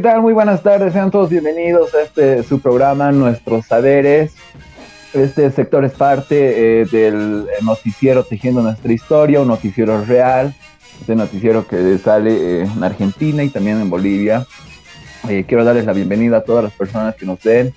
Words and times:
¿Qué 0.00 0.08
tal? 0.08 0.22
Muy 0.22 0.32
buenas 0.32 0.62
tardes, 0.62 0.94
sean 0.94 1.10
todos 1.10 1.28
bienvenidos 1.28 1.94
a 1.94 2.00
este 2.00 2.42
su 2.42 2.58
programa 2.58 3.12
Nuestros 3.12 3.66
Saberes. 3.66 4.32
Este 5.12 5.50
sector 5.50 5.84
es 5.84 5.92
parte 5.92 6.80
eh, 6.80 6.86
del 6.86 7.46
noticiero 7.60 8.24
Tejiendo 8.24 8.62
Nuestra 8.62 8.90
Historia, 8.90 9.42
un 9.42 9.48
noticiero 9.48 10.02
real, 10.06 10.54
este 11.02 11.14
noticiero 11.14 11.68
que 11.68 11.98
sale 11.98 12.32
eh, 12.32 12.62
en 12.62 12.82
Argentina 12.82 13.44
y 13.44 13.50
también 13.50 13.78
en 13.78 13.90
Bolivia. 13.90 14.46
Eh, 15.28 15.44
quiero 15.46 15.64
darles 15.64 15.84
la 15.84 15.92
bienvenida 15.92 16.38
a 16.38 16.44
todas 16.44 16.64
las 16.64 16.72
personas 16.72 17.14
que 17.14 17.26
nos 17.26 17.42
ven 17.42 17.74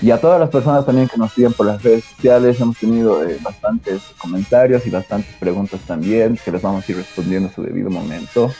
y 0.00 0.12
a 0.12 0.20
todas 0.20 0.38
las 0.38 0.50
personas 0.50 0.86
también 0.86 1.08
que 1.08 1.16
nos 1.16 1.32
siguen 1.32 1.52
por 1.52 1.66
las 1.66 1.82
redes 1.82 2.04
sociales. 2.04 2.60
Hemos 2.60 2.78
tenido 2.78 3.22
bastantes 3.42 4.02
comentarios 4.18 4.86
y 4.86 4.90
bastantes 4.90 5.34
preguntas 5.34 5.80
también 5.80 6.38
que 6.44 6.52
les 6.52 6.62
vamos 6.62 6.88
a 6.88 6.92
ir 6.92 6.98
respondiendo 6.98 7.48
en 7.48 7.54
su 7.56 7.62
debido 7.64 7.90
momento 7.90 8.52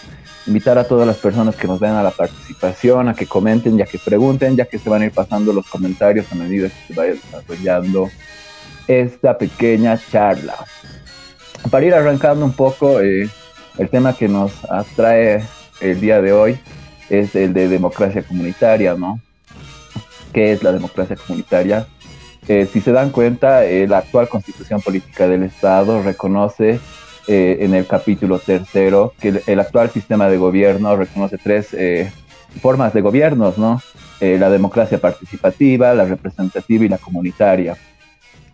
invitar 0.46 0.78
a 0.78 0.84
todas 0.84 1.06
las 1.06 1.16
personas 1.16 1.56
que 1.56 1.66
nos 1.66 1.80
den 1.80 1.92
a 1.92 2.02
la 2.02 2.10
participación, 2.10 3.08
a 3.08 3.14
que 3.14 3.26
comenten, 3.26 3.76
ya 3.76 3.84
que 3.84 3.98
pregunten, 3.98 4.56
ya 4.56 4.64
que 4.64 4.78
se 4.78 4.88
van 4.88 5.02
a 5.02 5.06
ir 5.06 5.12
pasando 5.12 5.52
los 5.52 5.66
comentarios 5.66 6.30
a 6.30 6.34
medida 6.34 6.68
que 6.68 6.94
se 6.94 6.94
vaya 6.94 7.12
desarrollando 7.14 8.08
esta 8.86 9.36
pequeña 9.36 10.00
charla. 10.10 10.54
Para 11.70 11.86
ir 11.86 11.94
arrancando 11.94 12.44
un 12.44 12.52
poco, 12.52 13.00
eh, 13.00 13.28
el 13.78 13.88
tema 13.88 14.16
que 14.16 14.28
nos 14.28 14.52
atrae 14.70 15.44
el 15.80 16.00
día 16.00 16.22
de 16.22 16.32
hoy 16.32 16.58
es 17.10 17.34
el 17.34 17.52
de 17.52 17.68
democracia 17.68 18.22
comunitaria, 18.22 18.94
¿no? 18.94 19.20
¿Qué 20.32 20.52
es 20.52 20.62
la 20.62 20.72
democracia 20.72 21.16
comunitaria? 21.16 21.86
Eh, 22.48 22.68
si 22.72 22.80
se 22.80 22.92
dan 22.92 23.10
cuenta, 23.10 23.64
eh, 23.64 23.88
la 23.88 23.98
actual 23.98 24.28
constitución 24.28 24.80
política 24.80 25.26
del 25.26 25.42
Estado 25.42 26.02
reconoce 26.02 26.78
eh, 27.28 27.58
en 27.60 27.74
el 27.74 27.86
capítulo 27.86 28.38
tercero 28.38 29.12
que 29.18 29.42
el, 29.46 29.60
actual 29.60 29.90
sistema 29.90 30.28
de 30.28 30.36
gobierno 30.36 30.96
reconoce 30.96 31.38
tres 31.38 31.74
eh, 31.74 32.12
formas 32.60 32.92
de 32.92 33.00
gobiernos, 33.00 33.58
¿no? 33.58 33.80
Eh, 34.20 34.38
la 34.38 34.48
democracia 34.48 34.98
participativa, 34.98 35.92
la 35.92 36.04
representativa 36.04 36.84
y 36.84 36.88
la 36.88 36.98
comunitaria. 36.98 37.76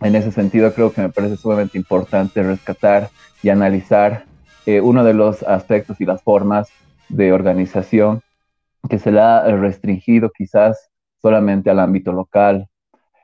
En 0.01 0.15
ese 0.15 0.31
sentido, 0.31 0.73
creo 0.73 0.91
que 0.91 1.01
me 1.01 1.09
parece 1.09 1.37
sumamente 1.37 1.77
importante 1.77 2.41
rescatar 2.41 3.09
y 3.41 3.49
analizar 3.49 4.25
uno 4.65 5.03
de 5.03 5.13
los 5.13 5.43
aspectos 5.43 5.99
y 5.99 6.05
las 6.05 6.21
formas 6.21 6.69
de 7.09 7.33
organización 7.33 8.21
que 8.89 8.97
se 8.97 9.11
le 9.11 9.19
ha 9.19 9.43
restringido 9.43 10.31
quizás 10.31 10.89
solamente 11.21 11.69
al 11.69 11.79
ámbito 11.79 12.11
local. 12.11 12.67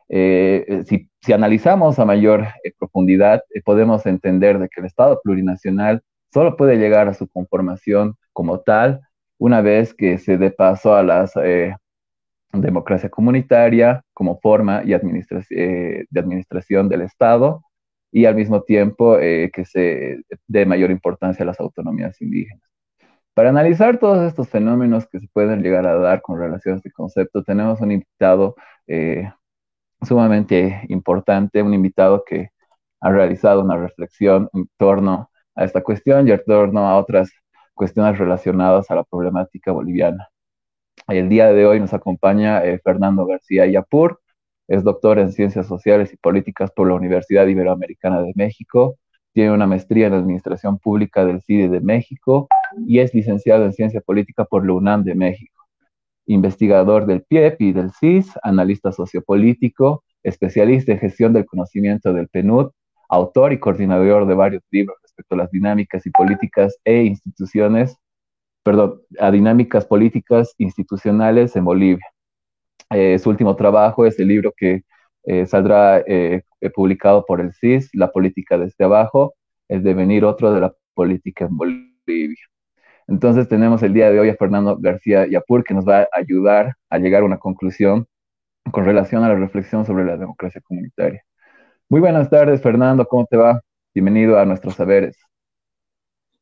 Si 0.09 1.09
si 1.22 1.34
analizamos 1.34 2.00
a 2.00 2.06
mayor 2.06 2.47
eh, 2.64 2.74
profundidad, 2.78 3.44
eh, 3.53 3.62
podemos 3.62 4.06
entender 4.06 4.59
de 4.59 4.70
que 4.70 4.80
el 4.80 4.86
Estado 4.86 5.20
plurinacional 5.24 6.02
solo 6.31 6.56
puede 6.56 6.78
llegar 6.78 7.08
a 7.08 7.14
su 7.14 7.28
conformación 7.28 8.16
como 8.34 8.62
tal 8.62 9.02
una 9.38 9.62
vez 9.62 9.94
que 9.94 10.18
se 10.18 10.38
dé 10.38 10.52
paso 10.52 10.96
a 10.96 11.03
la 11.03 11.30
eh, 11.44 11.75
democracia 12.53 13.09
comunitaria 13.09 14.03
como 14.14 14.40
forma 14.40 14.81
y 14.84 14.90
de 14.90 16.20
administración 16.20 16.90
del 16.90 17.02
Estado 17.02 17.64
y 18.12 18.26
al 18.26 18.36
mismo 18.36 18.64
tiempo 18.64 19.18
que 19.18 19.66
se 19.66 20.24
dé 20.47 20.66
mayor 20.66 20.90
importancia 20.90 21.44
a 21.44 21.46
las 21.46 21.59
autonomías 21.59 22.20
indígenas. 22.22 22.64
Para 23.36 23.50
analizar 23.50 24.00
todos 24.00 24.28
estos 24.28 24.50
fenómenos 24.50 25.08
que 25.08 25.20
se 25.20 25.28
pueden 25.31 25.62
llegar 25.62 25.86
a 25.86 25.96
dar 25.96 26.22
con 26.22 26.40
relación 26.40 26.74
a 26.74 26.78
este 26.78 26.91
concepto, 26.91 27.44
tenemos 27.44 27.80
un 27.81 27.91
invitado 27.91 28.56
sumamente 30.02 30.82
importante, 30.90 31.62
un 31.62 31.74
invitado 31.74 32.24
que 32.26 32.50
ha 33.02 33.12
realizado 33.12 33.62
una 33.62 33.78
reflexión 33.78 34.50
en 34.54 34.70
torno 34.78 35.30
a 35.56 35.66
esta 35.66 35.82
cuestión 35.82 36.28
y 36.28 36.32
en 36.32 36.42
torno 36.46 36.88
a 36.88 36.98
otras 36.98 37.32
cuestiones 37.74 38.18
relacionadas 38.18 38.92
a 38.92 38.96
la 38.96 39.04
problemática 39.04 39.72
boliviana. 39.72 40.30
El 41.08 41.30
día 41.30 41.52
de 41.54 41.66
hoy 41.66 41.80
nos 41.80 41.94
acompaña 41.94 42.64
eh, 42.64 42.80
Fernando 42.84 43.26
García 43.26 43.66
Yapur, 43.66 44.20
es 44.68 44.84
doctor 44.84 45.18
en 45.20 45.32
Ciencias 45.32 45.68
Sociales 45.68 46.14
y 46.14 46.18
Políticas 46.18 46.72
por 46.72 46.88
la 46.88 46.94
Universidad 46.94 47.48
Iberoamericana 47.48 48.22
de 48.22 48.34
México, 48.36 48.98
tiene 49.34 49.52
una 49.52 49.68
maestría 49.68 50.08
en 50.08 50.14
Administración 50.14 50.80
Pública 50.80 51.26
del 51.26 51.42
CIDE 51.42 51.70
de 51.70 51.82
México 51.82 52.48
y 52.86 53.00
es 53.00 53.14
licenciado 53.14 53.66
en 53.66 53.74
Ciencia 53.74 54.02
Política 54.02 54.46
por 54.46 54.66
la 54.66 54.74
UNAM 54.74 55.04
de 55.04 55.16
México 55.16 55.59
investigador 56.29 57.07
del 57.07 57.23
PIEP 57.23 57.59
y 57.62 57.73
del 57.73 57.91
CIS, 57.91 58.31
analista 58.44 58.91
sociopolítico, 58.91 60.03
especialista 60.22 60.91
en 60.91 61.00
gestión 61.00 61.34
del 61.34 61.45
conocimiento 61.45 62.13
del 62.13 62.28
PNUD, 62.28 62.69
autor 63.09 63.51
y 63.51 63.59
coordinador 63.59 64.28
de 64.28 64.35
varios 64.35 64.63
libros 64.69 64.97
respecto 65.01 65.34
a 65.34 65.40
las 65.40 65.51
dinámicas 65.51 66.06
y 66.06 66.12
políticas 66.12 66.78
e 66.85 67.01
instituciones, 67.03 67.97
perdón, 68.63 69.01
a 69.19 69.31
dinámicas 69.31 69.85
políticas 69.85 70.53
institucionales 70.59 71.56
en 71.56 71.66
Bolivia. 71.66 72.06
Eh, 72.91 73.17
su 73.17 73.31
último 73.31 73.56
trabajo 73.56 74.06
es 74.06 74.19
el 74.19 74.28
libro 74.28 74.53
que 74.56 74.84
eh, 75.23 75.47
saldrá 75.47 76.03
eh, 76.06 76.44
publicado 76.75 77.25
por 77.25 77.41
el 77.41 77.53
CIS, 77.53 77.90
La 77.94 78.11
política 78.11 78.57
desde 78.59 78.85
abajo, 78.85 79.34
el 79.67 79.81
devenir 79.81 80.25
otro 80.25 80.53
de 80.53 80.61
la 80.61 80.73
política 80.94 81.46
en 81.46 81.57
Bolivia. 81.57 82.46
Entonces 83.09 83.47
tenemos 83.47 83.81
el 83.81 83.92
día 83.92 84.12
de 84.12 84.20
hoy 84.20 84.30
a 84.30 84.36
Fernando 84.36 84.78
García 84.80 85.25
Yapur 85.28 85.64
que 85.64 85.74
nos 85.74 85.84
va 85.84 86.02
a 86.02 86.08
ayudar 86.14 86.75
a 86.92 87.00
llegar 87.00 87.24
a 87.24 87.25
una 87.25 87.40
conclusión 87.40 88.08
con 88.72 88.86
relación 88.86 89.24
a 89.24 89.30
la 89.30 89.36
reflexión 89.36 89.84
sobre 89.84 90.06
la 90.06 90.16
democracia 90.16 90.62
comunitaria. 90.62 91.25
Muy 91.90 92.02
buenas 92.02 92.30
tardes, 92.30 92.62
Fernando, 92.62 93.08
¿cómo 93.08 93.25
te 93.25 93.36
va? 93.36 93.64
Bienvenido 93.96 94.38
a 94.38 94.46
nuestros 94.46 94.75
saberes. 94.75 95.18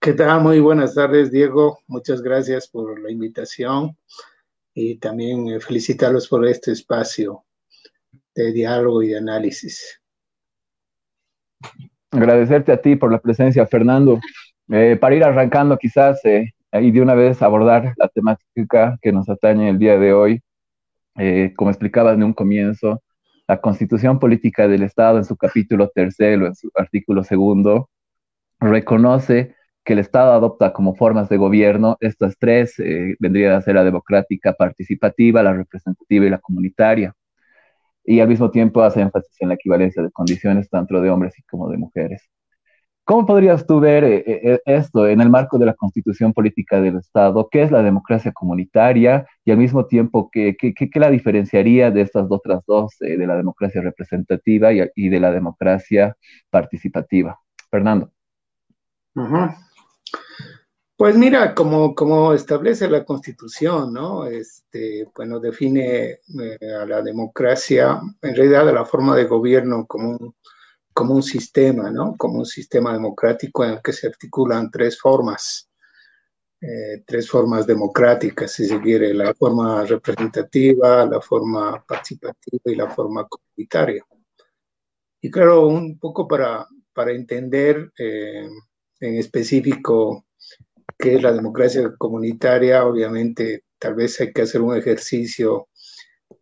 ¿Qué 0.01 0.11
tal? 0.11 0.41
Muy 0.41 0.59
buenas 0.59 0.93
tardes, 0.93 1.31
Diego. 1.31 1.79
Muchas 1.87 2.21
gracias 2.21 2.67
por 2.67 2.99
la 2.99 3.11
invitación 3.11 3.95
y 4.73 4.97
también 4.97 5.47
eh, 5.47 5.61
felicitarlos 5.61 6.27
por 6.27 6.45
este 6.45 6.73
espacio 6.73 7.45
de 8.35 8.51
diálogo 8.51 9.01
y 9.03 9.09
de 9.09 9.17
análisis. 9.19 10.01
Agradecerte 12.11 12.73
a 12.73 12.81
ti 12.81 12.97
por 12.97 13.09
la 13.09 13.19
presencia, 13.19 13.65
Fernando. 13.65 14.19
Eh, 14.69 14.97
para 14.99 15.15
ir 15.15 15.23
arrancando 15.23 15.77
quizás, 15.77 16.23
eh, 16.25 16.51
y 16.81 16.91
de 16.91 17.01
una 17.01 17.15
vez 17.15 17.41
abordar 17.41 17.93
la 17.97 18.07
temática 18.09 18.97
que 19.01 19.11
nos 19.11 19.29
atañe 19.29 19.69
el 19.69 19.79
día 19.79 19.97
de 19.97 20.13
hoy. 20.13 20.41
Eh, 21.17 21.53
como 21.55 21.71
explicaba 21.71 22.13
en 22.13 22.23
un 22.23 22.33
comienzo, 22.33 23.01
la 23.47 23.61
Constitución 23.61 24.19
Política 24.19 24.67
del 24.67 24.83
Estado 24.83 25.17
en 25.17 25.25
su 25.25 25.37
capítulo 25.37 25.89
tercero, 25.89 26.47
en 26.47 26.55
su 26.55 26.69
artículo 26.75 27.23
segundo, 27.23 27.89
reconoce 28.59 29.55
que 29.83 29.93
el 29.93 29.99
Estado 29.99 30.33
adopta 30.33 30.73
como 30.73 30.95
formas 30.95 31.29
de 31.29 31.37
gobierno 31.37 31.97
estas 32.01 32.37
tres, 32.37 32.77
eh, 32.79 33.15
vendría 33.19 33.57
a 33.57 33.61
ser 33.61 33.75
la 33.75 33.83
democrática 33.85 34.53
participativa, 34.53 35.43
la 35.43 35.53
representativa 35.53 36.25
y 36.25 36.29
la 36.29 36.39
comunitaria. 36.39 37.13
Y 38.03 38.19
al 38.19 38.27
mismo 38.29 38.51
tiempo 38.51 38.81
hace 38.83 39.01
énfasis 39.01 39.35
en 39.41 39.49
la 39.49 39.55
equivalencia 39.55 40.03
de 40.03 40.11
condiciones 40.11 40.69
tanto 40.69 41.01
de 41.01 41.09
hombres 41.09 41.33
como 41.49 41.69
de 41.69 41.77
mujeres. 41.77 42.29
¿Cómo 43.07 43.25
podrías 43.25 43.65
tú 43.65 43.79
ver 43.79 44.03
eh, 44.03 44.23
eh, 44.27 44.59
esto 44.65 45.07
en 45.07 45.21
el 45.21 45.29
marco 45.29 45.57
de 45.57 45.65
la 45.65 45.75
constitución 45.75 46.33
política 46.33 46.81
del 46.81 46.97
Estado? 46.97 47.47
¿Qué 47.49 47.61
es 47.61 47.71
la 47.71 47.81
democracia 47.81 48.33
comunitaria 48.33 49.25
y 49.45 49.51
al 49.51 49.57
mismo 49.57 49.85
tiempo 49.85 50.29
qué, 50.29 50.57
la 50.95 51.09
diferenciaría 51.09 51.89
de 51.89 52.01
estas 52.01 52.27
otras 52.29 52.65
dos, 52.67 52.97
eh, 52.99 53.15
de 53.15 53.25
la 53.25 53.37
democracia 53.37 53.79
representativa 53.79 54.73
y, 54.73 55.07
de 55.07 55.19
la 55.21 55.31
democracia 55.31 56.17
participativa? 56.49 57.39
Fernando. 57.71 58.11
Pues 60.97 61.17
mira, 61.17 61.55
como, 61.55 61.95
como 61.95 62.33
establece 62.33 62.89
la 62.89 63.05
constitución, 63.05 63.93
¿no? 63.93 64.25
Este, 64.25 65.07
bueno, 65.15 65.39
define 65.39 66.17
a 66.81 66.85
la 66.85 67.01
democracia, 67.01 68.01
en 68.21 68.35
realidad 68.35 68.67
a 68.67 68.73
la 68.73 68.83
forma 68.83 69.15
de 69.15 69.23
gobierno 69.23 69.85
como 69.87 70.09
un 70.09 70.35
como 70.97 71.13
un 71.13 71.21
sistema, 71.21 71.91
¿no? 71.91 72.15
Como 72.17 72.39
un 72.39 72.45
sistema 72.47 72.91
democrático 72.91 73.63
en 73.63 73.73
el 73.73 73.81
que 73.83 73.93
se 73.93 74.07
articulan 74.07 74.71
tres 74.71 74.99
formas, 74.99 75.69
eh, 76.59 77.03
tres 77.05 77.29
formas 77.29 77.67
democráticas, 77.67 78.51
si 78.51 78.65
se 78.65 78.81
quiere, 78.81 79.13
la 79.13 79.31
forma 79.35 79.85
representativa, 79.85 81.05
la 81.05 81.21
forma 81.21 81.85
participativa 81.87 82.71
y 82.71 82.75
la 82.75 82.89
forma 82.89 83.27
comunitaria. 83.27 84.03
Y 85.21 85.29
claro, 85.29 85.67
un 85.67 85.99
poco 85.99 86.27
para, 86.27 86.65
para 86.93 87.11
entender 87.11 87.91
eh, 87.99 88.49
en 88.99 89.15
específico 89.17 90.25
qué 90.97 91.17
es 91.17 91.21
la 91.21 91.31
democracia 91.31 91.93
comunitaria, 91.95 92.83
obviamente 92.87 93.65
tal 93.77 93.93
vez 93.93 94.19
hay 94.19 94.33
que 94.33 94.41
hacer 94.41 94.61
un 94.61 94.75
ejercicio 94.75 95.67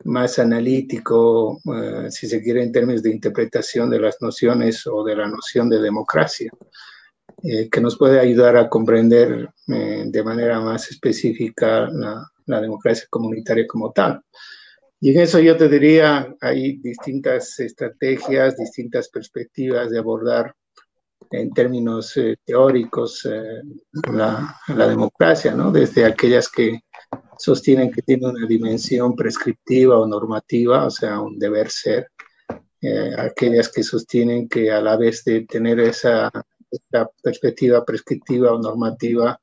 más 0.03 0.39
analítico, 0.39 1.59
eh, 1.73 2.11
si 2.11 2.27
se 2.27 2.41
quiere, 2.41 2.63
en 2.63 2.71
términos 2.71 3.01
de 3.01 3.11
interpretación 3.11 3.89
de 3.89 3.99
las 3.99 4.21
nociones 4.21 4.85
o 4.87 5.03
de 5.03 5.15
la 5.15 5.27
noción 5.27 5.69
de 5.69 5.81
democracia, 5.81 6.51
eh, 7.43 7.69
que 7.69 7.81
nos 7.81 7.97
puede 7.97 8.19
ayudar 8.19 8.57
a 8.57 8.69
comprender 8.69 9.49
eh, 9.67 10.03
de 10.05 10.23
manera 10.23 10.59
más 10.59 10.89
específica 10.91 11.87
la, 11.91 12.25
la, 12.45 12.61
democracia 12.61 13.07
comunitaria 13.09 13.65
como 13.67 13.91
tal. 13.91 14.21
Y 14.99 15.11
en 15.11 15.21
eso 15.21 15.39
yo 15.39 15.57
te 15.57 15.67
diría, 15.67 16.35
hay 16.41 16.77
distintas 16.77 17.59
estrategias, 17.59 18.57
distintas 18.57 19.09
perspectivas 19.09 19.89
de 19.89 19.99
abordar 19.99 20.53
en 21.31 21.51
términos 21.51 22.17
teóricos 22.45 23.27
la, 24.13 24.55
la 24.67 24.87
democracia, 24.87 25.53
¿no? 25.53 25.71
Desde 25.71 26.05
aquellas 26.05 26.49
que 26.49 26.79
sostienen 27.37 27.91
que 27.91 28.01
tiene 28.01 28.27
una 28.27 28.47
dimensión 28.47 29.15
prescriptiva 29.15 29.97
o 29.99 30.07
normativa, 30.07 30.85
o 30.85 30.91
sea, 30.91 31.19
un 31.19 31.37
deber 31.37 31.69
ser. 31.69 32.11
Eh, 32.81 33.15
aquellas 33.17 33.69
que 33.69 33.83
sostienen 33.83 34.47
que 34.47 34.71
a 34.71 34.79
la 34.81 34.95
vez 34.97 35.23
de 35.23 35.45
tener 35.45 35.79
esa, 35.79 36.29
perspectiva 37.23 37.85
prescriptiva 37.85 38.53
o 38.53 38.61
normativa, 38.61 39.39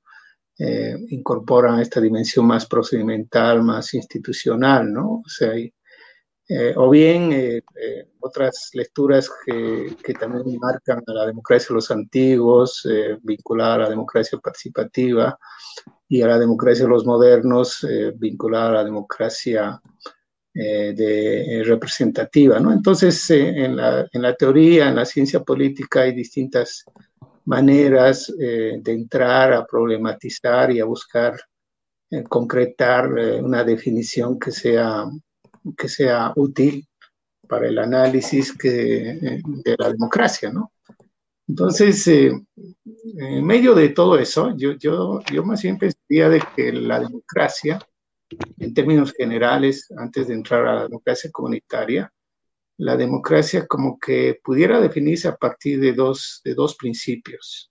eh, 0.58 0.96
incorporan 1.08 1.80
esta 1.80 2.00
dimensión 2.00 2.46
más 2.46 2.66
procedimental, 2.66 3.62
más 3.62 3.94
institucional, 3.94 4.92
¿no? 4.92 5.22
O 5.24 5.28
sea, 5.28 5.52
eh, 6.54 6.74
o 6.76 6.90
bien 6.90 7.32
eh, 7.32 7.62
eh, 7.76 8.08
otras 8.20 8.68
lecturas 8.74 9.30
que, 9.46 9.96
que, 10.04 10.12
también 10.12 10.58
marcan 10.60 11.02
a 11.06 11.12
la 11.14 11.26
democracia 11.26 11.68
de 11.68 11.74
los 11.76 11.90
antiguos, 11.90 12.86
vinculada 13.22 13.74
a 13.74 13.78
la 13.78 13.88
democracia 13.88 14.38
participativa, 14.38 15.38
y 16.08 16.20
a 16.20 16.26
la 16.26 16.38
democracia 16.38 16.84
de 16.84 16.90
los 16.90 17.06
modernos, 17.06 17.86
vinculada 18.16 18.68
a 18.68 18.72
la 18.72 18.84
democracia 18.84 19.80
de, 20.52 21.62
representativa. 21.64 22.60
¿no? 22.60 22.70
Entonces, 22.70 23.30
en 23.30 23.76
la, 23.76 24.06
en, 24.12 24.20
la, 24.20 24.34
teoría, 24.34 24.90
en 24.90 24.96
la 24.96 25.06
ciencia 25.06 25.40
política, 25.40 26.02
hay 26.02 26.12
distintas 26.12 26.84
maneras 27.46 28.30
de 28.36 28.82
entrar 28.84 29.54
a 29.54 29.64
problematizar 29.64 30.70
y 30.70 30.80
a 30.80 30.84
buscar 30.84 31.40
concretar 32.28 33.08
una 33.42 33.64
definición 33.64 34.38
que 34.38 34.50
sea 34.50 35.06
que 35.76 35.88
sea 35.88 36.32
útil 36.36 36.86
para 37.48 37.68
el 37.68 37.78
análisis 37.78 38.56
que, 38.56 39.10
eh, 39.10 39.42
de 39.44 39.76
la 39.78 39.90
democracia, 39.90 40.50
¿no? 40.50 40.72
Entonces, 41.48 42.06
eh, 42.08 42.32
en 43.18 43.44
medio 43.44 43.74
de 43.74 43.90
todo 43.90 44.18
eso, 44.18 44.56
yo, 44.56 44.72
yo, 44.72 45.20
yo 45.30 45.44
más 45.44 45.62
bien 45.62 45.78
pensaría 45.78 46.28
de 46.28 46.42
que 46.56 46.72
la 46.72 47.00
democracia, 47.00 47.78
en 48.58 48.72
términos 48.72 49.12
generales, 49.12 49.88
antes 49.98 50.28
de 50.28 50.34
entrar 50.34 50.66
a 50.66 50.74
la 50.76 50.82
democracia 50.84 51.30
comunitaria, 51.30 52.10
la 52.78 52.96
democracia 52.96 53.66
como 53.66 53.98
que 53.98 54.40
pudiera 54.42 54.80
definirse 54.80 55.28
a 55.28 55.36
partir 55.36 55.78
de 55.80 55.92
dos, 55.92 56.40
de 56.44 56.54
dos 56.54 56.74
principios, 56.76 57.70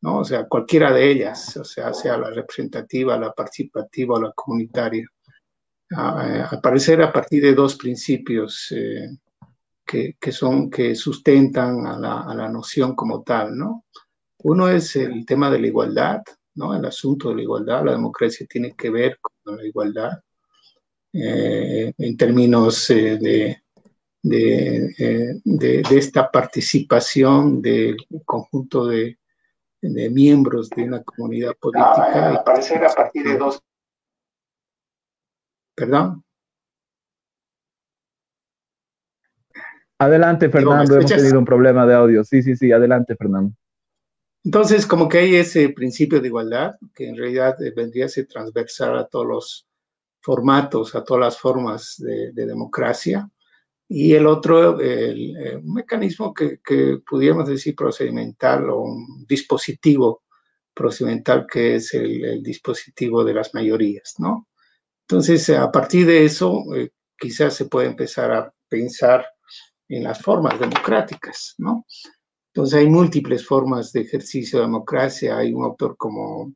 ¿no? 0.00 0.18
O 0.18 0.24
sea, 0.24 0.48
cualquiera 0.48 0.92
de 0.92 1.10
ellas, 1.10 1.56
o 1.56 1.64
sea, 1.64 1.92
sea 1.92 2.16
la 2.16 2.30
representativa, 2.30 3.18
la 3.18 3.32
participativa 3.32 4.14
o 4.16 4.22
la 4.22 4.32
comunitaria 4.32 5.06
aparecer 5.96 7.02
a 7.02 7.12
partir 7.12 7.42
de 7.42 7.54
dos 7.54 7.76
principios 7.76 8.72
eh, 8.72 9.08
que, 9.84 10.16
que, 10.20 10.32
son, 10.32 10.70
que 10.70 10.94
sustentan 10.94 11.86
a 11.86 11.98
la, 11.98 12.20
a 12.22 12.34
la, 12.34 12.48
noción 12.48 12.94
como 12.94 13.22
tal, 13.22 13.56
¿no? 13.56 13.86
Uno 14.42 14.68
es 14.68 14.94
el 14.96 15.26
tema 15.26 15.50
de 15.50 15.60
la 15.60 15.66
igualdad, 15.66 16.22
¿no? 16.54 16.74
El 16.74 16.84
asunto 16.84 17.30
de 17.30 17.36
la 17.36 17.42
igualdad, 17.42 17.84
la 17.84 17.92
democracia 17.92 18.46
tiene 18.48 18.72
que 18.72 18.90
ver 18.90 19.18
con 19.20 19.56
la 19.56 19.66
igualdad 19.66 20.12
eh, 21.12 21.92
en 21.98 22.16
términos 22.16 22.88
eh, 22.90 23.18
de, 23.20 23.62
de, 24.22 25.40
de, 25.44 25.82
esta 25.90 26.30
participación 26.30 27.60
del 27.60 27.96
conjunto 28.24 28.86
de, 28.86 29.18
miembros 29.82 30.70
de 30.70 30.84
una 30.84 31.02
comunidad 31.02 31.56
política. 31.58 32.34
aparecer 32.34 32.84
a 32.84 32.94
partir 32.94 33.24
de 33.24 33.36
dos 33.38 33.60
Perdón. 35.80 36.22
Adelante, 39.98 40.50
Fernando. 40.50 40.96
Hemos 40.96 41.10
tenido 41.10 41.38
un 41.38 41.46
problema 41.46 41.86
de 41.86 41.94
audio. 41.94 42.22
Sí, 42.22 42.42
sí, 42.42 42.54
sí. 42.54 42.70
Adelante, 42.70 43.16
Fernando. 43.16 43.54
Entonces, 44.44 44.86
como 44.86 45.08
que 45.08 45.18
hay 45.18 45.36
ese 45.36 45.70
principio 45.70 46.20
de 46.20 46.28
igualdad, 46.28 46.74
que 46.94 47.08
en 47.08 47.16
realidad 47.16 47.62
eh, 47.62 47.72
vendría 47.74 48.04
a 48.04 48.08
ser 48.08 48.26
transversal 48.26 48.98
a 48.98 49.06
todos 49.06 49.26
los 49.26 49.68
formatos, 50.20 50.94
a 50.94 51.02
todas 51.02 51.20
las 51.22 51.38
formas 51.38 51.96
de, 51.96 52.32
democracia. 52.32 53.30
Y 53.88 54.12
el 54.12 54.26
otro, 54.26 54.78
el, 54.80 55.34
eh, 55.38 55.56
un 55.56 55.72
mecanismo 55.72 56.34
que, 56.34 56.60
que, 56.62 56.98
pudiéramos 57.08 57.48
decir 57.48 57.74
procedimental 57.74 58.68
o 58.68 58.82
un 58.82 59.24
dispositivo 59.26 60.24
procedimental 60.74 61.46
que 61.50 61.76
es 61.76 61.94
el, 61.94 62.22
el 62.22 62.42
dispositivo 62.42 63.24
de 63.24 63.32
las 63.34 63.54
mayorías, 63.54 64.16
¿no? 64.18 64.49
Entonces, 65.10 65.50
a 65.50 65.72
partir 65.72 66.06
de 66.06 66.24
eso, 66.24 66.62
eh, 66.76 66.90
quizás 67.18 67.54
se 67.54 67.64
puede 67.64 67.88
empezar 67.88 68.30
a 68.30 68.54
pensar 68.68 69.26
en 69.88 70.04
las 70.04 70.22
formas 70.22 70.60
democráticas, 70.60 71.56
¿no? 71.58 71.84
Entonces, 72.54 72.78
hay 72.78 72.88
múltiples 72.88 73.44
formas 73.44 73.92
de 73.92 74.02
ejercicio 74.02 74.60
de 74.60 74.66
democracia. 74.66 75.36
Hay 75.36 75.52
un 75.52 75.64
autor 75.64 75.96
como, 75.96 76.54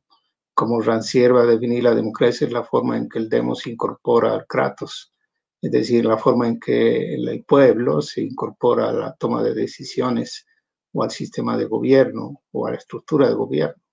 como 0.53 0.81
Rancière 0.81 1.33
va 1.33 1.41
a 1.41 1.47
definir 1.47 1.83
la 1.83 1.93
democracia 1.93 2.47
es 2.47 2.53
la 2.53 2.63
forma 2.63 2.95
en 2.95 3.09
que 3.09 3.19
el 3.19 3.27
demos 3.27 3.67
incorpora 3.67 4.33
al 4.33 4.47
kratos, 4.47 5.13
es 5.61 5.71
decir, 5.71 6.05
la 6.05 6.17
forma 6.17 6.47
en 6.47 6.57
que 6.57 7.15
el 7.15 7.43
pueblo 7.43 8.01
se 8.01 8.21
incorpora 8.21 8.87
a 8.87 8.93
la 8.93 9.13
toma 9.15 9.43
de 9.43 9.53
decisiones 9.53 10.45
o 10.93 11.03
al 11.03 11.11
sistema 11.11 11.57
de 11.57 11.65
gobierno 11.65 12.41
o 12.53 12.67
a 12.67 12.71
la 12.71 12.77
estructura 12.77 13.27
de 13.27 13.33
gobierno. 13.33 13.83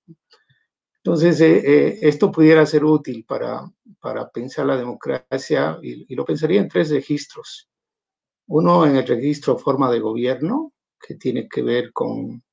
Entonces, 1.05 1.41
eh, 1.41 1.63
eh, 1.65 1.99
esto 2.03 2.31
pudiera 2.31 2.65
ser 2.65 2.85
útil 2.85 3.25
para, 3.27 3.69
para 4.01 4.31
pensar 4.31 4.67
la 4.67 4.77
democracia 4.77 5.77
y, 5.83 6.15
lo 6.15 6.25
pensaría 6.25 6.61
en 6.61 6.69
tres 6.69 6.91
registros. 6.91 7.69
Uno 8.47 8.87
en 8.87 8.97
el 8.97 9.07
registro 9.07 9.59
forma 9.59 9.91
de 9.91 9.99
gobierno, 9.99 10.73
que 11.01 11.17
tiene 11.17 11.49
que 11.49 11.63
ver 11.63 11.93
con, 11.93 12.45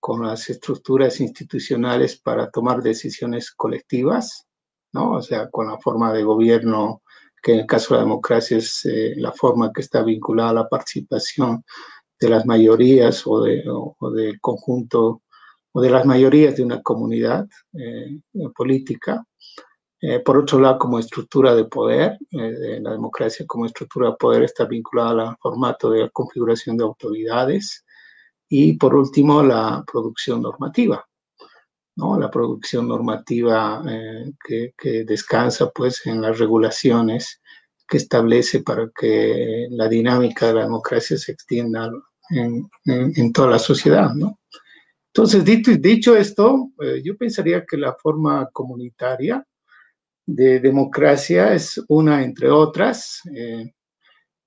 con 0.00 0.26
las 0.26 0.50
estructuras 0.50 1.20
institucionales 1.20 2.20
para 2.20 2.50
tomar 2.50 2.82
decisiones 2.82 3.52
colectivas, 3.52 4.48
¿no? 4.92 5.12
O 5.12 5.22
sea, 5.22 5.48
con 5.48 5.68
la 5.68 5.78
forma 5.78 6.12
de 6.12 6.24
gobierno, 6.24 7.02
que 7.40 7.52
en 7.52 7.60
el 7.60 7.66
caso 7.66 7.94
de 7.94 8.00
la 8.00 8.04
democracia 8.04 8.56
es 8.56 8.84
eh, 8.86 9.14
la 9.16 9.30
forma 9.30 9.70
que 9.72 9.82
está 9.82 10.02
vinculada 10.02 10.50
a 10.50 10.54
la 10.54 10.68
participación 10.68 11.64
de 12.18 12.28
las 12.30 12.46
mayorías 12.46 13.24
o, 13.26 13.42
de, 13.42 13.62
o 13.68 14.10
del 14.10 14.40
conjunto 14.40 15.22
o 15.76 15.82
de 15.82 15.90
las 15.90 16.06
mayorías 16.06 16.56
de 16.56 16.62
una 16.62 16.80
comunidad 16.80 17.46
eh, 17.74 18.18
política. 18.56 19.22
Eh, 20.00 20.20
por 20.20 20.38
otro 20.38 20.58
lado, 20.58 20.78
como 20.78 20.98
estructura 20.98 21.54
de 21.54 21.66
poder, 21.66 22.18
eh, 22.30 22.80
la 22.80 22.92
democracia 22.92 23.44
como 23.46 23.66
estructura 23.66 24.08
de 24.08 24.16
poder 24.16 24.44
está 24.44 24.64
vinculada 24.64 25.28
al 25.28 25.36
formato 25.36 25.90
de 25.90 26.08
configuración 26.10 26.78
de 26.78 26.84
autoridades. 26.84 27.84
Y 28.48 28.78
por 28.78 28.94
último, 28.94 29.42
la 29.42 29.84
producción 29.86 30.40
normativa, 30.40 31.04
¿no? 31.96 32.18
La 32.18 32.30
producción 32.30 32.88
normativa 32.88 33.82
que, 34.42 34.72
que, 34.78 35.04
descansa 35.04 35.70
pues 35.74 36.06
en 36.06 36.22
las 36.22 36.38
regulaciones 36.38 37.42
que 37.86 37.98
establece 37.98 38.62
para 38.62 38.88
que 38.98 39.66
la 39.70 39.88
dinámica 39.88 40.46
de 40.46 40.54
la 40.54 40.62
democracia 40.62 41.18
se 41.18 41.32
extienda 41.32 41.90
en, 42.30 42.66
en, 42.86 43.12
en 43.14 43.32
toda 43.34 43.50
la 43.50 43.58
sociedad, 43.58 44.14
¿no? 44.14 44.38
Entonces, 45.16 45.46
dicho, 45.80 46.14
esto, 46.14 46.72
eh, 46.78 47.00
yo 47.02 47.16
pensaría 47.16 47.64
que 47.64 47.78
la 47.78 47.94
forma 47.94 48.50
comunitaria 48.52 49.42
de 50.26 50.60
democracia 50.60 51.54
es 51.54 51.82
una 51.88 52.22
entre 52.22 52.50
otras 52.50 53.22
eh, 53.34 53.72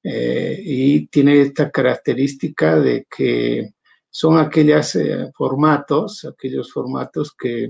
eh, 0.03 0.61
y 0.63 1.07
tiene 1.07 1.41
esta 1.41 1.71
característica 1.71 2.79
de 2.79 3.07
que 3.09 3.71
son 4.11 4.37
aquellos 4.37 4.95
formatos, 5.35 6.23
aquellos 6.25 6.71
formatos 6.71 7.33
que 7.35 7.67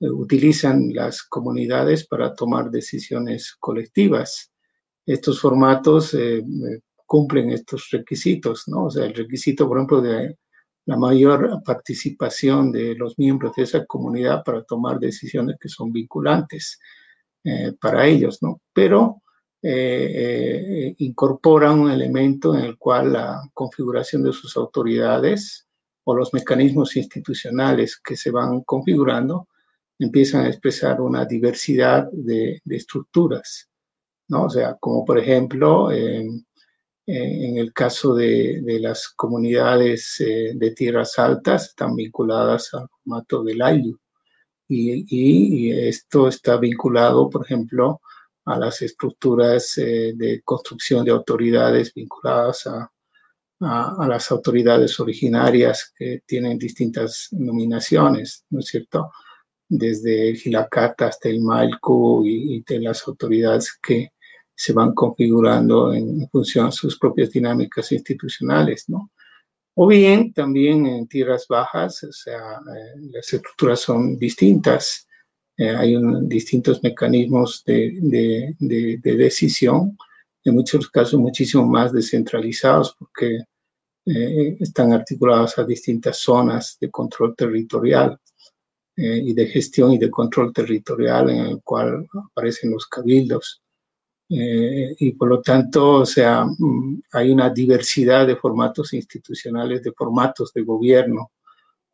utilizan 0.00 0.94
las 0.94 1.24
comunidades 1.24 2.06
para 2.06 2.34
tomar 2.34 2.70
decisiones 2.70 3.54
colectivas. 3.60 4.50
Estos 5.04 5.38
formatos 5.38 6.16
cumplen 7.04 7.50
estos 7.50 7.90
requisitos, 7.90 8.64
¿no? 8.66 8.86
O 8.86 8.90
sea, 8.90 9.04
el 9.04 9.12
requisito, 9.12 9.68
por 9.68 9.76
ejemplo, 9.76 10.00
de 10.00 10.38
la 10.86 10.96
mayor 10.96 11.62
participación 11.64 12.70
de 12.70 12.94
los 12.94 13.18
miembros 13.18 13.54
de 13.56 13.62
esa 13.62 13.86
comunidad 13.86 14.42
para 14.44 14.62
tomar 14.64 14.98
decisiones 14.98 15.56
que 15.58 15.68
son 15.68 15.92
vinculantes 15.92 16.78
eh, 17.42 17.72
para 17.80 18.06
ellos, 18.06 18.42
¿no? 18.42 18.60
Pero 18.72 19.22
eh, 19.62 20.10
eh, 20.14 20.94
incorpora 20.98 21.72
un 21.72 21.90
elemento 21.90 22.54
en 22.54 22.64
el 22.64 22.76
cual 22.76 23.14
la 23.14 23.40
configuración 23.54 24.22
de 24.22 24.32
sus 24.32 24.56
autoridades 24.56 25.66
o 26.04 26.14
los 26.14 26.34
mecanismos 26.34 26.96
institucionales 26.96 27.98
que 27.98 28.16
se 28.16 28.30
van 28.30 28.60
configurando 28.62 29.48
empiezan 29.98 30.44
a 30.44 30.48
expresar 30.48 31.00
una 31.00 31.24
diversidad 31.24 32.10
de, 32.12 32.60
de 32.62 32.76
estructuras, 32.76 33.70
¿no? 34.28 34.44
O 34.44 34.50
sea, 34.50 34.76
como 34.78 35.02
por 35.04 35.18
ejemplo, 35.18 35.88
en 37.06 37.58
el 37.58 37.72
caso 37.72 38.14
de, 38.14 38.60
de 38.62 38.80
las 38.80 39.08
comunidades 39.08 40.20
eh, 40.20 40.52
de 40.54 40.70
tierras 40.72 41.18
altas, 41.18 41.66
están 41.70 41.94
vinculadas 41.94 42.72
al 42.74 42.88
formato 42.88 43.42
del 43.44 43.60
AILU. 43.62 43.98
Y, 44.68 45.04
y, 45.68 45.72
esto 45.72 46.28
está 46.28 46.56
vinculado, 46.56 47.28
por 47.28 47.44
ejemplo, 47.44 48.00
a 48.46 48.58
las 48.58 48.80
estructuras 48.82 49.76
eh, 49.78 50.14
de 50.16 50.40
construcción 50.42 51.04
de 51.04 51.10
autoridades 51.10 51.92
vinculadas 51.92 52.66
a, 52.66 52.90
a, 53.60 54.02
a, 54.02 54.08
las 54.08 54.30
autoridades 54.30 54.98
originarias 55.00 55.92
que 55.96 56.22
tienen 56.26 56.58
distintas 56.58 57.28
nominaciones, 57.32 58.44
¿no 58.50 58.60
es 58.60 58.66
cierto? 58.66 59.10
desde 59.68 60.34
Gilacata 60.36 61.06
hasta 61.06 61.28
el 61.28 61.40
Malco 61.40 62.22
y, 62.24 62.62
de 62.66 62.80
las 62.80 63.06
autoridades 63.08 63.78
que 63.82 64.12
se 64.54 64.72
van 64.72 64.94
configurando 64.94 65.92
en 65.92 66.28
función 66.30 66.66
de 66.66 66.72
sus 66.72 66.98
propias 66.98 67.30
dinámicas 67.30 67.90
institucionales, 67.92 68.88
¿no? 68.88 69.10
O 69.76 69.88
bien 69.88 70.32
también 70.32 70.86
en 70.86 71.08
tierras 71.08 71.46
bajas, 71.48 72.04
o 72.04 72.12
sea, 72.12 72.38
eh, 72.38 73.00
las 73.12 73.32
estructuras 73.32 73.80
son 73.80 74.16
distintas, 74.16 75.08
eh, 75.56 75.70
hay 75.70 75.96
distintos 76.22 76.80
mecanismos 76.82 77.64
de, 77.66 77.98
de, 78.00 78.54
de, 78.58 79.16
decisión, 79.16 79.98
en 80.44 80.54
muchos 80.54 80.88
casos 80.90 81.18
muchísimo 81.18 81.66
más 81.66 81.92
descentralizados 81.92 82.94
porque 82.96 83.40
eh, 84.06 84.56
están 84.60 84.92
articulados 84.92 85.58
a 85.58 85.64
distintas 85.64 86.18
zonas 86.18 86.76
de 86.80 86.90
control 86.90 87.34
territorial 87.34 88.18
y 88.96 89.34
de 89.34 89.48
gestión 89.48 89.90
y 89.90 89.98
de 89.98 90.08
control 90.08 90.52
territorial 90.52 91.28
en 91.28 91.46
el 91.46 91.62
cual 91.64 92.06
aparecen 92.30 92.70
los 92.70 92.86
cabildos. 92.86 93.63
Eh, 94.36 94.96
y 94.98 95.12
por 95.12 95.28
lo 95.28 95.40
tanto, 95.40 96.00
o 96.00 96.06
sea, 96.06 96.44
mm, 96.44 97.02
hay 97.12 97.30
una 97.30 97.50
diversidad 97.50 98.26
de 98.26 98.34
formatos 98.36 98.92
institucionales, 98.92 99.82
de 99.82 99.92
formatos 99.92 100.52
de 100.52 100.62
gobierno 100.62 101.30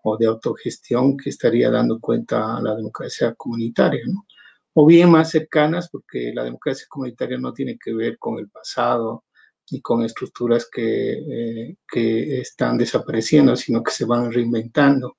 o 0.04 0.16
de 0.16 0.26
autogestión 0.26 1.16
que 1.18 1.30
estaría 1.30 1.70
dando 1.70 2.00
cuenta 2.00 2.56
a 2.56 2.62
la 2.62 2.75
democracia 2.75 3.35
comunitaria, 3.35 4.02
¿no? 4.06 4.26
O 4.75 4.87
bien 4.87 5.11
más 5.11 5.30
cercanas, 5.30 5.90
porque 5.90 6.32
la 6.35 6.44
democracia 6.44 6.87
comunitaria 6.88 7.38
no 7.38 7.52
tiene 7.52 7.76
que 7.78 7.92
ver 7.92 8.18
con 8.18 8.38
el 8.38 8.49
pasado 8.49 9.25
ni 9.70 9.80
con 9.82 10.02
estructuras 10.02 10.68
que, 10.73 11.12
eh, 11.12 11.76
que 11.87 12.40
están 12.40 12.78
desapareciendo, 12.78 13.54
sino 13.56 13.82
que 13.82 13.92
se 13.92 14.06
van 14.06 14.32
reinventando. 14.32 15.16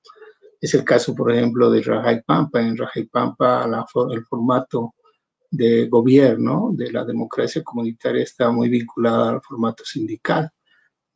Es 0.60 0.74
el 0.74 0.84
caso, 0.84 1.14
por 1.14 1.32
ejemplo, 1.32 1.70
de 1.70 1.82
Rajay 1.82 2.22
Pampa. 2.22 2.60
En 2.60 2.76
Rajay 2.76 3.04
Pampa, 3.04 3.66
la, 3.68 3.86
el 4.12 4.24
formato 4.24 4.94
de 5.52 5.86
gobierno 5.86 6.70
de 6.72 6.90
la 6.90 7.04
democracia 7.04 7.62
comunitaria 7.62 8.22
está 8.22 8.50
muy 8.50 8.70
vinculada 8.70 9.30
al 9.30 9.42
formato 9.42 9.84
sindical. 9.84 10.50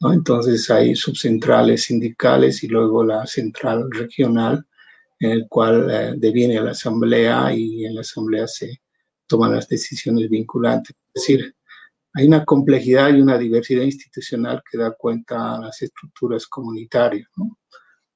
¿no? 0.01 0.13
Entonces 0.13 0.71
hay 0.71 0.95
subcentrales 0.95 1.85
sindicales 1.85 2.63
y 2.63 2.69
luego 2.69 3.03
la 3.03 3.27
central 3.27 3.91
regional, 3.91 4.67
en 5.19 5.31
el 5.31 5.49
cual 5.49 5.91
eh, 5.91 6.15
deviene 6.19 6.61
la 6.61 6.73
asamblea 6.73 7.53
y 7.55 7.87
en 7.87 7.95
la 7.95 8.03
asamblea 8.03 8.47
se 8.47 8.83
toman 9.27 9.55
las 9.55 9.69
decisiones 9.69 10.29
vinculantes. 10.29 10.95
Es 11.15 11.23
decir, 11.23 11.57
hay 12.13 12.27
una 12.27 12.45
complejidad 12.45 13.15
y 13.15 13.23
una 13.23 13.39
diversidad 13.39 13.85
institucional 13.85 14.63
que 14.71 14.77
da 14.77 14.93
cuenta 14.93 15.57
a 15.57 15.61
las 15.63 15.81
estructuras 15.81 16.47
comunitarias, 16.47 17.29
¿no? 17.37 17.59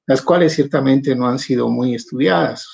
las 0.05 0.21
cuales 0.21 0.53
ciertamente 0.53 1.15
no 1.15 1.27
han 1.27 1.39
sido 1.39 1.67
muy 1.67 1.95
estudiadas. 1.95 2.67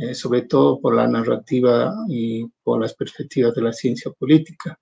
Eh, 0.00 0.14
sobre 0.14 0.42
todo 0.42 0.80
por 0.80 0.94
la 0.94 1.08
narrativa 1.08 1.92
y 2.08 2.46
por 2.62 2.80
las 2.80 2.94
perspectivas 2.94 3.52
de 3.52 3.62
la 3.62 3.72
ciencia 3.72 4.12
política. 4.12 4.78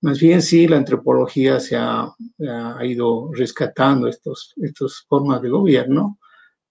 Más 0.00 0.18
bien 0.18 0.42
sí, 0.42 0.66
la 0.66 0.78
antropología 0.78 1.60
se 1.60 1.76
ha, 1.76 2.12
ha 2.40 2.84
ido 2.84 3.32
rescatando 3.32 4.08
estos, 4.08 4.54
estas 4.56 5.04
formas 5.08 5.42
de 5.42 5.50
gobierno, 5.50 6.18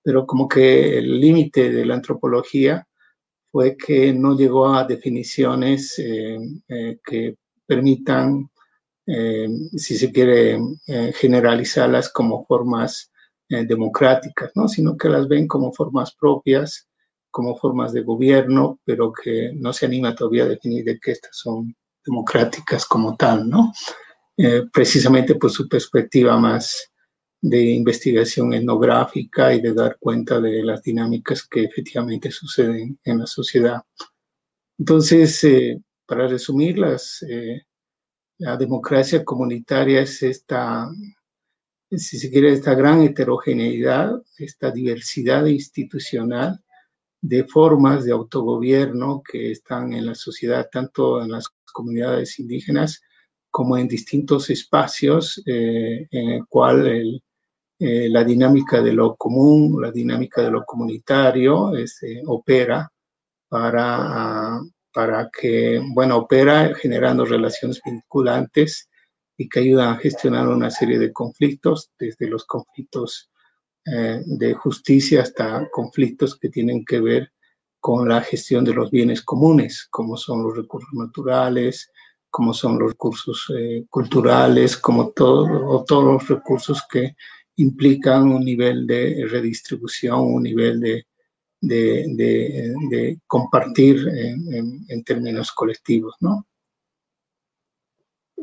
pero 0.03 0.25
como 0.25 0.49
que 0.49 0.97
el 0.97 1.17
límite 1.17 1.71
de 1.71 1.85
la 1.85 1.93
antropología 1.95 2.85
fue 3.49 3.77
que 3.77 4.13
no 4.13 4.35
llegó 4.35 4.67
a 4.67 4.83
definiciones 4.83 5.97
eh, 5.99 6.37
eh, 6.67 6.99
que 7.05 7.37
permitan, 7.65 8.49
si 9.77 9.97
se 9.97 10.11
quiere, 10.11 10.59
generalizarlas 11.13 12.11
como 12.11 12.45
formas 12.45 13.09
democráticas, 13.47 14.51
¿no? 14.55 14.67
sino 14.67 14.97
que 14.97 15.07
las 15.07 15.29
ven 15.29 15.47
como 15.47 15.71
formas 15.71 16.13
propias 16.13 16.87
como 17.31 17.55
formas 17.57 17.93
de 17.93 18.01
gobierno, 18.01 18.79
pero 18.83 19.11
que 19.11 19.51
no 19.53 19.73
se 19.73 19.85
anima 19.85 20.15
todavía 20.15 20.43
a 20.43 20.49
definir 20.49 20.83
de 20.85 20.99
que 20.99 21.11
estas 21.11 21.37
son 21.37 21.75
democráticas 22.05 22.85
como 22.85 23.15
tal, 23.15 23.49
¿no? 23.49 23.73
Eh, 24.37 24.63
precisamente 24.71 25.35
por 25.35 25.51
su 25.51 25.67
perspectiva 25.67 26.37
más 26.37 26.91
de 27.41 27.71
investigación 27.71 28.53
etnográfica 28.53 29.53
y 29.53 29.61
de 29.61 29.73
dar 29.73 29.97
cuenta 29.99 30.39
de 30.39 30.63
las 30.63 30.81
dinámicas 30.81 31.47
que 31.47 31.63
efectivamente 31.63 32.31
suceden 32.31 32.99
en 33.03 33.19
la 33.19 33.27
sociedad. 33.27 33.81
Entonces, 34.77 35.43
eh, 35.43 35.81
para 36.05 36.27
resumir, 36.27 36.77
eh, 37.27 37.61
la 38.39 38.57
democracia 38.57 39.23
comunitaria 39.23 40.01
es 40.01 40.21
esta, 40.23 40.87
si 41.89 42.17
se 42.17 42.29
quiere, 42.29 42.53
esta 42.53 42.75
gran 42.75 43.01
heterogeneidad, 43.01 44.11
esta 44.37 44.71
diversidad 44.71 45.45
institucional 45.47 46.63
de 47.21 47.43
formas 47.45 48.05
de 48.05 48.11
autogobierno 48.11 49.21
que 49.23 49.51
están 49.51 49.93
en 49.93 50.05
la 50.05 50.15
sociedad, 50.15 50.69
tanto 50.71 51.21
en 51.21 51.31
las 51.31 51.47
comunidades 51.73 52.39
indígenas 52.39 53.01
como 53.49 53.77
en 53.77 53.87
distintos 53.87 54.49
espacios 54.49 55.41
eh, 55.45 56.07
en 56.11 56.29
el 56.29 56.45
cual 56.47 57.21
eh, 57.79 58.09
la 58.09 58.23
dinámica 58.23 58.81
de 58.81 58.93
lo 58.93 59.15
común, 59.15 59.81
la 59.81 59.91
dinámica 59.91 60.41
de 60.41 60.51
lo 60.51 60.63
comunitario 60.65 61.75
este, 61.75 62.21
opera 62.25 62.91
para, 63.47 64.59
para 64.93 65.29
que, 65.29 65.81
bueno, 65.93 66.17
opera 66.17 66.73
generando 66.75 67.25
relaciones 67.25 67.81
vinculantes 67.83 68.89
y 69.37 69.47
que 69.47 69.59
ayudan 69.59 69.93
a 69.93 69.97
gestionar 69.97 70.47
una 70.47 70.71
serie 70.71 70.97
de 70.97 71.13
conflictos, 71.13 71.91
desde 71.99 72.27
los 72.27 72.45
conflictos 72.45 73.29
eh, 73.89 74.21
de 74.25 74.53
justicia 74.53 75.21
hasta 75.21 75.69
conflictos 75.71 76.37
que 76.37 76.49
tienen 76.49 76.83
que 76.83 76.99
ver 76.99 77.31
con 77.79 78.09
la 78.09 78.21
gestión 78.21 78.65
de 78.65 78.73
los 78.73 78.91
bienes 78.91 79.21
comunes, 79.21 79.87
como 79.89 80.17
son 80.17 80.43
los 80.43 80.57
recursos 80.57 80.93
naturales, 80.93 81.89
como 82.29 82.53
son 82.53 82.77
los 82.79 82.91
recursos 82.91 83.49
eh, 83.57 83.85
culturales, 83.89 84.75
como 84.75 85.11
todo, 85.11 85.85
todos 85.85 86.03
los 86.03 86.27
recursos 86.27 86.83
que 86.91 87.15
implican 87.55 88.29
un 88.29 88.43
nivel 88.43 88.85
de 88.85 89.25
redistribución, 89.29 90.19
un 90.19 90.43
nivel 90.43 90.81
de, 90.81 91.05
de, 91.61 93.19
compartir 93.25 94.05
en, 94.09 95.03
términos 95.05 95.53
colectivos, 95.53 96.15
¿no? 96.19 96.45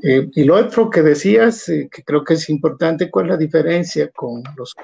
Eh, 0.03 0.29
y 0.35 0.45
lo 0.45 0.57
otro 0.57 0.89
que 0.89 1.03
decías, 1.03 1.67
que 1.67 2.03
creo 2.03 2.25
que 2.25 2.35
es 2.35 2.49
importante, 2.49 3.11
¿cuál 3.11 3.27
es 3.27 3.31
la 3.33 3.37
diferencia 3.37 4.11
con 4.11 4.43
los 4.57 4.75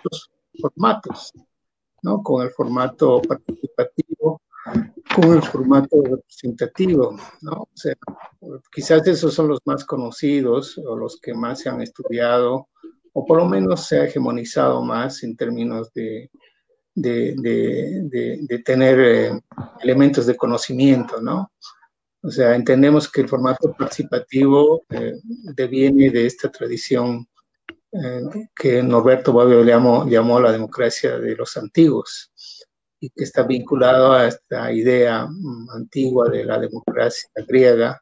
formatos, 0.61 1.33
¿no? 2.03 2.23
Con 2.23 2.43
el 2.43 2.51
formato 2.51 3.21
participativo, 3.23 4.43
con 5.15 5.33
el 5.33 5.43
formato 5.43 6.03
representativo, 6.03 7.17
¿no? 7.43 7.53
O 7.53 7.69
sea, 7.75 7.95
quizás 8.73 9.07
esos 9.07 9.35
son 9.35 9.49
los 9.49 9.61
más 9.65 9.85
conocidos 9.85 10.79
o 10.79 10.97
los 10.97 11.19
que 11.21 11.35
más 11.35 11.61
se 11.61 11.69
han 11.69 11.83
estudiado, 11.83 12.69
o 13.13 13.27
por 13.27 13.39
lo 13.39 13.47
menos 13.47 13.87
se 13.87 14.01
ha 14.01 14.05
hegemonizado 14.05 14.83
más 14.83 15.23
en 15.23 15.37
términos 15.37 15.93
de, 15.93 16.31
de, 16.95 17.35
de, 18.49 18.59
tener 18.61 19.01
eh, 19.01 19.41
elementos 19.83 20.27
de 20.27 20.37
conocimiento, 20.37 21.21
¿no? 21.21 21.53
O 22.23 22.31
sea, 22.31 22.55
entendemos 22.55 23.11
que 23.11 23.23
el 23.23 23.29
formato 23.29 23.73
participativo 23.73 24.85
eh, 24.91 25.15
deviene 25.55 26.11
de 26.11 26.27
esta 26.27 26.51
tradición 26.51 27.27
eh, 27.93 28.49
que 28.55 28.83
Norberto 28.83 29.33
Bobbio 29.33 29.65
llamó, 29.65 30.41
la 30.41 30.53
democracia 30.53 31.19
de 31.19 31.35
los 31.35 31.57
antiguos 31.57 32.31
y 33.01 33.11
que 33.11 33.25
está 33.25 33.43
vinculado 33.43 34.13
a 34.13 34.29
esta 34.29 34.73
idea 34.73 35.27
mm, 35.27 35.71
antigua 35.71 36.29
de 36.29 36.45
la 36.45 36.59
democracia 36.59 37.29
griega, 37.49 38.01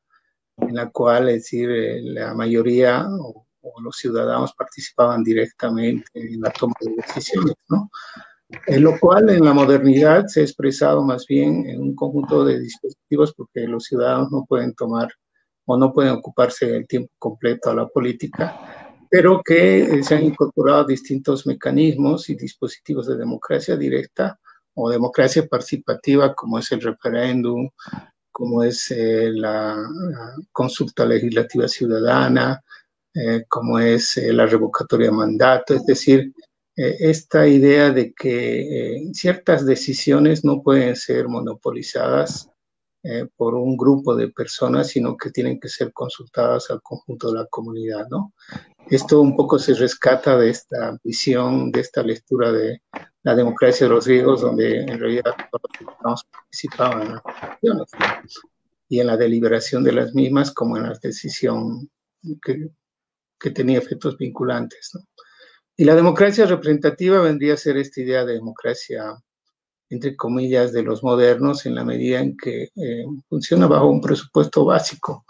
en 0.59 0.75
la 0.75 0.90
cual, 0.90 1.30
es 1.30 1.45
decir, 1.45 1.71
eh, 1.71 2.02
la 2.02 2.35
mayoría 2.35 3.07
o, 3.09 3.47
los 3.83 3.97
ciudadanos 3.97 4.54
participaban 4.54 5.23
directamente 5.23 6.09
en 6.14 6.40
la 6.40 6.50
toma 6.50 6.75
de 6.80 6.95
decisiones, 6.97 7.54
¿no? 7.68 7.90
En 8.66 8.83
lo 8.83 8.99
cual 8.99 9.28
en 9.28 9.45
la 9.45 9.52
modernidad 9.52 10.26
se 10.26 10.40
ha 10.40 10.42
expresado 10.42 11.02
más 11.02 11.26
bien 11.26 11.68
en 11.68 11.80
un 11.80 11.95
conjunto 11.95 12.45
de 12.45 12.61
dispositivos 12.61 13.35
porque 13.35 13.66
los 13.66 13.85
ciudadanos 13.85 14.30
no 14.33 14.47
pueden 14.49 14.75
tomar 14.75 15.09
o 15.66 15.76
no 15.76 15.92
pueden 15.92 16.12
ocuparse 16.12 16.76
el 16.76 16.87
tiempo 16.87 17.12
completo 17.18 17.71
a 17.71 17.75
la 17.75 17.87
política, 17.87 18.59
pero 19.11 19.43
que 19.45 19.79
eh, 19.83 20.03
se 20.03 20.15
han 20.15 20.25
incorporado 20.25 20.85
distintos 20.85 21.47
mecanismos 21.47 22.29
y 22.29 22.35
dispositivos 22.35 23.07
de 23.07 23.17
democracia 23.17 23.77
directa 23.77 24.38
o 24.75 24.91
democracia 24.91 25.47
participativa, 25.47 26.35
como 26.35 26.59
es 26.59 26.71
el 26.73 26.81
referéndum, 26.81 27.69
como 28.31 28.62
es 28.62 28.91
eh, 28.91 29.31
la, 29.33 29.77
consulta 30.53 31.05
legislativa 31.05 31.67
ciudadana, 31.69 32.62
eh, 33.15 33.45
como 33.49 33.79
es 33.79 34.17
la 34.17 34.47
revocatoria 34.47 35.07
de 35.07 35.12
mandato, 35.12 35.75
es 35.75 35.85
decir, 35.87 36.33
esta 36.77 37.45
idea 37.49 37.91
de 37.91 38.15
que 38.15 39.09
ciertas 39.12 39.67
decisiones 39.67 40.45
no 40.45 40.62
pueden 40.62 40.95
ser 40.95 41.27
monopolizadas 41.27 42.49
por 43.37 43.55
un 43.55 43.77
grupo 43.77 44.15
de 44.15 44.29
personas, 44.29 44.88
sino 44.88 45.17
que 45.17 45.31
tienen 45.31 45.59
que 45.59 45.69
ser 45.69 45.93
consultadas 45.93 46.71
al 46.71 46.83
conjunto 46.83 47.33
de 47.33 47.38
la 47.38 47.47
comunidad, 47.47 48.07
¿no? 48.11 48.33
Esto 48.91 49.21
un 49.21 49.37
poco 49.37 49.59
se 49.59 49.75
rescata 49.75 50.37
de 50.37 50.50
esta 50.50 50.99
visión, 51.05 51.71
de 51.71 51.81
esta 51.81 52.03
lectura 52.03 52.50
de 52.53 52.83
la 53.23 53.35
democracia 53.35 53.87
de 53.87 53.95
los 53.95 54.07
griegos, 54.07 54.41
donde 54.41 54.83
en 54.83 54.99
realidad 54.99 55.35
todos 55.50 56.25
participaban 56.31 57.03
en 57.03 57.12
las 57.12 57.23
elecciones 57.93 58.41
y 58.88 59.00
en 59.00 59.07
la 59.07 59.17
deliberación 59.17 59.85
de 59.85 59.93
las 59.93 60.15
mismas 60.15 60.53
como 60.53 60.77
en 60.77 60.85
la 60.85 60.99
decisión 61.03 61.91
que 62.43 63.50
tenía 63.50 63.79
efectos 63.79 64.17
vinculantes. 64.17 64.93
Y 65.77 65.85
la 65.85 65.95
democracia 65.95 66.47
representativa 66.47 67.21
vendría 67.21 67.55
a 67.55 67.59
ser 67.59 67.77
esta 67.77 68.00
idea 68.00 68.25
de 68.25 68.35
democracia, 68.35 69.15
entre 69.90 70.16
comillas, 70.16 70.73
de 70.73 70.83
los 70.83 71.02
modernos, 71.02 71.66
en 71.66 71.75
la 71.75 71.85
medida 71.85 72.21
en 72.21 72.37
que 72.37 72.71
eh, 72.75 73.04
funciona 73.28 73.66
bajo 73.66 73.88
un 73.88 74.00
presupuesto 74.00 74.64
básico, 74.64 75.25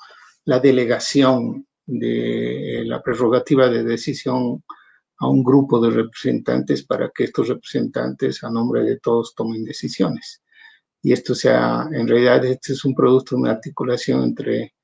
la 0.44 0.58
delegación 0.58 1.66
de 1.86 2.82
la 2.84 3.02
prerrogativa 3.02 3.68
de 3.68 3.84
decisión 3.84 4.62
a 5.18 5.28
un 5.28 5.42
grupo 5.42 5.80
de 5.80 5.90
representantes 5.90 6.84
para 6.84 7.10
que 7.14 7.24
estos 7.24 7.48
representantes, 7.48 8.42
a 8.44 8.50
nombre 8.50 8.82
de 8.82 8.98
todos, 8.98 9.34
tomen 9.34 9.64
decisiones. 9.64 10.42
Y 11.02 11.12
esto 11.12 11.34
sea, 11.34 11.88
en 11.92 12.06
realidad, 12.08 12.44
este 12.44 12.72
es 12.72 12.84
un 12.84 12.94
producto 12.94 13.34
de 13.34 13.42
una 13.42 13.52
articulación 13.52 14.22
entre 14.24 14.74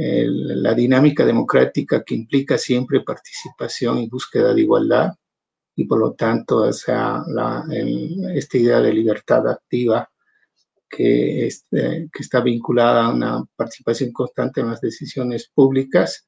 la 0.00 0.74
dinámica 0.74 1.26
democrática 1.26 2.04
que 2.04 2.14
implica 2.14 2.56
siempre 2.56 3.00
participación 3.00 3.98
y 3.98 4.08
búsqueda 4.08 4.54
de 4.54 4.60
igualdad, 4.60 5.10
y 5.78 5.84
por 5.84 6.00
lo 6.00 6.14
tanto, 6.14 6.56
o 6.56 6.72
sea, 6.72 7.22
esta 8.34 8.58
idea 8.58 8.80
de 8.80 8.92
libertad 8.92 9.48
activa 9.48 10.10
que, 10.90 11.46
este, 11.46 12.08
que 12.12 12.22
está 12.22 12.40
vinculada 12.40 13.04
a 13.04 13.14
una 13.14 13.44
participación 13.54 14.10
constante 14.10 14.60
en 14.60 14.70
las 14.70 14.80
decisiones 14.80 15.48
públicas, 15.54 16.26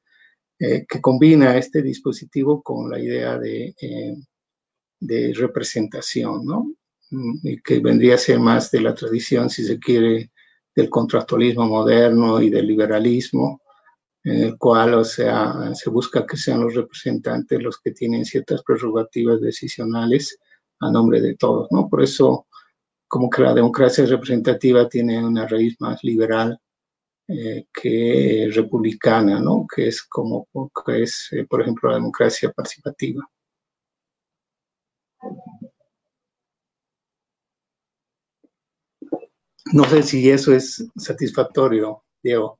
eh, 0.57 0.85
que 0.87 1.01
combina 1.01 1.57
este 1.57 1.81
dispositivo 1.81 2.63
con 2.63 2.89
la 2.89 2.97
idea 2.97 3.37
de, 3.37 3.75
eh, 3.81 4.15
de 5.01 5.33
representación, 5.33 6.45
¿no? 6.45 6.71
Mm, 7.09 7.39
y 7.43 7.61
que 7.61 7.79
vendría 7.79 8.15
a 8.15 8.19
ser 8.19 8.39
más 8.39 8.71
de 8.71 8.79
la 8.79 8.95
tradición, 8.95 9.49
si 9.49 9.65
se 9.65 9.77
quiere, 9.79 10.31
del 10.73 10.89
contractualismo 10.89 11.67
moderno 11.67 12.41
y 12.41 12.49
del 12.49 12.67
liberalismo, 12.67 13.60
en 14.23 14.43
el 14.43 14.57
cual, 14.57 14.93
o 14.95 15.03
sea, 15.03 15.73
se 15.73 15.89
busca 15.89 16.25
que 16.25 16.37
sean 16.37 16.61
los 16.61 16.75
representantes 16.75 17.61
los 17.61 17.79
que 17.79 17.91
tienen 17.91 18.25
ciertas 18.25 18.61
prerrogativas 18.63 19.41
decisionales 19.41 20.37
a 20.79 20.91
nombre 20.91 21.21
de 21.21 21.35
todos, 21.35 21.67
¿no? 21.71 21.89
Por 21.89 22.03
eso, 22.03 22.47
como 23.07 23.29
que 23.29 23.41
la 23.41 23.53
democracia 23.53 24.05
representativa 24.05 24.87
tiene 24.89 25.23
una 25.23 25.47
raíz 25.47 25.75
más 25.79 26.03
liberal 26.03 26.59
eh, 27.27 27.65
que 27.73 28.49
republicana, 28.53 29.39
¿no? 29.39 29.65
Que 29.73 29.87
es 29.87 30.03
como, 30.03 30.47
que 30.85 31.03
es, 31.03 31.29
eh, 31.31 31.45
por 31.49 31.61
ejemplo, 31.61 31.89
la 31.89 31.95
democracia 31.95 32.51
participativa. 32.51 33.27
No 39.73 39.85
sé 39.85 40.03
si 40.03 40.29
eso 40.29 40.53
es 40.53 40.85
satisfactorio, 40.97 42.03
Diego. 42.21 42.59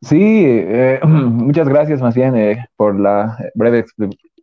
Sí, 0.00 0.44
eh, 0.46 1.00
muchas 1.04 1.68
gracias 1.68 2.00
más 2.00 2.14
bien 2.14 2.34
por 2.76 2.98
la 2.98 3.38
breve 3.54 3.84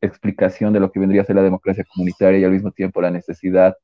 explicación 0.02 0.74
de 0.74 0.80
lo 0.80 0.92
que 0.92 1.00
vendría 1.00 1.22
a 1.22 1.26
ser 1.26 1.36
la 1.36 1.44
democracia 1.44 1.86
comunitaria 1.94 2.40
y 2.40 2.44
al 2.44 2.52
mismo 2.52 2.72
tiempo 2.72 3.02
la 3.02 3.12
necesidad 3.12 3.76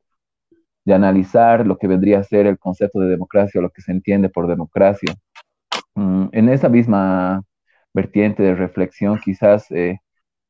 de 0.85 0.93
analizar 0.93 1.65
lo 1.67 1.77
que 1.77 1.87
vendría 1.87 2.19
a 2.19 2.23
ser 2.23 2.47
el 2.47 2.57
concepto 2.57 2.99
de 2.99 3.09
democracia 3.09 3.59
o 3.59 3.61
lo 3.61 3.69
que 3.69 3.81
se 3.81 3.91
entiende 3.91 4.29
por 4.29 4.47
democracia. 4.47 5.13
Mm, 5.95 6.27
en 6.31 6.49
esa 6.49 6.69
misma 6.69 7.43
vertiente 7.93 8.43
de 8.43 8.55
reflexión, 8.55 9.19
quizás 9.23 9.69
eh, 9.71 9.99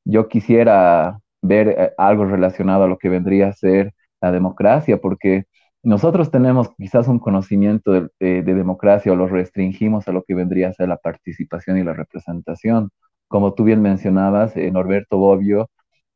yo 0.05 0.27
quisiera 0.27 1.19
ver 1.41 1.69
eh, 1.69 1.91
algo 1.97 2.25
relacionado 2.25 2.83
a 2.83 2.87
lo 2.87 2.97
que 2.97 3.09
vendría 3.09 3.49
a 3.49 3.53
ser 3.53 3.93
la 4.21 4.31
democracia, 4.31 4.97
porque 4.97 5.45
nosotros 5.87 6.31
tenemos 6.31 6.69
quizás 6.77 7.07
un 7.07 7.19
conocimiento 7.19 7.91
de, 8.19 8.43
democracia 8.43 9.11
o 9.13 9.15
lo 9.15 9.27
restringimos 9.27 10.07
a 10.07 10.11
lo 10.11 10.23
que 10.23 10.35
vendría 10.35 10.69
a 10.69 10.73
ser 10.73 10.89
la 10.89 10.97
participación 10.97 11.77
y 11.77 11.83
la 11.83 11.93
representación. 11.93 12.91
Como 13.27 13.53
tú 13.53 13.63
bien 13.63 13.81
mencionabas, 13.81 14.55
eh, 14.57 14.71
Norberto 14.71 15.17
Bobbio 15.17 15.69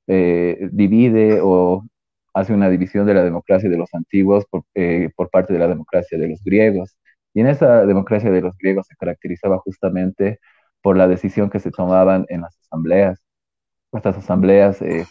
divide 0.07 1.39
o 1.41 1.83
hace 2.33 2.53
una 2.53 2.69
división 2.69 3.05
de 3.05 3.13
la 3.13 3.23
democracia 3.23 3.69
de 3.69 3.77
los 3.77 3.93
antiguos 3.93 4.45
eh, 4.75 5.09
por, 5.15 5.29
parte 5.29 5.53
de 5.53 5.59
la 5.59 5.67
democracia 5.67 6.17
de 6.17 6.29
los 6.29 6.43
griegos. 6.43 6.97
Y 7.33 7.41
en 7.41 7.47
esa 7.47 7.85
democracia 7.85 8.31
de 8.31 8.41
los 8.41 8.57
griegos 8.57 8.87
se 8.87 8.95
caracterizaba 8.95 9.59
justamente 9.59 10.39
por 10.81 10.97
la 10.97 11.07
decisión 11.07 11.49
que 11.49 11.59
se 11.59 11.71
tomaban 11.71 12.25
en 12.29 12.41
las 12.41 12.57
asambleas. 12.59 13.19
Estas 13.93 14.17
asambleas 14.17 14.81
eh, 14.81 15.05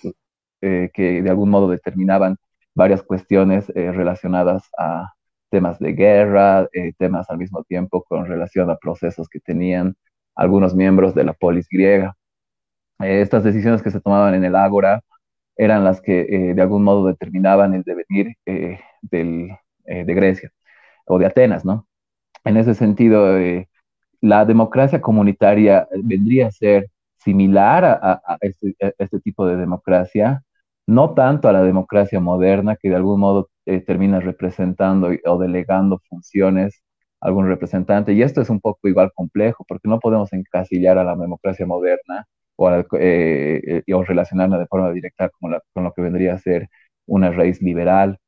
eh, 0.63 0.91
que 0.95 1.23
de 1.23 1.31
algún 1.31 1.51
modo 1.51 1.69
determinaban 1.69 2.37
varias 2.81 3.03
cuestiones 3.03 3.69
relacionadas 3.69 4.69
a 4.79 5.13
temas 5.51 5.79
de 5.79 5.93
guerra, 5.93 6.69
temas 6.99 7.29
al 7.29 7.39
mismo 7.39 7.63
tiempo 7.65 8.03
con 8.09 8.27
relación 8.27 8.71
a 8.71 8.77
procesos 8.77 9.29
que 9.29 9.41
tenían 9.41 9.95
algunos 10.35 10.75
miembros 10.75 11.15
de 11.15 11.25
la 11.25 11.35
polis 11.35 11.69
griega. 11.69 12.17
estas 12.99 13.45
decisiones 13.45 13.83
que 13.83 13.91
se 13.91 14.01
tomaban 14.01 14.35
en 14.35 14.45
el 14.45 14.57
ágora 14.57 15.03
eran 15.57 15.85
las 15.85 16.01
que 16.01 16.21
eh, 16.23 16.55
de 16.55 16.63
algún 16.63 16.83
modo 16.83 17.07
determinaban 17.07 17.75
el 17.75 17.83
devenir 17.83 18.35
eh, 18.47 18.81
eh, 19.13 20.05
de 20.05 20.15
Grecia 20.15 20.51
o 21.07 21.19
de 21.19 21.27
Atenas, 21.27 21.67
¿no? 21.67 21.87
En 22.45 22.57
ese 22.57 22.75
sentido, 22.75 23.37
la 24.23 24.45
democracia 24.47 25.03
comunitaria 25.03 25.87
vendría 26.03 26.47
a 26.47 26.53
ser 26.53 26.89
similar 27.19 27.85
a, 27.85 28.39
este, 28.41 28.75
este, 28.97 29.21
tipo 29.21 29.47
de 29.47 29.57
democracia, 29.57 30.43
no 30.91 31.15
tanto 31.15 31.49
a 31.49 31.53
la 31.53 31.63
democracia 31.63 32.21
moderna, 32.21 32.77
que 32.77 32.89
de 32.91 32.97
algún 32.97 33.21
modo 33.21 33.49
termina 33.87 34.21
representando 34.21 35.11
o 35.27 35.39
delegando 35.39 36.01
funciones 36.09 36.83
a 37.21 37.29
algún 37.29 37.47
representante. 37.47 38.13
Y 38.13 38.23
esto 38.23 38.41
es 38.41 38.51
un 38.51 38.61
poco 38.61 38.89
igual 38.89 39.13
complejo, 39.15 39.65
porque 39.69 39.89
no 39.89 40.01
podemos 40.01 40.33
encasillar 40.33 40.99
a 40.99 41.05
la 41.05 41.17
democracia 41.17 41.67
moderna 41.67 42.27
o, 42.57 42.71
eh, 42.99 43.83
eh, 43.87 44.05
relacionarla 44.07 44.59
de 44.59 44.67
forma 44.67 44.91
directa 44.93 45.29
con, 45.31 45.57
con, 45.73 45.85
lo 45.85 45.93
que 45.93 46.03
vendría 46.03 46.35
a 46.35 46.39
ser 46.39 46.69
una 47.07 47.31
raíz 47.31 47.63
liberal, 47.63 48.19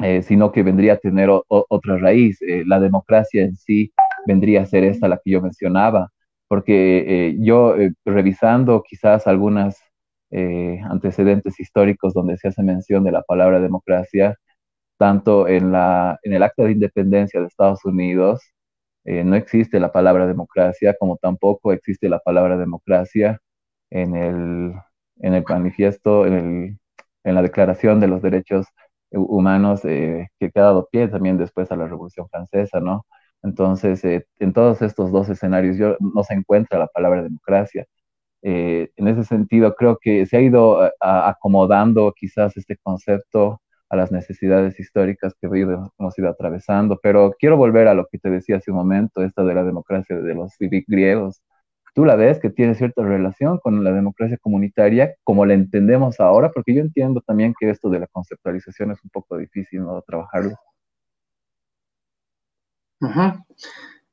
eh, 0.00 0.22
sino 0.22 0.52
que 0.52 0.62
vendría 0.62 0.94
a 0.94 0.98
tener 0.98 1.30
otra 1.30 1.98
raíz. 1.98 2.38
la 2.66 2.80
democracia 2.80 3.42
en 3.44 3.56
sí 3.56 3.92
vendría 4.26 4.62
a 4.62 4.66
ser 4.66 4.84
esta 4.84 5.08
la 5.08 5.18
que 5.24 5.30
yo 5.32 5.42
mencionaba, 5.42 6.10
porque 6.48 7.36
yo 7.40 7.74
revisando 8.04 8.82
quizás 8.86 9.26
algunas 9.26 9.87
antecedentes 10.30 11.58
históricos 11.60 12.14
donde 12.14 12.36
se 12.36 12.48
hace 12.48 12.62
mención 12.62 13.04
de 13.04 13.12
la 13.12 13.22
palabra 13.22 13.60
democracia, 13.60 14.36
tanto 14.98 15.48
en, 15.48 15.72
la, 15.72 16.18
en 16.22 16.32
el 16.34 16.42
acta 16.42 16.64
de 16.64 16.72
independencia 16.72 17.40
de 17.40 17.46
Estados 17.46 17.84
Unidos, 17.84 18.42
eh, 19.04 19.24
no 19.24 19.36
existe 19.36 19.80
la 19.80 19.92
palabra 19.92 20.26
democracia, 20.26 20.94
como 20.98 21.16
tampoco 21.16 21.72
existe 21.72 22.08
la 22.10 22.18
palabra 22.18 22.58
democracia 22.58 23.40
en 23.90 24.14
el, 24.16 24.74
en 25.20 25.34
el 25.34 25.44
manifiesto, 25.48 26.26
en, 26.26 26.78
en, 27.24 27.34
la 27.34 27.42
Declaración 27.42 28.00
de 28.00 28.08
los 28.08 28.22
Derechos 28.22 28.66
Humanos 29.10 29.84
eh, 29.84 30.28
que 30.38 30.50
ha 30.56 30.60
dado 30.62 30.88
pie 30.90 31.08
también 31.08 31.38
después 31.38 31.72
a 31.72 31.76
la 31.76 31.88
Revolución 31.88 32.28
Francesa, 32.28 32.80
¿no? 32.80 33.06
Entonces, 33.42 34.04
eh, 34.04 34.26
en 34.40 34.52
todos 34.52 34.82
estos 34.82 35.10
dos 35.12 35.28
escenarios 35.30 35.76
yo, 35.78 35.96
no 36.00 36.22
se 36.24 36.34
encuentra 36.34 36.78
la 36.78 36.88
palabra 36.88 37.22
democracia. 37.22 37.86
En 38.42 39.08
ese 39.08 39.24
sentido, 39.24 39.74
creo 39.74 39.98
que 40.00 40.26
se 40.26 40.36
ha 40.36 40.40
ido 40.40 40.80
acomodando 41.00 42.12
quizás 42.16 42.56
este 42.56 42.76
concepto 42.76 43.60
a 43.90 43.96
las 43.96 44.12
necesidades 44.12 44.78
históricas 44.78 45.34
que 45.40 45.46
hemos 45.46 46.18
ido 46.18 46.28
atravesando. 46.28 46.98
Pero 47.02 47.34
quiero 47.38 47.56
volver 47.56 47.88
a 47.88 47.94
lo 47.94 48.06
que 48.06 48.18
te 48.18 48.30
decía 48.30 48.56
hace 48.56 48.70
un 48.70 48.76
momento, 48.76 49.22
esta 49.22 49.44
de 49.44 49.54
la 49.54 49.64
democracia 49.64 50.16
de 50.16 50.34
los 50.34 50.54
griegos. 50.58 51.42
¿Tú 51.94 52.04
la 52.04 52.14
ves 52.14 52.38
que 52.38 52.50
tiene 52.50 52.74
cierta 52.74 53.02
relación 53.02 53.58
con 53.58 53.82
la 53.82 53.92
democracia 53.92 54.38
comunitaria 54.40 55.14
como 55.24 55.44
la 55.46 55.54
entendemos 55.54 56.20
ahora? 56.20 56.50
Porque 56.52 56.74
yo 56.74 56.80
entiendo 56.80 57.20
también 57.22 57.54
que 57.58 57.70
esto 57.70 57.88
de 57.88 57.98
la 58.00 58.06
conceptualización 58.06 58.92
es 58.92 59.02
un 59.02 59.10
poco 59.10 59.36
difícil 59.36 59.80
¿no? 59.80 60.00
trabajarlo. 60.02 60.54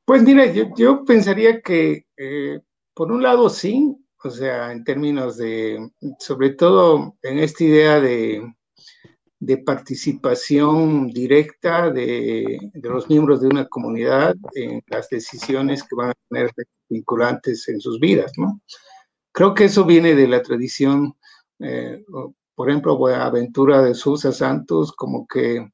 Pues 0.06 0.24
mira, 0.24 0.46
yo, 0.46 1.04
pensaría 1.06 1.62
que 1.62 2.06
eh, 2.18 2.60
por 2.94 3.12
un 3.12 3.24
lado 3.24 3.50
sí, 3.50 3.96
o 4.26 4.30
sea, 4.32 4.72
en 4.72 4.84
términos 4.84 5.38
de, 5.38 5.92
sobre 6.20 6.52
todo 6.52 7.16
en 7.22 7.40
esta 7.40 7.64
idea 7.64 8.00
de, 8.00 8.44
de 9.40 9.58
participación 9.60 11.08
directa 11.10 11.92
de, 11.92 12.72
los 12.74 13.08
miembros 13.10 13.42
de 13.42 13.48
una 13.48 13.68
comunidad 13.68 14.36
en 14.56 14.82
las 14.88 15.10
decisiones 15.10 15.84
que 15.84 15.96
van 15.96 16.10
a 16.10 16.14
tener 16.30 16.52
vinculantes 16.90 17.68
en 17.68 17.80
sus 17.80 18.00
vidas, 18.00 18.32
¿no? 18.38 18.62
Creo 19.32 19.54
que 19.54 19.66
eso 19.66 19.86
viene 19.86 20.16
de 20.16 20.28
la 20.28 20.42
tradición, 20.42 21.16
eh, 21.60 22.04
por 22.56 22.70
ejemplo, 22.70 22.98
Buenaventura 22.98 23.82
de 23.82 23.94
Sousa 23.94 24.32
Santos, 24.32 24.94
como 24.94 25.28
que 25.28 25.70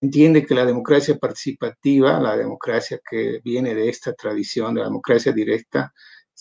entiende 0.00 0.46
que 0.46 0.54
la 0.54 0.64
democracia 0.64 1.18
participativa, 1.18 2.20
la 2.20 2.36
democracia 2.36 3.00
que 3.08 3.40
viene 3.44 3.74
de 3.74 3.88
esta 3.88 4.14
tradición 4.14 4.74
de 4.74 4.80
la 4.80 4.86
democracia 4.86 5.32
directa, 5.32 5.92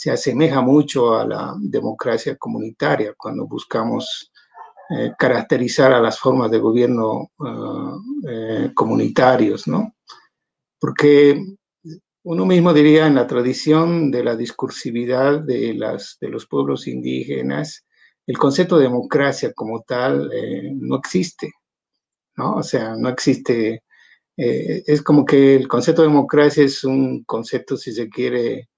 se 0.01 0.09
asemeja 0.09 0.61
mucho 0.61 1.13
a 1.13 1.27
la 1.27 1.53
democracia 1.59 2.35
comunitaria 2.35 3.13
cuando 3.15 3.45
buscamos 3.45 4.31
eh, 4.89 5.11
caracterizar 5.15 5.93
a 5.93 6.01
las 6.01 6.17
formas 6.17 6.49
de 6.49 6.57
gobierno 6.57 7.29
ah, 7.39 7.95
eh, 8.27 8.71
comunitarios, 8.73 9.67
¿no? 9.67 9.93
Porque 10.79 11.39
uno 12.23 12.45
mismo 12.47 12.73
diría 12.73 13.05
en 13.05 13.13
la 13.13 13.27
tradición 13.27 14.09
de 14.09 14.23
la 14.23 14.35
discursividad 14.35 15.41
de, 15.41 15.75
las, 15.75 16.17
de 16.19 16.29
los 16.29 16.47
pueblos 16.47 16.87
indígenas, 16.87 17.85
el 18.25 18.39
concepto 18.39 18.77
de 18.77 18.85
democracia 18.85 19.53
como 19.53 19.83
tal 19.83 20.31
eh, 20.33 20.71
no 20.73 20.95
existe, 20.95 21.51
¿no? 22.37 22.55
O 22.55 22.63
sea, 22.63 22.95
no 22.97 23.07
existe, 23.07 23.83
es 24.35 25.03
como 25.03 25.25
que 25.25 25.55
el 25.55 25.67
concepto 25.67 26.01
de 26.01 26.07
democracia 26.07 26.63
es 26.63 26.83
un 26.83 27.23
concepto, 27.25 27.77
si 27.77 27.91
se 27.91 28.09
quiere, 28.09 28.71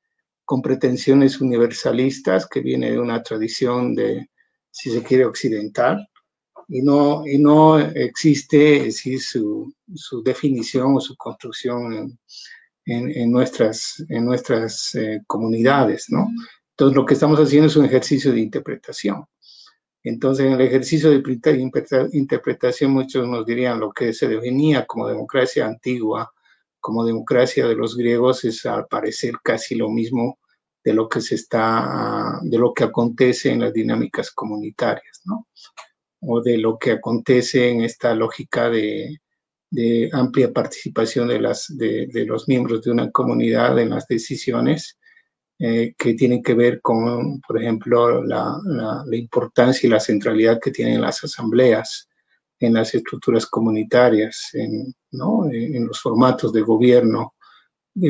con 0.45 0.61
pretensiones 0.61 1.39
universalistas 1.41 2.47
que 2.47 2.61
viene 2.61 2.91
de 2.91 2.99
una 2.99 3.21
tradición 3.23 3.95
de, 3.95 4.29
si 4.71 4.91
se 4.91 5.03
quiere, 5.03 5.25
occidental, 5.25 6.07
y 6.67 6.81
no, 6.81 7.25
y 7.27 7.37
no 7.37 7.79
existe 7.79 8.91
su, 8.91 9.73
su, 9.93 10.23
definición 10.23 10.95
o 10.95 10.99
su 10.99 11.15
construcción 11.15 12.17
en, 12.85 13.11
en, 13.11 13.31
nuestras, 13.31 14.03
en 14.09 14.25
nuestras 14.25 14.95
eh, 14.95 15.21
comunidades, 15.27 16.07
¿no? 16.09 16.27
Entonces, 16.71 16.95
lo 16.95 17.05
que 17.05 17.13
estamos 17.13 17.39
haciendo 17.39 17.67
es 17.67 17.75
un 17.75 17.85
ejercicio 17.85 18.31
de 18.31 18.39
interpretación. 18.39 19.25
Entonces, 20.03 20.47
en 20.47 20.53
el 20.53 20.61
ejercicio 20.61 21.11
de 21.11 22.09
interpretación, 22.11 22.91
muchos 22.91 23.27
nos 23.27 23.45
dirían 23.45 23.79
lo 23.79 23.91
que 23.91 24.11
se 24.11 24.27
definía 24.27 24.85
como 24.85 25.07
democracia 25.07 25.65
antigua, 25.65 26.33
como 26.83 27.05
democracia 27.05 27.65
de 27.65 27.75
los 27.75 27.95
griegos, 27.95 28.43
es 28.43 28.65
al 28.65 28.87
parecer 28.87 29.35
casi 29.41 29.73
lo 29.73 29.89
mismo 29.89 30.37
de 30.83 30.93
lo 30.93 31.07
que 31.07 31.21
se 31.21 31.35
está, 31.35 32.39
de 32.43 32.57
lo 32.57 32.73
que 32.73 32.83
acontece 32.83 33.51
en 33.51 33.61
las 33.61 33.71
dinámicas 33.71 34.31
comunitarias, 34.31 35.21
¿no? 35.23 35.47
O 36.19 36.41
de 36.41 36.57
lo 36.57 36.77
que 36.77 36.91
acontece 36.91 37.69
en 37.69 37.83
esta 37.85 38.13
lógica 38.13 38.69
de, 38.69 39.17
amplia 40.11 40.51
participación 40.51 41.29
de, 41.29 42.25
los 42.25 42.47
miembros 42.49 42.81
de 42.81 42.91
una 42.91 43.09
comunidad 43.11 43.79
en 43.79 43.91
las 43.91 44.05
decisiones 44.05 44.99
eh, 45.59 45.95
que 45.97 46.15
tienen 46.15 46.43
que 46.43 46.53
ver 46.53 46.81
con, 46.81 47.39
por 47.47 47.61
ejemplo, 47.61 48.21
la, 48.25 49.05
importancia 49.13 49.87
y 49.87 49.89
la 49.89 50.01
centralidad 50.01 50.59
que 50.61 50.71
tienen 50.71 50.99
las 50.99 51.23
asambleas 51.23 52.09
en 52.65 52.73
las 52.73 52.93
estructuras 52.93 53.45
comunitarias, 53.45 54.49
en, 54.53 54.93
¿no? 55.11 55.47
en 55.51 55.87
los 55.87 55.99
formatos 55.99 56.53
de 56.53 56.61
gobierno 56.61 57.33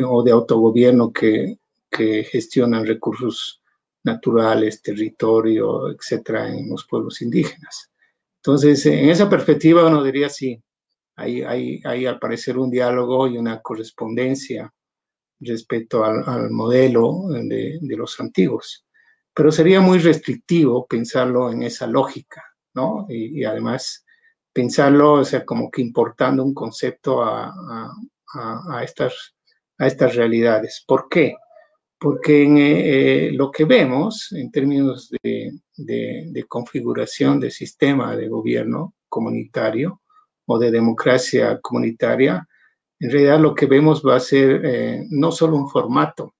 o 0.05 0.23
de 0.23 0.31
autogobierno 0.31 1.11
que, 1.11 1.57
gestionan 1.95 2.87
recursos 2.87 3.61
naturales, 4.03 4.81
territorio, 4.81 5.91
etcétera, 5.91 6.49
en 6.49 6.67
los 6.67 6.87
pueblos 6.87 7.21
indígenas. 7.21 7.91
Entonces, 8.37 8.83
en 8.87 9.09
esa 9.11 9.29
perspectiva, 9.29 9.85
uno 9.85 10.03
diría 10.03 10.27
sí, 10.27 10.59
hay, 11.15 11.43
hay, 11.43 11.81
hay 11.85 12.07
al 12.07 12.17
parecer 12.17 12.57
un 12.57 12.71
diálogo 12.71 13.27
y 13.27 13.37
una 13.37 13.61
correspondencia 13.61 14.73
respecto 15.39 16.03
al, 16.03 16.49
modelo 16.49 17.25
de, 17.29 17.79
los 17.95 18.19
antiguos. 18.19 18.87
Pero 19.31 19.51
sería 19.51 19.79
muy 19.79 19.99
restrictivo 19.99 20.87
pensarlo 20.87 21.51
en 21.51 21.61
esa 21.61 21.85
lógica, 21.85 22.43
¿no? 22.73 23.05
Y 23.07 23.43
además 23.43 24.03
pensarlo, 24.53 25.13
o 25.13 25.25
sea, 25.25 25.43
como 25.45 25.69
que 25.69 25.81
importando 25.81 26.43
un 26.43 26.53
concepto 26.53 27.23
a, 27.23 27.51
estas, 28.83 29.35
a 29.79 29.87
estas 29.87 30.15
realidades. 30.15 30.83
¿Por 30.87 31.09
qué? 31.09 31.35
porque 32.03 32.43
en, 32.43 32.57
eh, 32.57 33.31
lo 33.31 33.49
que 33.49 33.63
vemos 33.63 34.33
en 34.33 34.51
términos 34.51 35.09
de, 35.23 36.45
configuración 36.49 37.39
de 37.39 37.49
sistema 37.49 38.17
de 38.17 38.27
gobierno 38.27 38.93
comunitario 39.07 40.01
o 40.45 40.59
de 40.59 40.69
democracia 40.69 41.61
comunitaria, 41.61 42.45
en 42.99 43.09
realidad 43.09 43.39
lo 43.39 43.55
que 43.55 43.67
vemos 43.67 44.03
va 44.05 44.17
a 44.17 44.19
ser 44.19 44.65
eh, 44.65 45.05
no 45.11 45.31
solo 45.31 45.55
un 45.55 45.69
formato, 45.69 46.35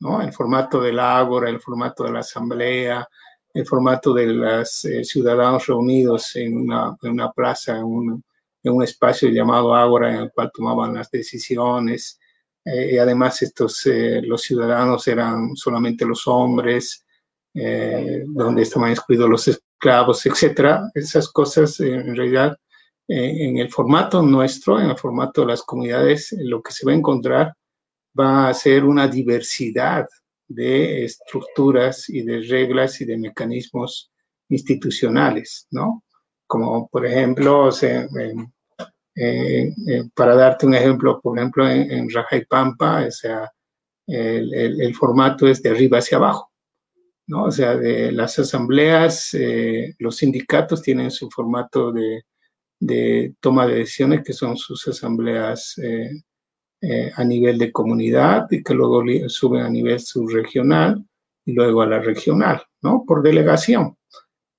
¿no? 0.00 0.20
el 0.22 0.32
formato 0.32 0.80
del 0.80 0.98
ágora, 0.98 1.48
el 1.48 1.60
formato 1.60 2.02
de 2.02 2.10
la 2.10 2.18
asamblea, 2.18 3.08
el 3.52 3.66
formato 3.66 4.14
de 4.14 4.26
los 4.26 4.84
eh, 4.84 5.04
ciudadanos 5.04 5.66
reunidos 5.66 6.36
en 6.36 6.56
una, 6.56 6.96
en 7.02 7.10
una 7.12 7.32
plaza, 7.32 7.78
en 7.78 7.84
un, 7.84 8.82
espacio 8.82 9.30
llamado 9.30 9.74
ágora 9.74 10.14
en 10.14 10.20
el 10.22 10.32
cual 10.32 10.50
tomaban 10.54 10.94
las 10.94 11.10
decisiones, 11.10 12.18
eh, 12.64 12.90
y 12.92 12.98
además 12.98 13.40
estos, 13.42 13.84
eh, 13.86 14.20
los 14.22 14.42
ciudadanos 14.42 15.08
eran 15.08 15.56
solamente 15.56 16.04
los 16.04 16.26
hombres, 16.26 17.04
donde 17.52 18.62
estaban 18.62 18.92
excluidos 18.92 19.28
los 19.28 19.48
esclavos, 19.48 20.24
etcétera. 20.24 20.88
Esas 20.94 21.28
cosas 21.28 21.80
en 21.80 22.14
realidad 22.14 22.56
en 23.08 23.58
el 23.58 23.68
formato 23.68 24.22
nuestro, 24.22 24.78
en 24.80 24.90
el 24.90 24.96
formato 24.96 25.40
de 25.40 25.48
las 25.48 25.62
comunidades, 25.64 26.32
lo 26.38 26.62
que 26.62 26.70
se 26.70 26.86
va 26.86 26.92
a 26.92 26.94
encontrar 26.94 27.52
va 28.16 28.48
a 28.48 28.54
ser 28.54 28.84
una 28.84 29.08
diversidad 29.08 30.06
de 30.50 31.04
estructuras 31.04 32.08
y 32.08 32.22
de 32.22 32.40
reglas 32.40 33.00
y 33.00 33.04
de 33.04 33.16
mecanismos 33.16 34.10
institucionales, 34.48 35.68
¿no? 35.70 36.04
Como 36.46 36.88
por 36.88 37.06
ejemplo, 37.06 37.70
eh, 37.82 38.08
eh, 39.14 39.72
para 40.12 40.34
darte 40.34 40.66
un 40.66 40.74
ejemplo, 40.74 41.20
por 41.20 41.38
ejemplo, 41.38 41.70
en, 41.70 41.90
en 41.90 42.10
Raja 42.10 42.36
y 42.36 42.44
Pampa, 42.46 43.06
o 43.06 43.10
sea, 43.12 43.48
el, 44.08 44.94
formato 44.96 45.46
es 45.46 45.62
de 45.62 45.70
arriba 45.70 45.98
hacia 45.98 46.18
abajo, 46.18 46.50
¿no? 47.28 47.44
O 47.44 47.52
sea, 47.52 47.76
de 47.76 48.10
las 48.10 48.36
asambleas, 48.40 49.32
eh, 49.34 49.94
los 50.00 50.16
sindicatos 50.16 50.82
tienen 50.82 51.12
su 51.12 51.30
formato 51.30 51.92
de, 51.92 52.22
de, 52.80 53.34
toma 53.38 53.68
de 53.68 53.76
decisiones, 53.76 54.24
que 54.24 54.32
son 54.32 54.56
sus 54.56 54.88
asambleas 54.88 55.76
eh, 56.82 57.12
a 57.14 57.24
nivel 57.24 57.58
de 57.58 57.70
comunidad 57.70 58.46
y 58.50 58.62
que 58.62 58.72
luego 58.72 59.02
suben 59.28 59.62
a 59.62 59.68
nivel 59.68 60.00
subregional 60.00 61.04
y 61.44 61.52
luego 61.52 61.82
a 61.82 61.86
la 61.86 61.98
regional, 61.98 62.62
¿no? 62.80 63.04
Por 63.06 63.22
delegación. 63.22 63.98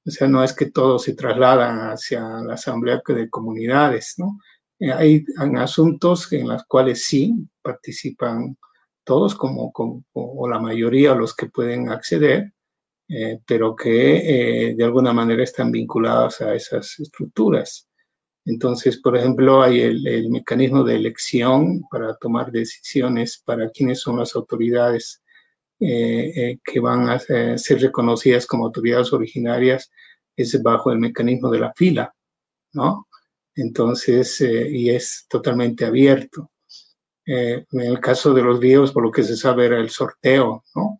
O 0.05 0.11
sea, 0.11 0.27
no 0.27 0.43
es 0.43 0.53
que 0.53 0.69
todos 0.69 1.03
se 1.03 1.15
trasladan 1.15 1.91
hacia 1.91 2.21
la 2.21 2.53
asamblea 2.53 3.01
de 3.07 3.29
comunidades, 3.29 4.15
¿no? 4.17 4.37
Eh, 4.79 4.91
hay, 4.91 5.25
hay, 5.35 5.49
asuntos 5.55 6.31
en 6.33 6.47
los 6.47 6.63
cuales 6.65 7.05
sí 7.05 7.33
participan 7.59 8.55
todos, 9.03 9.33
como, 9.33 9.71
como 9.71 10.03
o 10.13 10.47
la 10.47 10.59
mayoría, 10.59 11.15
los 11.15 11.35
que 11.35 11.47
pueden 11.47 11.89
acceder, 11.89 12.53
eh, 13.09 13.39
pero 13.47 13.75
que 13.75 14.75
de 14.77 14.83
alguna 14.83 15.11
manera 15.11 15.43
están 15.43 15.71
vinculados 15.71 16.39
a 16.41 16.53
esas 16.53 16.99
estructuras. 16.99 17.87
Entonces, 18.45 18.97
por 18.97 19.15
ejemplo, 19.15 19.61
hay 19.61 19.81
el, 19.81 20.29
mecanismo 20.29 20.83
de 20.83 20.95
elección 20.95 21.83
para 21.91 22.15
tomar 22.15 22.51
decisiones 22.51 23.41
para 23.45 23.69
quiénes 23.69 23.99
son 23.99 24.17
las 24.17 24.35
autoridades 24.35 25.21
eh, 25.79 26.31
eh, 26.35 26.59
que 26.63 26.79
van 26.79 27.09
a 27.09 27.19
ser 27.19 27.79
reconocidas 27.79 28.45
como 28.45 28.65
autoridades 28.65 29.13
originarias 29.13 29.91
es 30.35 30.61
bajo 30.61 30.91
el 30.91 30.99
mecanismo 30.99 31.49
de 31.51 31.59
la 31.59 31.73
fila, 31.73 32.13
¿no? 32.73 33.07
Entonces, 33.55 34.41
eh, 34.41 34.69
y 34.69 34.89
es 34.89 35.25
totalmente 35.29 35.85
abierto. 35.85 36.51
en 37.25 37.65
el 37.79 37.99
caso 37.99 38.33
de 38.33 38.41
los 38.41 38.59
griegos, 38.59 38.91
por 38.91 39.03
lo 39.03 39.11
que 39.11 39.23
se 39.23 39.37
sabe, 39.37 39.65
era 39.65 39.79
el 39.79 39.89
sorteo, 39.89 40.63
¿no? 40.75 40.97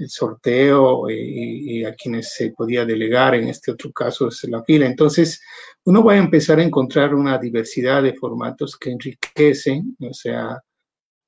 El 0.00 0.08
sorteo 0.08 1.10
y, 1.10 1.80
y, 1.80 1.84
a 1.84 1.94
quienes 1.94 2.32
se 2.32 2.52
podía 2.52 2.84
delegar, 2.84 3.34
en 3.34 3.48
este 3.48 3.70
otro 3.70 3.92
caso 3.92 4.28
es 4.28 4.42
la 4.44 4.62
fila. 4.64 4.86
Entonces, 4.86 5.40
uno 5.84 6.02
va 6.02 6.14
a 6.14 6.18
empezar 6.18 6.58
a 6.58 6.64
encontrar 6.64 7.14
una 7.14 7.38
diversidad 7.38 8.02
de 8.02 8.14
formatos 8.14 8.76
que 8.76 8.90
enriquecen, 8.90 9.96
o 10.00 10.14
sea, 10.14 10.58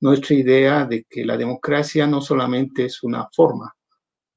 nuestra 0.03 0.35
idea 0.35 0.85
de 0.85 1.05
que 1.09 1.23
la 1.23 1.37
democracia 1.37 2.05
no 2.05 2.19
solamente 2.19 2.85
es 2.85 3.03
una 3.03 3.29
forma, 3.33 3.73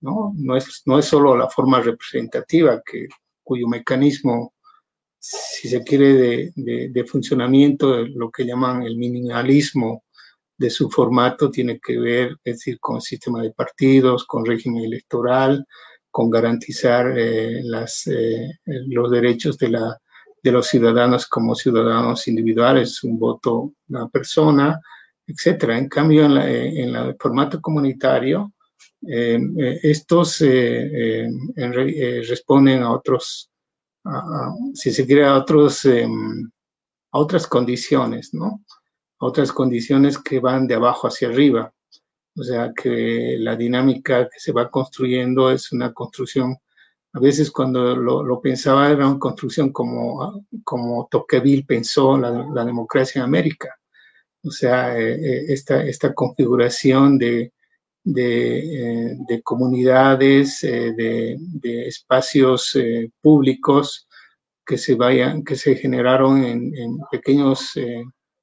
¿no? 0.01 0.33
No 0.37 0.57
es, 0.57 0.83
no 0.87 0.99
es 0.99 1.07
solo 1.07 1.37
la 1.37 1.49
forma 1.49 1.81
representativa, 1.81 2.81
que, 2.85 3.09
cuyo 3.43 3.67
mecanismo, 3.67 4.55
si 5.19 5.69
se 5.69 5.83
quiere, 5.83 6.53
de, 6.55 7.05
funcionamiento, 7.05 8.07
lo 8.07 8.31
que 8.31 8.45
llaman 8.45 8.83
el 8.83 8.97
minimalismo 8.97 10.05
de 10.59 10.71
su 10.71 10.91
formato, 10.91 11.51
tiene 11.51 11.79
que 11.79 11.99
ver, 11.99 12.37
es 12.45 12.57
decir, 12.57 12.81
con 12.81 13.01
sistema 13.01 13.43
de 13.43 13.53
partidos, 13.53 14.25
con 14.25 14.45
régimen 14.45 14.85
electoral, 14.85 15.67
con 16.11 16.31
garantizar 16.31 17.13
eh, 17.19 17.61
las, 17.63 18.07
eh, 18.07 18.59
los 18.65 19.11
derechos 19.11 19.59
de, 19.59 19.69
la, 19.69 19.99
de 20.43 20.53
los 20.53 20.67
ciudadanos 20.67 21.27
como 21.27 21.55
ciudadanos 21.55 22.27
individuales, 22.29 23.03
un 23.05 23.19
voto, 23.19 23.75
una 23.89 24.09
persona, 24.09 24.81
etcétera. 25.27 25.77
En 25.77 25.89
cambio, 25.89 26.25
en, 26.25 26.35
la, 26.35 26.51
en 26.51 26.95
el 26.95 27.17
formato 27.19 27.61
comunitario, 27.61 28.53
eh, 29.07 29.39
eh 29.59 29.81
estos 29.83 30.41
eh, 30.43 31.25
eh, 31.25 31.29
en, 31.57 31.73
responden 31.73 32.83
a 32.83 32.93
otros, 32.93 33.51
a, 34.05 34.19
a, 34.19 34.55
si 34.75 34.93
se 34.93 35.07
quiere, 35.07 35.25
a 35.25 35.37
otros, 35.37 35.85
em, 35.85 36.51
a 37.13 37.19
otras 37.19 37.47
condiciones, 37.47 38.33
¿no? 38.33 38.63
Otras 39.19 39.53
condiciones 39.53 40.19
que 40.19 40.41
van 40.41 40.67
de 40.67 40.75
abajo 40.75 41.09
hacia 41.09 41.29
arriba. 41.29 41.73
O 42.39 42.43
sea, 42.43 42.73
que 42.75 43.37
la 43.39 43.57
dinámica 43.57 44.29
que 44.29 44.39
se 44.39 44.53
va 44.53 44.71
construyendo 44.71 45.51
es 45.51 45.73
una 45.73 45.93
construcción 45.95 46.57
A 47.15 47.21
veces 47.21 47.51
cuando 47.51 47.97
lo, 47.97 48.41
pensaba 48.43 48.91
era 48.91 49.09
una 49.09 49.19
construcción 49.19 49.73
como, 49.73 50.45
como 50.65 51.09
Tocqueville 51.11 51.65
pensó 51.65 52.19
la, 52.19 52.31
la 52.55 52.65
democracia 52.65 53.21
en 53.21 53.25
América. 53.25 53.75
O 54.45 54.51
sea, 54.51 54.99
eh, 54.99 55.15
eh, 55.15 55.45
esta, 55.49 55.83
esta 55.85 56.13
configuración 56.15 57.19
de, 57.19 57.53
de, 58.05 59.17
de 59.29 59.43
comunidades, 59.43 60.61
de, 60.61 61.37
de, 61.39 61.89
espacios 61.89 62.79
públicos 63.23 64.07
que 64.65 64.79
se 64.79 64.95
vayan, 64.95 65.43
que 65.43 65.57
se 65.57 65.75
generaron 65.77 66.45
en, 66.45 66.77
en 66.77 66.99
pequeños 67.11 67.73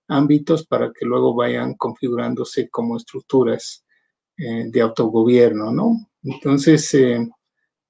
ámbitos 0.08 0.66
para 0.66 0.92
que 0.92 1.06
luego 1.06 1.34
vayan 1.34 1.76
configurándose 1.76 2.70
como 2.70 2.98
estructuras 2.98 3.84
eh, 4.38 4.66
de 4.68 4.82
autogobierno, 4.82 5.72
¿no? 5.72 6.10
Entonces, 6.24 6.94
eh, 6.96 7.20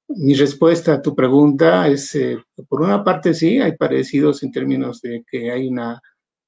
mi 0.10 0.34
respuesta 0.34 0.94
a 0.94 1.02
tu 1.02 1.16
pregunta 1.16 1.88
es, 1.88 2.14
eh, 2.16 2.38
por 2.68 2.82
una 2.82 3.04
parte 3.04 3.34
sí, 3.34 3.60
hay 3.60 3.78
parecidos 3.78 4.44
en 4.44 4.52
términos 4.52 5.02
de 5.02 5.24
que 5.30 5.52
hay, 5.52 5.68
una, 5.68 6.02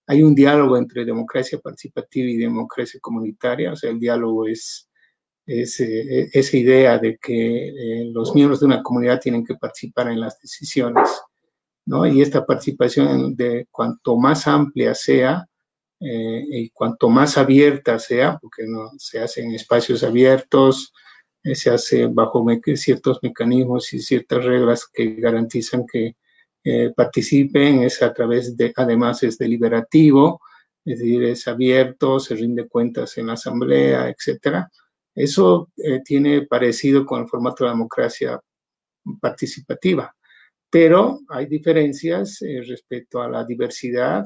hay 0.08 0.22
un 0.22 0.36
diálogo 0.36 0.78
entre 0.78 1.06
democracia 1.06 1.60
participativa 1.60 2.30
y 2.30 2.38
democracia 2.38 3.00
comunitaria, 3.02 3.72
o 3.72 3.76
sea, 3.76 3.90
el 3.92 4.00
diálogo 4.00 4.48
es, 4.48 4.90
es 5.46 5.80
esa 5.80 6.58
idea 6.58 6.98
de 7.00 7.18
que 7.18 7.72
los 8.12 8.36
miembros 8.36 8.60
de 8.60 8.66
una 8.66 8.84
comunidad 8.84 9.20
tienen 9.22 9.46
que 9.46 9.56
participar 9.56 10.10
en 10.10 10.20
las 10.20 10.40
decisiones, 10.42 11.10
¿no? 11.86 12.06
Y 12.06 12.22
esta 12.22 12.46
participación 12.46 13.36
de 13.36 13.68
cuanto 13.72 14.18
más 14.18 14.48
amplia 14.48 14.94
sea, 14.96 15.48
eh, 16.00 16.46
y 16.50 16.70
cuanto 16.72 17.10
más 17.10 17.38
abierta 17.38 18.00
sea, 18.00 18.38
porque 18.42 18.64
no, 18.68 18.92
se 18.98 19.20
hace 19.20 19.42
en 19.42 19.54
espacios 19.54 20.04
abiertos, 20.04 20.94
eh, 21.44 21.56
se 21.56 21.70
hace 21.70 22.08
bajo 22.08 22.46
ciertos 22.76 23.20
mecanismos 23.22 23.94
y 23.94 24.00
ciertas 24.00 24.44
reglas 24.44 24.88
que 24.92 25.16
garantizan 25.16 25.86
que 25.86 26.16
eh, 26.64 26.92
participen, 26.96 27.84
es 27.84 28.02
a 28.02 28.14
través 28.14 28.58
de, 28.58 28.74
además 28.76 29.24
es 29.24 29.38
deliberativo, 29.38 30.42
es 30.84 31.00
decir, 31.00 31.24
es 31.24 31.48
abierto, 31.48 32.20
se 32.20 32.36
rinde 32.36 32.68
cuentas 32.68 33.18
en 33.18 33.28
la 33.28 33.34
asamblea, 33.34 34.10
etcétera. 34.10 34.70
Eso 35.16 35.72
tiene 36.04 36.46
parecido 36.46 37.06
con 37.06 37.22
el 37.22 37.30
formato 37.30 37.64
de 37.64 37.72
democracia 37.72 38.40
participativa, 39.22 40.14
pero 40.70 41.22
hay 41.30 41.46
diferencias 41.46 42.40
respecto 42.68 43.22
a 43.22 43.30
la 43.30 43.46
diversidad 43.46 44.26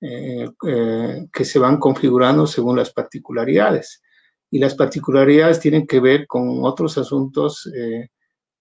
eh, 0.00 0.48
eh, 0.66 1.26
que 1.32 1.44
se 1.44 1.58
van 1.58 1.78
configurando 1.78 2.46
según 2.46 2.76
las 2.76 2.92
particularidades. 2.92 4.02
Y 4.50 4.58
las 4.58 4.74
particularidades 4.74 5.60
tienen 5.60 5.86
que 5.86 6.00
ver 6.00 6.26
con 6.26 6.64
otros 6.64 6.96
asuntos 6.98 7.70
eh, 7.74 8.08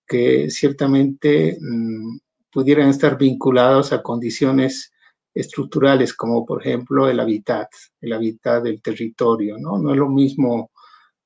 que 0.05 0.49
ciertamente 0.49 1.57
mm, 1.59 2.17
pudieran 2.51 2.89
estar 2.89 3.17
vinculados 3.17 3.93
a 3.93 4.01
condiciones 4.01 4.91
estructurales, 5.33 6.13
como 6.13 6.45
por 6.45 6.61
ejemplo 6.61 7.07
el 7.07 7.19
hábitat, 7.19 7.69
el 8.01 8.13
hábitat 8.13 8.63
del 8.63 8.81
territorio. 8.81 9.57
No, 9.57 9.77
no 9.77 9.91
es 9.91 9.97
lo 9.97 10.09
mismo 10.09 10.71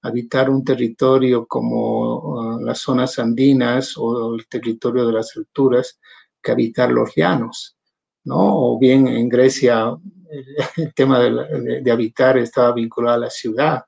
habitar 0.03 0.49
un 0.49 0.63
territorio 0.63 1.47
como 1.47 2.19
uh, 2.19 2.59
las 2.61 2.79
zonas 2.79 3.17
andinas 3.19 3.95
o 3.97 4.35
el 4.35 4.47
territorio 4.47 5.07
de 5.07 5.13
las 5.13 5.35
alturas 5.37 5.99
que 6.41 6.51
habitar 6.51 6.91
los 6.91 7.15
llanos. 7.15 7.77
¿No? 8.23 8.37
O 8.37 8.79
bien 8.79 9.07
en 9.07 9.29
Grecia 9.29 9.97
el, 10.29 10.93
tema 10.95 11.19
de, 11.19 11.91
habitar 11.91 12.37
estaba 12.37 12.73
vinculado 12.73 13.15
a 13.15 13.25
la 13.25 13.29
ciudad. 13.29 13.83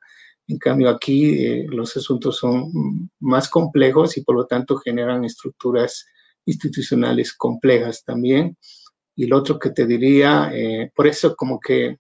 En 0.48 0.58
cambio, 0.58 0.90
aquí 0.90 1.44
eh, 1.44 1.66
los 1.70 1.96
asuntos 1.98 2.38
son 2.38 3.10
más 3.20 3.50
complejos 3.50 4.18
y 4.18 4.24
por 4.24 4.36
lo 4.36 4.46
tanto 4.46 4.78
generan 4.78 5.26
estructuras 5.26 6.06
institucionales 6.46 7.34
complejas 7.34 8.04
también. 8.04 8.58
Y 9.16 9.26
lo 9.26 9.38
otro 9.38 9.58
que 9.58 9.72
te 9.72 9.86
diría, 9.86 10.52
eh, 10.54 10.92
por 10.96 11.08
eso 11.08 11.36
como 11.36 11.60
que 11.60 11.98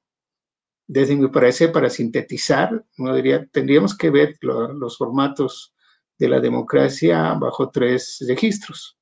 desde 0.88 1.15
mi 1.15 1.28
parecer, 1.30 1.71
para 1.71 1.89
sintetizar, 1.89 2.86
uno 2.98 3.15
diría, 3.15 3.45
tendríamos 3.52 3.98
que 3.98 4.12
ver 4.12 4.36
los 4.41 4.98
formatos 4.98 5.74
de 6.17 6.30
la 6.30 6.39
democracia 6.39 7.34
bajo 7.34 7.71
tres 7.71 8.24
registros. 8.28 8.98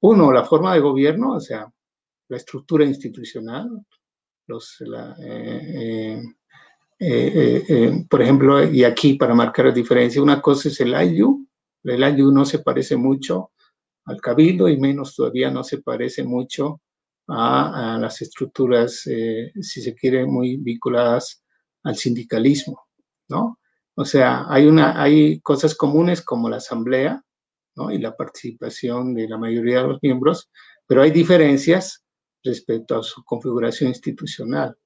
Uno, 0.00 0.32
la 0.32 0.44
forma 0.44 0.74
de 0.74 0.80
gobierno, 0.80 1.34
o 1.34 1.40
sea, 1.40 1.72
la 2.32 2.38
estructura 2.38 2.82
institucional, 2.86 3.68
los, 4.46 4.80
eh, 4.80 6.22
eh, 6.98 7.64
eh, 7.68 8.04
por 8.08 8.22
ejemplo, 8.22 8.64
y 8.64 8.84
aquí 8.84 9.14
para 9.14 9.34
marcar 9.34 9.66
la 9.66 9.72
diferencia, 9.72 10.22
una 10.22 10.40
cosa 10.40 10.68
es 10.68 10.80
el 10.80 10.94
AYU, 10.94 11.46
el 11.84 12.02
AYU 12.02 12.32
no 12.32 12.46
se 12.46 12.60
parece 12.60 12.96
mucho 12.96 13.50
al 14.06 14.18
cabildo 14.18 14.66
y 14.66 14.80
menos 14.80 15.14
todavía 15.14 15.50
no 15.50 15.62
se 15.62 15.82
parece 15.82 16.24
mucho 16.24 16.80
a, 17.28 17.98
las 18.00 18.22
estructuras, 18.22 19.02
si 19.02 19.82
se 19.82 19.94
quiere, 19.94 20.24
muy 20.24 20.56
vinculadas 20.56 21.44
al 21.84 21.96
sindicalismo, 21.96 22.80
¿no? 23.28 23.58
O 23.94 24.06
sea, 24.06 24.46
hay, 24.48 24.66
una, 24.66 25.00
hay 25.00 25.38
cosas 25.40 25.74
comunes 25.74 26.22
como 26.22 26.48
la 26.48 26.56
asamblea, 26.56 27.22
¿no? 27.76 27.90
Y 27.90 27.98
la 27.98 28.16
participación 28.16 29.14
de 29.14 29.28
la 29.28 29.36
mayoría 29.36 29.82
de 29.82 29.88
los 29.88 29.98
miembros, 30.02 30.50
pero 30.86 31.02
hay 31.02 31.10
diferencias 31.10 32.01
respecto 32.42 32.98
a 32.98 33.02
su 33.02 33.24
configuración 33.24 33.90
institucional. 33.90 34.76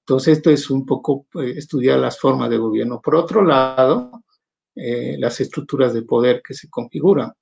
Entonces, 0.00 0.38
esto 0.38 0.50
es 0.50 0.70
un 0.70 0.86
poco 0.86 1.26
eh, 1.34 1.54
estudiar 1.56 1.98
las 1.98 2.18
formas 2.18 2.48
de 2.50 2.58
gobierno. 2.58 3.00
Por 3.00 3.14
otro 3.14 3.44
lado, 3.44 4.24
eh, 4.74 5.16
las 5.18 5.40
estructuras 5.40 5.92
de 5.92 6.02
poder 6.02 6.40
que 6.42 6.54
se 6.54 6.68
configuran. 6.70 7.32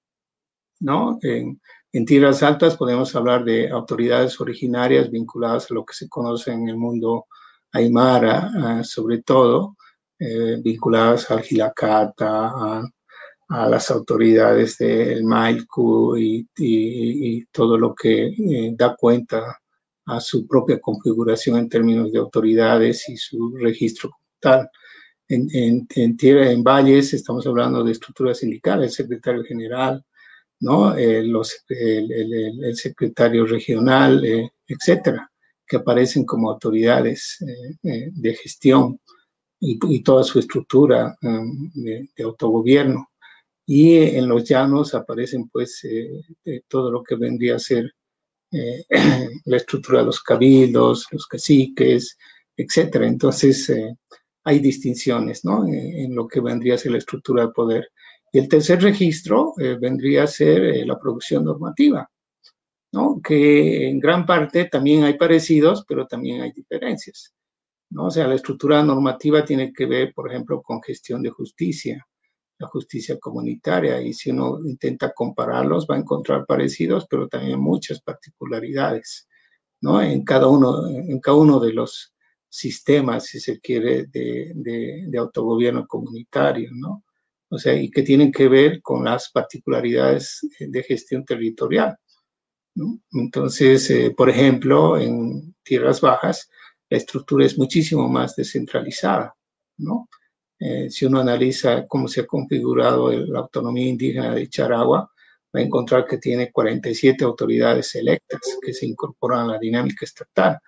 ¿no? 0.81 1.19
En, 1.23 1.61
tierras 2.05 2.43
altas 2.43 2.77
podemos 2.77 3.15
hablar 3.17 3.43
de 3.45 3.71
autoridades 3.71 4.39
originarias 4.41 5.11
vinculadas 5.11 5.71
a 5.71 5.75
lo 5.75 5.85
que 5.85 5.95
se 5.95 6.11
conoce 6.11 6.53
en 6.53 6.69
el 6.69 6.77
mundo 6.77 7.27
aymara, 7.73 8.85
sobre 8.85 9.23
todo, 9.23 9.77
eh, 10.19 10.57
vinculadas 10.63 11.31
al 11.31 11.43
Gilacata, 11.43 12.49
a, 12.49 12.91
a 13.49 13.69
las 13.69 13.91
autoridades 13.91 14.79
del 14.79 15.25
Mailku 15.25 16.17
y, 16.17 17.45
todo 17.53 17.79
lo 17.79 17.95
que 17.95 18.27
eh, 18.27 18.73
da 18.77 18.97
cuenta 18.97 19.61
a 20.07 20.21
su 20.21 20.47
propia 20.47 20.81
configuración 20.81 21.59
en 21.59 21.69
términos 21.69 22.13
de 22.13 22.19
autoridades 22.19 23.09
y 23.09 23.17
su 23.17 23.57
registro 23.57 24.11
tal. 24.41 24.69
En, 25.29 25.49
en, 25.53 25.87
en, 25.97 26.17
en 26.21 26.63
valles 26.63 27.13
estamos 27.13 27.47
hablando 27.47 27.83
de 27.83 27.93
estructuras 27.93 28.39
sindicales, 28.39 28.91
el 28.91 29.07
secretario 29.07 29.45
general, 29.45 30.05
¿no? 30.61 30.97
Eh, 30.97 31.19
el, 31.19 32.13
el, 32.63 32.77
secretario 32.77 33.47
regional, 33.47 34.25
eh, 34.25 34.51
etcétera, 34.67 35.31
que 35.67 35.77
aparecen 35.77 36.25
como 36.25 36.51
autoridades 36.51 37.39
de 37.83 38.35
gestión 38.35 39.01
y, 39.61 40.03
toda 40.03 40.23
su 40.23 40.39
estructura 40.39 41.17
de 41.21 42.23
autogobierno 42.23 43.09
y 43.67 43.97
en 43.97 44.29
los 44.29 44.45
llanos 44.45 44.95
aparecen 44.95 45.49
pues 45.49 45.85
eh, 45.85 46.63
todo 46.69 46.91
lo 46.93 47.03
que 47.03 47.17
vendría 47.17 47.57
a 47.57 47.59
ser 47.59 47.93
eh, 48.53 48.85
la 49.45 49.57
estructura 49.57 49.99
de 49.99 50.07
los 50.07 50.23
cabildos, 50.23 51.07
los 51.11 51.27
caciques, 51.27 52.17
etcétera. 52.57 53.09
Entonces 53.09 53.69
eh, 53.71 53.97
hay 54.45 54.61
distinciones 54.61 55.45
¿no? 55.45 55.67
en 55.67 56.15
lo 56.15 56.29
que 56.29 56.41
vendría 56.41 56.77
a 56.77 56.79
ser 56.79 56.93
la 56.93 56.99
estructura 56.99 57.47
de 57.47 57.53
poder. 57.53 57.91
Y 58.33 58.39
el 58.39 58.49
tercer 58.49 58.81
registro 58.83 59.55
vendría 59.57 60.25
a 60.25 60.27
ser 60.29 60.87
la 60.87 60.99
producción 60.99 61.45
normativa, 61.45 62.09
¿no? 62.93 63.21
que 63.23 63.89
en 63.89 63.99
gran 63.99 64.27
parte 64.27 64.67
también 64.67 65.05
hay 65.05 65.15
parecidos, 65.15 65.85
pero 65.89 66.07
también 66.07 66.43
hay 66.43 66.53
diferencias. 66.53 67.35
¿no? 67.91 68.07
O 68.07 68.11
sea, 68.11 68.29
la 68.29 68.35
estructura 68.35 68.83
normativa 68.85 69.45
tiene 69.45 69.73
que 69.73 69.87
ver, 69.87 70.13
por 70.15 70.31
ejemplo, 70.31 70.63
con 70.63 70.83
gestión 70.83 71.23
de 71.23 71.31
justicia, 71.31 72.07
la 72.59 72.67
justicia 72.69 73.19
comunitaria 73.19 74.01
y 74.01 74.13
si 74.13 74.31
uno 74.31 74.61
intenta 74.65 75.13
compararlos 75.13 75.87
va 75.91 75.97
a 75.97 75.99
encontrar 75.99 76.47
parecidos, 76.47 77.07
pero 77.09 77.29
también 77.29 77.61
muchas 77.61 78.01
particularidades, 78.01 79.29
¿no? 79.81 80.01
En 80.01 80.25
cada 80.25 80.49
uno, 80.49 80.89
en 80.89 81.21
cada 81.21 81.37
uno 81.37 81.61
de 81.61 81.73
los 81.73 82.15
sistemas, 82.49 83.27
si 83.27 83.41
se 83.41 83.61
quiere, 83.61 84.07
de, 84.07 84.53
de, 84.55 85.19
autogobierno 85.19 85.87
comunitario, 85.87 86.71
¿no? 86.73 87.05
O 87.49 87.59
sea, 87.59 87.75
y 87.75 87.91
que 87.91 88.03
tienen 88.03 88.33
que 88.33 88.49
ver 88.49 88.81
con 88.83 89.05
las 89.05 89.31
particularidades 89.31 90.41
de 90.59 90.83
gestión 90.83 91.25
territorial. 91.25 91.97
Entonces, 93.13 93.91
eh, 93.91 94.15
por 94.17 94.29
ejemplo, 94.29 94.99
en 94.99 95.55
tierras 95.63 96.01
bajas, 96.01 96.51
la 96.91 96.99
estructura 96.99 97.45
es 97.47 97.59
muchísimo 97.59 98.09
más 98.09 98.37
descentralizada, 98.37 99.35
¿no? 99.79 100.09
Eh, 100.59 100.89
si 100.91 101.05
uno 101.05 101.21
analiza 101.21 101.87
cómo 101.87 102.09
se 102.09 102.23
ha 102.23 102.27
configurado 102.27 103.13
la 103.13 103.41
autonomía 103.41 103.89
indígena 103.89 104.35
de 104.35 104.49
Charagua, 104.49 105.11
va 105.55 105.61
a 105.61 105.63
encontrar 105.63 106.07
que 106.07 106.19
tiene 106.19 106.51
47 106.51 107.25
autoridades 107.25 107.95
electas 107.95 108.41
que 108.61 108.73
se 108.73 108.87
incorporan 108.87 109.51
a 109.51 109.53
la 109.55 109.59
dinámica 109.59 110.05
estatal. 110.05 110.59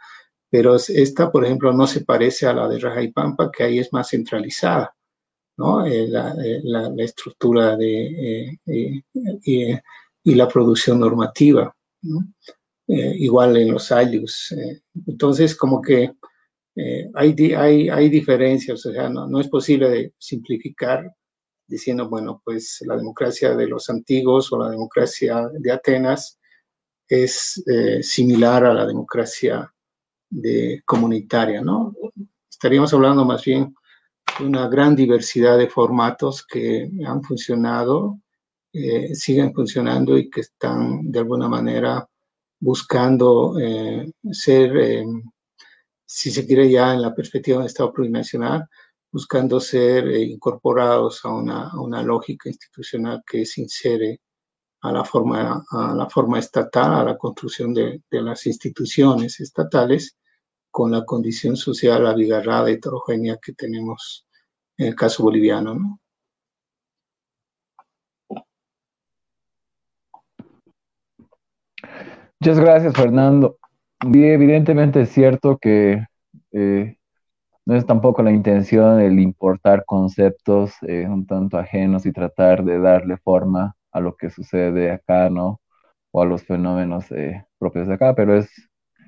Pero 0.51 0.77
esta, 0.77 1.31
por 1.31 1.45
ejemplo, 1.45 1.73
no 1.73 1.87
se 1.87 2.05
parece 2.05 2.47
a 2.47 2.55
la 2.55 2.69
de 2.69 2.79
Raja 2.79 3.03
y 3.03 3.13
Pampa, 3.13 3.51
que 3.51 3.65
ahí 3.65 3.79
es 3.79 3.93
más 3.93 4.09
centralizada, 4.11 4.95
¿no? 5.59 5.85
Eh, 5.87 6.09
la, 6.09 6.35
eh, 6.43 6.61
la, 6.65 6.91
estructura 7.05 7.77
de... 7.77 8.59
y 8.67 9.75
y 10.29 10.35
la 10.35 10.47
producción 10.47 11.01
normativa, 11.01 11.75
igual 12.87 13.57
en 13.57 13.73
los 13.73 13.91
años. 13.93 14.55
entonces, 15.07 15.57
como 15.57 15.81
que 15.81 16.13
hay, 17.15 17.35
hay, 17.55 17.89
hay 17.89 18.09
diferencias, 18.09 18.87
o 18.87 18.93
sea, 18.93 19.09
no, 19.09 19.27
no 19.27 19.41
es 19.41 19.49
posible 19.49 20.13
simplificar 20.19 21.13
diciendo, 21.69 22.09
bueno, 22.09 22.41
pues 22.45 22.83
la 22.87 22.97
democracia 22.97 23.55
de 23.55 23.67
los 23.69 23.91
antiguos 23.91 24.51
o 24.53 24.59
la 24.59 24.71
democracia 24.71 25.49
de 25.53 25.71
Atenas 25.71 26.39
es 27.07 27.63
eh, 27.67 28.03
similar 28.03 28.65
a 28.65 28.75
la 28.75 28.87
democracia 28.87 29.73
de, 30.31 30.83
comunitaria, 30.85 31.61
¿no? 31.61 31.95
Estaríamos 32.51 32.93
hablando 32.93 33.25
más 33.25 33.45
bien 33.45 33.75
de 34.39 34.47
una 34.47 34.69
gran 34.69 34.97
diversidad 34.97 35.59
de 35.59 35.69
formatos 35.69 36.45
que 36.47 36.91
han 37.07 37.23
funcionado, 37.23 38.19
eh, 38.73 39.15
siguen 39.15 39.55
funcionando 39.55 40.17
y 40.19 40.29
que 40.31 40.41
están 40.41 41.11
de 41.11 41.19
alguna 41.19 41.49
manera 41.49 42.07
buscando 42.61 43.59
eh, 43.59 44.11
ser, 44.31 45.05
si 46.09 46.31
se 46.31 46.47
quiere 46.47 46.71
ya 46.71 46.95
en 46.95 47.03
la 47.03 47.15
perspectiva 47.15 47.61
de 47.61 47.67
Estado 47.67 47.93
plurinacional, 47.93 48.67
buscando 49.13 49.61
ser 49.61 50.09
eh, 50.09 50.23
incorporados 50.23 51.23
a 51.25 51.29
una, 51.29 52.03
lógica 52.03 52.49
institucional 52.49 53.23
que 53.27 53.45
se 53.45 53.61
insere 53.63 54.21
a 54.81 54.93
la 54.93 55.05
forma, 55.05 55.65
a 55.71 55.95
la 55.95 56.09
forma 56.09 56.39
estatal, 56.39 56.95
a 56.95 57.05
la 57.05 57.19
construcción 57.19 57.75
de, 57.75 58.03
las 58.11 58.47
instituciones 58.47 59.39
estatales, 59.41 60.17
con 60.71 60.93
la 60.93 61.05
condición 61.05 61.57
social 61.57 62.07
abigarrada, 62.07 62.71
heterogénea 62.71 63.39
que 63.43 63.53
tenemos 63.53 64.27
en 64.79 64.89
el 64.89 64.95
caso 64.95 65.25
boliviano. 65.25 66.01
Muchas 72.41 72.61
gracias, 72.61 72.95
Fernando. 72.95 73.58
Y 74.07 74.25
evidentemente 74.25 75.03
es 75.03 75.11
cierto 75.11 75.59
que 75.59 76.05
eh, 76.53 76.97
no 77.67 77.77
es 77.77 77.87
tampoco 77.87 78.23
la 78.23 78.33
intención 78.33 79.01
el 79.01 79.21
importar 79.21 79.85
conceptos 79.87 80.75
eh, 80.83 81.07
un 81.09 81.27
tanto 81.27 81.59
ajenos 81.59 82.07
y 82.07 82.13
tratar 82.13 82.65
de 82.65 82.81
darle 82.81 83.19
forma 83.19 83.77
a 83.93 84.01
lo 84.01 84.17
que 84.17 84.31
sucede 84.31 84.91
acá, 84.93 85.31
¿no? 85.31 85.61
O 86.13 86.23
a 86.23 86.27
los 86.27 86.45
fenómenos 86.45 87.11
eh, 87.13 87.47
propios 87.59 87.89
de 87.89 87.95
acá, 87.95 88.15
pero 88.17 88.37
es 88.37 88.51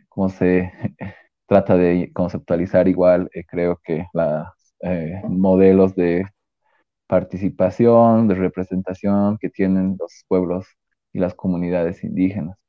como 0.09 0.29
se 0.31 0.73
trata 1.49 1.77
de 1.77 2.13
conceptualizar 2.15 2.89
igual, 2.89 3.31
eh, 3.35 3.45
creo 3.47 3.81
que 3.85 4.07
los 4.15 4.47
modelos 5.31 5.95
de 5.97 6.27
participación, 7.09 8.29
de 8.29 8.37
representación 8.37 9.39
que 9.39 9.51
tienen 9.51 9.97
los 10.01 10.25
pueblos 10.29 10.67
y 11.15 11.21
las 11.21 11.35
comunidades 11.35 12.05
indígenas. 12.05 12.60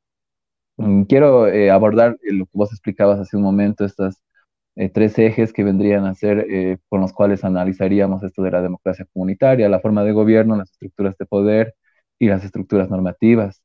Mm, 0.78 1.04
quiero 1.04 1.46
abordar 1.74 2.18
lo 2.24 2.46
que 2.46 2.52
vos 2.54 2.72
explicabas 2.72 3.20
hace 3.20 3.38
un 3.38 3.44
momento, 3.44 3.86
estas 3.86 4.22
eh, 4.76 4.90
tres 4.90 5.18
ejes 5.20 5.54
que 5.54 5.64
vendrían 5.64 6.06
a 6.06 6.16
ser 6.16 6.48
eh, 6.50 6.78
con 6.90 7.02
los 7.02 7.14
cuales 7.14 7.44
analizaríamos 7.44 8.24
esto 8.24 8.42
de 8.44 8.52
la 8.52 8.62
democracia 8.62 9.06
comunitaria, 9.14 9.70
la 9.70 9.80
forma 9.82 10.04
de 10.04 10.14
gobierno, 10.14 10.56
las 10.58 10.72
estructuras 10.72 11.18
de 11.18 11.26
poder 11.26 11.76
y 12.20 12.28
las 12.28 12.44
estructuras 12.46 12.90
normativas. 12.90 13.62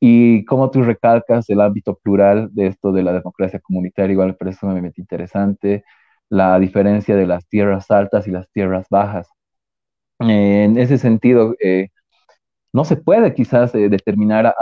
Y 0.00 0.44
cómo 0.46 0.70
tú 0.70 0.82
recalcas 0.84 1.50
el 1.50 1.60
ámbito 1.62 1.96
plural 2.02 2.50
de 2.54 2.68
esto 2.68 2.92
de 2.92 3.02
la 3.04 3.12
democracia 3.14 3.60
comunitaria, 3.60 4.12
igual 4.14 4.28
me 4.30 4.34
parece 4.34 4.60
sumamente 4.60 5.00
interesante, 5.02 5.84
la 6.30 6.58
diferencia 6.60 7.16
de 7.16 7.26
las 7.26 7.46
tierras 7.48 7.90
altas 7.90 8.26
y 8.28 8.32
las 8.32 8.50
tierras 8.52 8.86
bajas. 8.90 9.28
en 10.20 10.78
ese 10.78 10.98
sentido, 10.98 11.54
eh, 11.60 11.88
no 12.78 12.84
se 12.84 12.96
puede 12.96 13.34
quizás 13.34 13.72
determinar 13.72 14.54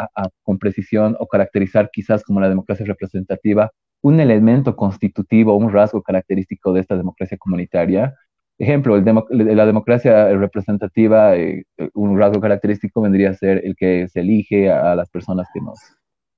con 0.42 0.58
precisión 0.58 1.16
o 1.20 1.26
caracterizar 1.26 1.90
quizás 1.92 2.24
como 2.24 2.40
la 2.40 2.48
democracia 2.48 2.86
representativa 2.86 3.70
un 4.00 4.20
elemento 4.20 4.74
constitutivo, 4.74 5.54
un 5.54 5.70
rasgo 5.70 6.02
característico 6.02 6.72
de 6.72 6.80
esta 6.80 6.96
democracia 6.96 7.36
comunitaria. 7.36 8.14
Ejemplo, 8.56 8.96
la 9.28 9.66
democracia 9.66 10.28
representativa, 10.34 11.36
eh, 11.36 11.64
un 11.92 12.18
rasgo 12.18 12.40
característico 12.40 13.02
vendría 13.02 13.30
a 13.30 13.34
ser 13.34 13.60
el 13.66 13.76
que 13.76 14.08
se 14.08 14.20
elige 14.20 14.70
a, 14.70 14.94
las 14.94 15.10
personas 15.10 15.46
que 15.52 15.60
nos 15.60 15.78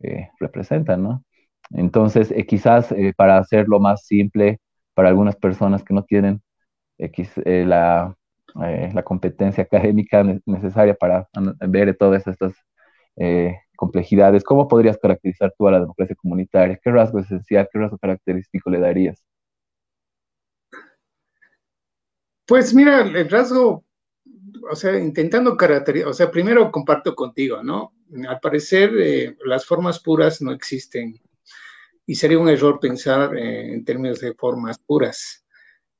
eh, 0.01 0.31
representan, 0.41 1.05
¿no? 1.05 1.23
Entonces, 1.71 2.33
eh, 2.33 2.45
quizás 2.45 2.93
para 3.17 3.39
hacerlo 3.39 3.79
más 3.79 4.05
simple, 4.05 4.59
para 4.95 5.11
algunas 5.11 5.37
personas 5.37 5.85
que 5.85 5.95
no 5.95 6.03
tienen 6.03 6.43
la, 6.99 8.18
la, 8.59 9.03
competencia 9.03 9.65
académica 9.65 10.25
necesaria 10.47 10.95
para 10.95 11.29
ver 11.61 11.97
todas 11.97 12.27
estas 12.27 12.55
complejidades, 13.79 14.43
¿cómo 14.43 14.67
podrías 14.67 14.99
caracterizar 14.99 15.55
tú 15.57 15.69
a 15.69 15.71
la 15.71 15.81
democracia 15.81 16.17
comunitaria? 16.17 16.81
¿Qué 16.83 16.91
rasgo 16.91 17.21
esencial, 17.21 17.69
qué 17.73 17.79
rasgo 17.79 17.97
característico 17.97 18.71
le 18.71 18.81
darías? 18.81 19.25
Pues 22.45 22.75
mira, 22.75 23.03
el 23.03 23.31
rasgo, 23.31 23.85
o 24.69 24.75
sea, 24.75 24.99
intentando 24.99 25.57
caracterizar, 25.57 26.09
o 26.09 26.13
sea, 26.13 26.29
primero 26.29 26.73
comparto 26.73 27.15
contigo, 27.15 27.63
¿no? 27.63 27.93
Al 28.29 28.41
parecer 28.41 28.91
eh, 28.99 29.37
las 29.45 29.65
formas 29.65 30.01
puras 30.01 30.43
no 30.43 30.51
existen 30.51 31.21
y 32.05 32.15
sería 32.17 32.39
un 32.39 32.49
error 32.49 32.81
pensar 32.81 33.37
eh, 33.37 33.75
en 33.75 33.85
términos 33.85 34.19
de 34.19 34.35
formas 34.35 34.77
puras. 34.79 35.45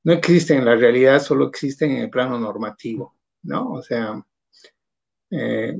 No 0.09 0.15
existen 0.15 0.57
en 0.57 0.65
la 0.65 0.75
realidad, 0.75 1.21
solo 1.21 1.49
existen 1.49 1.91
en 1.91 1.97
el 1.97 2.09
plano 2.09 2.39
normativo, 2.39 3.15
¿no? 3.43 3.73
O 3.73 3.83
sea, 3.83 4.19
eh, 5.29 5.77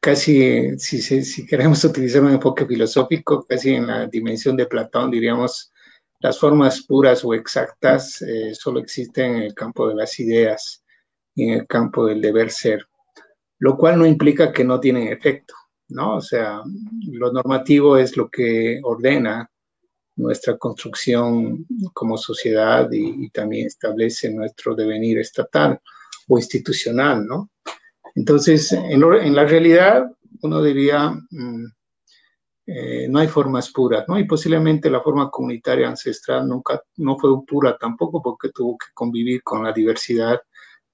casi, 0.00 0.78
si, 0.78 1.46
queremos 1.46 1.84
utilizar 1.84 2.22
un 2.22 2.32
enfoque 2.32 2.64
filosófico, 2.64 3.44
casi 3.46 3.74
en 3.74 3.86
la 3.86 4.06
dimensión 4.06 4.56
de 4.56 4.64
Platón, 4.64 5.10
diríamos, 5.10 5.70
las 6.20 6.38
formas 6.38 6.86
puras 6.86 7.22
o 7.22 7.34
exactas 7.34 8.22
eh, 8.22 8.54
solo 8.54 8.80
existen 8.80 9.34
en 9.34 9.42
el 9.42 9.52
campo 9.52 9.88
de 9.88 9.96
las 9.96 10.18
ideas 10.20 10.82
y 11.34 11.48
en 11.48 11.50
el 11.60 11.66
campo 11.66 12.06
del 12.06 12.22
deber 12.22 12.50
ser, 12.50 12.88
lo 13.58 13.76
cual 13.76 13.98
no 13.98 14.06
implica 14.06 14.54
que 14.54 14.64
no 14.64 14.80
tienen 14.80 15.08
efecto, 15.08 15.52
¿no? 15.88 16.16
O 16.16 16.22
sea, 16.22 16.62
lo 17.08 17.30
normativo 17.30 17.98
es 17.98 18.16
lo 18.16 18.30
que 18.30 18.80
ordena 18.82 19.50
nuestra 20.16 20.56
construcción 20.56 21.66
como 21.92 22.16
sociedad 22.16 22.88
y, 22.92 23.28
también 23.30 23.66
establece 23.66 24.30
nuestro 24.30 24.74
devenir 24.74 25.18
estatal 25.18 25.80
o 26.28 26.38
institucional, 26.38 27.26
¿no? 27.26 27.50
Entonces, 28.14 28.72
en, 28.72 29.34
la 29.34 29.44
realidad, 29.44 30.06
uno 30.42 30.62
diría, 30.62 31.10
mm, 31.30 31.64
eh, 32.66 33.08
no 33.10 33.18
hay 33.18 33.28
formas 33.28 33.70
puras, 33.72 34.04
¿no? 34.08 34.18
Y 34.18 34.24
posiblemente 34.24 34.88
la 34.88 35.02
forma 35.02 35.30
comunitaria 35.30 35.88
ancestral 35.88 36.48
nunca, 36.48 36.82
no 36.96 37.18
fue 37.18 37.30
pura 37.44 37.76
tampoco 37.76 38.22
porque 38.22 38.50
tuvo 38.50 38.78
que 38.78 38.86
convivir 38.94 39.42
con 39.42 39.64
la 39.64 39.72
diversidad 39.72 40.40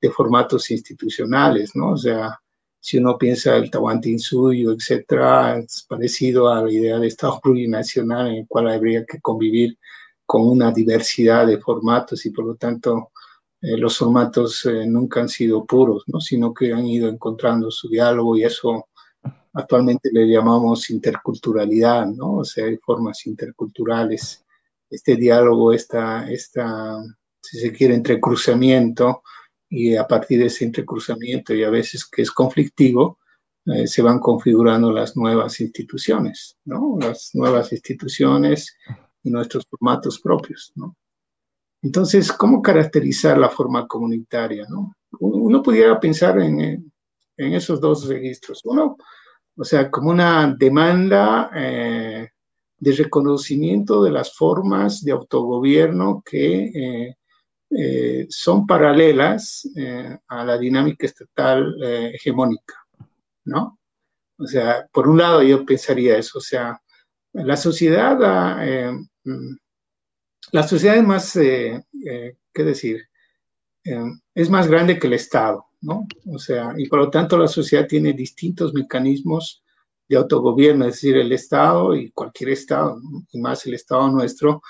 de 0.01 0.11
formatos 0.11 0.71
institucionales, 0.71 1.77
¿no? 1.77 1.93
O 1.93 1.97
sea, 1.97 2.41
si 2.81 2.99
uno 2.99 3.19
piensa 3.19 3.57
el 3.57 3.71
Tahuantinsuyo, 3.71 4.73
etcétera, 4.73 5.59
es 5.59 5.85
parecido 5.89 6.49
a 6.49 6.63
la 6.63 6.73
idea 6.73 6.99
de 6.99 7.09
Estado 7.09 7.39
plurinacional 7.43 8.29
en 8.29 8.35
el 8.37 8.47
cual 8.49 8.69
habría 8.69 9.05
que 9.05 9.21
convivir 9.21 9.79
con 10.25 10.49
una 10.49 10.73
diversidad 10.73 11.47
de 11.47 11.59
formatos 11.59 12.25
y 12.25 12.31
por 12.31 12.47
lo 12.47 12.55
tanto 12.55 13.11
eh, 13.61 13.77
los 13.77 13.99
formatos 13.99 14.65
eh, 14.65 14.87
nunca 14.87 15.21
han 15.21 15.29
sido 15.29 15.65
puros, 15.67 16.05
¿no? 16.07 16.21
sino 16.21 16.55
que 16.55 16.73
han 16.73 16.87
ido 16.87 17.09
encontrando 17.09 17.71
su 17.71 17.89
diálogo 17.89 18.37
y 18.37 18.45
eso 18.45 18.89
actualmente 19.53 20.09
le 20.13 20.27
llamamos 20.27 20.89
interculturalidad, 20.91 22.07
¿no? 22.07 22.37
o 22.37 22.45
sea, 22.45 22.65
hay 22.67 22.79
formas 22.79 23.27
interculturales. 23.27 24.45
Este 24.89 25.17
diálogo, 25.17 25.73
esta, 25.73 26.31
esta, 26.31 27.03
si 27.43 27.59
se 27.59 27.73
quiere, 27.73 27.95
entrecruzamiento, 27.95 29.23
y 29.71 29.97
a 29.97 30.07
partir 30.07 30.41
de 30.41 30.47
ese 30.47 30.65
entrecruzamiento 30.65 31.55
y 31.55 31.65
a 31.65 31.71
veces 31.71 32.05
que 32.05 32.23
es 32.23 32.31
conflictivo, 32.31 33.19
eh, 33.67 33.87
se 33.87 34.03
van 34.03 34.19
configurando 34.19 34.93
las 34.93 35.17
nuevas 35.17 35.61
instituciones, 35.61 36.59
¿no? 36.65 36.99
Las 37.01 37.31
nuevas 37.35 37.73
instituciones 37.73 38.77
y 39.23 39.31
nuestros 39.31 39.65
formatos 39.71 40.21
propios, 40.21 40.73
¿no? 40.75 40.97
Entonces, 41.83 42.33
¿cómo 42.33 42.61
caracterizar 42.61 43.39
la 43.39 43.49
forma 43.49 43.87
comunitaria? 43.87 44.67
¿no? 44.69 44.95
Uno 45.19 45.63
pudiera 45.63 45.99
pensar 45.99 46.39
en, 46.41 46.93
esos 47.37 47.81
dos 47.81 48.07
registros. 48.07 48.61
Uno, 48.65 48.99
o 49.57 49.65
sea, 49.65 49.91
como 49.91 50.11
una 50.11 50.55
demanda 50.59 51.51
eh, 51.55 52.29
de 52.77 52.93
reconocimiento 52.93 54.03
de 54.03 54.11
las 54.11 54.35
formas 54.35 55.03
de 55.03 55.13
autogobierno 55.13 56.23
que 56.25 56.65
eh, 56.65 57.17
eh, 57.71 58.27
son 58.29 58.67
paralelas 58.67 59.69
a 60.29 60.45
la 60.45 60.59
dinámica 60.59 61.07
estatal 61.07 61.77
hegemónica, 61.83 62.75
¿no? 63.45 63.79
O 64.39 64.47
sea, 64.47 64.87
por 64.93 65.09
un 65.09 65.19
lado 65.19 65.43
yo 65.43 65.65
pensaría 65.65 66.17
eso, 66.17 66.39
o 66.39 66.43
sea, 66.43 66.81
la 67.33 67.57
sociedad 67.57 68.17
mm, 69.25 69.57
la 70.53 70.67
sociedad 70.67 70.97
es 70.97 71.05
más, 71.05 71.37
eh, 71.37 71.85
eh, 72.05 72.37
¿qué 72.53 72.65
decir? 72.65 73.03
Eh, 73.85 74.11
es 74.35 74.51
más 74.51 74.67
grande 74.67 74.99
que 74.99 75.07
el 75.07 75.13
Estado, 75.13 75.67
¿no? 75.81 76.07
O 76.27 76.39
sea, 76.39 76.75
y 76.77 76.89
por 76.89 76.99
lo 76.99 77.11
tanto 77.11 77.39
la 77.39 77.49
sociedad 77.49 77.87
tiene 77.87 78.13
distintos 78.13 78.75
mecanismos 78.75 79.63
de 80.09 80.17
autogobierno, 80.17 80.87
es 80.87 80.95
decir, 80.95 81.17
el 81.17 81.31
Estado 81.33 81.95
y 81.95 82.11
cualquier 82.11 82.51
Estado, 82.51 83.01
y 83.31 83.39
más 83.41 83.65
el 83.67 83.75
Estado 83.75 84.09
nuestro, 84.11 84.61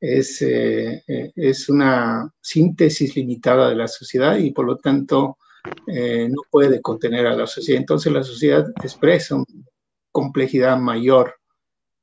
es, 0.00 0.40
eh, 0.42 1.04
eh, 1.06 1.32
es 1.36 1.68
una 1.68 2.32
síntesis 2.40 3.14
limitada 3.14 3.68
de 3.68 3.76
la 3.76 3.86
sociedad 3.86 4.38
y 4.38 4.50
por 4.50 4.64
lo 4.64 4.76
tanto 4.78 5.36
eh, 5.86 6.26
no 6.28 6.42
puede 6.50 6.80
contener 6.80 7.26
a 7.26 7.36
la 7.36 7.46
sociedad. 7.46 7.80
Entonces 7.80 8.12
la 8.12 8.22
sociedad 8.22 8.66
expresa 8.82 9.36
una 9.36 9.44
complejidad 10.10 10.78
mayor 10.78 11.34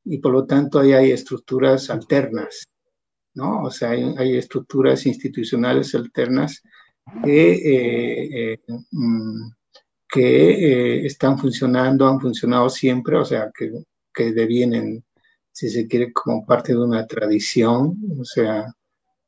y 0.06 0.20
por 0.20 0.32
lo 0.32 0.46
tanto 0.46 0.80
ahí 0.80 0.94
hay 0.94 1.12
estructuras 1.12 1.90
alternas, 1.90 2.66
¿no? 3.34 3.64
O 3.64 3.72
sea, 3.72 3.90
hay, 3.90 4.38
estructuras 4.38 5.06
institucionales 5.06 5.94
alternas 5.96 6.62
que, 7.24 8.60
mm, 8.92 9.50
que 10.10 11.06
están 11.06 11.38
funcionando, 11.38 12.08
han 12.08 12.22
funcionado 12.22 12.70
siempre, 12.70 13.18
o 13.18 13.26
sea, 13.26 13.52
que, 13.58 13.72
que 14.14 14.32
devienen 14.32 15.04
si 15.58 15.70
se 15.70 15.88
quiere, 15.88 16.14
como 16.14 16.46
parte 16.46 16.74
de 16.74 16.78
una 16.78 17.08
tradición, 17.08 17.98
o 18.20 18.24
sea, 18.24 18.72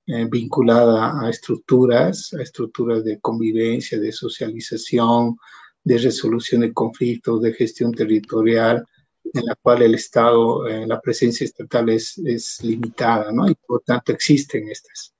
eh, 0.06 0.28
vinculada 0.30 1.26
a 1.26 1.28
estructuras, 1.28 2.32
a 2.36 2.44
estructuras 2.44 3.04
de 3.04 3.20
convivencia, 3.20 4.00
de 4.00 4.12
socialización, 4.12 5.38
de 5.84 5.98
resolución 5.98 6.62
de 6.62 6.72
conflictos, 6.72 7.42
de 7.42 7.54
gestión 7.54 7.92
territorial, 7.94 8.86
en 9.34 9.44
la 9.44 9.56
cual 9.56 9.82
el 9.82 9.96
Estado, 9.96 10.68
eh, 10.68 10.86
la 10.86 11.02
presencia 11.02 11.46
estatal 11.46 11.90
es, 11.90 12.20
es, 12.20 12.64
limitada, 12.64 13.32
¿no? 13.32 13.50
Y 13.50 13.56
por 13.56 13.82
tanto 13.82 14.12
existen 14.12 14.70
estas. 14.70 15.16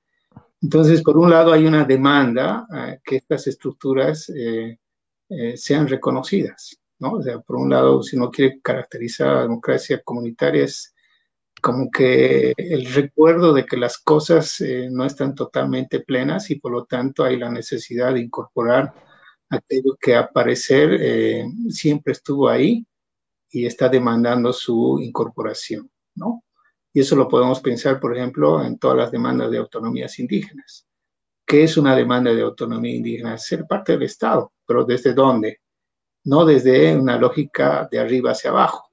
Entonces, 0.62 1.02
por 1.02 1.18
un 1.18 1.30
lado, 1.30 1.52
hay 1.52 1.66
una 1.66 1.84
demanda 1.84 2.68
eh, 2.72 3.00
que 3.02 3.16
estas 3.16 3.48
estructuras 3.48 4.30
sean 5.56 5.88
reconocidas, 5.88 6.76
¿no? 7.00 7.14
O 7.14 7.22
sea, 7.22 7.40
por 7.40 7.56
un 7.56 7.70
lado, 7.70 8.00
si 8.00 8.16
uno 8.16 8.30
quiere 8.30 8.60
caracterizar 8.60 9.28
a 9.28 9.34
la 9.34 9.42
democracia 9.42 10.00
comunitaria, 10.04 10.64
es 10.64 10.94
como 11.60 11.90
que 11.90 12.52
el 12.56 12.92
recuerdo 12.92 13.52
de 13.52 13.66
que 13.66 13.76
las 13.76 13.98
cosas 13.98 14.60
eh, 14.60 14.88
no 14.90 15.04
están 15.04 15.34
totalmente 15.34 16.00
plenas 16.00 16.50
y 16.50 16.56
por 16.56 16.72
lo 16.72 16.84
tanto 16.84 17.24
hay 17.24 17.38
la 17.38 17.50
necesidad 17.50 18.14
de 18.14 18.20
incorporar 18.20 18.92
aquello 19.48 19.96
que 20.00 20.16
a 20.16 20.28
parecer 20.28 20.96
eh, 21.00 21.44
siempre 21.68 22.12
estuvo 22.12 22.48
ahí 22.48 22.86
y 23.50 23.66
está 23.66 23.88
demandando 23.88 24.52
su 24.52 24.98
incorporación, 25.00 25.90
¿no? 26.14 26.44
Y 26.92 27.00
eso 27.00 27.16
lo 27.16 27.28
podemos 27.28 27.60
pensar, 27.60 28.00
por 28.00 28.16
ejemplo, 28.16 28.64
en 28.64 28.78
todas 28.78 28.96
las 28.96 29.10
demandas 29.10 29.50
de 29.50 29.58
autonomías 29.58 30.18
indígenas. 30.18 30.86
¿Qué 31.46 31.64
es 31.64 31.76
una 31.76 31.96
demanda 31.96 32.32
de 32.32 32.42
autonomía 32.42 32.94
indígena? 32.94 33.38
Ser 33.38 33.66
parte 33.66 33.92
del 33.92 34.02
Estado, 34.04 34.52
pero 34.66 34.84
¿desde 34.84 35.14
dónde? 35.14 35.60
No 36.24 36.44
desde 36.44 36.96
una 36.96 37.16
lógica 37.16 37.88
de 37.90 37.98
arriba 37.98 38.32
hacia 38.32 38.50
abajo 38.50 38.89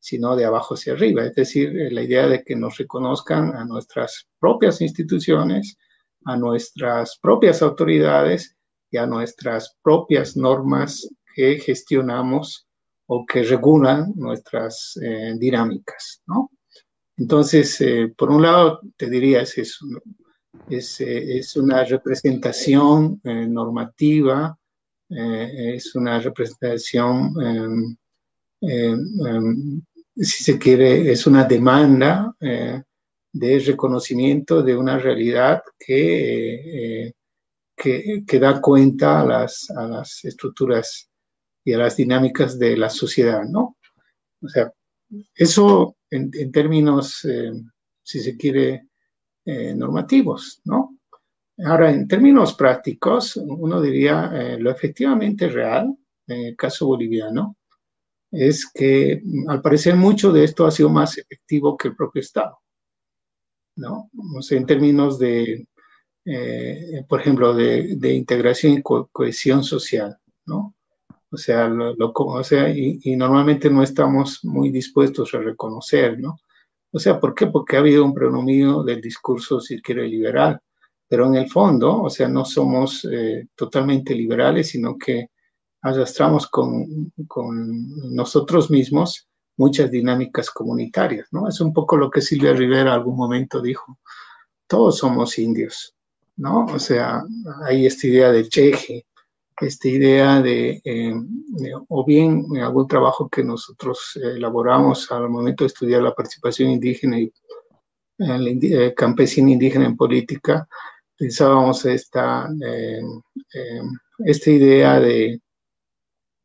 sino 0.00 0.36
de 0.36 0.44
abajo 0.44 0.74
hacia 0.74 0.92
arriba, 0.92 1.24
es 1.24 1.34
decir, 1.34 1.76
eh, 1.76 1.90
la 1.90 2.02
idea 2.02 2.26
de 2.26 2.42
que 2.42 2.54
nos 2.54 2.78
reconozcan 2.78 3.54
a 3.56 3.64
nuestras 3.64 4.28
propias 4.38 4.80
instituciones, 4.80 5.76
a 6.24 6.36
nuestras 6.36 7.18
propias 7.20 7.62
autoridades 7.62 8.56
y 8.90 8.98
a 8.98 9.06
nuestras 9.06 9.76
propias 9.82 10.36
normas 10.36 11.08
que 11.34 11.58
gestionamos 11.58 12.66
o 13.06 13.24
que 13.26 13.42
regulan 13.42 14.12
nuestras 14.16 14.98
eh, 15.02 15.34
dinámicas. 15.38 16.22
Entonces, 17.16 17.80
eh, 17.80 18.12
por 18.16 18.30
un 18.30 18.42
lado, 18.42 18.80
te 18.96 19.08
diría, 19.08 19.42
es 19.42 19.56
eso, 19.58 19.86
es, 20.68 21.00
es, 21.00 21.56
una 21.56 21.84
representación 21.84 23.20
normativa, 23.22 24.58
es 25.08 25.94
una 25.94 26.18
representación 26.18 27.32
em, 28.68 29.26
em, 29.26 29.82
si 30.16 30.44
se 30.44 30.58
quiere, 30.58 31.10
es 31.12 31.26
una 31.26 31.44
demanda 31.44 32.34
eh, 32.40 32.82
de 33.32 33.58
reconocimiento 33.60 34.62
de 34.62 34.76
una 34.76 34.98
realidad 34.98 35.62
que, 35.78 37.06
eh, 37.06 37.12
que, 37.76 38.40
da 38.40 38.60
cuenta 38.60 39.20
a 39.20 39.26
las, 39.26 39.70
a 39.70 39.86
las 39.86 40.24
estructuras 40.24 41.10
y 41.64 41.74
a 41.74 41.78
las 41.78 41.96
dinámicas 41.96 42.58
de 42.58 42.76
la 42.76 42.88
sociedad, 42.88 43.44
¿no? 43.44 43.76
O 44.40 44.48
sea, 44.48 44.72
eso 45.34 45.96
en, 46.10 46.30
términos, 46.50 47.24
eh, 47.24 47.52
si 48.02 48.20
se 48.20 48.36
quiere, 48.36 48.88
normativos, 49.76 50.60
¿no? 50.64 50.98
Ahora, 51.64 51.92
en 51.92 52.08
términos 52.08 52.54
prácticos, 52.54 53.36
uno 53.36 53.80
diría 53.80 54.56
lo 54.58 54.72
efectivamente 54.72 55.48
real, 55.48 55.96
en 56.26 56.46
el 56.46 56.56
caso 56.56 56.88
boliviano, 56.88 57.56
es 58.30 58.70
que 58.72 59.22
al 59.48 59.62
parecer 59.62 59.96
mucho 59.96 60.32
de 60.32 60.44
esto 60.44 60.66
ha 60.66 60.70
sido 60.70 60.88
más 60.90 61.16
efectivo 61.18 61.76
que 61.76 61.88
el 61.88 61.96
propio 61.96 62.20
Estado, 62.20 62.58
¿no? 63.76 64.10
O 64.36 64.42
sea, 64.42 64.58
en 64.58 64.66
términos 64.66 65.18
de, 65.18 65.66
eh, 66.24 67.04
por 67.08 67.20
ejemplo, 67.20 67.54
de, 67.54 68.14
integración 68.14 68.74
y 68.74 68.82
cohesión 68.82 69.62
social, 69.62 70.16
¿no? 70.46 70.74
O 71.30 71.36
sea, 71.36 71.68
lo, 71.68 71.94
o 71.98 72.44
sea 72.44 72.68
y, 72.70 73.16
normalmente 73.16 73.68
no 73.70 73.82
estamos 73.82 74.40
muy 74.44 74.70
dispuestos 74.70 75.34
a 75.34 75.38
reconocer, 75.38 76.18
¿no? 76.18 76.40
O 76.92 76.98
sea, 76.98 77.20
¿por 77.20 77.34
qué? 77.34 77.46
Porque 77.48 77.76
ha 77.76 77.80
habido 77.80 78.04
un 78.04 78.14
predominio 78.14 78.82
del 78.82 79.00
discurso, 79.00 79.60
si 79.60 79.82
quiere, 79.82 80.08
liberal, 80.08 80.60
pero 81.08 81.26
en 81.26 81.36
el 81.36 81.50
fondo, 81.50 82.02
o 82.02 82.10
sea, 82.10 82.28
no 82.28 82.44
somos 82.44 83.06
eh, 83.10 83.48
totalmente 83.54 84.14
liberales, 84.14 84.68
sino 84.70 84.96
que 84.96 85.30
arrastramos 85.88 86.46
con, 86.48 87.12
con, 87.26 88.14
nosotros 88.14 88.70
mismos 88.70 89.28
muchas 89.56 89.90
dinámicas 89.90 90.50
comunitarias, 90.50 91.28
¿no? 91.32 91.48
Es 91.48 91.60
un 91.60 91.72
poco 91.72 91.96
lo 91.96 92.10
que 92.10 92.20
Silvia 92.20 92.52
Rivera 92.52 92.92
algún 92.92 93.16
momento 93.16 93.60
dijo, 93.60 93.98
todos 94.66 94.98
somos 94.98 95.38
indios, 95.38 95.94
¿no? 96.36 96.66
O 96.66 96.78
sea, 96.78 97.22
hay 97.64 97.86
esta 97.86 98.06
idea 98.06 98.32
de 98.32 98.48
cheje, 98.48 99.06
esta 99.60 99.88
idea 99.88 100.42
de, 100.42 100.82
eh, 100.84 101.14
o 101.88 102.04
bien 102.04 102.44
en 102.54 102.62
algún 102.62 102.86
trabajo 102.86 103.28
que 103.28 103.42
nosotros 103.42 104.18
elaboramos 104.22 105.10
al 105.10 105.30
momento 105.30 105.64
de 105.64 105.68
estudiar 105.68 106.02
la 106.02 106.14
participación 106.14 106.70
indígena 106.70 107.18
y 107.18 107.32
el 108.18 108.94
campesino 108.94 109.50
indígena 109.50 109.86
en 109.86 109.96
política, 109.96 110.68
pensábamos 111.16 111.84
esta, 111.84 112.48
eh, 112.64 113.00
eh, 113.54 113.80
esta 114.18 114.50
idea 114.50 115.00
de 115.00 115.40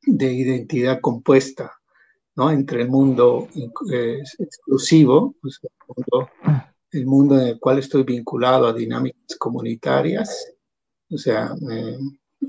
de 0.03 0.33
identidad 0.33 0.99
compuesta, 0.99 1.71
¿no? 2.35 2.51
Entre 2.51 2.81
el 2.81 2.89
mundo 2.89 3.47
eh, 3.91 4.21
exclusivo, 4.39 5.35
el, 6.91 7.05
mundo, 7.05 7.39
en 7.39 7.47
el 7.47 7.59
cual 7.59 7.79
estoy 7.79 8.03
vinculado 8.03 8.67
a 8.67 8.73
dinámicas 8.73 9.37
comunitarias, 9.37 10.53
o 11.09 11.17
sea, 11.17 11.53
eh, 11.71 11.97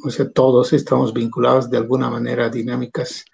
o 0.03 0.11
sea, 0.11 0.31
todos 0.31 0.73
estamos 0.73 1.13
vinculados 1.13 1.69
de 1.69 1.77
alguna 1.77 2.09
manera 2.09 2.47
a 2.47 2.51
dinámicas 2.51 3.25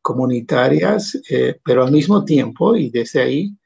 comunitarias, 0.00 1.20
eh, 1.28 1.58
pero 1.64 1.84
al 1.84 1.92
mismo 1.92 2.24
tiempo, 2.24 2.76
y 2.76 2.90
desde 2.90 3.22
ahí, 3.22 3.56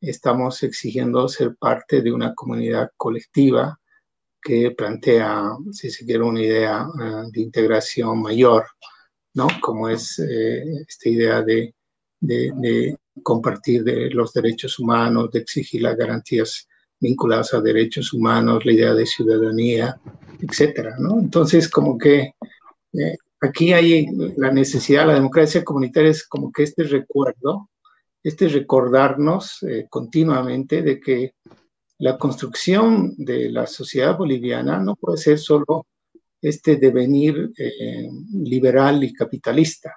estamos 0.00 0.62
exigiendo 0.62 1.26
ser 1.26 1.56
parte 1.56 2.02
de 2.02 2.12
una 2.12 2.34
comunidad 2.34 2.90
colectiva 2.96 3.80
que 4.40 4.70
plantea, 4.70 5.56
si 5.72 5.90
se 5.90 6.04
quiere, 6.04 6.22
una 6.22 6.40
idea 6.40 6.86
de 7.32 7.40
integración 7.40 8.22
mayor 8.22 8.66
¿no? 9.36 9.48
Como 9.60 9.88
es 9.88 10.18
eh, 10.18 10.64
esta 10.88 11.08
idea 11.08 11.42
de, 11.42 11.74
de, 12.18 12.96
compartir 13.22 13.84
de 13.84 14.10
los 14.10 14.32
derechos 14.32 14.78
humanos, 14.78 15.30
de 15.30 15.40
exigir 15.40 15.82
las 15.82 15.96
garantías 15.96 16.66
vinculadas 16.98 17.52
a 17.54 17.60
derechos 17.60 18.12
humanos, 18.12 18.64
la 18.64 18.72
idea 18.72 18.94
de 18.94 19.06
ciudadanía, 19.06 20.00
etcétera, 20.40 20.96
¿no? 20.98 21.18
Entonces, 21.18 21.68
como 21.68 21.96
que 21.96 22.34
eh, 22.92 23.16
aquí 23.40 23.72
hay 23.72 24.06
la 24.36 24.50
necesidad, 24.50 25.06
la 25.06 25.14
democracia 25.14 25.64
comunitaria 25.64 26.10
es 26.10 26.26
como 26.26 26.50
que 26.50 26.62
este 26.62 26.84
recuerdo, 26.84 27.70
este 28.22 28.48
recordarnos 28.48 29.62
eh, 29.62 29.86
continuamente 29.90 30.82
de 30.82 30.98
que 30.98 31.34
la 31.98 32.18
construcción 32.18 33.14
de 33.16 33.50
la 33.50 33.66
sociedad 33.66 34.16
boliviana 34.16 34.78
no 34.78 34.96
puede 34.96 35.18
ser 35.18 35.38
solo 35.38 35.86
este 36.48 36.76
devenir 36.76 37.52
eh, 37.58 38.08
liberal 38.32 39.02
y 39.02 39.12
capitalista, 39.12 39.92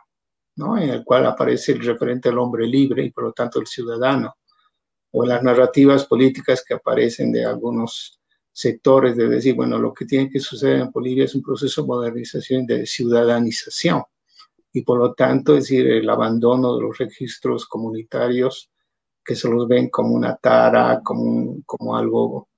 ¿no? 0.56 0.80
en 0.80 0.90
el 0.90 1.04
cual 1.04 1.28
aparece 1.28 1.74
el 1.74 1.86
referente 1.86 2.30
al 2.30 2.40
hombre 2.40 2.66
libre 2.66 3.06
y 3.06 3.12
por 3.12 3.26
lo 3.26 3.34
tanto 3.34 3.60
el 3.60 3.68
ciudadano, 3.68 4.36
o 5.12 5.26
las 5.26 5.44
narrativas 5.44 6.06
políticas 6.06 6.64
que 6.68 6.74
aparecen 6.74 7.32
de 7.32 7.46
algunos 7.46 8.20
sectores 8.52 9.16
de 9.16 9.28
decir, 9.28 9.54
bueno, 9.54 9.78
lo 9.78 9.94
que 9.94 10.06
tiene 10.06 10.30
que 10.30 10.40
suceder 10.40 10.80
en 10.80 10.92
Bolivia 10.92 11.26
es 11.26 11.36
un 11.36 11.44
proceso 11.44 11.84
de 11.84 11.88
modernización 11.88 12.64
y 12.64 12.68
de 12.68 12.86
ciudadanización, 12.88 14.04
y 14.74 14.82
por 14.82 14.98
lo 14.98 15.14
tanto, 15.14 15.56
es 15.56 15.66
decir, 15.66 15.88
el 15.88 16.10
abandono 16.10 16.76
de 16.76 16.82
los 16.82 16.98
registros 16.98 17.68
comunitarios 17.68 18.72
que 19.24 19.36
se 19.36 19.48
los 19.48 19.68
ven 19.68 19.90
como 19.90 20.16
una 20.16 20.36
tara, 20.36 21.02
como, 21.04 21.62
como 21.66 21.96
algo 21.96 22.49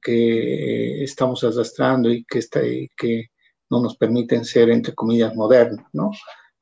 que 0.00 1.02
estamos 1.02 1.44
arrastrando 1.44 2.10
y 2.10 2.24
que, 2.24 3.26
no 3.70 3.82
nos 3.82 3.98
permiten 3.98 4.46
ser, 4.46 4.70
entre 4.70 4.94
comillas, 4.94 5.34
modernos, 5.34 5.84
¿no? 5.92 6.10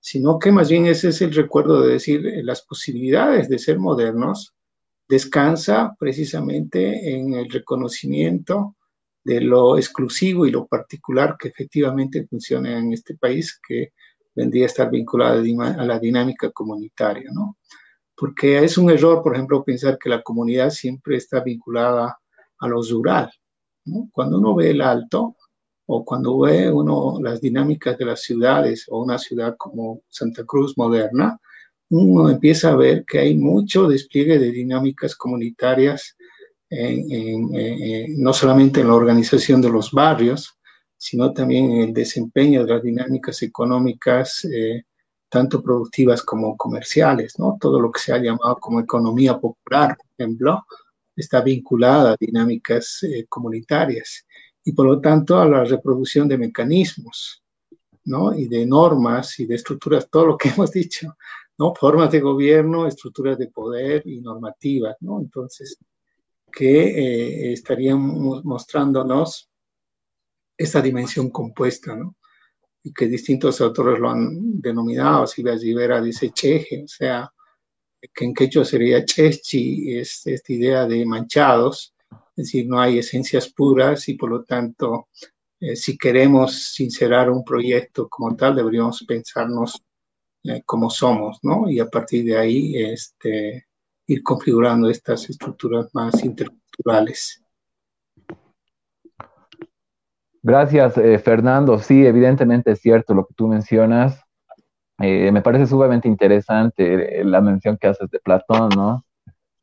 sino 0.01 0.39
que 0.39 0.51
más 0.51 0.69
bien 0.69 0.87
ese 0.87 1.09
es 1.09 1.21
el 1.23 1.33
recuerdo 1.33 1.83
de 1.83 1.95
decir 1.95 2.23
las 2.43 2.63
posibilidades 2.63 3.49
de 3.49 3.59
ser 3.59 3.79
modernos 3.79 4.55
descansa 5.09 5.97
precisamente 5.99 7.15
en 7.15 7.35
el 7.35 7.51
reconocimiento 7.51 8.77
de 9.25 9.41
lo 9.41 9.77
exclusivo 9.77 10.47
y 10.47 10.53
lo 10.53 10.67
particular 10.67 11.37
que 11.39 11.49
efectivamente 11.49 12.27
funciona 12.29 12.79
en 12.79 12.93
este 12.93 13.17
país, 13.17 13.59
que 13.67 13.93
vendría 14.35 14.65
a 14.65 14.67
estar 14.67 14.91
vinculada 14.91 15.41
a 15.41 15.85
la 15.85 15.99
dinámica 15.99 16.51
comunitaria, 16.51 17.31
¿no? 17.33 17.57
Porque 18.17 18.63
es 18.65 18.79
un 18.79 18.91
error, 18.91 19.23
por 19.23 19.35
ejemplo, 19.35 19.65
pensar 19.65 19.99
que 19.99 20.09
la 20.09 20.23
comunidad 20.23 20.71
siempre 20.71 21.17
está 21.17 21.41
vinculada 21.41 22.17
a 22.59 22.69
lo 22.69 22.83
rural. 22.83 23.31
Cuando 24.13 24.39
uno 24.39 24.55
ve 24.55 24.71
el 24.71 24.81
alto 24.81 25.37
o 25.87 26.05
cuando 26.05 26.39
ve 26.41 26.71
uno 26.71 27.19
las 27.23 27.41
dinámicas 27.41 27.97
de 27.99 28.05
las 28.05 28.23
ciudades 28.23 28.87
o 28.89 29.03
una 29.03 29.19
ciudad 29.19 29.55
como 29.57 30.03
Santa 30.09 30.45
Cruz 30.45 30.77
moderna, 30.77 31.39
uno 31.91 32.29
empieza 32.29 32.71
a 32.71 32.77
ver 32.77 33.05
que 33.05 33.21
hay 33.21 33.37
mucho 33.37 33.87
despliegue 33.87 34.39
de 34.39 34.51
dinámicas 34.51 35.15
comunitarias, 35.15 36.17
no 36.69 38.33
solamente 38.33 38.81
en 38.81 38.89
la 38.89 38.95
organización 38.95 39.61
de 39.61 39.71
los 39.71 39.93
barrios, 39.93 40.57
sino 40.97 41.33
también 41.33 41.71
en 41.71 41.81
el 41.83 41.93
desempeño 41.93 42.65
de 42.65 42.75
las 42.75 42.83
dinámicas 42.83 43.43
económicas, 43.43 44.45
eh, 44.45 44.85
tanto 45.29 45.63
productivas 45.63 46.23
como 46.23 46.57
comerciales, 46.57 47.39
¿no? 47.39 47.59
Todo 47.61 47.81
lo 47.81 47.91
que 47.93 48.01
se 48.01 48.13
ha 48.13 48.19
llamado 48.19 48.57
como 48.57 48.81
economía 48.81 49.39
popular, 49.39 49.97
por 49.97 50.07
ejemplo, 50.19 50.65
está 51.17 51.41
vinculada 51.41 52.13
a 52.13 52.17
dinámicas 52.19 53.03
eh, 53.03 53.27
comunitarias 53.29 54.27
y 54.65 54.73
por 54.73 54.87
lo 54.87 55.01
tanto 55.01 55.39
a 55.39 55.49
la 55.49 55.65
reproducción 55.65 56.29
de 56.29 56.39
mecanismos, 56.39 57.43
¿no? 58.05 58.37
Y 58.37 58.49
de 58.49 58.67
normas 58.67 59.39
y 59.41 59.47
de 59.47 59.55
estructuras, 59.55 60.09
todo 60.11 60.27
lo 60.27 60.37
que 60.37 60.49
hemos 60.57 60.71
dicho, 60.73 61.17
¿no? 61.59 61.75
Formas 61.75 62.11
de 62.11 62.21
gobierno, 62.21 62.87
estructuras 62.87 63.39
de 63.39 63.49
poder 63.49 64.03
y 64.07 64.21
normativas, 64.21 64.97
¿no? 65.01 65.21
Entonces, 65.21 65.79
que 66.53 67.49
eh, 67.49 67.53
estarían 67.53 68.01
mostrándonos 68.45 69.51
esta 70.57 70.81
dimensión 70.81 71.31
compuesta, 71.31 71.95
¿no? 71.95 72.17
Y 72.83 72.93
que 72.93 73.07
distintos 73.07 73.61
autores 73.61 73.99
lo 73.99 74.11
han 74.11 74.61
denominado, 74.61 75.27
Silvia 75.27 75.57
Rivera 75.57 76.01
dice 76.01 76.31
cheje, 76.31 76.85
o 76.85 76.89
sea, 76.89 77.31
que 78.15 78.25
en 78.25 78.35
quechua 78.35 78.65
sería 78.65 79.05
chechi, 79.05 79.99
es 79.99 80.27
esta 80.27 80.53
idea 80.53 80.87
de 80.87 81.05
manchados, 81.07 81.95
es 82.37 82.47
decir, 82.47 82.67
no 82.69 82.81
hay 82.81 82.99
esencias 82.99 83.49
puras 83.49 84.09
y 84.09 84.15
por 84.15 84.31
lo 84.31 84.45
tanto, 84.45 85.09
eh, 85.61 85.75
si 85.77 85.97
queremos 85.97 86.73
sincerar 86.75 87.31
un 87.31 87.45
proyecto 87.45 88.09
como 88.09 88.37
tal, 88.37 88.57
deberíamos 88.57 89.05
pensarnos 89.07 89.83
eh, 90.45 90.63
como 90.65 90.91
somos, 90.91 91.39
¿no? 91.43 91.69
Y 91.71 91.81
a 91.81 91.87
partir 91.87 92.25
de 92.25 92.37
ahí, 92.37 92.77
este, 92.77 93.67
ir 94.07 94.23
configurando 94.23 94.89
estas 94.89 95.29
estructuras 95.29 95.89
más 95.95 96.23
interculturales. 96.25 97.43
Gracias, 100.43 100.97
eh, 100.99 101.19
Fernando. 101.19 101.79
Sí, 101.79 102.07
evidentemente 102.07 102.71
es 102.71 102.81
cierto 102.81 103.15
lo 103.15 103.27
que 103.27 103.35
tú 103.35 103.49
mencionas. 103.49 104.26
Eh, 105.01 105.31
me 105.33 105.43
parece 105.43 105.67
sumamente 105.67 106.09
interesante 106.09 107.21
eh, 107.21 107.25
la 107.25 107.41
mención 107.41 107.77
que 107.77 107.89
haces 107.89 108.11
de 108.11 108.19
Platón, 108.21 108.71
¿no? 108.75 109.05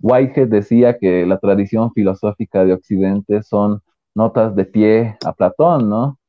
Whitehead 0.01 0.47
decía 0.49 0.97
que 0.97 1.25
la 1.25 1.39
tradición 1.39 1.91
filosófica 1.93 2.65
de 2.65 2.73
Occidente 2.73 3.41
son 3.43 3.81
notas 4.15 4.55
de 4.55 4.65
pie 4.65 5.17
a 5.25 5.34
Platón, 5.34 5.89
¿no? 5.89 6.19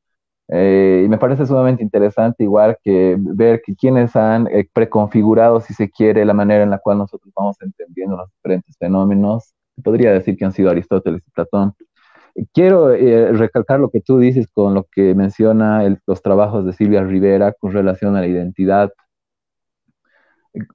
y 0.47 1.07
me 1.09 1.17
parece 1.17 1.47
sumamente 1.47 1.81
interesante 1.81 2.43
igual 2.43 2.77
que 2.83 3.15
ver 3.17 3.63
que 3.65 3.75
quienes 3.75 4.15
han 4.15 4.47
preconfigurado, 4.73 5.59
si 5.59 5.73
se 5.73 5.89
quiere, 5.89 6.23
la 6.23 6.35
manera 6.35 6.63
en 6.63 6.69
la 6.69 6.77
cual 6.77 6.99
nosotros 6.99 7.33
vamos 7.35 7.57
entendiendo 7.61 8.15
los 8.15 8.29
diferentes 8.31 8.77
fenómenos. 8.77 9.55
Podría 9.83 10.11
decir 10.13 10.37
que 10.37 10.45
han 10.45 10.53
sido 10.53 10.69
Aristóteles 10.69 11.23
y 11.27 11.31
Platón. 11.31 11.73
Quiero 12.53 12.91
eh, 12.93 13.31
recalcar 13.31 13.79
lo 13.79 13.89
que 13.89 14.01
tú 14.01 14.19
dices 14.19 14.47
con 14.51 14.73
lo 14.73 14.83
que 14.91 15.15
menciona 15.15 15.83
los 16.05 16.21
trabajos 16.21 16.65
de 16.65 16.73
Silvia 16.73 17.01
Rivera 17.03 17.53
con 17.53 17.71
relación 17.71 18.15
a 18.17 18.21
la 18.21 18.27
identidad. 18.27 18.91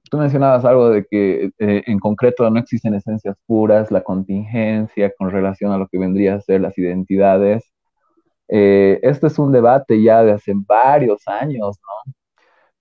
Tú 0.09 0.17
mencionabas 0.17 0.65
algo 0.65 0.89
de 0.89 1.05
que 1.05 1.51
eh, 1.59 1.83
en 1.85 1.99
concreto 1.99 2.49
no 2.49 2.59
existen 2.59 2.95
esencias 2.95 3.35
puras, 3.45 3.91
la 3.91 4.01
contingencia 4.03 5.11
con 5.17 5.31
relación 5.31 5.71
a 5.71 5.77
lo 5.77 5.87
que 5.87 5.99
vendría 5.99 6.35
a 6.35 6.41
ser 6.41 6.61
las 6.61 6.77
identidades. 6.77 7.63
Eh, 8.47 8.99
este 9.03 9.27
es 9.27 9.39
un 9.39 9.51
debate 9.51 10.01
ya 10.01 10.23
de 10.23 10.33
hace 10.33 10.53
varios 10.55 11.27
años, 11.27 11.79
¿no? 11.81 12.13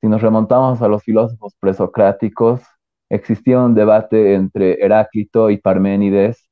Si 0.01 0.09
nos 0.09 0.23
remontamos 0.23 0.83
a 0.83 0.89
los 0.89 1.03
filósofos 1.05 1.55
presocráticos, 1.61 2.63
existía 3.11 3.61
un 3.61 3.75
debate 3.75 4.35
entre 4.35 4.83
Heráclito 4.85 5.51
y 5.51 5.59
Parménides 5.59 6.50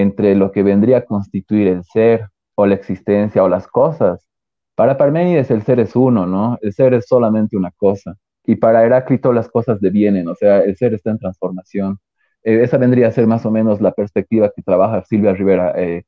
entre 0.00 0.34
lo 0.34 0.52
que 0.52 0.62
vendría 0.62 0.98
a 0.98 1.04
constituir 1.04 1.68
el 1.68 1.84
ser 1.84 2.28
o 2.54 2.66
la 2.66 2.74
existencia 2.74 3.42
o 3.42 3.48
las 3.48 3.66
cosas. 3.66 4.26
Para 4.74 4.96
Parménides 4.96 5.50
el 5.50 5.62
ser 5.62 5.80
es 5.80 5.94
uno, 5.96 6.26
¿no? 6.26 6.58
El 6.62 6.72
ser 6.72 6.94
es 6.94 7.06
solamente 7.06 7.56
una 7.56 7.70
cosa. 7.72 8.16
Y 8.44 8.56
para 8.56 8.84
Heráclito 8.84 9.32
las 9.32 9.48
cosas 9.48 9.80
devienen, 9.80 10.28
o 10.28 10.34
sea, 10.34 10.60
el 10.62 10.76
ser 10.76 10.94
está 10.94 11.10
en 11.10 11.18
transformación. 11.18 11.98
Eh, 12.42 12.62
esa 12.62 12.78
vendría 12.78 13.08
a 13.08 13.12
ser 13.12 13.26
más 13.26 13.46
o 13.46 13.50
menos 13.50 13.80
la 13.80 13.92
perspectiva 13.92 14.50
que 14.54 14.62
trabaja 14.62 15.04
Silvia 15.04 15.32
Rivera 15.34 15.72
eh. 15.80 16.04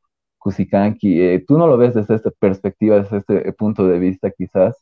Eh, 1.03 1.45
Tú 1.47 1.59
no 1.59 1.66
lo 1.66 1.76
ves 1.78 1.95
desde 1.95 2.14
esta 2.16 2.30
perspectiva, 2.39 3.01
desde 3.01 3.18
este 3.18 3.53
punto 3.55 3.87
de 3.87 3.99
vista 3.99 4.30
quizás 4.30 4.76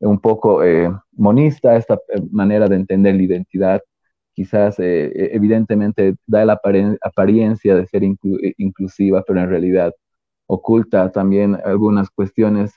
un 0.00 0.20
poco 0.20 0.62
eh, 0.62 0.90
monista, 1.12 1.76
esta 1.76 1.98
manera 2.30 2.68
de 2.68 2.76
entender 2.76 3.14
la 3.14 3.22
identidad 3.22 3.82
quizás 4.36 4.78
eh, 4.78 5.06
eh, 5.06 5.30
evidentemente 5.32 6.14
da 6.26 6.44
la 6.44 6.60
apariencia 7.00 7.74
de 7.74 7.86
ser 7.86 8.04
eh, 8.04 8.54
inclusiva, 8.58 9.24
pero 9.26 9.40
en 9.40 9.48
realidad 9.48 9.94
oculta 10.46 11.10
también 11.10 11.58
algunas 11.64 12.10
cuestiones 12.10 12.74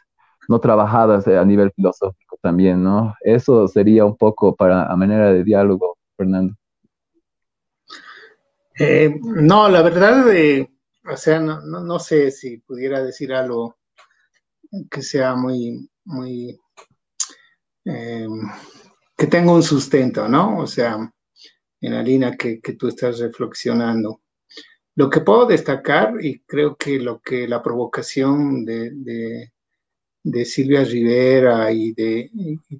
no 0.47 0.59
trabajadas 0.59 1.27
a 1.27 1.43
nivel 1.43 1.71
filosófico 1.71 2.39
también, 2.41 2.81
¿no? 2.81 3.13
Eso 3.21 3.67
sería 3.67 4.05
un 4.05 4.15
poco 4.15 4.55
para 4.55 4.85
a 4.85 4.95
manera 4.95 5.33
de 5.33 5.43
diálogo, 5.43 5.97
Fernando. 6.17 6.55
no, 9.21 9.67
la 9.67 9.81
verdad, 9.81 10.25
o 11.05 11.17
sea, 11.17 11.39
no, 11.41 11.99
sé 11.99 12.31
si 12.31 12.57
pudiera 12.59 13.03
decir 13.03 13.33
algo 13.33 13.75
que 14.89 15.01
sea 15.01 15.35
muy, 15.35 15.89
muy, 16.05 16.57
que 17.83 19.27
tenga 19.29 19.51
un 19.51 19.61
sustento, 19.61 20.27
¿no? 20.27 20.57
O 20.59 20.65
sea, 20.65 21.11
en 21.81 21.93
la 21.93 22.03
línea 22.03 22.35
que, 22.35 22.59
tú 22.77 22.87
estás 22.87 23.19
reflexionando. 23.19 24.21
Lo 24.95 25.09
que 25.09 25.21
puedo 25.21 25.45
destacar, 25.45 26.13
y 26.21 26.39
creo 26.41 26.75
que 26.75 26.99
lo 26.99 27.19
que 27.19 27.47
la 27.47 27.61
provocación 27.61 28.65
de, 28.65 29.51
Silvia 30.45 30.83
Rivera 30.83 31.71
y, 31.71 31.93
de, 31.93 32.29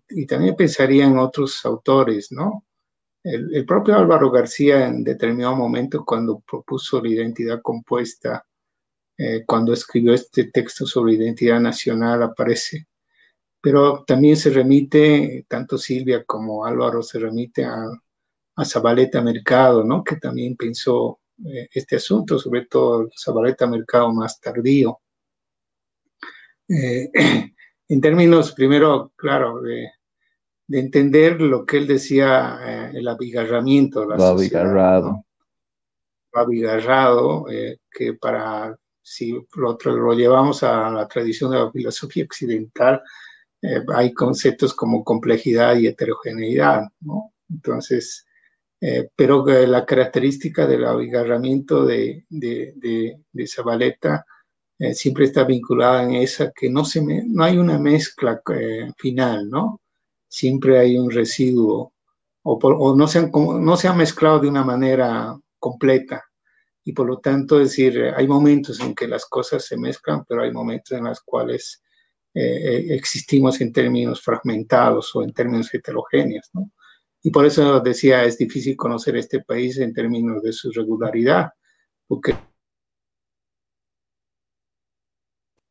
y, 0.10 0.26
también 0.26 0.56
pensaría 0.56 1.06
en 1.06 1.18
otros 1.18 1.66
autores, 1.66 2.32
¿no? 2.32 2.66
El, 3.24 3.66
propio 3.66 3.96
Álvaro 3.96 4.32
García 4.32 4.88
en 4.88 5.04
determinado 5.04 5.56
momento 5.56 6.06
cuando 6.06 6.40
propuso 6.40 7.02
la 7.02 7.10
identidad 7.10 7.62
compuesta, 7.62 8.46
eh, 9.18 9.44
cuando 9.46 9.74
escribió 9.74 10.14
este 10.14 10.46
texto 10.46 10.86
sobre 10.86 11.14
identidad 11.14 11.60
nacional 11.60 12.24
aparece, 12.24 12.88
pero 13.62 14.04
también 14.06 14.38
se 14.38 14.50
remite, 14.50 15.46
tanto 15.48 15.78
Silvia 15.78 16.24
como 16.24 16.66
Álvaro 16.66 17.04
se 17.04 17.20
remite 17.20 17.66
a 17.66 17.86
a 18.60 18.66
Zabaleta 18.66 19.22
Mercado, 19.22 19.84
¿no? 19.84 20.04
que 20.04 20.18
también 20.18 20.56
pensó 20.56 21.20
eh, 21.46 21.70
este 21.74 21.96
asunto, 21.96 22.38
sobre 22.38 22.66
todo 22.66 23.10
Zabaleta 23.18 23.66
Mercado 23.68 24.12
más 24.14 24.40
tardío. 24.42 25.00
Eh, 26.68 27.10
en 27.88 28.02
términos, 28.02 28.52
primero, 28.52 29.14
claro, 29.16 29.62
de, 29.62 29.92
entender 30.72 31.42
lo 31.42 31.66
que 31.66 31.78
él 31.78 31.88
decía, 31.88 32.60
eh, 32.62 32.92
el 32.96 33.08
abigarramiento. 33.08 34.06
La 34.06 34.18
lo 34.18 34.24
abigarrado. 34.26 35.26
Lo 36.34 36.42
abigarrado, 36.42 37.46
que 37.90 38.14
para, 38.14 38.78
si 39.02 39.32
lo, 39.56 39.78
lo, 39.84 40.14
llevamos 40.14 40.62
a 40.62 40.92
la 40.92 41.08
tradición 41.08 41.52
de 41.52 41.58
la 41.58 41.72
filosofía 41.72 42.26
occidental, 42.26 43.02
hay 43.94 44.14
conceptos 44.14 44.74
como 44.76 45.04
complejidad 45.04 45.76
y 45.78 45.88
heterogeneidad, 45.88 46.84
¿no? 47.02 47.34
Entonces, 47.50 48.28
eh, 48.82 49.10
pero 49.14 49.46
la 49.46 49.86
característica 49.86 50.66
del 50.66 50.86
abigarramiento 50.86 51.86
de, 51.86 52.26
de, 52.30 52.74
de, 53.32 53.48
Zabaleta 53.48 54.26
eh, 54.78 54.94
siempre 54.94 55.26
está 55.26 55.44
vinculada 55.44 56.04
en 56.04 56.16
esa 56.16 56.52
que 56.52 56.70
no, 56.70 56.86
se 56.86 57.02
no 57.04 57.44
hay 57.44 57.58
una 57.58 57.78
mezcla 57.78 58.42
eh, 58.56 58.90
final, 58.98 59.50
¿no? 59.50 59.82
Siempre 60.30 60.80
hay 60.80 60.98
un 60.98 61.12
residuo 61.12 61.94
o, 62.44 62.54
o 62.54 62.96
no, 62.96 63.08
se 63.08 63.20
han, 63.20 63.32
no 63.34 63.76
se 63.76 63.90
ha 63.90 63.94
mezclado 63.94 64.40
de 64.40 64.48
una 64.48 64.64
manera 64.64 65.38
completa. 65.58 66.24
Y 66.86 66.94
por 66.94 67.08
lo 67.08 67.20
tanto, 67.20 67.60
es 67.60 67.70
decir, 67.72 68.14
hay 68.16 68.28
momentos 68.28 68.80
en 68.80 68.96
que 68.96 69.08
las 69.08 69.26
cosas 69.26 69.66
se 69.66 69.78
mezclan, 69.78 70.24
pero 70.26 70.44
hay 70.44 70.52
momentos 70.52 70.98
en 70.98 71.04
los 71.06 71.20
cuales 71.22 71.84
existimos 72.34 73.60
en 73.60 73.74
términos 73.74 74.22
fragmentados 74.22 75.14
o 75.16 75.24
en 75.24 75.34
términos 75.34 75.74
heterogéneos, 75.74 76.50
¿no? 76.54 76.72
Y 77.22 77.32
por 77.32 77.46
eso 77.46 77.80
decía, 77.82 78.24
es 78.24 78.38
difícil 78.38 78.78
conocer 78.78 79.16
este 79.18 79.42
país 79.42 79.78
en 79.78 79.94
términos 79.94 80.42
de 80.42 80.54
su 80.54 80.72
regularidad, 80.72 81.50
porque 82.08 82.36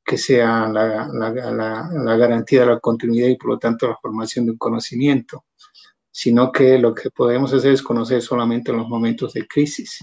que 0.05 0.17
sea 0.17 0.67
la, 0.69 1.07
la, 1.13 2.17
garantía 2.17 2.61
de 2.61 2.67
la 2.67 2.81
continuidad 2.81 3.29
y 3.29 3.37
por 3.37 3.51
lo 3.51 3.59
tanto 3.59 3.87
la 3.87 3.99
formación 4.01 4.47
de 4.47 4.53
un 4.53 4.59
conocimiento, 4.59 5.45
sino 6.11 6.51
que 6.51 6.79
lo 6.79 6.95
que 6.95 7.11
podemos 7.11 7.53
hacer 7.53 7.73
es 7.73 7.83
conocer 7.83 8.23
solamente 8.23 8.71
en 8.71 8.79
los 8.79 8.89
momentos 8.89 9.35
de 9.35 9.47
crisis. 9.47 9.99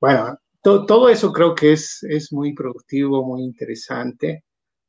Bueno, 0.00 0.38
todo 0.62 1.08
eso 1.08 1.32
creo 1.32 1.52
que 1.52 1.72
es, 1.72 2.02
es 2.04 2.32
muy 2.32 2.54
productivo, 2.54 3.24
muy 3.24 3.42
interesante 3.42 4.44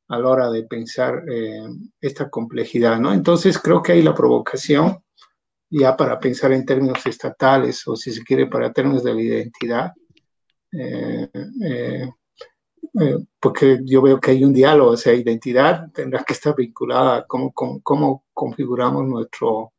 a 0.08 0.20
la 0.20 0.30
hora 0.30 0.52
de 0.52 0.64
pensar 0.64 1.24
eh, 1.28 1.68
esta 2.00 2.30
complejidad, 2.30 3.00
¿no? 3.00 3.14
Entonces 3.14 3.58
creo 3.58 3.82
que 3.82 3.94
hay 3.94 4.04
la 4.04 4.14
provocación 4.14 5.04
ya 5.80 5.96
para 5.98 6.20
pensar 6.20 6.54
en 6.54 6.66
términos 6.66 7.06
estatales 7.06 7.86
o 7.88 7.96
si 7.96 8.12
se 8.12 8.24
quiere 8.24 8.48
para 8.48 8.72
términos 8.72 9.04
de 9.04 9.14
la 9.14 9.22
identidad. 9.22 9.94
Eh, 10.72 11.30
eh, 11.64 12.10
eh, 13.02 13.18
porque 13.40 13.80
yo 13.84 14.02
veo 14.02 14.20
que 14.20 14.32
hay 14.32 14.44
un 14.46 14.54
diálogo, 14.54 14.92
o 14.92 14.98
sea, 14.98 15.14
identidad 15.14 15.92
tendrá 15.92 16.24
que 16.24 16.34
estar 16.34 16.56
vinculada 16.56 17.18
a 17.18 17.26
cómo, 17.26 17.52
cómo, 17.54 18.24
configuramos 18.34 19.06
nuestro, 19.06 19.74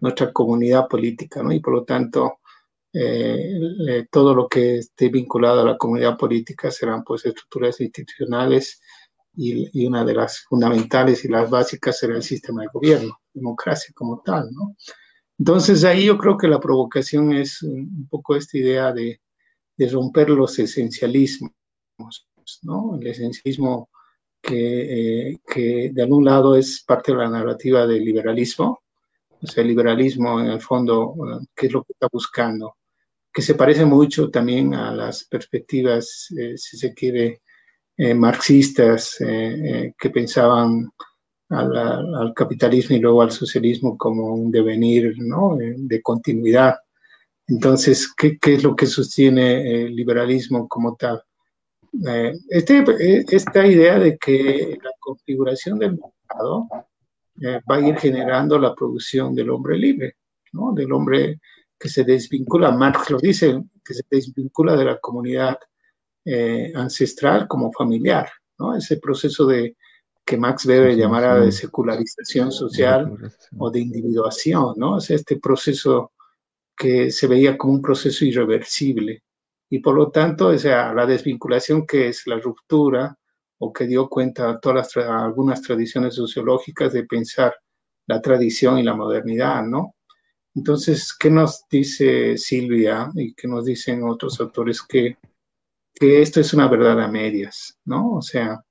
nuestra 0.00 0.32
comunidad 0.32 0.86
política, 0.86 1.42
¿no? 1.42 1.52
Y 1.52 1.60
por 1.60 1.74
lo 1.74 1.84
tanto, 1.84 2.40
eh, 2.92 4.06
todo 4.10 4.34
lo 4.34 4.48
que 4.48 4.78
esté 4.78 5.08
vinculado 5.08 5.62
a 5.62 5.64
la 5.64 5.78
comunidad 5.78 6.16
política 6.18 6.70
serán 6.70 7.04
pues 7.04 7.24
estructuras 7.24 7.80
institucionales 7.80 8.80
y, 9.34 9.82
y, 9.82 9.86
una 9.86 10.04
de 10.04 10.14
las 10.14 10.40
fundamentales 10.40 11.24
y 11.24 11.28
las 11.28 11.48
básicas 11.48 11.98
será 11.98 12.16
el 12.16 12.22
sistema 12.22 12.62
de 12.62 12.68
gobierno, 12.72 13.20
democracia 13.32 13.92
como 13.94 14.20
tal, 14.20 14.50
¿no? 14.52 14.74
Entonces 15.38 15.84
ahí 15.84 16.06
yo 16.06 16.18
creo 16.18 16.36
que 16.36 16.48
la 16.48 16.60
provocación 16.60 17.32
es 17.32 17.62
un 17.62 18.08
poco 18.10 18.34
esta 18.34 18.58
idea 18.58 18.92
de, 18.92 19.20
romper 19.92 20.30
los 20.30 20.58
esencialismos, 20.58 21.52
el 23.00 23.06
esencialismo 23.06 23.88
que, 24.42 25.30
eh, 25.30 25.38
que, 25.46 25.90
de 25.92 26.02
algún 26.02 26.24
lado 26.24 26.56
es 26.56 26.82
parte 26.84 27.12
de 27.12 27.18
la 27.18 27.30
narrativa 27.30 27.86
del 27.86 28.04
liberalismo, 28.04 28.82
o 29.40 29.46
sea, 29.46 29.62
el 29.62 29.68
liberalismo 29.68 30.40
en 30.40 30.46
el 30.46 30.60
fondo, 30.60 31.14
eh, 31.14 31.46
¿qué 31.54 31.66
es 31.68 31.72
lo 31.72 31.84
que 31.84 31.92
está 31.92 32.08
buscando? 32.10 32.76
Que 33.32 33.42
se 33.42 33.54
parece 33.54 33.84
mucho 33.84 34.30
también 34.30 34.74
a 34.74 34.92
las 34.92 35.22
perspectivas, 35.24 36.26
eh, 36.36 36.54
si 36.56 36.76
se 36.76 36.92
quiere, 36.94 37.42
marxistas 38.14 39.16
que 39.18 40.10
pensaban 40.10 40.88
al, 41.50 42.32
capitalismo 42.34 42.96
y 42.96 43.00
luego 43.00 43.22
al 43.22 43.30
socialismo 43.30 43.96
como 43.96 44.34
un 44.34 44.50
devenir 44.50 45.14
¿no? 45.18 45.56
de 45.56 46.02
continuidad. 46.02 46.76
Entonces, 47.46 48.12
¿qué, 48.14 48.38
¿qué, 48.38 48.54
es 48.54 48.62
lo 48.62 48.76
que 48.76 48.86
sostiene 48.86 49.84
el 49.84 49.96
liberalismo 49.96 50.68
como 50.68 50.96
tal? 50.96 51.22
Eh, 52.06 52.34
este, 52.50 52.84
eh, 53.00 53.24
esta 53.30 53.66
idea 53.66 53.98
de 53.98 54.18
que 54.18 54.78
la 54.82 54.90
configuración 55.00 55.78
del 55.78 55.92
mercado 55.92 56.68
eh, 57.40 57.60
va 57.70 57.76
a 57.76 57.80
ir 57.80 57.96
generando 57.96 58.58
la 58.58 58.74
producción 58.74 59.34
del 59.34 59.50
hombre 59.50 59.78
libre, 59.78 60.16
¿no? 60.52 60.72
del 60.72 60.92
hombre 60.92 61.40
que 61.78 61.88
se 61.88 62.04
desvincula, 62.04 62.70
Marx 62.72 63.10
lo 63.10 63.18
dice, 63.18 63.62
que 63.84 63.94
se 63.94 64.02
desvincula 64.10 64.76
de 64.76 64.84
la 64.84 64.98
comunidad 64.98 65.58
ancestral 66.74 67.48
como 67.48 67.72
familiar, 67.72 68.28
¿no? 68.58 68.76
ese 68.76 68.98
proceso 68.98 69.46
de 69.46 69.77
que 70.28 70.36
Max 70.36 70.66
Weber 70.66 70.94
llamara 70.94 71.40
de 71.40 71.50
secularización 71.50 72.52
social 72.52 73.16
o 73.56 73.70
de 73.70 73.80
individuación, 73.80 74.74
¿no? 74.76 74.98
es 74.98 75.08
este 75.08 75.38
proceso 75.40 76.12
que 76.76 77.10
se 77.10 77.26
veía 77.26 77.56
como 77.56 77.72
un 77.72 77.80
proceso 77.80 78.26
irreversible 78.26 79.22
y 79.70 79.78
por 79.78 79.94
lo 79.94 80.10
tanto, 80.10 80.48
o 80.48 80.58
sea, 80.58 80.92
la 80.92 81.06
desvinculación 81.06 81.86
que 81.86 82.08
es 82.08 82.26
la 82.26 82.38
ruptura 82.38 83.16
o 83.56 83.72
que 83.72 83.86
dio 83.86 84.06
cuenta 84.10 84.50
a 84.50 84.60
todas 84.60 84.94
las, 84.94 85.06
algunas 85.08 85.62
tradiciones 85.62 86.14
sociológicas 86.14 86.92
de 86.92 87.04
pensar 87.04 87.54
la 88.06 88.20
tradición 88.20 88.78
y 88.78 88.82
la 88.82 88.94
modernidad, 88.94 89.64
¿no? 89.64 89.94
Entonces, 90.54 91.16
¿qué 91.18 91.30
nos 91.30 91.64
dice 91.70 92.36
Silvia 92.36 93.10
y 93.14 93.32
qué 93.32 93.48
nos 93.48 93.64
dicen 93.64 94.02
otros 94.04 94.38
autores? 94.40 94.82
Que, 94.82 95.16
que 95.94 96.20
esto 96.20 96.40
es 96.40 96.52
una 96.52 96.68
verdad 96.68 97.00
a 97.00 97.08
medias, 97.08 97.78
¿no? 97.86 98.12
O 98.12 98.22
sea, 98.22 98.62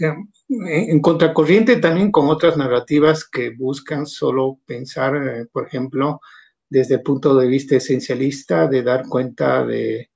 en 0.00 1.00
contracorriente 1.00 1.76
también 1.76 2.10
con 2.10 2.28
otras 2.28 2.56
narrativas 2.56 3.28
que 3.28 3.50
buscan 3.50 4.06
solo 4.06 4.58
pensar, 4.66 5.16
eh, 5.16 5.46
por 5.52 5.66
ejemplo, 5.66 6.20
desde 6.68 6.96
el 6.96 7.02
punto 7.02 7.34
de 7.36 7.46
vista 7.46 7.76
esencialista 7.76 8.66
de 8.66 8.82
dar 8.82 9.06
cuenta 9.08 9.64
de, 9.64 10.10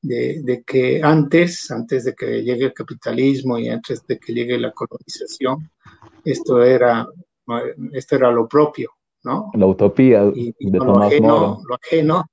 de, 0.00 0.64
que 0.66 1.00
antes, 1.02 1.70
antes 1.70 2.04
de 2.04 2.14
que 2.14 2.42
llegue 2.42 2.66
el 2.66 2.72
capitalismo 2.72 3.58
y 3.58 3.68
antes 3.68 4.06
de 4.06 4.18
que 4.18 4.32
llegue 4.32 4.58
la 4.58 4.72
colonización, 4.72 5.70
esto 6.24 6.62
era, 6.62 7.06
esto 7.92 8.16
era 8.16 8.30
lo 8.30 8.48
propio, 8.48 8.92
¿no? 9.24 9.50
La 9.54 9.66
utopía 9.66 10.24
de 10.24 10.54
lo 10.60 11.02
ajeno, 11.02 11.60
lo 11.66 11.74
ajeno, 11.74 12.24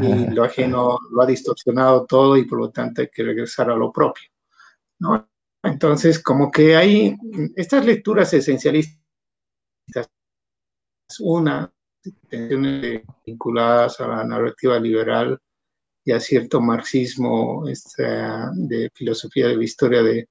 y 0.00 0.34
lo 0.34 0.44
ajeno 0.44 0.98
lo 1.12 1.22
ha 1.22 1.26
distorsionado 1.26 2.04
todo 2.06 2.36
y 2.36 2.44
por 2.44 2.58
lo 2.58 2.70
tanto 2.70 3.02
hay 3.02 3.08
que 3.08 3.22
regresar 3.22 3.70
a 3.70 3.76
lo 3.76 3.92
propio, 3.92 4.28
¿no? 4.98 5.29
Entonces, 5.62 6.22
como 6.22 6.50
que 6.50 6.76
hay 6.76 7.16
estas 7.56 7.84
lecturas 7.84 8.32
esencialistas, 8.32 8.98
una 11.20 11.72
vinculadas 13.26 14.00
a 14.00 14.08
la 14.08 14.24
narrativa 14.24 14.78
liberal 14.78 15.38
y 16.04 16.12
a 16.12 16.20
cierto 16.20 16.60
marxismo 16.60 17.68
este, 17.68 18.04
de 18.54 18.90
filosofía 18.94 19.48
de 19.48 19.56
la 19.56 19.64
historia 19.64 20.02
de, 20.02 20.28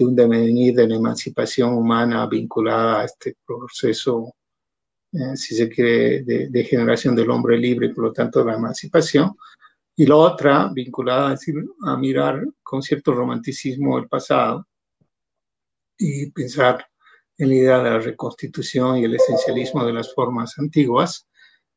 un 0.00 0.14
devenir 0.14 0.74
de 0.74 0.88
la 0.88 0.96
emancipación 0.96 1.74
humana 1.74 2.26
vinculada 2.26 3.00
a 3.00 3.04
este 3.04 3.36
proceso, 3.44 4.32
eh, 5.12 5.36
si 5.36 5.56
se 5.56 5.68
quiere, 5.68 6.22
de, 6.22 6.64
generación 6.64 7.16
del 7.16 7.30
hombre 7.30 7.58
libre 7.58 7.88
y 7.88 7.92
por 7.92 8.04
lo 8.04 8.12
tanto 8.12 8.44
la 8.44 8.54
emancipación. 8.54 9.36
Y 10.00 10.06
la 10.06 10.14
otra 10.14 10.70
vinculada 10.72 11.36
a, 11.82 11.96
mirar 11.96 12.46
con 12.62 12.82
cierto 12.82 13.12
romanticismo 13.12 13.98
el 13.98 14.06
pasado 14.06 14.68
y 15.98 16.30
pensar 16.30 16.86
en 17.36 17.48
la 17.48 17.54
idea 17.56 17.78
de 17.82 17.90
la 17.90 17.98
reconstitución 17.98 18.98
y 18.98 19.04
el 19.04 19.16
esencialismo 19.16 19.84
de 19.84 19.92
las 19.92 20.14
formas 20.14 20.56
antiguas. 20.56 21.26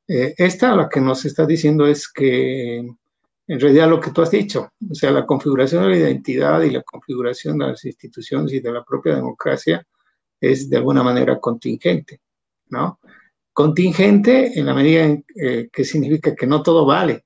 Eh, 0.07 0.35
esta 0.37 0.75
lo 0.75 0.87
que 0.87 1.01
nos 1.01 1.25
está 1.25 1.47
diciendo 1.47 1.87
es 1.87 2.07
que 2.07 2.77
en 2.77 3.59
realidad 3.59 3.89
lo 3.89 3.99
que 3.99 4.11
tú 4.11 4.21
has 4.21 4.29
dicho, 4.29 4.69
o 4.87 4.93
sea, 4.93 5.09
la 5.09 5.25
configuración 5.25 5.81
de 5.81 5.89
la 5.89 5.97
identidad 5.97 6.61
y 6.61 6.69
la 6.69 6.83
configuración 6.83 7.57
de 7.57 7.69
las 7.69 7.83
instituciones 7.85 8.53
y 8.53 8.59
de 8.59 8.71
la 8.71 8.83
propia 8.83 9.15
democracia 9.15 9.83
es 10.39 10.69
de 10.69 10.77
alguna 10.77 11.01
manera 11.01 11.39
contingente, 11.39 12.21
¿no? 12.69 12.99
Contingente 13.51 14.59
en 14.59 14.67
la 14.67 14.75
medida 14.75 15.05
en, 15.05 15.25
eh, 15.35 15.69
que 15.73 15.83
significa 15.83 16.35
que 16.35 16.45
no 16.45 16.61
todo 16.61 16.85
vale, 16.85 17.25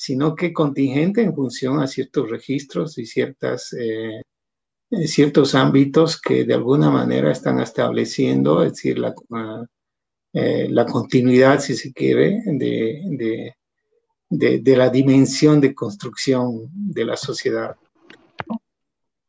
sino 0.00 0.34
que 0.34 0.50
contingente 0.50 1.20
en 1.20 1.34
función 1.34 1.78
a 1.78 1.86
ciertos 1.86 2.30
registros 2.30 2.96
y 2.96 3.04
ciertas 3.04 3.74
eh, 3.78 4.22
ciertos 5.06 5.54
ámbitos 5.54 6.18
que 6.18 6.46
de 6.46 6.54
alguna 6.54 6.88
manera 6.88 7.30
están 7.30 7.60
estableciendo, 7.60 8.64
es 8.64 8.72
decir, 8.72 8.98
la, 8.98 9.14
eh, 10.32 10.68
la 10.70 10.86
continuidad, 10.86 11.60
si 11.60 11.76
se 11.76 11.92
quiere, 11.92 12.40
de, 12.46 13.54
de, 14.30 14.60
de, 14.60 14.76
la 14.76 14.88
dimensión 14.88 15.60
de 15.60 15.74
construcción 15.74 16.70
de 16.72 17.04
la 17.04 17.18
sociedad. 17.18 17.76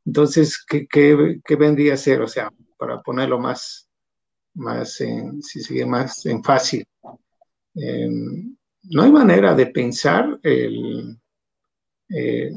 Entonces, 0.05 0.57
¿qué, 0.65 0.87
qué, 0.87 1.41
qué 1.43 1.55
vendría 1.57 1.95
a 1.95 1.97
ser? 1.97 2.21
O 2.21 2.29
sea, 2.29 2.49
para 2.77 3.01
ponerlo 3.01 3.37
más, 3.39 3.89
más 4.53 5.01
en, 5.01 5.43
si 5.43 5.61
sigue 5.61 5.85
más 5.85 6.25
en 6.25 6.41
fácil, 6.41 6.85
em, 7.75 8.55
no 8.83 9.03
hay 9.03 9.11
manera 9.11 9.53
de 9.53 9.67
pensar 9.67 10.39
eh, 10.43 11.05
eh, 12.09 12.51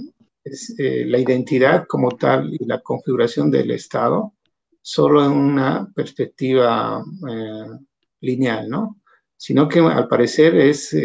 la 1.07 1.19
identidad 1.19 1.87
como 1.87 2.11
tal 2.13 2.53
y 2.53 2.65
la 2.65 2.81
configuración 2.81 3.51
del 3.51 3.71
Estado 3.71 4.35
solo 4.81 5.25
en 5.25 5.33
una 5.33 5.91
perspectiva 5.95 7.03
eh, 7.31 7.79
lineal, 8.21 8.69
¿no? 8.69 9.01
Sino 9.37 9.69
que 9.69 9.81
al 9.81 10.09
parecer 10.09 10.55
es 10.57 10.97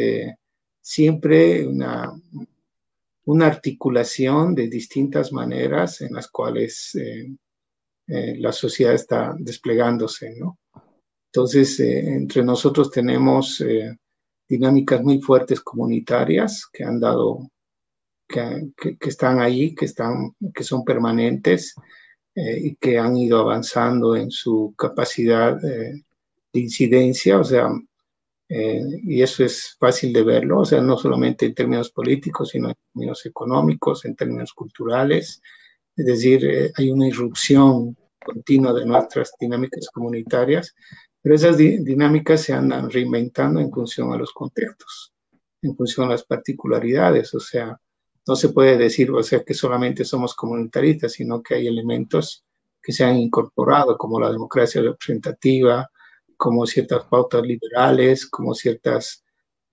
siempre 0.81 1.65
una, 1.67 2.11
una 3.25 3.47
articulación 3.47 4.55
de 4.55 4.67
distintas 4.67 5.31
maneras 5.31 6.01
en 6.01 6.13
las 6.13 6.29
cuales 6.29 6.97
la 8.07 8.51
sociedad 8.51 8.93
está 8.93 9.35
desplegándose, 9.37 10.35
¿no? 10.37 10.59
Entonces, 11.25 11.79
entre 11.79 12.43
nosotros 12.43 12.91
tenemos 12.91 13.61
dinámicas 14.49 15.01
muy 15.01 15.21
fuertes 15.21 15.61
comunitarias 15.61 16.67
que 16.73 16.83
han 16.83 16.99
dado 16.99 17.49
que, 18.27 18.71
están 19.01 19.39
ahí, 19.39 19.73
que, 19.73 19.85
están, 19.85 20.35
que 20.53 20.63
son 20.63 20.83
permanentes, 20.83 21.75
y 22.35 22.75
que 22.75 22.97
han 22.97 23.17
ido 23.17 23.39
avanzando 23.39 24.15
en 24.15 24.31
su 24.31 24.73
capacidad 24.77 25.59
de 25.59 26.03
incidencia, 26.53 27.39
o 27.39 27.43
sea, 27.43 27.69
y 28.47 29.21
eso 29.21 29.43
es 29.43 29.75
fácil 29.79 30.13
de 30.13 30.23
verlo, 30.23 30.61
o 30.61 30.65
sea, 30.65 30.81
no 30.81 30.97
solamente 30.97 31.45
en 31.45 31.53
términos 31.53 31.91
políticos, 31.91 32.49
sino 32.49 32.69
en 32.69 32.75
términos 32.93 33.25
económicos, 33.25 34.05
en 34.05 34.15
términos 34.15 34.53
culturales, 34.53 35.41
es 35.95 36.05
decir, 36.05 36.71
hay 36.75 36.89
una 36.89 37.07
irrupción 37.07 37.97
continua 38.23 38.73
de 38.73 38.85
nuestras 38.85 39.33
dinámicas 39.39 39.89
comunitarias, 39.91 40.73
pero 41.21 41.35
esas 41.35 41.57
dinámicas 41.57 42.41
se 42.41 42.53
andan 42.53 42.89
reinventando 42.89 43.59
en 43.59 43.71
función 43.71 44.13
a 44.13 44.17
los 44.17 44.31
contextos, 44.31 45.13
en 45.61 45.75
función 45.75 46.07
a 46.07 46.11
las 46.11 46.23
particularidades, 46.23 47.33
o 47.33 47.39
sea, 47.39 47.79
no 48.27 48.35
se 48.35 48.49
puede 48.49 48.77
decir, 48.77 49.11
o 49.11 49.23
sea, 49.23 49.43
que 49.43 49.53
solamente 49.53 50.05
somos 50.05 50.35
comunitaristas, 50.35 51.13
sino 51.13 51.41
que 51.41 51.55
hay 51.55 51.67
elementos 51.67 52.45
que 52.81 52.93
se 52.93 53.03
han 53.03 53.17
incorporado, 53.17 53.97
como 53.97 54.19
la 54.19 54.31
democracia 54.31 54.81
representativa, 54.81 55.89
como 56.37 56.65
ciertas 56.65 57.05
pautas 57.05 57.41
liberales, 57.43 58.27
como 58.27 58.53
ciertas 58.53 59.23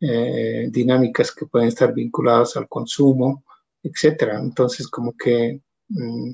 eh, 0.01 0.69
dinámicas 0.71 1.33
que 1.33 1.47
pueden 1.47 1.69
estar 1.69 1.95
vinculadas 1.95 2.57
al 2.57 2.69
consumo, 2.69 3.45
etcétera. 3.83 4.41
Entonces, 4.41 4.89
como 4.89 5.13
que 5.17 5.61
mm, 5.89 6.31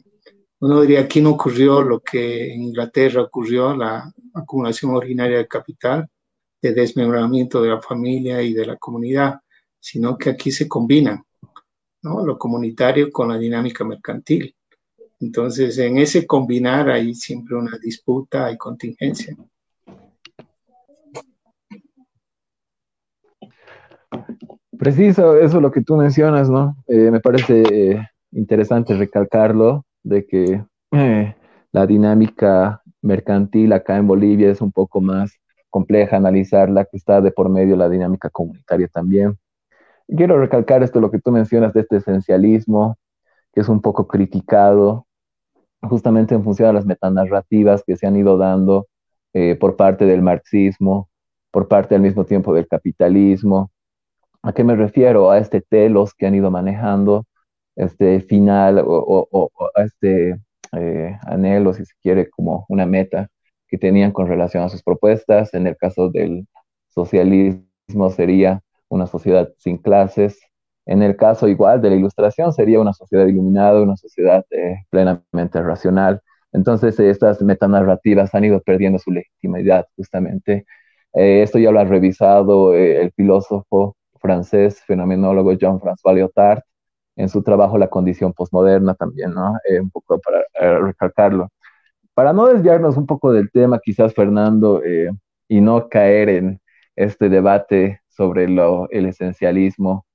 uno 0.63 0.81
diría, 0.81 1.01
aquí 1.01 1.21
no 1.21 1.31
ocurrió 1.31 1.83
lo 1.83 1.99
que 1.99 2.55
en 2.55 2.63
Inglaterra 2.63 3.23
ocurrió, 3.23 3.75
la 3.75 4.13
acumulación 4.33 4.95
originaria 4.95 5.39
de 5.39 5.49
capital, 5.49 6.09
de 6.63 6.73
desmembramiento 6.73 7.61
de 7.61 7.71
la 7.71 7.81
familia 7.81 8.41
y 8.43 8.55
de 8.55 8.67
la 8.67 8.77
comunidad, 8.77 9.41
sino 9.81 10.17
que 10.17 10.31
aquí 10.31 10.53
se 10.53 10.69
combinan 10.69 11.25
¿no? 12.03 12.25
lo 12.25 12.39
comunitario 12.39 13.11
con 13.11 13.31
la 13.31 13.39
dinámica 13.39 13.83
mercantil. 13.83 14.55
Entonces, 15.19 15.77
en 15.79 15.99
ese 15.99 16.29
combinar 16.29 16.91
hay 16.91 17.13
siempre 17.13 17.57
una 17.57 17.77
disputa, 17.79 18.47
hay 18.47 18.57
contingencia. 18.57 19.37
Preciso, 24.79 25.37
eso 25.37 25.57
es 25.57 25.63
lo 25.63 25.73
que 25.73 25.83
tú 25.83 25.97
mencionas, 25.97 26.49
¿no? 26.49 26.77
Eh, 26.87 27.11
me 27.11 27.19
parece 27.19 27.63
eh, 27.63 28.09
interesante 28.31 28.95
recalcarlo 28.95 29.85
de 30.03 30.27
que 30.27 30.65
eh, 30.93 31.37
la 31.73 31.87
dinámica 31.87 32.83
mercantil 33.01 33.73
acá 33.73 33.97
en 33.97 34.07
Bolivia 34.07 34.51
es 34.51 34.61
un 34.61 34.73
poco 34.73 35.01
más 35.01 35.33
compleja 35.71 36.17
analizarla, 36.17 36.85
que 36.85 36.97
está 36.97 37.21
de 37.21 37.33
por 37.33 37.49
medio 37.49 37.77
la 37.77 37.89
dinámica 37.89 38.31
comunitaria 38.31 38.89
también. 38.89 39.39
quiero 40.09 40.39
recalcar 40.39 40.83
esto, 40.83 41.01
lo 41.01 41.11
que 41.11 41.21
tú 41.21 41.33
mencionas 41.33 41.73
de 41.73 41.81
este 41.81 41.97
esencialismo, 41.97 42.97
que 43.55 43.61
es 43.63 43.69
un 43.69 43.81
poco 43.81 44.07
criticado 44.07 45.07
justamente 45.83 46.35
en 46.35 46.45
función 46.45 46.69
de 46.69 46.75
las 46.75 46.87
metanarrativas 46.87 47.83
que 47.85 47.97
se 47.97 48.07
han 48.07 48.17
ido 48.17 48.39
dando 48.39 48.87
eh, 49.33 49.57
por 49.57 49.77
parte 49.77 50.05
del 50.05 50.23
marxismo, 50.23 51.09
por 51.51 51.69
parte 51.69 51.95
al 51.95 52.03
mismo 52.03 52.25
tiempo 52.25 52.55
del 52.55 52.69
capitalismo. 52.69 53.71
¿A 54.43 54.53
qué 54.53 54.65
me 54.65 54.77
refiero? 54.77 55.31
A 55.31 55.39
este 55.39 55.61
telos 55.61 56.15
que 56.15 56.27
han 56.27 56.35
ido 56.35 56.51
manejando 56.51 57.25
este 57.77 58.21
final 58.21 58.83
o, 58.85 59.51
este 59.77 60.37
eh, 60.73 61.19
anhelo, 61.27 61.75
si 61.75 61.85
se 61.85 61.95
quiere, 62.03 62.31
como 62.31 62.67
una 62.69 62.87
meta 62.87 63.29
que 63.69 63.79
tenían 63.79 64.13
con 64.13 64.29
relación 64.29 64.65
a 64.65 64.69
sus 64.69 64.83
propuestas. 64.83 65.55
En 65.55 65.67
el 65.67 65.77
caso 65.77 66.11
del 66.11 66.47
socialismo 66.89 68.11
sería 68.11 68.63
una 68.89 69.07
sociedad 69.07 69.51
sin 69.59 69.79
clases. 69.79 70.41
En 70.87 71.03
el 71.03 71.17
caso 71.17 71.49
igual 71.49 71.81
de 71.81 71.91
la 71.91 71.97
ilustración 71.97 72.53
sería 72.53 72.81
una 72.81 72.93
sociedad 72.93 73.27
iluminada, 73.27 73.81
una 73.83 73.97
sociedad 73.97 74.45
eh, 74.51 74.77
plenamente 74.91 75.63
racional. 75.63 76.21
Entonces 76.53 76.99
estas 77.01 77.41
metanarrativas 77.43 78.35
han 78.35 78.45
ido 78.45 78.61
perdiendo 78.61 78.99
su 78.99 79.11
legitimidad 79.11 79.87
justamente. 79.97 80.67
Eh, 81.15 81.43
esto 81.43 81.59
ya 81.59 81.71
lo 81.71 81.81
ha 81.81 81.85
revisado 81.85 82.75
el 82.75 83.13
filósofo 83.13 83.97
francés, 84.21 84.81
fenomenólogo 84.87 85.53
Jean-François 85.55 86.15
Lyotard, 86.15 86.63
en 87.17 87.29
su 87.29 87.43
trabajo 87.43 87.79
La 87.79 87.89
condición 87.89 88.33
posmoderna 88.33 88.95
también, 88.95 89.33
¿no? 89.35 89.57
Eh, 89.69 89.81
un 89.81 89.91
poco 89.91 90.21
para 90.21 90.41
eh, 90.41 90.79
recalcarlo. 90.81 91.49
Para 92.15 92.33
no 92.33 92.47
desviarnos 92.49 92.97
un 92.97 93.07
poco 93.07 93.33
del 93.33 93.51
tema, 93.51 93.81
quizás 93.83 94.15
Fernando, 94.15 94.83
eh, 94.85 95.11
y 95.49 95.61
no 95.61 95.89
caer 95.89 96.29
en 96.31 96.61
este 96.97 97.29
debate 97.29 98.01
sobre 98.09 98.49
lo, 98.49 98.91
el 98.91 99.07
esencialismo 99.07 100.07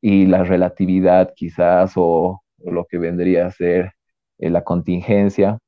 y 0.00 0.26
la 0.26 0.44
relatividad 0.44 1.32
quizás, 1.36 1.92
o, 1.96 2.42
lo 2.64 2.86
que 2.86 2.98
vendría 2.98 3.46
a 3.46 3.50
ser 3.52 3.92
la 4.38 4.64
contingencia, 4.64 5.58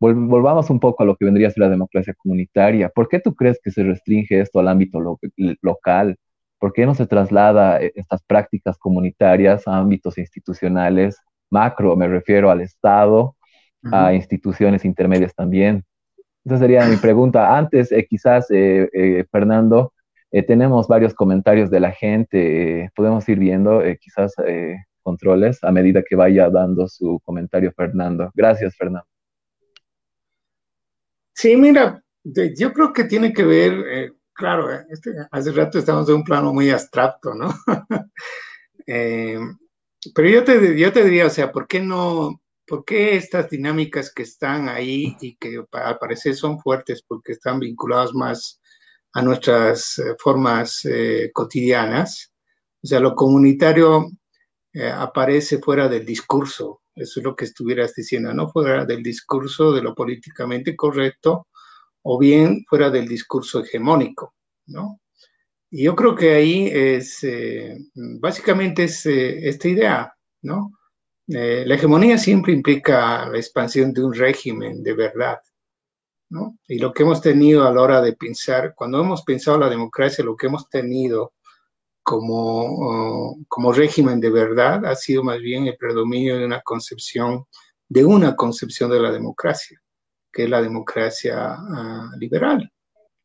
volvamos 0.00 0.70
un 0.70 0.80
poco 0.80 1.02
a 1.02 1.06
lo 1.06 1.16
que 1.16 1.24
vendría 1.24 1.48
a 1.48 1.50
ser 1.50 1.62
la 1.62 1.68
democracia 1.70 2.14
comunitaria. 2.16 2.88
¿Por 2.88 3.08
qué 3.08 3.20
tú 3.20 3.34
crees 3.34 3.58
que 3.62 3.70
se 3.70 3.82
restringe 3.84 4.40
esto 4.40 4.60
al 4.60 4.68
ámbito 4.68 5.00
local? 5.62 6.16
¿Por 6.64 6.72
qué 6.72 6.86
no 6.86 6.94
se 6.94 7.06
traslada 7.06 7.78
eh, 7.78 7.92
estas 7.94 8.22
prácticas 8.22 8.78
comunitarias 8.78 9.68
a 9.68 9.76
ámbitos 9.76 10.16
institucionales 10.16 11.20
macro? 11.50 11.94
Me 11.94 12.08
refiero 12.08 12.50
al 12.50 12.62
Estado, 12.62 13.36
a 13.92 14.14
instituciones 14.14 14.86
intermedias 14.86 15.34
también. 15.34 15.84
Esa 16.42 16.56
sería 16.56 16.86
mi 16.86 16.96
pregunta. 16.96 17.54
Antes, 17.54 17.92
eh, 17.92 18.06
quizás, 18.08 18.46
eh, 18.48 19.26
Fernando, 19.30 19.92
tenemos 20.48 20.88
varios 20.88 21.12
comentarios 21.12 21.70
de 21.70 21.80
la 21.80 21.92
gente. 21.92 22.90
podemos 22.96 23.28
ir 23.28 23.38
viendo 23.38 23.82
quizás 24.00 24.32
controles 25.02 25.62
a 25.62 25.70
medida 25.70 26.02
que 26.02 26.16
vaya 26.16 26.48
dando 26.48 26.88
su 26.88 27.20
comentario 27.26 27.72
Fernando. 27.72 28.30
Gracias, 28.34 28.74
Fernando. 28.74 29.06
Sí, 31.34 31.58
mira, 31.58 32.02
yo 32.24 32.72
creo 32.72 32.94
que 32.94 33.04
tiene 33.04 33.34
que 33.34 33.44
ver 33.44 34.14
claro, 34.34 34.72
eh, 34.72 34.84
este, 34.90 35.14
hace 35.30 35.52
rato 35.52 35.78
estamos 35.78 36.08
en 36.08 36.16
un 36.16 36.24
plano 36.24 36.52
muy 36.52 36.70
abstracto, 36.70 37.34
¿no? 37.34 37.54
Eh, 38.86 39.38
pero 40.14 40.28
yo 40.28 40.44
te, 40.44 40.78
yo 40.78 40.92
te 40.92 41.04
diría, 41.04 41.24
o 41.24 41.30
sea, 41.30 41.50
¿por 41.50 41.66
qué 41.66 41.80
no, 41.80 42.42
por 42.66 42.84
qué 42.84 43.16
estas 43.16 43.48
dinámicas 43.48 44.12
que 44.12 44.24
están 44.24 44.68
ahí 44.68 45.16
y 45.22 45.36
que 45.36 45.64
al 45.72 45.98
parecer 45.98 46.34
son 46.34 46.60
fuertes 46.60 47.02
porque 47.08 47.32
están 47.32 47.60
vinculadas 47.60 48.12
más 48.12 48.60
a 49.14 49.22
nuestras 49.22 49.98
eh, 50.00 50.14
formas 50.18 50.82
cotidianas? 51.32 52.34
O 52.82 52.86
sea, 52.86 53.00
lo 53.00 53.14
comunitario 53.14 54.10
aparece 54.98 55.60
fuera 55.60 55.88
del 55.88 56.04
discurso, 56.04 56.82
eso 56.94 57.20
es 57.20 57.24
lo 57.24 57.34
que 57.34 57.46
estuvieras 57.46 57.94
diciendo, 57.94 58.34
¿no? 58.34 58.50
Fuera 58.50 58.84
del 58.84 59.02
discurso 59.02 59.72
de 59.72 59.80
lo 59.80 59.94
políticamente 59.94 60.76
correcto, 60.76 61.48
o 62.04 62.18
bien 62.18 62.64
fuera 62.68 62.90
del 62.90 63.08
discurso 63.08 63.60
hegemónico, 63.60 64.34
¿no? 64.66 65.00
Y 65.70 65.84
yo 65.84 65.96
creo 65.96 66.14
que 66.14 66.34
ahí 66.34 66.68
es, 66.72 67.24
eh, 67.24 67.76
básicamente 67.94 68.84
es 68.84 69.06
eh, 69.06 69.48
esta 69.48 69.68
idea, 69.68 70.14
¿no? 70.42 70.72
Eh, 71.26 71.64
la 71.66 71.74
hegemonía 71.74 72.18
siempre 72.18 72.52
implica 72.52 73.26
la 73.26 73.38
expansión 73.38 73.92
de 73.92 74.04
un 74.04 74.12
régimen 74.14 74.82
de 74.82 74.92
verdad, 74.92 75.38
¿no? 76.30 76.58
Y 76.68 76.78
lo 76.78 76.92
que 76.92 77.04
hemos 77.04 77.22
tenido 77.22 77.66
a 77.66 77.72
la 77.72 77.80
hora 77.80 78.02
de 78.02 78.12
pensar, 78.12 78.74
cuando 78.74 79.00
hemos 79.00 79.22
pensado 79.22 79.58
la 79.58 79.70
democracia, 79.70 80.24
lo 80.24 80.36
que 80.36 80.48
hemos 80.48 80.68
tenido 80.68 81.32
como, 82.02 83.30
oh, 83.30 83.38
como 83.48 83.72
régimen 83.72 84.20
de 84.20 84.30
verdad 84.30 84.84
ha 84.84 84.94
sido 84.94 85.24
más 85.24 85.40
bien 85.40 85.66
el 85.68 85.78
predominio 85.78 86.38
de 86.38 86.44
una 86.44 86.60
concepción, 86.60 87.46
de 87.88 88.04
una 88.04 88.36
concepción 88.36 88.90
de 88.90 89.00
la 89.00 89.10
democracia 89.10 89.80
que 90.34 90.44
es 90.44 90.50
la 90.50 90.60
democracia 90.60 91.54
ah, 91.54 92.10
liberal, 92.18 92.70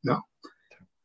¿no? 0.03 0.29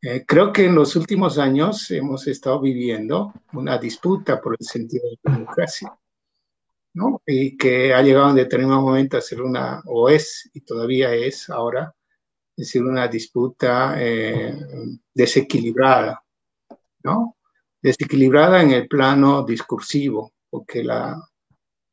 Eh, 0.02 0.24
creo 0.26 0.52
que 0.52 0.66
en 0.66 0.74
los 0.74 0.96
últimos 0.96 1.38
años 1.38 1.90
hemos 1.90 2.26
estado 2.26 2.60
viviendo 2.60 3.32
una 3.54 3.78
disputa 3.78 4.38
por 4.38 4.54
el 4.58 4.66
sentido 4.66 5.08
de 5.08 5.18
la 5.22 5.32
democracia, 5.32 5.98
¿no? 6.92 7.22
Y 7.26 7.56
que 7.56 7.94
ha 7.94 8.02
llegado 8.02 8.28
en 8.28 8.36
determinado 8.36 8.82
momento 8.82 9.16
a 9.16 9.22
ser 9.22 9.40
una, 9.40 9.80
o 9.86 10.10
es, 10.10 10.50
y 10.52 10.60
todavía 10.60 11.14
es 11.14 11.48
ahora, 11.48 11.94
es 12.54 12.66
decir, 12.66 12.82
una 12.82 13.08
disputa 13.08 13.96
eh, 13.98 14.54
desequilibrada, 15.14 16.22
¿no? 17.02 17.38
Desequilibrada 17.80 18.62
en 18.62 18.72
el 18.72 18.86
plano 18.88 19.42
discursivo, 19.42 20.34
porque 20.50 20.84
la, 20.84 21.18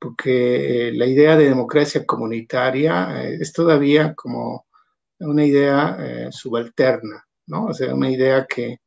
porque 0.02 0.88
eh, 0.88 0.94
la 0.94 1.06
idea 1.06 1.38
de 1.38 1.48
democracia 1.48 2.04
comunitaria 2.08 3.24
eh, 3.24 3.38
es 3.40 3.54
todavía 3.54 4.16
como 4.16 4.66
una 5.20 5.46
idea 5.46 5.96
eh, 6.00 6.30
subalterna, 6.32 7.24
¿no? 7.46 7.66
O 7.66 7.74
sea, 7.74 7.94
una 7.94 8.10
idea 8.10 8.48
que 8.48 8.80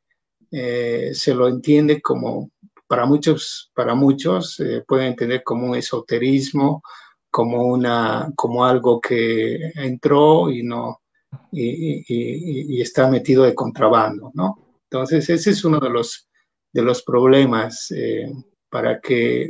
se 0.51 1.35
lo 1.35 1.49
entiende 1.49 2.01
como, 2.01 2.51
para 2.87 3.07
muchos, 3.07 3.73
para 3.75 3.97
muchos 3.97 4.62
pueden 4.87 5.09
entender 5.09 5.43
como 5.43 5.67
un 5.71 5.77
esoterismo, 5.77 6.81
como, 7.29 7.65
una, 7.65 8.31
como 8.37 8.65
algo 8.65 9.01
que 9.01 9.73
entró 9.75 10.49
y 10.49 10.62
no, 10.62 11.01
y, 11.51 12.05
y, 12.07 12.81
está 12.81 13.11
metido 13.11 13.43
de 13.43 13.53
contrabando, 13.53 14.31
¿no? 14.35 14.77
Entonces, 14.85 15.29
ese 15.29 15.51
es 15.51 15.65
uno 15.65 15.81
de 15.81 15.91
los, 15.91 16.29
de 16.73 16.83
los 16.83 17.03
problemas 17.03 17.93
para 18.69 19.01
que 19.01 19.49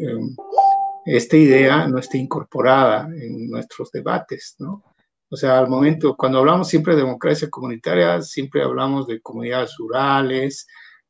esta 1.07 1.37
idea 1.37 1.87
no 1.87 1.99
esté 1.99 2.19
incorporada 2.19 3.09
en 3.15 3.51
nuestros 3.51 3.91
debates, 3.93 4.57
¿no? 4.59 4.83
O 5.31 5.37
sea, 5.37 5.59
al 5.59 5.69
momento, 5.69 6.17
cuando 6.17 6.39
hablamos 6.39 6.69
siempre 6.69 6.95
de 6.95 7.03
democracia 7.03 7.51
comunitaria, 7.51 8.23
siempre 8.23 8.63
hablamos 8.63 9.07
de 9.07 9.21
comunidades 9.21 9.75
rurales, 9.79 10.67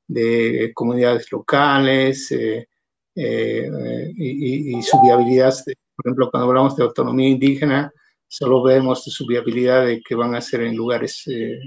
de 0.06 0.72
comunidades 0.74 1.30
locales 1.30 2.30
eh, 2.32 2.66
eh, 3.14 4.12
y, 4.16 4.82
su 4.82 5.00
viabilidad. 5.02 5.54
Por 5.96 6.06
ejemplo, 6.06 6.30
cuando 6.30 6.48
hablamos 6.48 6.76
de 6.76 6.84
autonomía 6.84 7.28
indígena, 7.28 7.92
solo 8.26 8.62
vemos 8.62 9.04
su 9.04 9.26
viabilidad 9.26 9.86
de 9.86 10.00
que 10.00 10.14
van 10.14 10.34
a 10.34 10.40
ser 10.40 10.62
en 10.62 10.76
lugares 10.76 11.22
eh, 11.26 11.58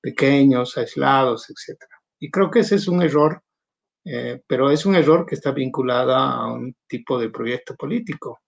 pequeños, 0.00 0.76
aislados, 0.78 1.50
etc. 1.50 1.78
Y 2.18 2.30
creo 2.30 2.50
que 2.50 2.60
ese 2.60 2.76
es 2.76 2.88
un 2.88 3.02
error, 3.02 3.42
pero 4.46 4.70
es 4.70 4.86
un 4.86 4.94
error 4.94 5.26
que 5.26 5.34
está 5.34 5.50
vinculado 5.50 6.14
a 6.14 6.52
un 6.52 6.74
tipo 6.86 7.18
de 7.18 7.30
proyecto 7.30 7.74
político. 7.74 8.40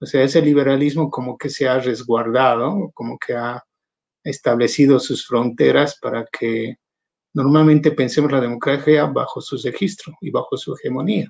O 0.00 0.06
sea, 0.06 0.22
ese 0.22 0.42
liberalismo 0.42 1.10
como 1.10 1.38
que 1.38 1.48
se 1.48 1.68
ha 1.68 1.78
resguardado, 1.78 2.90
como 2.94 3.18
que 3.18 3.34
ha 3.34 3.62
establecido 4.24 4.98
sus 4.98 5.26
fronteras 5.26 5.98
para 6.00 6.26
que 6.26 6.76
normalmente 7.34 7.92
pensemos 7.92 8.30
la 8.32 8.40
democracia 8.40 9.06
bajo 9.06 9.40
su 9.40 9.56
registro 9.58 10.14
y 10.20 10.30
bajo 10.30 10.56
su 10.56 10.74
hegemonía. 10.74 11.28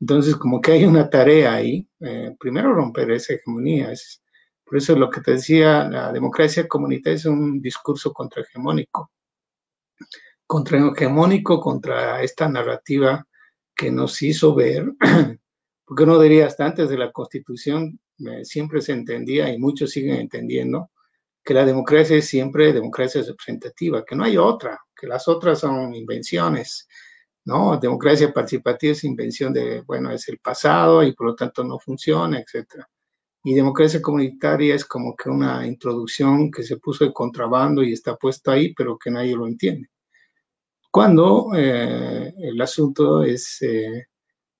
Entonces, 0.00 0.36
como 0.36 0.60
que 0.60 0.72
hay 0.72 0.84
una 0.84 1.08
tarea 1.08 1.54
ahí, 1.54 1.86
eh, 2.00 2.34
primero 2.38 2.74
romper 2.74 3.12
esa 3.12 3.34
hegemonía. 3.34 3.92
Es, 3.92 4.20
por 4.64 4.78
eso 4.78 4.96
lo 4.96 5.08
que 5.08 5.20
te 5.20 5.32
decía, 5.32 5.88
la 5.88 6.12
democracia 6.12 6.66
comunitaria 6.66 7.16
es 7.16 7.24
un 7.26 7.60
discurso 7.60 8.12
contrahegemónico. 8.12 9.10
Contrahegemónico 10.46 11.60
contra 11.60 12.22
esta 12.22 12.48
narrativa 12.48 13.26
que 13.74 13.90
nos 13.90 14.20
hizo 14.22 14.54
ver, 14.54 14.92
porque 15.84 16.02
uno 16.04 16.20
diría 16.20 16.46
hasta 16.46 16.66
antes 16.66 16.88
de 16.88 16.98
la 16.98 17.10
constitución, 17.10 17.98
eh, 18.18 18.44
siempre 18.44 18.80
se 18.80 18.92
entendía 18.92 19.52
y 19.52 19.58
muchos 19.58 19.90
siguen 19.90 20.16
entendiendo 20.16 20.90
que 21.44 21.54
la 21.54 21.64
democracia 21.64 22.16
es 22.16 22.28
siempre 22.28 22.72
democracia 22.72 23.22
representativa, 23.22 24.04
que 24.04 24.14
no 24.14 24.24
hay 24.24 24.36
otra, 24.36 24.78
que 24.94 25.06
las 25.06 25.26
otras 25.28 25.60
son 25.60 25.94
invenciones, 25.94 26.86
¿no? 27.44 27.76
Democracia 27.78 28.32
participativa 28.32 28.92
es 28.92 29.04
invención 29.04 29.52
de, 29.52 29.82
bueno, 29.82 30.10
es 30.12 30.28
el 30.28 30.38
pasado 30.38 31.02
y 31.02 31.12
por 31.14 31.28
lo 31.28 31.34
tanto 31.34 31.64
no 31.64 31.78
funciona, 31.78 32.38
etc. 32.38 32.84
Y 33.44 33.54
democracia 33.54 34.00
comunitaria 34.00 34.74
es 34.74 34.84
como 34.84 35.16
que 35.16 35.28
una 35.28 35.66
introducción 35.66 36.50
que 36.50 36.62
se 36.62 36.76
puso 36.76 37.04
de 37.04 37.12
contrabando 37.12 37.82
y 37.82 37.92
está 37.92 38.16
puesto 38.16 38.52
ahí, 38.52 38.72
pero 38.74 38.96
que 38.96 39.10
nadie 39.10 39.34
lo 39.34 39.46
entiende. 39.48 39.88
Cuando 40.92 41.52
eh, 41.56 42.34
el 42.38 42.60
asunto 42.60 43.24
es, 43.24 43.62
eh, 43.62 44.08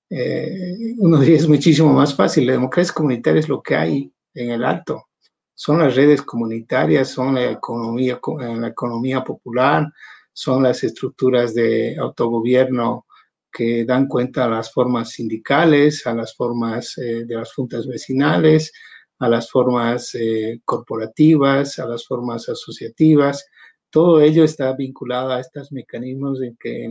eh, 0.09 0.95
uno 0.97 1.21
es 1.21 1.47
muchísimo 1.47 1.93
más 1.93 2.15
fácil, 2.15 2.47
la 2.47 2.53
democracia 2.53 2.93
comunitaria 2.93 3.39
es 3.39 3.47
lo 3.47 3.61
que 3.61 3.75
hay 3.75 4.11
en 4.33 4.51
el 4.51 4.63
alto, 4.65 5.09
son 5.53 5.79
las 5.79 5.95
redes 5.95 6.23
comunitarias, 6.23 7.09
son 7.09 7.35
la 7.35 7.51
economía, 7.51 8.19
la 8.39 8.67
economía 8.67 9.23
popular, 9.23 9.87
son 10.33 10.63
las 10.63 10.83
estructuras 10.83 11.53
de 11.53 11.95
autogobierno 11.99 13.05
que 13.51 13.85
dan 13.85 14.07
cuenta 14.07 14.45
a 14.45 14.49
las 14.49 14.73
formas 14.73 15.11
sindicales, 15.11 16.07
a 16.07 16.15
las 16.15 16.35
formas 16.35 16.97
eh, 16.97 17.25
de 17.25 17.35
las 17.35 17.53
juntas 17.53 17.85
vecinales, 17.85 18.73
a 19.19 19.29
las 19.29 19.51
formas 19.51 20.15
eh, 20.15 20.59
corporativas, 20.65 21.77
a 21.77 21.85
las 21.85 22.07
formas 22.07 22.49
asociativas. 22.49 23.45
Todo 23.93 24.21
ello 24.21 24.43
está 24.43 24.73
vinculado 24.73 25.29
a 25.29 25.39
estos 25.39 25.71
mecanismos 25.71 26.41
en 26.41 26.57
que, 26.57 26.85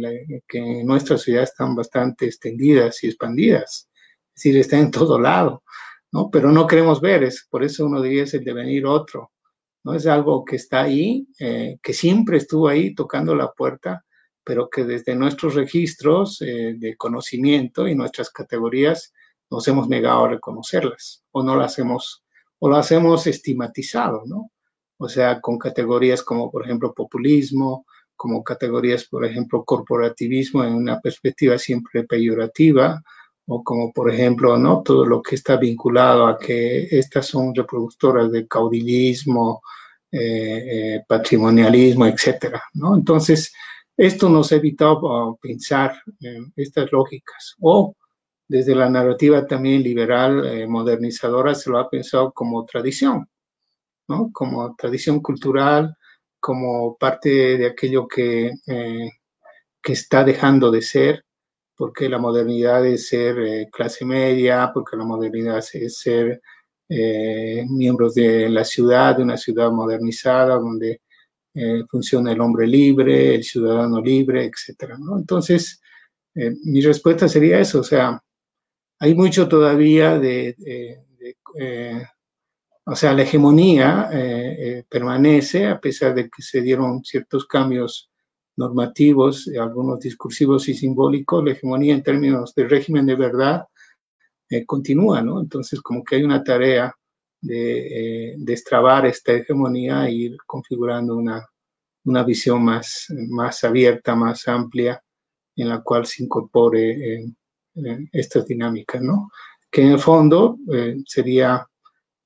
en 0.53 0.87
nuestra 0.87 1.19
sociedad 1.19 1.43
están 1.43 1.75
bastante 1.75 2.27
extendidas 2.27 3.03
y 3.03 3.09
expandidas. 3.09 3.89
Es 4.37 4.45
decir, 4.45 4.57
están 4.57 4.81
en 4.83 4.91
todo 4.93 5.19
lado. 5.19 5.65
¿no? 6.13 6.31
Pero 6.31 6.53
no 6.53 6.65
queremos 6.65 7.01
ver, 7.01 7.25
es, 7.25 7.45
por 7.51 7.65
eso 7.65 7.87
uno 7.87 8.01
diría 8.01 8.23
es 8.23 8.35
el 8.35 8.45
devenir 8.45 8.87
otro, 8.87 9.33
¿no? 9.83 9.95
Es 9.95 10.07
algo 10.07 10.45
que 10.45 10.55
está 10.55 10.83
ahí, 10.83 11.27
eh, 11.41 11.77
que 11.83 11.93
siempre 11.93 12.37
estuvo 12.37 12.69
ahí 12.69 12.95
tocando 12.95 13.35
la 13.35 13.51
puerta, 13.51 14.05
pero 14.45 14.71
que 14.71 14.85
desde 14.85 15.17
nuestros 15.17 15.57
registros 15.57 16.41
eh, 16.41 16.77
de 16.79 16.97
conocimiento 16.97 17.89
y 17.89 17.97
nuestras 17.97 18.31
categorías 18.31 19.13
nos 19.51 19.67
hemos 19.67 19.89
negado 19.89 20.27
a 20.27 20.29
reconocerlas, 20.29 21.25
o 21.33 21.43
no 21.43 21.57
las 21.57 21.81
hemos, 21.81 22.25
o 22.61 22.71
las 22.71 22.93
hemos 22.93 23.27
estigmatizado, 23.27 24.23
¿no? 24.25 24.52
O 25.03 25.09
sea, 25.09 25.41
con 25.41 25.59
categorías 25.59 26.23
como, 26.23 26.51
por 26.51 26.65
ejemplo, 26.65 26.95
populismo, 26.95 27.87
como 28.15 28.45
categorías, 28.45 29.05
por 29.05 29.25
ejemplo, 29.25 29.65
corporativismo 29.65 30.63
en 30.63 30.75
una 30.75 31.01
perspectiva 31.01 31.59
siempre 31.59 32.05
peyorativa, 32.05 33.03
o 33.47 33.65
como 33.65 33.93
por 33.93 34.13
ejemplo, 34.13 34.57
¿no? 34.57 34.83
Todo 34.83 35.05
lo 35.05 35.21
que 35.21 35.35
está 35.35 35.57
vinculado 35.57 36.27
a 36.27 36.39
que 36.39 36.87
estas 36.91 37.27
son 37.27 37.53
reproductoras 37.53 38.31
de 38.31 38.47
caudillismo, 38.47 39.63
eh, 40.13 40.99
eh, 40.99 41.05
patrimonialismo, 41.09 42.07
etcétera, 42.07 42.63
¿no? 42.75 42.95
Entonces, 42.95 43.53
esto 43.97 44.29
nos 44.29 44.53
ha 44.53 44.57
evitado 44.57 45.37
pensar 45.43 45.95
en 46.21 46.53
estas 46.55 46.93
lógicas. 46.93 47.57
O 47.61 47.97
desde 48.47 48.75
la 48.77 48.89
narrativa 48.89 49.47
también 49.47 49.83
liberal 49.83 50.47
eh, 50.47 50.67
modernizadora 50.67 51.55
se 51.55 51.71
lo 51.71 51.79
ha 51.79 51.91
pensado 51.91 52.33
como 52.33 52.65
tradición, 52.65 53.27
¿no? 54.13 54.31
Como 54.33 54.75
tradición 54.77 55.21
cultural, 55.21 55.97
como 56.41 56.97
parte 56.97 57.57
de 57.59 57.67
aquello 57.67 58.07
que, 58.09 58.53
que 59.83 59.93
está 59.93 60.25
dejando 60.25 60.71
de 60.71 60.83
ser 60.83 61.25
porque 61.83 62.09
la 62.09 62.19
modernidad 62.19 62.87
es 62.87 63.09
ser 63.09 63.41
eh, 63.41 63.69
clase 63.73 64.05
media, 64.05 64.71
porque 64.73 64.97
la 64.97 65.05
modernidad 65.05 65.65
es 65.73 65.99
ser 65.99 66.41
eh, 66.89 67.65
miembros 67.69 68.15
de 68.15 68.49
la 68.49 68.65
ciudad, 68.65 69.17
de 69.17 69.25
una 69.25 69.37
ciudad 69.37 69.73
modernizada, 69.73 70.61
donde 70.61 71.01
eh, 71.55 71.83
funciona 71.91 72.31
el 72.31 72.41
hombre 72.41 72.69
libre, 72.69 73.35
el 73.35 73.43
ciudadano 73.43 74.01
libre, 74.01 74.45
etc. 74.45 74.93
Entonces, 75.17 75.81
mi 76.35 76.81
respuesta 76.83 77.27
sería 77.27 77.59
eso, 77.59 77.81
o 77.81 77.85
sea, 77.85 78.23
hay 79.01 79.15
mucho 79.17 79.49
todavía 79.49 80.21
de, 80.21 80.57
o 82.85 82.97
sea, 82.97 83.13
la 83.13 83.23
hegemonía 83.23 84.11
permanece 84.89 85.67
a 85.67 85.81
pesar 85.81 86.15
de 86.15 86.29
que 86.29 86.43
se 86.43 86.61
dieron 86.61 87.05
ciertos 87.05 87.47
cambios 87.47 88.11
normativos, 88.57 89.49
algunos 89.59 90.01
discursivos 90.01 90.69
y 90.69 90.75
simbólicos, 90.75 91.45
la 91.45 91.53
hegemonía 91.53 91.95
en 91.95 92.03
términos 92.03 92.55
de 92.55 92.69
régimen 92.69 93.07
de 93.07 93.15
verdad 93.15 93.65
eh, 94.53 94.67
continúa, 94.67 95.23
¿no? 95.23 95.41
Entonces, 95.41 95.81
como 95.81 96.05
que 96.05 96.17
hay 96.17 96.25
una 96.25 96.45
tarea 96.45 96.95
de 97.41 98.33
eh, 98.33 98.35
destrabar 98.37 99.07
esta 99.07 99.33
hegemonía 99.33 100.07
e 100.07 100.13
ir 100.13 100.37
configurando 100.47 101.17
una, 101.17 101.43
una 102.05 102.23
visión 102.23 102.63
más, 102.63 103.07
más 103.31 103.65
abierta, 103.65 104.15
más 104.15 104.47
amplia, 104.49 105.03
en 105.57 105.71
la 105.71 105.81
cual 105.81 106.05
se 106.05 106.25
incorpore 106.25 107.15
eh, 107.15 107.27
estas 108.13 108.47
dinámicas, 108.47 109.01
¿no? 109.01 109.31
Que 109.71 109.83
en 109.83 109.93
el 109.93 109.99
fondo 109.99 110.59
sería 111.07 111.67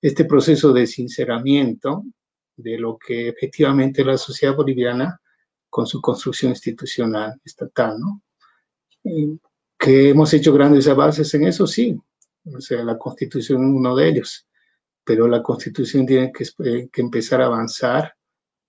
este 0.06 0.24
proceso 0.24 0.72
de 0.72 0.86
sinceramiento 0.86 2.04
de 2.56 2.78
lo 2.78 2.96
que 2.96 3.28
efectivamente 3.28 4.04
la 4.04 4.16
sociedad 4.16 4.54
boliviana 4.54 5.20
con 5.68 5.86
su 5.86 6.00
construcción 6.00 6.52
institucional 6.52 7.40
estatal, 7.44 7.98
¿no? 7.98 8.22
Que 9.78 10.10
hemos 10.10 10.32
hecho 10.32 10.52
grandes 10.52 10.86
avances 10.86 11.32
en 11.34 11.46
eso, 11.46 11.66
sí. 11.66 11.98
O 12.44 12.60
sea, 12.60 12.84
la 12.84 12.96
constitución 12.96 13.64
es 13.64 13.74
uno 13.74 13.96
de 13.96 14.08
ellos. 14.08 14.46
Pero 15.04 15.28
la 15.28 15.42
constitución 15.42 16.06
tiene 16.06 16.32
que, 16.32 16.44
eh, 16.64 16.88
que 16.90 17.00
empezar 17.00 17.40
a 17.42 17.46
avanzar 17.46 18.14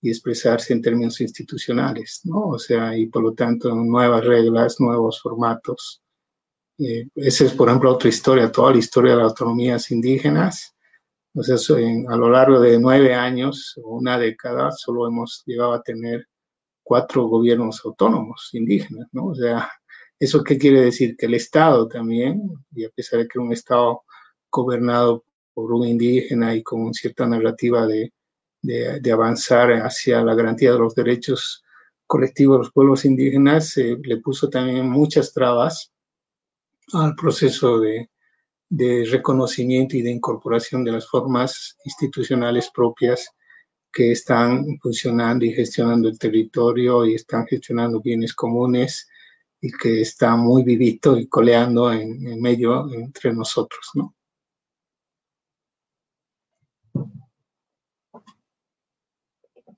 y 0.00 0.10
expresarse 0.10 0.72
en 0.72 0.82
términos 0.82 1.20
institucionales, 1.20 2.20
¿no? 2.24 2.48
O 2.48 2.58
sea, 2.58 2.96
y 2.96 3.06
por 3.06 3.22
lo 3.22 3.32
tanto, 3.34 3.74
nuevas 3.74 4.24
reglas, 4.24 4.80
nuevos 4.80 5.20
formatos. 5.20 6.02
Eh, 6.78 7.08
esa 7.14 7.44
es, 7.44 7.52
por 7.52 7.68
ejemplo, 7.68 7.92
otra 7.92 8.08
historia, 8.08 8.52
toda 8.52 8.72
la 8.72 8.78
historia 8.78 9.12
de 9.12 9.18
las 9.18 9.30
autonomías 9.30 9.90
indígenas. 9.90 10.74
O 11.34 11.42
sea, 11.42 11.56
a 12.08 12.16
lo 12.16 12.30
largo 12.30 12.60
de 12.60 12.78
nueve 12.78 13.14
años 13.14 13.78
una 13.84 14.18
década, 14.18 14.72
solo 14.72 15.06
hemos 15.06 15.42
llegado 15.46 15.72
a 15.72 15.82
tener 15.82 16.26
cuatro 16.82 17.26
gobiernos 17.26 17.84
autónomos 17.84 18.50
indígenas, 18.52 19.08
¿no? 19.12 19.26
O 19.26 19.34
sea, 19.34 19.70
¿eso 20.18 20.42
qué 20.42 20.58
quiere 20.58 20.80
decir? 20.80 21.16
Que 21.16 21.26
el 21.26 21.34
Estado 21.34 21.86
también, 21.86 22.42
y 22.74 22.84
a 22.84 22.90
pesar 22.90 23.20
de 23.20 23.28
que 23.28 23.38
un 23.38 23.52
Estado 23.52 24.02
gobernado 24.50 25.24
por 25.54 25.72
un 25.72 25.86
indígena 25.86 26.54
y 26.54 26.62
con 26.62 26.94
cierta 26.94 27.26
narrativa 27.26 27.86
de, 27.86 28.12
de, 28.62 29.12
avanzar 29.12 29.70
hacia 29.72 30.22
la 30.22 30.34
garantía 30.34 30.72
de 30.72 30.78
los 30.78 30.94
derechos 30.94 31.64
colectivos 32.06 32.56
de 32.56 32.58
los 32.64 32.72
pueblos 32.72 33.04
indígenas, 33.04 33.76
eh, 33.76 33.96
le 34.02 34.18
puso 34.18 34.48
también 34.48 34.88
muchas 34.88 35.32
trabas 35.32 35.92
al 36.92 37.14
proceso 37.14 37.80
de, 37.80 38.10
de 38.68 39.06
reconocimiento 39.10 39.96
y 39.96 40.02
de 40.02 40.10
incorporación 40.10 40.84
de 40.84 40.92
las 40.92 41.08
formas 41.08 41.76
institucionales 41.84 42.70
propias 42.74 43.30
que 43.92 44.12
están 44.12 44.78
funcionando 44.80 45.44
y 45.44 45.52
gestionando 45.52 46.08
el 46.08 46.18
territorio 46.18 47.06
y 47.06 47.14
están 47.14 47.46
gestionando 47.46 48.00
bienes 48.00 48.34
comunes 48.34 49.08
y 49.60 49.72
que 49.72 50.02
está 50.02 50.36
muy 50.36 50.62
vivito 50.62 51.16
y 51.18 51.26
coleando 51.26 51.92
en, 51.92 52.40
medio 52.40 52.92
entre 52.92 53.32
nosotros, 53.32 53.90
¿no? 53.94 54.14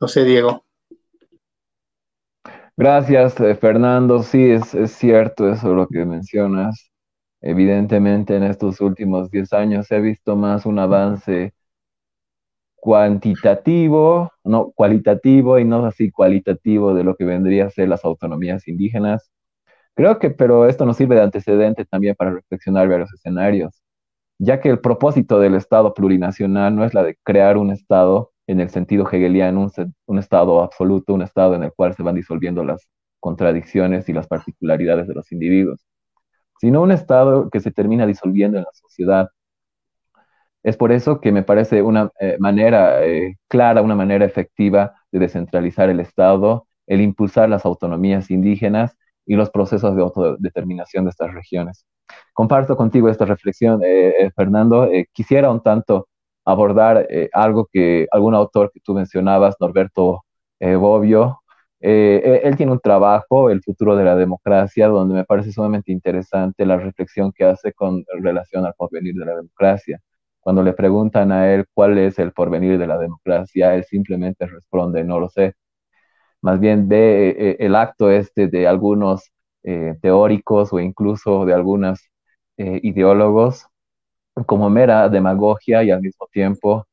No 0.01 0.09
sé, 0.09 0.25
Diego. 0.25 0.65
Gracias, 2.77 3.39
eh, 3.41 3.55
Fernando. 3.55 4.23
Sí, 4.23 4.51
es, 4.51 4.75
es 4.75 4.93
cierto 4.93 5.51
eso 5.51 5.75
lo 5.75 5.87
que 5.87 6.05
mencionas. 6.07 6.90
Evidentemente, 7.43 8.37
en 8.37 8.45
estos 8.45 8.81
últimos 8.81 9.31
10 9.31 9.53
años 9.53 9.91
ha 9.93 9.99
visto 9.99 10.37
más 10.37 10.67
un 10.67 10.79
avance 10.79 11.55
cuantitativo, 12.77 14.33
no 14.45 14.73
cualitativo 14.73 15.59
y 15.59 15.65
no 15.65 15.85
así 15.87 16.11
cualitativo 16.11 16.95
de 16.95 17.05
lo 17.05 17.15
que 17.17 17.25
vendría 17.25 17.67
a 17.67 17.71
ser 17.71 17.89
las 17.89 18.05
autonomías 18.05 18.67
indígenas. 18.69 19.31
Creo 19.95 20.19
que, 20.19 20.31
pero 20.31 20.67
esto 20.69 20.87
nos 20.87 20.97
sirve 20.97 21.17
de 21.17 21.23
antecedente 21.23 21.85
también 21.87 22.17
para 22.17 22.33
reflexionar 22.33 22.89
varios 22.89 23.13
escenarios, 23.15 23.83
ya 24.39 24.61
que 24.61 24.71
el 24.71 24.81
propósito 24.81 25.41
del 25.41 25.55
Estado 25.57 25.95
plurinacional 25.95 26.77
no 26.77 26.85
es 26.85 26.95
la 26.95 27.05
de 27.05 27.19
crear 27.25 27.59
un 27.59 27.71
Estado 27.73 28.33
en 28.47 28.61
el 28.61 28.71
sentido 28.71 29.07
hegeliano, 29.09 29.63
un, 29.63 29.95
un 30.07 30.19
Estado 30.19 30.63
absoluto, 30.63 31.15
un 31.15 31.23
Estado 31.23 31.55
en 31.57 31.65
el 31.65 31.73
cual 31.75 31.95
se 31.95 32.03
van 32.03 32.17
disolviendo 32.17 32.65
las 32.65 32.89
contradicciones 33.21 34.09
y 34.09 34.13
las 34.15 34.27
particularidades 34.29 35.09
de 35.09 35.15
los 35.15 35.31
individuos, 35.33 35.87
sino 36.61 36.83
un 36.83 36.93
Estado 36.93 37.49
que 37.51 37.61
se 37.61 37.71
termina 37.71 38.07
disolviendo 38.07 38.59
en 38.59 38.65
la 38.65 38.73
sociedad 38.75 39.31
es 40.63 40.77
por 40.77 40.93
eso 40.93 41.21
que 41.21 41.33
me 41.33 41.43
parece 41.43 41.83
una 41.83 42.11
eh, 42.21 42.37
manera 42.39 43.05
eh, 43.05 43.37
clara, 43.49 43.83
una 43.83 43.95
manera 43.95 44.25
efectiva 44.25 44.95
de 45.11 45.21
descentralizar 45.21 45.89
el 45.89 46.01
Estado, 46.01 46.67
el 46.87 47.01
impulsar 47.01 47.49
las 47.49 47.65
autonomías 47.65 48.31
indígenas 48.31 48.97
y 49.25 49.37
los 49.37 49.51
procesos 49.51 49.97
de 49.97 50.03
autodeterminación 50.03 51.05
de 51.05 51.11
estas 51.11 51.33
regiones. 51.33 51.87
Comparto 52.35 52.77
contigo 52.77 53.09
esta 53.09 53.25
reflexión, 53.25 53.81
eh, 53.85 54.31
Fernando. 54.37 54.89
quisiera 55.13 55.51
un 55.51 55.63
tanto 55.63 56.09
abordar 56.45 57.07
algo 57.33 57.69
que 57.73 58.09
algún 58.11 58.35
autor 58.35 58.71
que 58.73 58.81
tú 58.81 58.95
mencionabas, 58.95 59.57
Norberto 59.61 60.25
Bobbio, 60.61 61.40
él 61.81 62.57
tiene 62.57 62.73
un 62.73 62.81
trabajo, 62.81 63.51
El 63.51 63.63
futuro 63.63 63.97
de 63.97 64.05
la 64.05 64.17
democracia, 64.17 64.89
donde 64.89 65.15
me 65.15 65.25
parece 65.25 65.53
sumamente 65.53 65.93
interesante 65.93 66.67
la 66.67 66.77
reflexión 66.79 67.33
que 67.33 67.45
hace 67.45 67.73
con 67.73 68.05
relación 68.23 68.67
al 68.67 68.75
porvenir 68.75 69.15
de 69.15 69.25
la 69.27 69.37
democracia. 69.37 70.01
Cuando 70.41 70.63
le 70.63 70.73
preguntan 70.73 71.33
a 71.33 71.53
él 71.53 71.67
cuál 71.75 71.99
es 71.99 72.19
el 72.19 72.33
porvenir 72.33 72.79
de 72.79 72.87
la 72.87 72.99
democracia, 72.99 73.75
él 73.75 73.85
simplemente 73.85 74.47
responde, 74.47 75.05
no 75.05 75.21
lo 75.21 75.29
sé. 75.29 75.55
Más 76.43 76.59
bien 76.61 76.89
ve 76.89 77.31
eh, 77.31 77.51
eh, 77.53 77.57
el 77.61 77.75
acto 77.77 78.11
este 78.11 78.49
de 78.49 78.67
algunos 78.67 79.31
eh, 79.63 79.97
teóricos 80.03 80.73
o 80.73 80.81
incluso 80.81 81.45
de 81.47 81.55
algunos 81.55 82.01
ideólogos 82.59 83.67
como 84.47 84.71
mera 84.71 85.09
demagogia 85.09 85.83
y 85.85 85.91
al 85.91 86.03
mismo 86.03 86.29
tiempo 86.33 86.87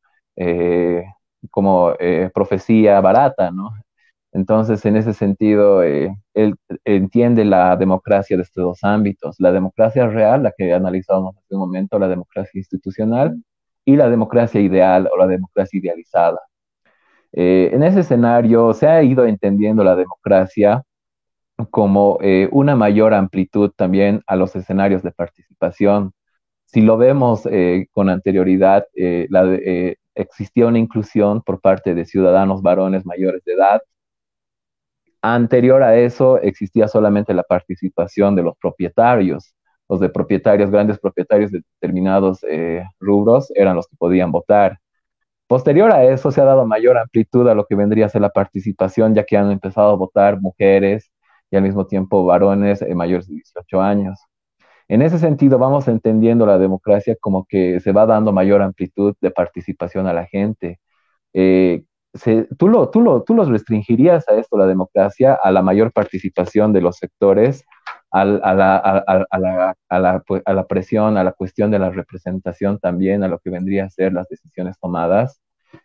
como 1.51 1.93
profecía 2.33 3.01
barata, 3.01 3.51
¿no? 3.51 3.71
Entonces, 4.37 4.85
en 4.85 4.97
ese 4.97 5.13
sentido, 5.13 5.83
él 5.83 6.55
entiende 6.85 7.43
la 7.45 7.75
democracia 7.75 8.37
de 8.37 8.43
estos 8.43 8.63
dos 8.63 8.83
ámbitos, 8.83 9.35
la 9.39 9.51
democracia 9.51 10.07
real, 10.07 10.43
la 10.43 10.53
que 10.57 10.73
analizábamos 10.73 11.35
hace 11.37 11.55
un 11.55 11.61
momento, 11.61 11.99
la 11.99 12.07
democracia 12.07 12.59
institucional, 12.59 13.35
y 13.87 13.95
la 13.95 14.09
democracia 14.09 14.59
ideal 14.59 15.09
o 15.11 15.17
la 15.17 15.27
democracia 15.27 15.79
idealizada. 15.79 16.39
Eh, 17.31 17.69
en 17.73 17.83
ese 17.83 18.01
escenario 18.01 18.73
se 18.73 18.87
ha 18.87 19.01
ido 19.01 19.25
entendiendo 19.25 19.83
la 19.83 19.95
democracia 19.95 20.83
como 21.71 22.17
eh, 22.21 22.49
una 22.51 22.75
mayor 22.75 23.13
amplitud 23.13 23.71
también 23.75 24.21
a 24.27 24.35
los 24.35 24.55
escenarios 24.57 25.03
de 25.03 25.11
participación. 25.11 26.13
Si 26.65 26.81
lo 26.81 26.97
vemos 26.97 27.47
eh, 27.49 27.87
con 27.93 28.09
anterioridad, 28.09 28.85
existía 30.15 30.67
una 30.67 30.79
inclusión 30.79 31.41
por 31.41 31.61
parte 31.61 31.95
de 31.95 32.05
ciudadanos 32.05 32.61
varones 32.61 33.05
mayores 33.05 33.43
de 33.45 33.53
edad. 33.53 33.81
Anterior 35.21 35.83
a 35.83 35.95
eso 35.97 36.39
existía 36.39 36.87
solamente 36.87 37.33
la 37.33 37.43
participación 37.43 38.35
de 38.35 38.43
los 38.43 38.57
propietarios 38.57 39.55
los 39.89 39.99
de 39.99 40.09
propietarios, 40.09 40.69
grandes 40.71 40.99
propietarios 40.99 41.51
de 41.51 41.61
determinados 41.79 42.43
eh, 42.49 42.83
rubros, 42.99 43.51
eran 43.55 43.75
los 43.75 43.87
que 43.87 43.95
podían 43.97 44.31
votar. 44.31 44.79
Posterior 45.47 45.91
a 45.93 46.03
eso 46.05 46.31
se 46.31 46.41
ha 46.41 46.45
dado 46.45 46.65
mayor 46.67 46.97
amplitud 46.97 47.47
a 47.47 47.55
lo 47.55 47.65
que 47.65 47.75
vendría 47.75 48.07
a 48.07 48.09
ser 48.09 48.21
la 48.21 48.29
participación, 48.29 49.15
ya 49.15 49.25
que 49.25 49.37
han 49.37 49.51
empezado 49.51 49.91
a 49.91 49.95
votar 49.95 50.41
mujeres 50.41 51.11
y 51.51 51.55
al 51.57 51.63
mismo 51.63 51.87
tiempo 51.87 52.25
varones 52.25 52.81
eh, 52.81 52.95
mayores 52.95 53.27
de 53.27 53.35
18 53.35 53.81
años. 53.81 54.19
En 54.89 55.01
ese 55.01 55.19
sentido, 55.19 55.57
vamos 55.59 55.87
entendiendo 55.87 56.45
la 56.45 56.57
democracia 56.57 57.15
como 57.19 57.45
que 57.45 57.79
se 57.81 57.91
va 57.91 58.05
dando 58.05 58.31
mayor 58.33 58.61
amplitud 58.61 59.15
de 59.21 59.31
participación 59.31 60.07
a 60.07 60.13
la 60.13 60.25
gente. 60.27 60.79
Eh, 61.33 61.83
¿tú, 62.57 62.67
lo, 62.67 62.89
tú, 62.89 63.01
lo, 63.01 63.23
¿Tú 63.23 63.35
los 63.35 63.49
restringirías 63.49 64.27
a 64.29 64.35
esto, 64.35 64.57
la 64.57 64.67
democracia, 64.67 65.37
a 65.41 65.51
la 65.51 65.61
mayor 65.61 65.91
participación 65.91 66.73
de 66.73 66.81
los 66.81 66.97
sectores 66.97 67.65
a, 68.11 68.25
la, 68.25 69.75
presión, 70.67 71.17
a 71.17 71.23
la 71.23 71.31
cuestión 71.33 71.71
de 71.71 71.79
la 71.79 71.89
representación 71.91 72.79
también, 72.79 73.23
a 73.23 73.27
lo 73.27 73.39
que 73.39 73.49
vendría 73.49 73.85
a 73.85 73.89
ser 73.89 74.13
las 74.13 74.27
decisiones 74.29 74.77
tomadas. 74.79 75.41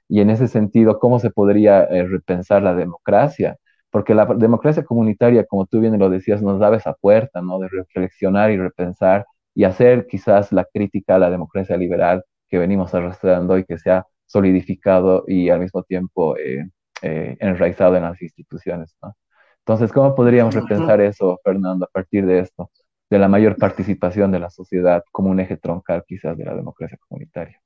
Y 0.08 0.20
en 0.20 0.30
ese 0.30 0.48
sentido, 0.48 0.98
¿cómo 0.98 1.18
se 1.18 1.30
podría 1.30 1.84
eh, 1.84 2.06
repensar 2.06 2.62
la 2.62 2.74
democracia? 2.74 3.56
Porque 3.90 4.14
la 4.14 4.26
democracia 4.26 4.84
comunitaria, 4.84 5.44
como 5.44 5.66
tú 5.66 5.80
bien 5.80 5.98
lo 5.98 6.08
decías, 6.10 6.42
nos 6.42 6.58
da 6.60 6.74
esa 6.76 6.94
puerta, 6.94 7.42
¿no? 7.42 7.58
De 7.58 7.68
reflexionar 7.68 8.50
y 8.50 8.56
repensar 8.56 9.26
y 9.54 9.64
hacer 9.64 10.06
quizás 10.06 10.52
la 10.52 10.64
crítica 10.64 11.16
a 11.16 11.18
la 11.18 11.30
democracia 11.30 11.76
liberal 11.76 12.24
que 12.48 12.58
venimos 12.58 12.94
arrastrando 12.94 13.58
y 13.58 13.64
que 13.64 13.78
se 13.78 13.90
ha 13.90 14.06
solidificado 14.32 15.24
y 15.28 15.50
al 15.50 15.60
mismo 15.60 15.82
tiempo 15.82 16.36
eh, 16.38 16.66
eh, 17.02 17.36
enraizado 17.38 17.96
en 17.96 18.02
las 18.04 18.20
instituciones, 18.22 18.96
¿no? 19.02 19.14
Entonces, 19.58 19.92
¿cómo 19.92 20.14
podríamos 20.14 20.54
repensar 20.54 21.00
eso, 21.00 21.38
Fernando, 21.44 21.84
a 21.84 21.88
partir 21.88 22.26
de 22.26 22.40
esto, 22.40 22.70
de 23.08 23.18
la 23.18 23.28
mayor 23.28 23.56
participación 23.56 24.32
de 24.32 24.40
la 24.40 24.50
sociedad 24.50 25.04
como 25.12 25.30
un 25.30 25.38
eje 25.38 25.56
troncal 25.56 26.02
quizás 26.06 26.36
de 26.36 26.44
la 26.44 26.56
democracia 26.56 26.98
comunitaria? 27.06 27.60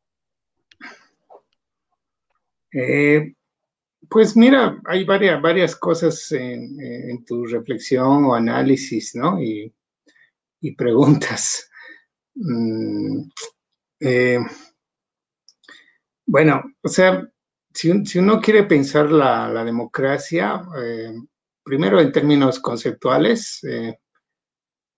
Eh, 2.72 3.32
pues 4.10 4.36
mira, 4.36 4.78
hay 4.84 5.04
varias, 5.04 5.40
varias 5.40 5.74
cosas 5.76 6.30
en, 6.32 7.24
tu 7.24 7.46
reflexión 7.46 8.24
o 8.24 8.34
análisis, 8.34 9.14
¿no? 9.14 9.40
Y, 9.40 9.72
preguntas. 10.76 11.70
Mm, 12.34 13.22
eh, 14.00 14.40
bueno, 16.26 16.62
o 16.82 16.88
sea, 16.88 17.26
si, 17.72 18.18
uno 18.18 18.40
quiere 18.40 18.64
pensar 18.64 19.10
la, 19.10 19.64
democracia, 19.64 20.62
eh, 20.82 21.12
primero 21.62 22.00
en 22.00 22.12
términos 22.12 22.58
conceptuales, 22.58 23.62
eh, 23.64 23.98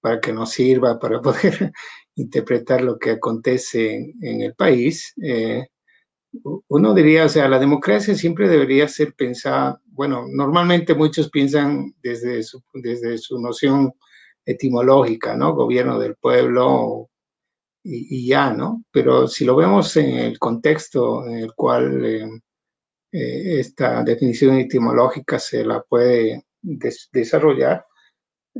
para 0.00 0.20
que 0.20 0.32
nos 0.32 0.50
sirva 0.52 0.98
para 0.98 1.20
poder 1.22 1.72
interpretar 2.14 2.82
lo 2.82 2.98
que 2.98 3.12
acontece 3.12 4.14
en, 4.20 4.42
el 4.42 4.54
país, 4.54 5.12
eh, 5.22 5.66
uno 6.68 6.94
diría, 6.94 7.24
o 7.24 7.28
sea, 7.28 7.48
la 7.48 7.58
democracia 7.58 8.14
siempre 8.14 8.48
debería 8.48 8.86
ser 8.86 9.14
pensada, 9.14 9.80
bueno, 9.86 10.26
normalmente 10.30 10.94
muchos 10.94 11.30
piensan 11.30 11.94
desde 12.02 12.42
su, 12.42 12.62
desde 12.74 13.18
su 13.18 13.40
noción 13.40 13.92
etimológica, 14.44 15.36
¿no? 15.36 15.54
Gobierno 15.54 15.98
del 15.98 16.16
pueblo 16.16 17.10
y, 17.82 18.26
ya, 18.26 18.52
¿no? 18.52 18.84
Pero 18.90 19.26
si 19.28 19.44
lo 19.44 19.56
vemos 19.56 19.96
en 19.96 20.10
el 20.18 20.38
contexto 20.38 21.26
en 21.26 21.38
el 21.38 21.54
cual 21.54 22.04
eh, 22.04 23.60
esta 23.60 24.02
definición 24.02 24.56
etimológica 24.56 25.38
se 25.38 25.64
la 25.64 25.82
puede 25.82 26.44
desarrollar, 26.60 27.86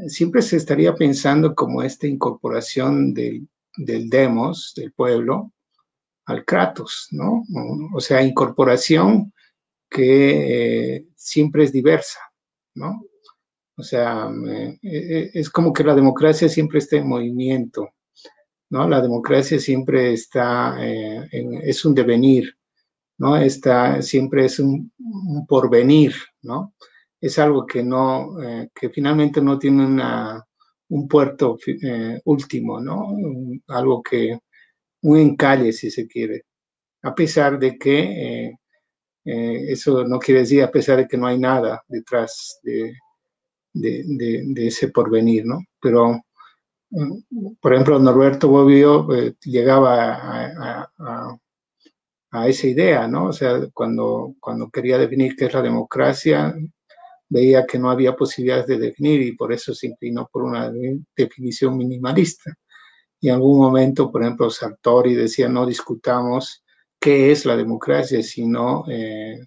siempre 0.06 0.42
se 0.42 0.56
estaría 0.56 0.94
pensando 0.94 1.54
como 1.54 1.82
esta 1.82 2.06
incorporación 2.06 3.12
del, 3.12 3.48
demos, 3.76 4.72
del 4.76 4.92
pueblo, 4.92 5.52
al 6.26 6.44
kratos, 6.44 7.08
¿no? 7.10 7.44
O 7.94 8.00
sea, 8.00 8.22
incorporación 8.22 9.32
que 9.88 10.96
eh, 10.96 11.06
siempre 11.16 11.64
es 11.64 11.72
diversa, 11.72 12.20
¿no? 12.74 13.02
O 13.76 13.82
sea, 13.82 14.28
eh, 14.48 14.78
eh, 14.82 15.30
es 15.34 15.48
como 15.48 15.72
que 15.72 15.84
la 15.84 15.94
democracia 15.94 16.48
siempre 16.48 16.80
está 16.80 16.96
en 16.96 17.08
movimiento, 17.08 17.88
¿no? 18.70 18.88
La 18.88 19.00
democracia 19.00 19.58
siempre 19.58 20.12
está, 20.12 20.76
en, 20.80 21.54
es 21.62 21.84
un 21.84 21.94
devenir, 21.94 22.56
¿no? 23.18 23.36
Está, 23.36 24.02
siempre 24.02 24.46
es 24.46 24.58
un, 24.58 24.92
porvenir, 25.48 26.14
¿no? 26.42 26.74
es 27.20 27.38
algo 27.38 27.66
que 27.66 27.82
no, 27.82 28.40
eh, 28.42 28.70
que 28.74 28.90
finalmente 28.90 29.40
no 29.40 29.58
tiene 29.58 29.84
una, 29.84 30.44
un 30.88 31.08
puerto 31.08 31.58
eh, 31.66 32.20
último, 32.24 32.80
¿no? 32.80 33.16
algo 33.68 34.02
que, 34.02 34.38
un 35.02 35.18
encalle, 35.18 35.72
si 35.72 35.90
se 35.90 36.06
quiere. 36.08 36.44
A 37.02 37.14
pesar 37.14 37.58
de 37.58 37.78
que, 37.78 38.52
eh, 39.24 39.72
eso 39.72 40.04
no 40.04 40.18
quiere 40.18 40.40
decir 40.40 40.62
a 40.62 40.70
pesar 40.70 40.98
de 40.98 41.08
que 41.08 41.16
no 41.16 41.26
hay 41.26 41.38
nada 41.38 41.82
detrás 41.88 42.60
de, 42.62 42.94
de, 43.72 44.66
ese 44.66 44.88
porvenir, 44.88 45.44
¿no? 45.46 45.60
Pero, 45.80 46.20
por 47.60 47.72
ejemplo, 47.72 47.98
Norberto 47.98 48.48
Bobbio 48.48 49.08
llegaba 49.42 50.14
a, 50.14 51.38
a 52.30 52.48
esa 52.48 52.66
idea, 52.66 53.08
¿no? 53.08 53.26
O 53.26 53.32
sea, 53.32 53.60
cuando, 53.72 54.34
cuando 54.40 54.70
quería 54.70 54.98
definir 54.98 55.34
qué 55.36 55.46
es 55.46 55.54
la 55.54 55.62
democracia, 55.62 56.54
veía 57.28 57.66
que 57.66 57.78
no 57.78 57.90
había 57.90 58.16
posibilidades 58.16 58.66
de 58.66 58.78
definir 58.78 59.22
y 59.22 59.32
por 59.36 59.52
eso 59.52 59.74
se 59.74 59.88
inclinó 59.88 60.28
por 60.30 60.42
una 60.42 60.70
definición 61.16 61.76
minimalista. 61.76 62.52
Y 63.20 63.28
en 63.28 63.36
algún 63.36 63.58
momento, 63.58 64.10
por 64.10 64.22
ejemplo, 64.22 64.50
Sartori 64.50 65.14
decía, 65.14 65.48
no 65.48 65.66
discutamos 65.66 66.64
qué 67.00 67.32
es 67.32 67.44
la 67.46 67.56
democracia, 67.56 68.22
sino 68.22 68.84
eh, 68.88 69.44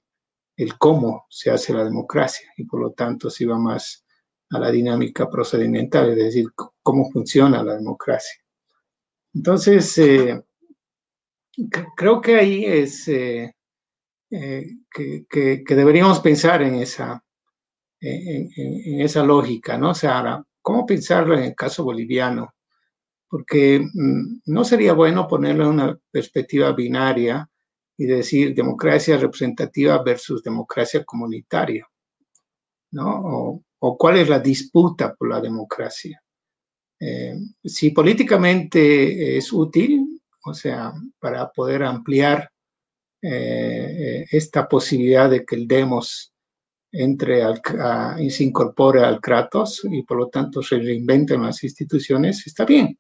el 0.58 0.78
cómo 0.78 1.26
se 1.30 1.52
hace 1.52 1.74
la 1.74 1.84
democracia. 1.84 2.50
Y 2.58 2.66
por 2.66 2.82
lo 2.82 2.92
tanto 2.92 3.30
se 3.30 3.46
iba 3.46 3.58
más 3.58 4.06
a 4.50 4.60
la 4.60 4.72
dinámica 4.72 5.30
procedimental, 5.30 6.10
es 6.10 6.18
decir, 6.18 6.48
cómo 6.84 7.10
funciona 7.12 7.64
la 7.64 7.76
democracia. 7.76 8.42
Entonces, 9.34 9.98
eh, 9.98 10.44
creo 11.96 12.22
que 12.22 12.36
ahí 12.36 12.66
es 12.66 13.08
eh, 13.08 13.54
que, 14.30 15.26
que, 15.30 15.76
deberíamos 15.76 16.20
pensar 16.20 16.62
en 16.62 16.76
esa, 16.76 17.24
en, 18.00 19.02
esa 19.02 19.24
lógica, 19.24 19.78
¿no? 19.78 19.92
O 19.92 19.94
sea, 19.94 20.44
¿cómo 20.62 20.86
pensarlo 20.86 21.36
en 21.36 21.44
el 21.44 21.56
caso 21.56 21.84
boliviano? 21.84 22.54
Porque 23.28 23.80
mm, 23.80 24.42
no 24.46 24.64
sería 24.64 24.94
bueno 24.94 25.28
ponerlo 25.28 25.66
en 25.66 25.70
una 25.70 26.00
perspectiva 26.12 26.74
binaria 26.74 27.48
y 27.98 28.06
decir 28.06 28.56
democracia 28.56 29.18
representativa 29.18 30.02
versus 30.02 30.42
democracia 30.44 31.04
comunitaria, 31.04 31.88
¿no? 32.92 33.62
O, 33.80 33.98
cuál 33.98 34.18
es 34.18 34.30
la 34.30 34.40
disputa 34.40 35.16
por 35.16 35.30
la 35.30 35.42
democracia. 35.42 36.21
Eh, 37.04 37.36
si 37.64 37.90
políticamente 37.90 39.36
es 39.36 39.52
útil, 39.52 40.22
o 40.46 40.54
sea, 40.54 40.94
para 41.20 41.52
poder 41.52 41.82
ampliar 41.82 42.52
eh, 43.24 44.26
esta 44.30 44.68
posibilidad 44.68 45.28
de 45.28 45.44
que 45.44 45.56
el 45.56 45.68
demos 45.68 46.32
entre 46.92 47.42
al, 47.42 47.60
y 48.20 48.30
se 48.30 48.44
incorpore 48.44 49.02
al 49.04 49.20
Kratos 49.20 49.82
y 49.90 50.04
por 50.04 50.18
lo 50.18 50.28
tanto 50.28 50.62
se 50.62 50.78
reinventen 50.78 51.42
las 51.42 51.64
instituciones, 51.64 52.46
está 52.46 52.66
bien. 52.66 53.00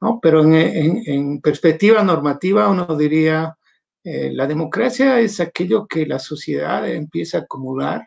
¿no? 0.00 0.18
Pero 0.20 0.42
en, 0.42 1.02
en, 1.06 1.40
perspectiva 1.40 2.02
normativa 2.02 2.68
uno 2.68 2.96
diría, 2.96 3.56
eh, 4.02 4.30
la 4.32 4.46
democracia 4.46 5.20
es 5.20 5.38
aquello 5.38 5.86
que 5.86 6.06
la 6.06 6.18
sociedad 6.18 6.88
empieza 6.88 7.38
a 7.38 7.40
acumular 7.42 8.04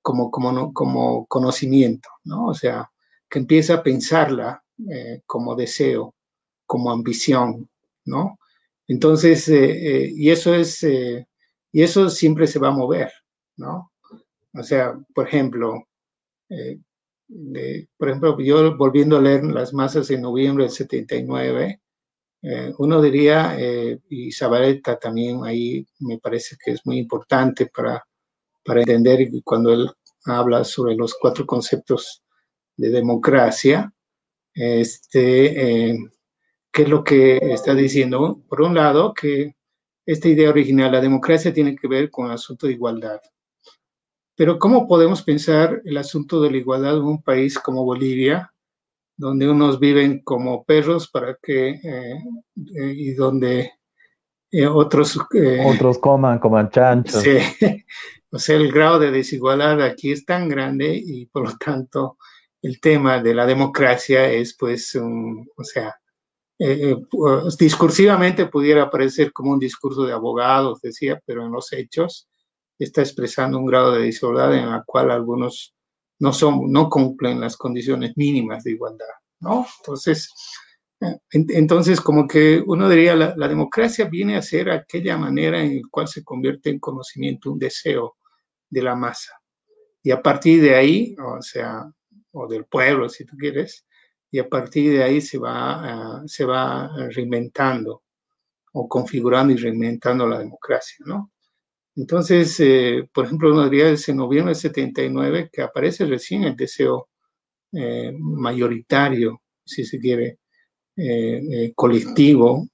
como, 0.00 0.30
como, 0.30 0.72
como 0.72 1.26
conocimiento, 1.26 2.08
¿no? 2.24 2.46
O 2.46 2.54
sea, 2.54 2.88
que 3.28 3.38
empieza 3.38 3.74
a 3.74 3.82
pensarla 3.82 4.62
eh, 4.90 5.22
como 5.26 5.54
deseo, 5.54 6.14
como 6.66 6.90
ambición, 6.90 7.68
¿no? 8.04 8.38
Entonces, 8.86 9.48
eh, 9.48 10.10
y 10.14 10.30
eso 10.30 10.54
es, 10.54 10.82
y 10.82 11.82
eso 11.82 12.08
siempre 12.08 12.46
se 12.46 12.58
va 12.58 12.68
a 12.68 12.72
mover, 12.72 13.12
¿no? 13.56 13.92
O 14.54 14.62
sea, 14.62 14.98
por 15.14 15.28
ejemplo, 15.28 15.86
eh, 16.48 17.86
por 17.96 18.08
ejemplo, 18.08 18.40
yo 18.40 18.76
volviendo 18.76 19.16
a 19.18 19.20
leer 19.20 19.44
las 19.44 19.74
masas 19.74 20.10
en 20.10 20.22
noviembre 20.22 20.64
del 20.64 20.72
79, 20.72 21.80
eh, 22.42 22.72
uno 22.78 23.02
diría, 23.02 23.56
eh, 23.58 24.00
y 24.08 24.32
Zabaleta 24.32 24.98
también 24.98 25.44
ahí 25.44 25.86
me 26.00 26.18
parece 26.18 26.56
que 26.62 26.72
es 26.72 26.86
muy 26.86 26.98
importante 26.98 27.66
para, 27.66 28.02
para 28.64 28.80
entender 28.80 29.28
cuando 29.44 29.72
él 29.72 29.90
habla 30.24 30.64
sobre 30.64 30.94
los 30.96 31.14
cuatro 31.20 31.44
conceptos 31.46 32.22
de 32.78 32.88
democracia, 32.88 33.92
este, 34.54 36.08
¿qué 36.72 36.82
es 36.82 36.88
lo 36.88 37.04
que 37.04 37.36
está 37.52 37.74
diciendo? 37.74 38.42
Por 38.48 38.62
un 38.62 38.74
lado, 38.74 39.12
que 39.12 39.54
esta 40.06 40.28
idea 40.28 40.48
original, 40.48 40.92
la 40.92 41.02
democracia 41.02 41.52
tiene 41.52 41.76
que 41.76 41.86
ver 41.86 42.10
con 42.10 42.26
el 42.26 42.32
asunto 42.32 42.66
de 42.66 42.72
igualdad. 42.72 43.20
Pero 44.38 44.58
¿cómo 44.58 44.86
podemos 44.86 45.22
pensar 45.22 45.82
el 45.84 45.96
asunto 45.96 46.40
de 46.40 46.50
la 46.50 46.58
igualdad 46.58 46.96
en 46.96 47.02
un 47.02 47.22
país 47.22 47.58
como 47.58 47.84
Bolivia, 47.84 48.54
donde 49.16 49.50
unos 49.50 49.80
viven 49.80 50.20
como 50.22 50.64
perros 50.64 51.08
para 51.08 51.36
que 51.42 51.70
eh, 51.70 52.18
eh, 52.56 52.92
y 52.96 53.14
donde 53.14 53.72
eh, 54.52 54.66
otros 54.68 55.18
otros 55.66 55.98
coman 55.98 56.38
coman 56.38 56.70
chanchos? 56.70 57.22
Sí. 57.58 57.84
o 58.30 58.38
sea, 58.38 58.56
el 58.56 58.70
grado 58.70 59.00
de 59.00 59.10
desigualdad 59.10 59.82
aquí 59.82 60.12
es 60.12 60.24
tan 60.24 60.48
grande 60.48 60.94
y 60.94 61.26
por 61.26 61.50
lo 61.50 61.56
tanto 61.56 62.17
el 62.62 62.80
tema 62.80 63.22
de 63.22 63.34
la 63.34 63.46
democracia 63.46 64.30
es 64.30 64.56
pues 64.56 64.94
un, 64.94 65.48
o 65.56 65.64
sea, 65.64 65.94
discursivamente 67.58 68.46
pudiera 68.46 68.90
parecer 68.90 69.32
como 69.32 69.52
un 69.52 69.58
discurso 69.60 70.04
de 70.04 70.12
abogados, 70.12 70.80
decía, 70.80 71.20
pero 71.24 71.44
en 71.44 71.52
los 71.52 71.72
hechos 71.72 72.28
está 72.78 73.00
expresando 73.02 73.58
un 73.58 73.66
grado 73.66 73.92
de 73.92 74.02
desigualdad 74.02 74.54
en 74.54 74.70
la 74.70 74.82
cual 74.84 75.10
algunos 75.10 75.74
no, 76.18 76.32
son, 76.32 76.70
no 76.70 76.88
cumplen 76.88 77.40
las 77.40 77.56
condiciones 77.56 78.16
mínimas 78.16 78.64
de 78.64 78.72
igualdad, 78.72 79.06
¿no? 79.40 79.66
Entonces, 79.80 80.32
eh, 81.00 81.18
entonces 81.30 82.00
como 82.00 82.26
que 82.26 82.62
uno 82.66 82.88
diría, 82.88 83.14
la, 83.14 83.34
la, 83.36 83.46
democracia 83.48 84.06
viene 84.06 84.36
a 84.36 84.42
ser 84.42 84.70
aquella 84.70 85.16
manera 85.16 85.62
en 85.62 85.76
la 85.76 85.88
cual 85.90 86.08
se 86.08 86.24
convierte 86.24 86.70
en 86.70 86.80
conocimiento 86.80 87.52
un 87.52 87.58
deseo 87.58 88.16
de 88.68 88.82
la 88.82 88.96
masa. 88.96 89.32
Y 90.02 90.10
a 90.10 90.20
partir 90.20 90.60
de 90.60 90.74
ahí, 90.74 91.16
o 91.18 91.40
sea, 91.40 91.88
o 92.32 92.46
del 92.46 92.64
pueblo, 92.66 93.08
si 93.08 93.24
tú 93.24 93.36
quieres, 93.36 93.86
y 94.30 94.38
a 94.38 94.48
partir 94.48 94.92
de 94.92 95.02
ahí 95.02 95.20
se 95.20 95.38
va, 95.38 96.20
uh, 96.22 96.28
se 96.28 96.44
va 96.44 96.90
reinventando 97.10 98.02
o 98.72 98.88
configurando 98.88 99.52
y 99.52 99.56
reinventando 99.56 100.26
la 100.26 100.38
democracia, 100.38 101.04
¿no? 101.06 101.32
Entonces, 101.98 102.60
eh, 102.60 103.08
por 103.12 103.24
ejemplo, 103.26 103.52
uno 103.52 103.68
diría 103.68 103.88
en 103.88 104.16
noviembre 104.16 104.54
del 104.54 104.60
79 104.60 105.50
que 105.52 105.62
aparece 105.62 106.06
recién 106.06 106.44
el 106.44 106.54
deseo 106.54 107.08
eh, 107.72 108.12
mayoritario, 108.16 109.42
si 109.64 109.84
se 109.84 109.98
quiere, 109.98 110.38
eh, 110.96 111.72
colectivo 111.74 112.68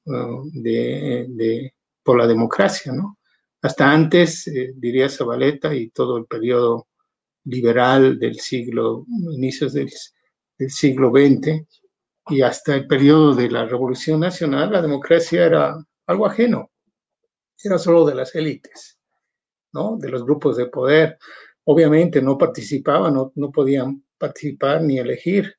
de, 0.52 1.74
por 2.02 2.18
la 2.18 2.26
democracia, 2.26 2.92
¿no? 2.92 3.18
Hasta 3.62 3.90
antes, 3.90 4.50
diría 4.76 5.08
Zabaleta, 5.08 5.74
y 5.74 5.88
todo 5.88 6.18
el 6.18 6.26
periodo 6.26 6.88
liberal 7.44 8.18
del 8.18 8.40
siglo, 8.40 9.06
inicios 9.32 9.72
del, 9.72 9.90
siglo 10.68 11.10
XX, 11.10 11.66
y 12.28 12.40
hasta 12.42 12.74
el 12.74 12.86
periodo 12.86 13.34
de 13.34 13.50
la 13.50 13.66
Revolución 13.66 14.20
Nacional, 14.20 14.72
la 14.72 14.82
democracia 14.82 15.44
era 15.44 15.76
algo 16.06 16.26
ajeno, 16.26 16.70
era 17.62 17.78
solo 17.78 18.06
de 18.06 18.14
las 18.14 18.34
élites. 18.34 18.98
De 19.98 20.08
los 20.08 20.24
grupos 20.24 20.56
de 20.56 20.66
poder. 20.66 21.18
Obviamente 21.64 22.22
no 22.22 22.38
participaban, 22.38 23.12
no, 23.12 23.32
no 23.34 23.50
podían 23.50 24.04
participar 24.16 24.82
ni 24.82 24.98
elegir. 24.98 25.52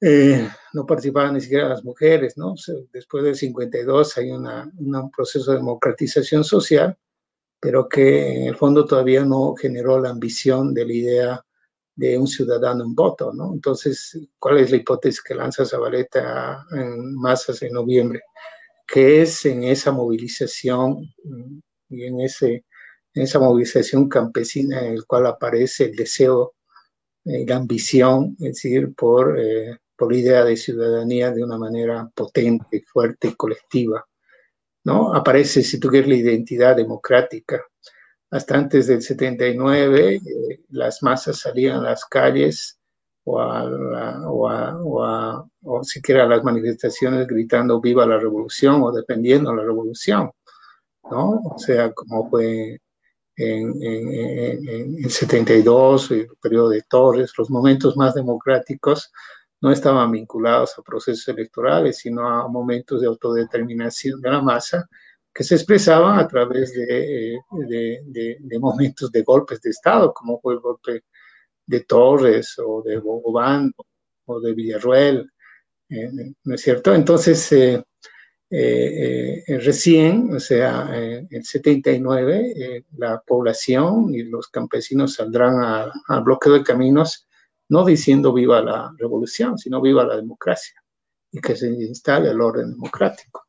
Eh, 0.00 0.48
no 0.72 0.86
participaban 0.86 1.34
ni 1.34 1.40
siquiera 1.42 1.68
las 1.68 1.84
mujeres, 1.84 2.36
¿no? 2.36 2.54
después 2.92 3.24
del 3.24 3.36
52 3.36 4.18
hay 4.18 4.30
una, 4.32 4.70
un 4.76 5.10
proceso 5.10 5.52
de 5.52 5.58
democratización 5.58 6.44
social, 6.44 6.98
pero 7.64 7.88
que 7.88 8.42
en 8.42 8.48
el 8.48 8.56
fondo 8.56 8.84
todavía 8.84 9.24
no 9.24 9.54
generó 9.54 9.98
la 9.98 10.10
ambición 10.10 10.74
de 10.74 10.84
la 10.84 10.92
idea 10.92 11.44
de 11.96 12.18
un 12.18 12.26
ciudadano 12.26 12.84
en 12.84 12.94
voto, 12.94 13.32
¿no? 13.32 13.54
Entonces, 13.54 14.18
¿cuál 14.38 14.58
es 14.58 14.70
la 14.70 14.76
hipótesis 14.76 15.22
que 15.22 15.34
lanza 15.34 15.64
Zabaleta 15.64 16.66
en 16.72 17.14
masas 17.14 17.62
en 17.62 17.72
noviembre? 17.72 18.20
Que 18.86 19.22
es 19.22 19.46
en 19.46 19.64
esa 19.64 19.92
movilización 19.92 20.98
y 21.88 22.04
en 22.04 22.20
ese 22.20 22.66
en 23.14 23.22
esa 23.22 23.38
movilización 23.38 24.10
campesina 24.10 24.84
en 24.84 24.92
el 24.92 25.06
cual 25.06 25.26
aparece 25.26 25.84
el 25.84 25.96
deseo 25.96 26.52
eh, 27.24 27.46
la 27.46 27.56
ambición, 27.56 28.36
es 28.40 28.56
decir, 28.56 28.94
por, 28.94 29.40
eh, 29.40 29.78
por 29.96 30.12
idea 30.12 30.44
de 30.44 30.58
ciudadanía 30.58 31.30
de 31.30 31.42
una 31.42 31.56
manera 31.56 32.10
potente, 32.14 32.84
fuerte 32.86 33.28
y 33.28 33.34
colectiva. 33.34 34.04
¿No? 34.84 35.14
Aparece, 35.14 35.62
si 35.62 35.80
tú 35.80 35.88
quieres, 35.88 36.08
la 36.08 36.16
identidad 36.16 36.76
democrática. 36.76 37.62
Hasta 38.30 38.56
antes 38.56 38.86
del 38.86 39.02
79, 39.02 40.16
eh, 40.16 40.20
las 40.70 41.02
masas 41.02 41.38
salían 41.38 41.78
a 41.78 41.90
las 41.90 42.04
calles 42.04 42.78
o, 43.24 43.40
a, 43.40 44.28
o, 44.28 44.48
a, 44.50 45.46
o, 45.62 45.84
siquiera 45.84 46.24
a 46.24 46.28
las 46.28 46.44
manifestaciones 46.44 47.26
gritando 47.26 47.80
viva 47.80 48.06
la 48.06 48.18
revolución 48.18 48.82
o 48.82 48.92
defendiendo 48.92 49.54
la 49.54 49.62
revolución. 49.62 50.30
¿no? 51.10 51.40
O 51.44 51.58
sea, 51.58 51.92
como 51.92 52.28
fue 52.28 52.80
en, 53.36 53.74
en, 53.82 55.10
72, 55.10 56.10
el 56.10 56.28
periodo 56.40 56.70
de 56.70 56.82
Torres, 56.82 57.32
los 57.36 57.50
momentos 57.50 57.96
más 57.96 58.14
democráticos 58.14 59.10
no 59.64 59.72
estaban 59.72 60.12
vinculados 60.12 60.78
a 60.78 60.82
procesos 60.82 61.26
electorales, 61.28 61.96
sino 61.96 62.28
a 62.28 62.46
momentos 62.46 63.00
de 63.00 63.06
autodeterminación 63.06 64.20
de 64.20 64.30
la 64.30 64.42
masa 64.42 64.86
que 65.32 65.42
se 65.42 65.54
expresaban 65.54 66.18
a 66.18 66.28
través 66.28 66.74
de, 66.74 67.38
de, 67.50 68.58
momentos 68.60 69.10
de 69.10 69.22
golpes 69.22 69.62
de 69.62 69.70
Estado, 69.70 70.12
como 70.12 70.38
fue 70.38 70.52
el 70.52 70.60
golpe 70.60 71.04
de 71.64 71.80
Torres 71.80 72.56
o 72.58 72.82
de 72.82 72.98
Bogobán 72.98 73.72
o 74.26 74.38
de 74.38 74.52
Villarruel, 74.52 75.30
eh, 75.88 76.10
¿no 76.44 76.54
es 76.54 76.60
cierto? 76.60 76.94
Entonces, 76.94 77.50
eh, 78.50 79.42
recién, 79.46 80.34
o 80.34 80.40
sea, 80.40 80.90
en 80.94 81.26
el 81.30 81.42
79, 81.42 82.84
la 82.98 83.18
población 83.26 84.14
y 84.14 84.24
los 84.24 84.48
campesinos 84.48 85.14
saldrán 85.14 85.90
al 86.06 86.22
bloqueo 86.22 86.52
de 86.52 86.62
caminos, 86.62 87.26
no 87.68 87.84
diciendo 87.84 88.32
viva 88.32 88.60
la 88.60 88.92
revolución, 88.98 89.58
sino 89.58 89.80
viva 89.80 90.04
la 90.04 90.16
democracia 90.16 90.82
y 91.30 91.40
que 91.40 91.56
se 91.56 91.68
instale 91.68 92.30
el 92.30 92.40
orden 92.40 92.70
democrático. 92.70 93.46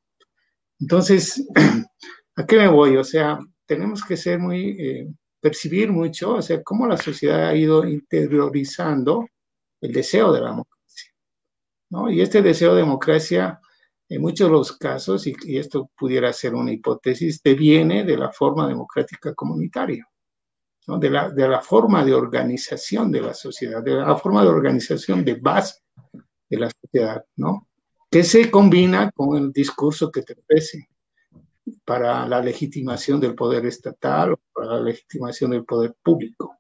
Entonces, 0.79 1.45
¿a 2.35 2.45
qué 2.45 2.57
me 2.57 2.67
voy? 2.67 2.97
O 2.97 3.03
sea, 3.03 3.39
tenemos 3.65 4.03
que 4.03 4.17
ser 4.17 4.39
muy 4.39 5.07
percibir 5.45 5.91
mucho, 5.91 6.37
o 6.37 6.41
sea, 6.41 6.63
cómo 6.63 6.87
la 6.87 6.97
sociedad 6.97 7.49
ha 7.49 7.55
ido 7.55 7.85
interiorizando 7.85 9.27
el 9.79 9.93
deseo 9.93 10.33
de 10.33 10.41
la 10.41 10.49
democracia. 10.49 11.11
¿no? 11.91 12.09
Y 12.09 12.21
este 12.21 12.41
deseo 12.41 12.73
de 12.73 12.81
democracia, 12.81 13.59
en 14.09 14.21
muchos 14.23 14.47
de 14.47 14.51
los 14.51 14.75
casos, 14.75 15.27
y, 15.27 15.35
esto 15.55 15.91
pudiera 15.95 16.33
ser 16.33 16.55
una 16.55 16.71
hipótesis, 16.71 17.43
deviene 17.43 18.03
de 18.03 18.17
la 18.17 18.31
forma 18.31 18.67
democrática 18.67 19.35
comunitaria, 19.35 20.07
de, 20.87 21.09
la, 21.09 21.29
de 21.29 21.47
la 21.47 21.61
forma 21.61 22.03
de 22.05 22.13
organización 22.13 23.11
de 23.11 23.21
la 23.21 23.33
sociedad, 23.33 23.83
de 23.83 23.95
la 23.95 24.15
forma 24.17 24.43
de 24.43 24.49
organización 24.49 25.25
de 25.25 25.35
base 25.35 25.79
de 26.49 26.57
la 26.57 26.69
sociedad, 26.69 27.23
¿no? 27.37 27.67
que 28.09 28.23
se 28.23 28.49
combina 28.49 29.11
con 29.11 29.35
el 29.37 29.51
discurso 29.51 30.11
que 30.11 30.21
te 30.21 30.33
ofrece 30.33 30.89
para 31.83 32.27
la 32.27 32.39
legitimación 32.41 33.19
del 33.19 33.35
poder 33.35 33.65
estatal 33.65 34.33
o 34.33 34.39
para 34.53 34.75
la 34.75 34.81
legitimación 34.81 35.51
del 35.51 35.65
poder 35.65 35.95
público. 36.01 36.55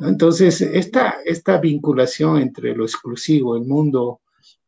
Entonces, 0.00 0.60
esta, 0.60 1.16
esta 1.24 1.58
vinculación 1.58 2.38
entre 2.38 2.74
lo 2.74 2.84
exclusivo, 2.84 3.56
el 3.56 3.64
mundo 3.64 4.20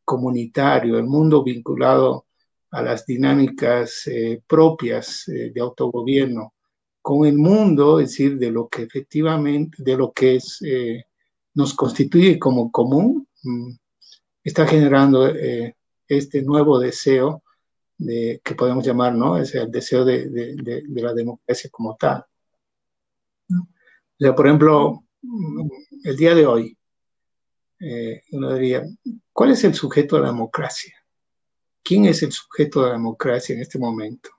comunitario, 0.05 0.97
el 0.97 1.05
mundo 1.05 1.43
vinculado 1.43 2.27
a 2.71 2.81
las 2.81 3.05
dinámicas 3.05 4.07
eh, 4.07 4.41
propias 4.47 5.29
eh, 5.29 5.51
de 5.55 5.61
autogobierno, 5.61 6.55
con 7.07 7.25
el 7.25 7.39
mundo, 7.39 8.01
es 8.01 8.09
decir, 8.09 8.37
de 8.37 8.51
lo 8.51 8.67
que 8.67 8.83
efectivamente, 8.83 9.81
de 9.81 9.97
lo 9.97 10.11
que 10.11 10.35
es, 10.35 10.61
eh, 10.67 11.05
nos 11.55 11.73
constituye 11.73 12.37
como 12.37 12.73
común, 12.73 13.29
mm, 13.45 13.71
está 14.43 14.67
generando 14.67 15.33
este 16.09 16.43
nuevo 16.43 16.81
deseo 16.81 17.45
de, 17.97 18.41
que 18.43 18.57
podemos 18.57 18.85
llamar, 18.85 19.15
¿no? 19.15 19.39
Es 19.39 19.55
el 19.55 19.71
deseo 19.71 20.05
de, 20.05 20.85
la 20.89 21.15
democracia 21.15 21.71
como 21.71 21.95
tal. 21.95 22.25
O 23.51 24.19
sea, 24.19 24.35
por 24.35 24.49
ejemplo, 24.49 25.05
el 26.03 26.17
día 26.17 26.35
de 26.35 26.45
hoy, 26.45 26.77
eh, 27.79 28.23
uno 28.33 28.53
diría, 28.55 28.83
¿cuál 29.33 29.53
es 29.53 29.63
el 29.63 29.75
sujeto 29.75 30.17
de 30.17 30.23
la 30.23 30.33
democracia? 30.33 30.93
¿Quién 31.85 32.07
es 32.07 32.21
el 32.25 32.33
sujeto 32.33 32.81
de 32.81 32.87
la 32.89 32.93
democracia 32.95 33.55
en 33.55 33.61
este 33.61 33.79
momento? 33.79 34.31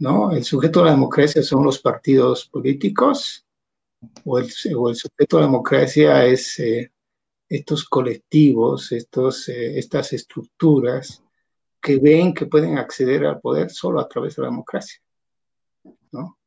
¿No? 0.00 0.30
¿El 0.30 0.44
sujeto 0.44 0.80
de 0.80 0.86
la 0.86 0.92
democracia 0.92 1.42
son 1.42 1.64
los 1.64 1.80
partidos 1.80 2.46
políticos? 2.46 3.44
¿O 4.24 4.38
el, 4.38 4.48
sujeto 4.50 5.36
de 5.36 5.42
la 5.42 5.46
democracia 5.46 6.24
es 6.24 6.58
eh, 6.60 6.92
estos 7.48 7.84
colectivos, 7.84 8.92
estos, 8.92 9.48
eh, 9.48 9.78
estas 9.78 10.12
estructuras 10.12 11.22
que 11.80 11.98
ven 11.98 12.34
que 12.34 12.46
pueden 12.46 12.78
acceder 12.78 13.24
al 13.24 13.40
poder 13.40 13.70
solo 13.70 14.00
a 14.00 14.08
través 14.08 14.36
de 14.36 14.42
la 14.42 14.48
democracia. 14.48 15.00
¿no? 16.12 16.38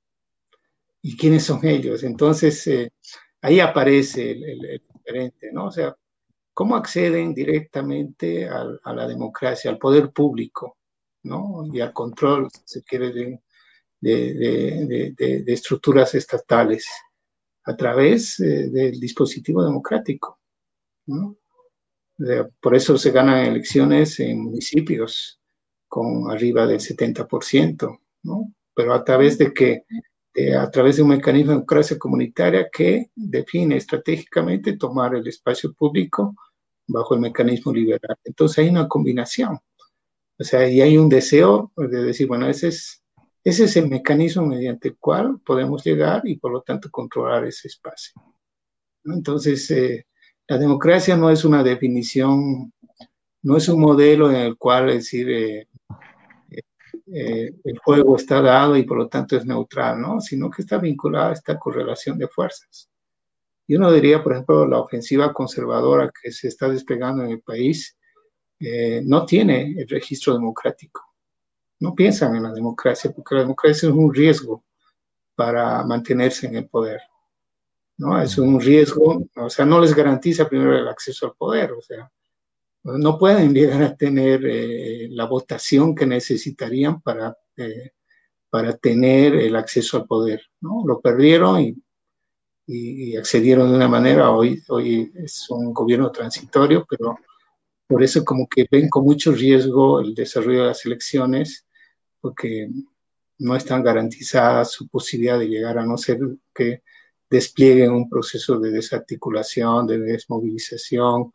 ¿Y 1.01 1.17
quiénes 1.17 1.43
son 1.43 1.65
ellos? 1.65 2.03
Entonces, 2.03 2.65
eh, 2.67 2.93
ahí 3.41 3.59
aparece 3.59 4.31
el, 4.31 4.81
diferente, 4.93 5.49
¿no? 5.51 5.65
O 5.67 5.71
sea, 5.71 5.95
¿cómo 6.53 6.75
acceden 6.75 7.33
directamente 7.33 8.47
a 8.47 8.93
la 8.93 9.07
democracia, 9.07 9.71
al 9.71 9.79
poder 9.79 10.11
público, 10.11 10.77
¿no? 11.23 11.65
Y 11.71 11.81
al 11.81 11.93
control, 11.93 12.49
se 12.65 12.83
quiere, 12.83 13.41
de, 13.99 15.13
estructuras 15.47 16.15
estatales 16.15 16.87
a 17.65 17.75
través 17.75 18.39
eh, 18.39 18.69
del 18.69 18.99
dispositivo 18.99 19.63
democrático, 19.63 20.39
por 22.59 22.75
eso 22.75 22.97
se 22.97 23.11
ganan 23.11 23.45
elecciones 23.45 24.19
en 24.19 24.43
municipios 24.43 25.39
con 25.87 26.31
arriba 26.31 26.67
del 26.67 26.79
70%, 26.79 27.99
¿no? 28.23 28.53
Pero 28.73 28.93
a 28.93 29.03
través 29.03 29.37
de 29.37 29.53
que, 29.53 29.83
a 30.57 30.69
través 30.71 30.95
de 30.95 31.03
un 31.03 31.09
mecanismo 31.09 31.51
de 31.51 31.55
democracia 31.57 31.97
comunitaria 31.97 32.69
que 32.71 33.11
define 33.15 33.77
estratégicamente 33.77 34.77
tomar 34.77 35.15
el 35.15 35.27
espacio 35.27 35.73
público 35.73 36.35
bajo 36.87 37.15
el 37.15 37.21
mecanismo 37.21 37.73
liberal. 37.73 38.17
Entonces 38.23 38.59
hay 38.59 38.69
una 38.69 38.87
combinación. 38.87 39.59
O 40.41 40.43
sea, 40.43 40.67
y 40.67 40.81
hay 40.81 40.97
un 40.97 41.07
deseo 41.07 41.71
de 41.77 42.03
decir, 42.03 42.25
bueno, 42.25 42.47
ese 42.47 42.69
es, 42.69 43.03
ese 43.43 43.65
es 43.65 43.77
el 43.77 43.87
mecanismo 43.87 44.43
mediante 44.43 44.87
el 44.87 44.97
cual 44.97 45.39
podemos 45.45 45.83
llegar 45.83 46.23
y 46.23 46.37
por 46.37 46.51
lo 46.51 46.61
tanto 46.63 46.89
controlar 46.89 47.45
ese 47.45 47.67
espacio. 47.67 48.19
Entonces, 49.05 49.69
eh, 49.69 50.07
la 50.47 50.57
democracia 50.57 51.15
no 51.15 51.29
es 51.29 51.45
una 51.45 51.61
definición, 51.61 52.73
no 53.43 53.55
es 53.55 53.69
un 53.69 53.81
modelo 53.81 54.31
en 54.31 54.37
el 54.37 54.57
cual 54.57 54.87
decir 54.87 55.29
eh, 55.29 55.67
eh, 57.13 57.53
el 57.63 57.77
juego 57.77 58.15
está 58.15 58.41
dado 58.41 58.75
y 58.75 58.81
por 58.81 58.97
lo 58.97 59.07
tanto 59.07 59.37
es 59.37 59.45
neutral, 59.45 60.01
¿no? 60.01 60.19
Sino 60.21 60.49
que 60.49 60.63
está 60.63 60.79
vinculada 60.79 61.29
a 61.29 61.33
esta 61.33 61.59
correlación 61.59 62.17
de 62.17 62.27
fuerzas. 62.27 62.89
Y 63.67 63.75
uno 63.75 63.91
diría, 63.91 64.23
por 64.23 64.33
ejemplo, 64.33 64.65
la 64.65 64.79
ofensiva 64.79 65.31
conservadora 65.33 66.11
que 66.19 66.31
se 66.31 66.47
está 66.47 66.67
desplegando 66.67 67.23
en 67.23 67.29
el 67.29 67.41
país 67.41 67.95
eh, 68.61 69.01
no 69.03 69.25
tiene 69.25 69.75
el 69.77 69.87
registro 69.87 70.33
democrático. 70.33 71.01
No 71.79 71.95
piensan 71.95 72.35
en 72.35 72.43
la 72.43 72.53
democracia 72.53 73.11
porque 73.11 73.35
la 73.35 73.41
democracia 73.41 73.89
es 73.89 73.95
un 73.95 74.13
riesgo 74.13 74.63
para 75.35 75.83
mantenerse 75.83 76.47
en 76.47 76.57
el 76.57 76.69
poder. 76.69 77.01
¿no? 77.97 78.21
Es 78.21 78.37
un 78.37 78.59
riesgo, 78.59 79.23
o 79.35 79.49
sea, 79.49 79.65
no 79.65 79.79
les 79.79 79.95
garantiza 79.95 80.47
primero 80.47 80.77
el 80.77 80.87
acceso 80.87 81.27
al 81.27 81.33
poder, 81.33 81.71
o 81.71 81.81
sea, 81.81 82.11
no 82.83 83.17
pueden 83.17 83.53
llegar 83.53 83.83
a 83.83 83.95
tener 83.95 84.43
eh, 84.45 85.07
la 85.11 85.25
votación 85.25 85.93
que 85.93 86.07
necesitarían 86.07 87.01
para, 87.01 87.37
eh, 87.57 87.91
para 88.49 88.75
tener 88.77 89.35
el 89.35 89.55
acceso 89.55 89.97
al 89.97 90.05
poder, 90.05 90.41
¿no? 90.61 90.83
Lo 90.85 90.99
perdieron 90.99 91.61
y, 91.61 91.75
y, 92.65 93.15
accedieron 93.17 93.69
de 93.69 93.75
una 93.75 93.87
manera, 93.87 94.31
hoy, 94.31 94.63
hoy 94.69 95.11
es 95.15 95.47
un 95.49 95.73
gobierno 95.73 96.11
transitorio, 96.11 96.85
pero 96.89 97.17
por 97.91 98.03
eso 98.03 98.23
como 98.23 98.47
que 98.47 98.65
ven 98.71 98.87
con 98.87 99.03
mucho 99.03 99.33
riesgo 99.33 99.99
el 99.99 100.15
desarrollo 100.15 100.61
de 100.61 100.67
las 100.67 100.85
elecciones, 100.85 101.65
porque 102.21 102.69
no 103.39 103.53
están 103.53 103.83
garantizadas 103.83 104.71
su 104.71 104.87
posibilidad 104.87 105.37
de 105.37 105.49
llegar 105.49 105.77
a 105.77 105.85
no 105.85 105.97
ser 105.97 106.17
que 106.55 106.83
desplieguen 107.29 107.91
un 107.91 108.09
proceso 108.09 108.57
de 108.59 108.71
desarticulación, 108.71 109.87
de 109.87 109.99
desmovilización, 109.99 111.33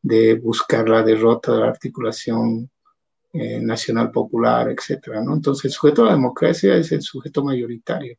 de 0.00 0.36
buscar 0.36 0.88
la 0.88 1.02
derrota 1.02 1.52
de 1.52 1.60
la 1.60 1.68
articulación 1.68 2.70
eh, 3.34 3.60
nacional 3.60 4.10
popular, 4.10 4.70
etcétera, 4.70 5.22
¿no? 5.22 5.34
Entonces, 5.34 5.66
el 5.66 5.72
sujeto 5.72 6.02
de 6.04 6.08
la 6.08 6.14
democracia 6.14 6.74
es 6.74 6.90
el 6.90 7.02
sujeto 7.02 7.44
mayoritario, 7.44 8.16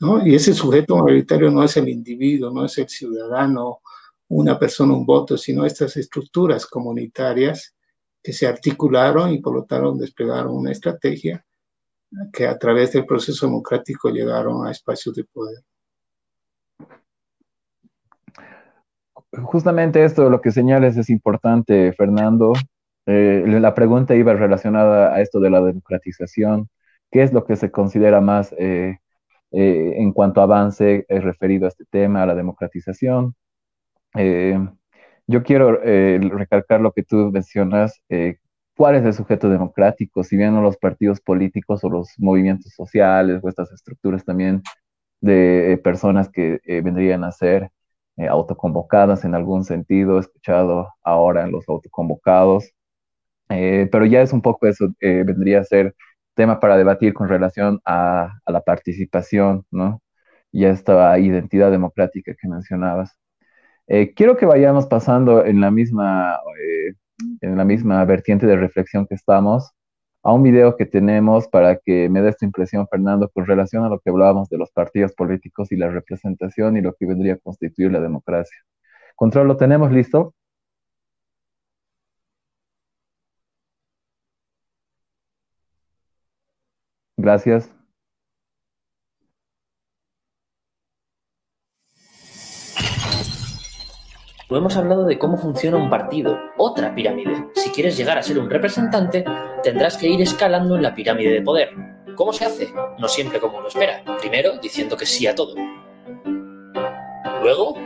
¿no? 0.00 0.26
Y 0.26 0.34
ese 0.34 0.52
sujeto 0.52 0.98
mayoritario 0.98 1.50
no 1.50 1.64
es 1.64 1.78
el 1.78 1.88
individuo, 1.88 2.50
no 2.50 2.66
es 2.66 2.76
el 2.76 2.90
ciudadano, 2.90 3.80
una 4.30 4.58
persona, 4.58 4.94
un 4.94 5.04
voto, 5.04 5.36
sino 5.36 5.66
estas 5.66 5.96
estructuras 5.96 6.66
comunitarias 6.66 7.74
que 8.22 8.32
se 8.32 8.46
articularon 8.46 9.32
y 9.32 9.40
por 9.40 9.54
lo 9.54 9.64
tanto 9.64 9.94
desplegaron 9.94 10.54
una 10.54 10.72
estrategia 10.72 11.44
que 12.32 12.46
a 12.46 12.58
través 12.58 12.92
del 12.92 13.06
proceso 13.06 13.46
democrático 13.46 14.10
llegaron 14.10 14.66
a 14.66 14.70
espacios 14.70 15.14
de 15.14 15.24
poder. 15.24 15.62
justamente 19.44 20.04
esto, 20.04 20.28
lo 20.28 20.40
que 20.40 20.50
señales 20.50 20.96
es 20.96 21.08
importante, 21.08 21.92
Fernando. 21.92 22.52
Eh, 23.06 23.44
la 23.46 23.74
pregunta 23.74 24.14
iba 24.14 24.34
relacionada 24.34 25.14
a 25.14 25.20
esto 25.20 25.40
de 25.40 25.50
la 25.50 25.60
democratización. 25.60 26.68
¿Qué 27.10 27.22
es 27.22 27.32
lo 27.32 27.44
que 27.44 27.56
se 27.56 27.70
considera 27.70 28.20
más 28.20 28.52
eh, 28.58 28.98
eh, 29.52 29.94
en 29.96 30.12
cuanto 30.12 30.42
avance 30.42 31.06
referido 31.08 31.66
a 31.66 31.68
este 31.68 31.84
tema, 31.84 32.22
a 32.22 32.26
la 32.26 32.34
democratización? 32.34 33.34
Yo 34.14 35.42
quiero 35.42 35.72
recalcar 35.80 36.80
lo 36.80 36.92
que 36.92 37.02
tú 37.02 37.30
mencionas. 37.32 38.02
¿Cuál 38.76 38.96
es 38.96 39.04
el 39.04 39.14
sujeto 39.14 39.48
democrático? 39.48 40.24
Si 40.24 40.36
bien 40.36 40.54
no 40.54 40.62
los 40.62 40.76
partidos 40.76 41.20
políticos 41.20 41.84
o 41.84 41.90
los 41.90 42.14
movimientos 42.18 42.72
sociales 42.74 43.40
o 43.42 43.48
estas 43.48 43.72
estructuras 43.72 44.24
también 44.24 44.62
de 45.20 45.80
personas 45.84 46.28
que 46.30 46.60
vendrían 46.82 47.24
a 47.24 47.32
ser 47.32 47.70
eh, 48.20 48.28
autoconvocadas 48.28 49.24
en 49.24 49.34
algún 49.34 49.64
sentido, 49.64 50.18
he 50.18 50.20
escuchado 50.20 50.92
ahora 51.02 51.46
los 51.46 51.66
autoconvocados, 51.68 52.70
eh, 53.50 53.88
pero 53.92 54.06
ya 54.06 54.22
es 54.22 54.32
un 54.32 54.42
poco 54.42 54.66
eso, 54.68 54.88
eh, 55.00 55.24
vendría 55.26 55.60
a 55.60 55.64
ser 55.64 55.94
tema 56.34 56.60
para 56.60 56.76
debatir 56.76 57.14
con 57.14 57.28
relación 57.28 57.80
a, 57.84 58.40
la 58.46 58.62
participación, 58.62 59.66
¿no? 59.70 60.02
Y 60.52 60.64
a 60.66 60.70
esta 60.70 61.18
identidad 61.18 61.70
democrática 61.70 62.34
que 62.40 62.48
mencionabas. 62.48 63.18
Quiero 64.14 64.36
que 64.36 64.46
vayamos 64.46 64.86
pasando 64.86 65.44
en 65.44 65.60
la 65.60 65.70
misma, 65.70 66.38
en 67.40 67.56
la 67.56 67.64
misma 67.64 68.04
vertiente 68.04 68.46
de 68.46 68.56
reflexión 68.56 69.06
que 69.06 69.14
estamos 69.14 69.72
a 70.22 70.32
un 70.32 70.42
video 70.42 70.76
que 70.76 70.86
tenemos 70.86 71.48
para 71.48 71.78
que 71.78 72.08
me 72.08 72.20
dé 72.22 72.32
tu 72.34 72.44
impresión, 72.44 72.86
Fernando, 72.88 73.28
con 73.30 73.46
relación 73.46 73.84
a 73.84 73.88
lo 73.88 74.00
que 74.00 74.10
hablábamos 74.10 74.48
de 74.48 74.58
los 74.58 74.70
partidos 74.70 75.12
políticos 75.14 75.72
y 75.72 75.76
la 75.76 75.88
representación 75.90 76.76
y 76.76 76.82
lo 76.82 76.94
que 76.94 77.06
vendría 77.06 77.34
a 77.34 77.38
constituir 77.38 77.92
la 77.92 78.00
democracia. 78.00 78.58
Control, 79.16 79.48
¿lo 79.48 79.56
tenemos 79.56 79.92
listo? 79.92 80.34
Gracias. 87.16 87.70
Hemos 94.56 94.76
hablado 94.76 95.04
de 95.04 95.16
cómo 95.16 95.36
funciona 95.38 95.76
un 95.76 95.88
partido, 95.88 96.36
otra 96.56 96.92
pirámide. 96.92 97.46
Si 97.54 97.70
quieres 97.70 97.96
llegar 97.96 98.18
a 98.18 98.22
ser 98.22 98.36
un 98.36 98.50
representante, 98.50 99.24
tendrás 99.62 99.96
que 99.96 100.08
ir 100.08 100.20
escalando 100.20 100.74
en 100.74 100.82
la 100.82 100.92
pirámide 100.92 101.30
de 101.30 101.40
poder. 101.40 101.70
¿Cómo 102.16 102.32
se 102.32 102.44
hace? 102.44 102.68
No 102.98 103.06
siempre 103.06 103.38
como 103.38 103.58
uno 103.58 103.68
espera. 103.68 104.02
Primero, 104.18 104.58
diciendo 104.58 104.96
que 104.96 105.06
sí 105.06 105.28
a 105.28 105.36
todo. 105.36 105.54
Luego, 107.42 107.76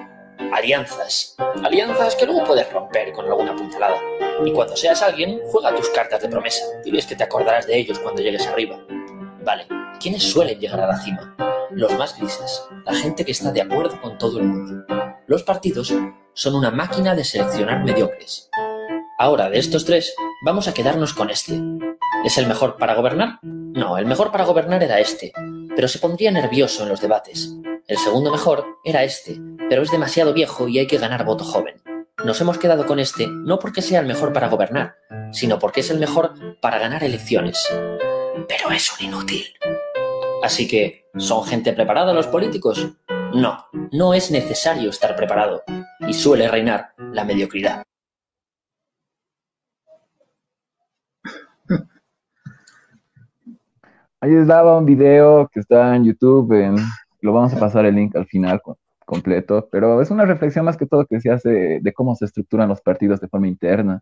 alianzas. 0.55 1.37
Alianzas 1.63 2.17
que 2.17 2.25
luego 2.25 2.45
puedes 2.45 2.73
romper 2.73 3.13
con 3.13 3.27
alguna 3.27 3.55
puntalada. 3.55 3.99
Y 4.43 4.51
cuando 4.51 4.75
seas 4.75 5.03
alguien, 5.03 5.41
juega 5.53 5.77
tus 5.77 5.91
cartas 5.91 6.23
de 6.23 6.31
promesa. 6.31 6.65
Diles 6.83 7.07
que 7.07 7.15
te 7.15 7.25
acordarás 7.25 7.67
de 7.67 7.77
ellos 7.77 7.99
cuando 7.99 8.23
llegues 8.23 8.47
arriba. 8.47 8.81
Vale, 9.45 9.67
¿quiénes 10.01 10.23
suelen 10.23 10.59
llegar 10.59 10.81
a 10.81 10.89
la 10.89 10.97
cima? 10.97 11.37
Los 11.73 11.93
más 11.99 12.19
grises, 12.19 12.63
la 12.87 12.95
gente 12.95 13.25
que 13.25 13.33
está 13.33 13.53
de 13.53 13.61
acuerdo 13.61 14.01
con 14.01 14.17
todo 14.17 14.39
el 14.39 14.47
mundo. 14.47 14.87
Los 15.27 15.43
partidos 15.43 15.93
son 16.35 16.57
una 16.57 16.71
máquina 16.71 17.15
de 17.15 17.25
seleccionar 17.25 17.85
mediocres. 17.85 18.51
Ahora, 19.19 19.49
de 19.49 19.59
estos 19.59 19.85
tres, 19.85 20.15
vamos 20.45 20.67
a 20.67 20.75
quedarnos 20.75 21.15
con 21.15 21.31
este. 21.31 21.61
¿Es 22.25 22.39
el 22.39 22.49
mejor 22.49 22.77
para 22.77 22.95
gobernar? 22.95 23.39
No, 23.43 23.97
el 23.97 24.07
mejor 24.07 24.33
para 24.33 24.45
gobernar 24.45 24.83
era 24.83 24.99
este, 24.99 25.33
pero 25.77 25.89
se 25.89 26.01
pondría 26.01 26.31
nervioso 26.31 26.83
en 26.83 26.89
los 26.89 27.01
debates. 27.01 27.55
El 27.87 27.99
segundo 27.99 28.33
mejor 28.33 28.67
era 28.85 29.05
este, 29.05 29.41
pero 29.69 29.83
es 29.83 29.91
demasiado 29.91 30.33
viejo 30.33 30.69
y 30.69 30.79
hay 30.79 30.87
que 30.87 30.99
ganar 30.99 31.25
voto 31.25 31.45
joven. 31.45 31.77
Nos 32.25 32.41
hemos 32.41 32.59
quedado 32.59 32.87
con 32.87 32.99
este 32.99 33.27
no 33.29 33.59
porque 33.59 33.83
sea 33.83 34.01
el 34.01 34.07
mejor 34.07 34.33
para 34.33 34.49
gobernar, 34.49 34.97
sino 35.33 35.59
porque 35.59 35.81
es 35.81 35.91
el 35.91 35.99
mejor 35.99 36.35
para 36.61 36.79
ganar 36.79 37.05
elecciones. 37.05 37.69
Pero 38.49 38.71
es 38.73 38.91
un 38.99 39.07
inútil. 39.07 39.47
Así 40.43 40.67
que, 40.67 41.07
¿son 41.17 41.45
gente 41.45 41.73
preparada 41.73 42.13
los 42.13 42.27
políticos? 42.27 42.89
No, 43.35 43.65
no 43.91 44.15
es 44.15 44.31
necesario 44.31 44.91
estar 44.91 45.17
preparado 45.17 45.65
y 46.07 46.15
suele 46.15 46.47
reinar 46.47 46.91
la 47.13 47.25
mediocridad. 47.25 47.83
Ahí 54.21 54.31
les 54.31 54.47
daba 54.47 54.79
un 54.79 54.87
video 54.87 55.49
que 55.53 55.59
está 55.59 55.97
en 55.97 56.05
YouTube, 56.05 56.77
lo 57.23 57.33
vamos 57.33 57.53
a 57.55 57.59
pasar 57.59 57.85
el 57.87 57.97
link 57.97 58.15
al 58.15 58.27
final 58.27 58.63
completo, 59.05 59.69
pero 59.71 60.01
es 60.01 60.13
una 60.13 60.25
reflexión 60.25 60.65
más 60.65 60.77
que 60.77 60.87
todo 60.87 61.05
que 61.05 61.21
se 61.21 61.33
hace 61.33 61.81
de 61.83 61.93
cómo 61.93 62.15
se 62.15 62.27
estructuran 62.27 62.69
los 62.69 62.81
partidos 62.81 63.21
de 63.21 63.29
forma 63.29 63.49
interna, 63.49 64.01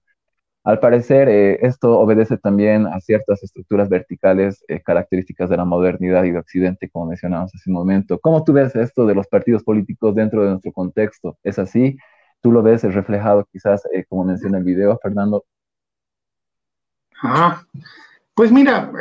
al 0.64 0.78
parecer, 0.78 1.28
eh, 1.28 1.59
esto 1.62 1.98
obedece 1.98 2.39
también 2.39 2.86
a 2.86 3.01
ciertas 3.01 3.43
estructuras 3.43 3.89
verticales 3.89 4.64
eh, 4.68 4.80
características 4.80 5.51
de 5.51 5.56
la 5.56 5.64
modernidad 5.64 6.22
y 6.22 6.30
de 6.30 6.39
Occidente, 6.39 6.89
como 6.89 7.06
mencionamos 7.06 7.52
hace 7.52 7.68
un 7.68 7.74
momento. 7.74 8.20
¿Cómo 8.20 8.44
tú 8.44 8.52
ves 8.52 8.76
esto 8.76 9.05
de 9.05 9.14
los 9.16 9.26
partidos 9.26 9.64
políticos 9.64 10.14
dentro 10.14 10.44
de 10.44 10.51
nuestro 10.51 10.72
contexto? 10.72 11.36
¿Es 11.43 11.59
así? 11.59 11.97
¿Tú 12.40 12.52
lo 12.52 12.62
ves 12.62 12.84
reflejado 12.84 13.48
quizás, 13.52 13.82
eh, 13.93 14.05
como 14.09 14.24
menciona 14.24 14.59
el 14.59 14.64
video, 14.64 14.97
Fernando? 15.02 15.44
Ah, 17.24 17.64
pues 18.34 18.52
mira, 18.52 18.93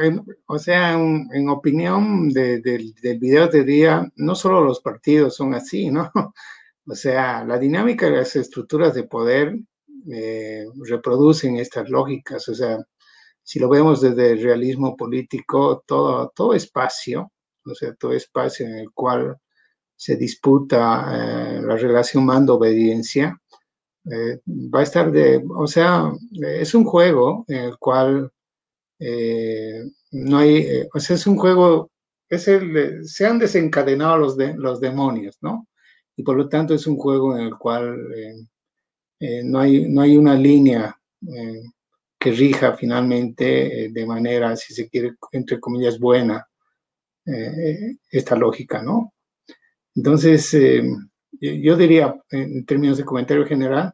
o 0.47 0.57
sea, 0.57 0.93
en, 0.93 1.49
opinión 1.49 2.29
del 2.29 2.93
video 3.19 3.47
de 3.47 3.63
día, 3.63 4.11
no 4.15 4.33
solo 4.33 4.63
los 4.63 4.81
partidos 4.81 5.35
son 5.35 5.53
así, 5.53 5.91
¿no? 5.91 6.11
O 6.87 6.95
sea, 6.95 7.45
la 7.45 7.59
dinámica 7.59 8.07
de 8.07 8.17
las 8.17 8.35
estructuras 8.35 8.95
de 8.95 9.03
poder 9.03 9.55
eh, 10.09 10.65
reproducen 10.87 11.57
estas 11.57 11.89
lógicas. 11.89 12.47
O 12.49 12.55
sea, 12.55 12.77
si 13.43 13.59
lo 13.59 13.69
vemos 13.69 14.01
desde 14.01 14.31
el 14.31 14.43
realismo 14.43 14.95
político, 14.95 15.83
todo, 15.85 16.31
todo 16.35 16.53
espacio, 16.53 17.31
o 17.65 17.75
sea, 17.75 17.93
todo 17.95 18.13
espacio 18.13 18.65
en 18.67 18.77
el 18.79 18.91
cual 18.91 19.37
se 19.95 20.15
disputa 20.15 21.57
eh, 21.57 21.61
la 21.61 21.77
relación 21.77 22.25
mando-obediencia, 22.25 23.37
eh, 24.05 24.39
va 24.47 24.79
a 24.79 24.83
estar 24.83 25.11
de, 25.11 25.43
o 25.55 25.67
sea, 25.67 26.11
es 26.41 26.73
un 26.73 26.85
juego 26.85 27.45
en 27.47 27.57
el 27.57 27.77
cual 27.77 28.31
no 30.11 30.37
hay, 30.37 30.87
o 30.93 30.99
sea, 30.99 31.15
es 31.15 31.25
un 31.27 31.37
juego, 31.37 31.91
es 32.29 32.47
el, 32.47 33.07
se 33.07 33.25
han 33.25 33.39
desencadenado 33.39 34.17
los, 34.17 34.37
de, 34.37 34.53
los 34.55 34.79
demonios, 34.79 35.37
¿no? 35.41 35.67
Y 36.15 36.23
por 36.23 36.37
lo 36.37 36.49
tanto 36.49 36.73
es 36.75 36.85
un 36.87 36.97
juego 36.97 37.35
en 37.37 37.45
el 37.45 37.57
cual 37.57 37.97
eh, 39.21 39.43
no, 39.43 39.59
hay, 39.59 39.87
no 39.87 40.01
hay 40.01 40.17
una 40.17 40.33
línea 40.33 40.99
eh, 41.27 41.61
que 42.17 42.31
rija 42.31 42.73
finalmente 42.73 43.85
eh, 43.85 43.89
de 43.91 44.05
manera, 44.07 44.55
si 44.55 44.73
se 44.73 44.89
quiere, 44.89 45.13
entre 45.31 45.59
comillas, 45.59 45.99
buena 45.99 46.45
esta 48.09 48.35
lógica, 48.35 48.81
¿no? 48.81 49.13
Entonces, 49.95 50.57
yo 51.39 51.77
diría, 51.77 52.19
en 52.31 52.65
términos 52.65 52.97
de 52.97 53.05
comentario 53.05 53.45
general, 53.45 53.93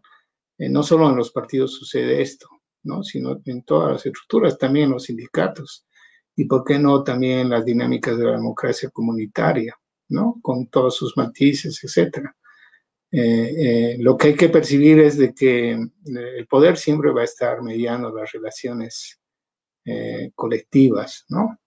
no 0.57 0.81
solo 0.81 1.09
en 1.09 1.17
los 1.17 1.31
partidos 1.31 1.73
sucede 1.73 2.21
esto, 2.21 2.47
¿no? 2.83 3.03
sino 3.03 3.39
en 3.43 3.63
todas 3.63 3.91
las 3.91 4.05
estructuras, 4.05 4.57
también 4.57 4.85
en 4.85 4.91
los 4.93 5.03
sindicatos, 5.03 5.85
y 6.37 6.45
por 6.45 6.63
qué 6.63 6.79
no 6.79 7.03
también 7.03 7.49
las 7.49 7.65
dinámicas 7.65 8.17
de 8.17 8.23
la 8.23 8.31
democracia 8.31 8.89
comunitaria, 8.91 9.75
¿no? 10.07 10.39
con 10.41 10.67
todos 10.67 10.95
sus 10.95 11.15
matices, 11.17 11.83
etcétera. 11.83 12.33
Eh, 13.11 13.53
eh, 13.93 13.97
lo 13.99 14.17
que 14.17 14.27
hay 14.29 14.35
que 14.35 14.49
percibir 14.49 14.99
es 14.99 15.17
de 15.17 15.33
que 15.33 15.71
eh, 15.71 15.79
el 16.05 16.47
poder 16.47 16.75
siempre 16.75 17.11
va 17.11 17.21
a 17.21 17.25
estar 17.25 17.61
mediando 17.61 18.13
las 18.13 18.31
relaciones 18.31 19.19
colectivas, 20.35 21.23
¿no? 21.29 21.57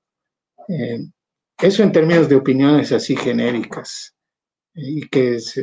eso 1.58 1.82
en 1.82 1.90
términos 1.90 2.28
de 2.28 2.36
opiniones 2.36 2.92
así 2.92 3.16
genéricas 3.16 4.14
y 4.74 5.08
que 5.08 5.36
es 5.36 5.58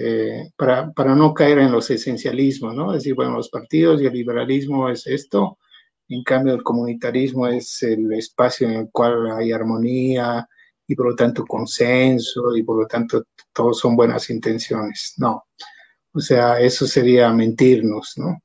para, 0.55 0.91
para, 0.91 1.13
no 1.13 1.35
caer 1.35 1.59
en 1.59 1.71
los 1.71 1.91
esencialismos, 1.91 2.73
¿no? 2.73 2.93
Es 2.93 3.03
decir, 3.03 3.13
bueno, 3.13 3.33
los 3.33 3.49
partidos 3.49 4.01
y 4.01 4.07
el 4.07 4.13
liberalismo 4.13 4.89
es 4.89 5.05
esto, 5.05 5.59
en 6.09 6.23
cambio 6.23 6.55
el 6.55 6.63
comunitarismo 6.63 7.45
es 7.45 7.83
el 7.83 8.11
espacio 8.13 8.67
en 8.67 8.73
el 8.73 8.89
cual 8.91 9.29
hay 9.29 9.51
armonía 9.51 10.49
y 10.87 10.95
por 10.95 11.09
lo 11.09 11.15
tanto 11.15 11.45
consenso 11.45 12.55
y 12.55 12.63
por 12.63 12.79
lo 12.79 12.87
tanto 12.87 13.25
todos 13.53 13.79
son 13.79 13.95
buenas 13.95 14.29
intenciones. 14.29 15.13
No, 15.17 15.47
o 16.13 16.19
sea, 16.19 16.59
eso 16.59 16.87
sería 16.87 17.31
mentirnos, 17.33 18.13
¿no? 18.17 18.41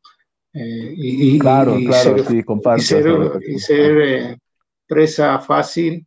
Eh, 0.53 0.93
y, 0.95 1.39
claro, 1.39 1.77
claro, 1.87 2.19
ser, 2.19 2.27
sí, 2.27 2.43
comparto. 2.43 2.83
Y 3.41 3.59
ser, 3.59 4.01
eh, 4.03 4.39
presa 4.87 5.39
fácil 5.39 6.07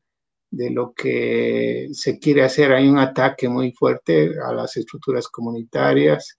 de 0.51 0.69
lo 0.69 0.93
que 0.93 1.89
se 1.91 2.19
quiere 2.19 2.43
hacer. 2.43 2.71
Hay 2.73 2.87
un 2.87 2.99
ataque 2.99 3.49
muy 3.49 3.71
fuerte 3.71 4.31
a 4.47 4.53
las 4.53 4.77
estructuras 4.77 5.27
comunitarias 5.27 6.37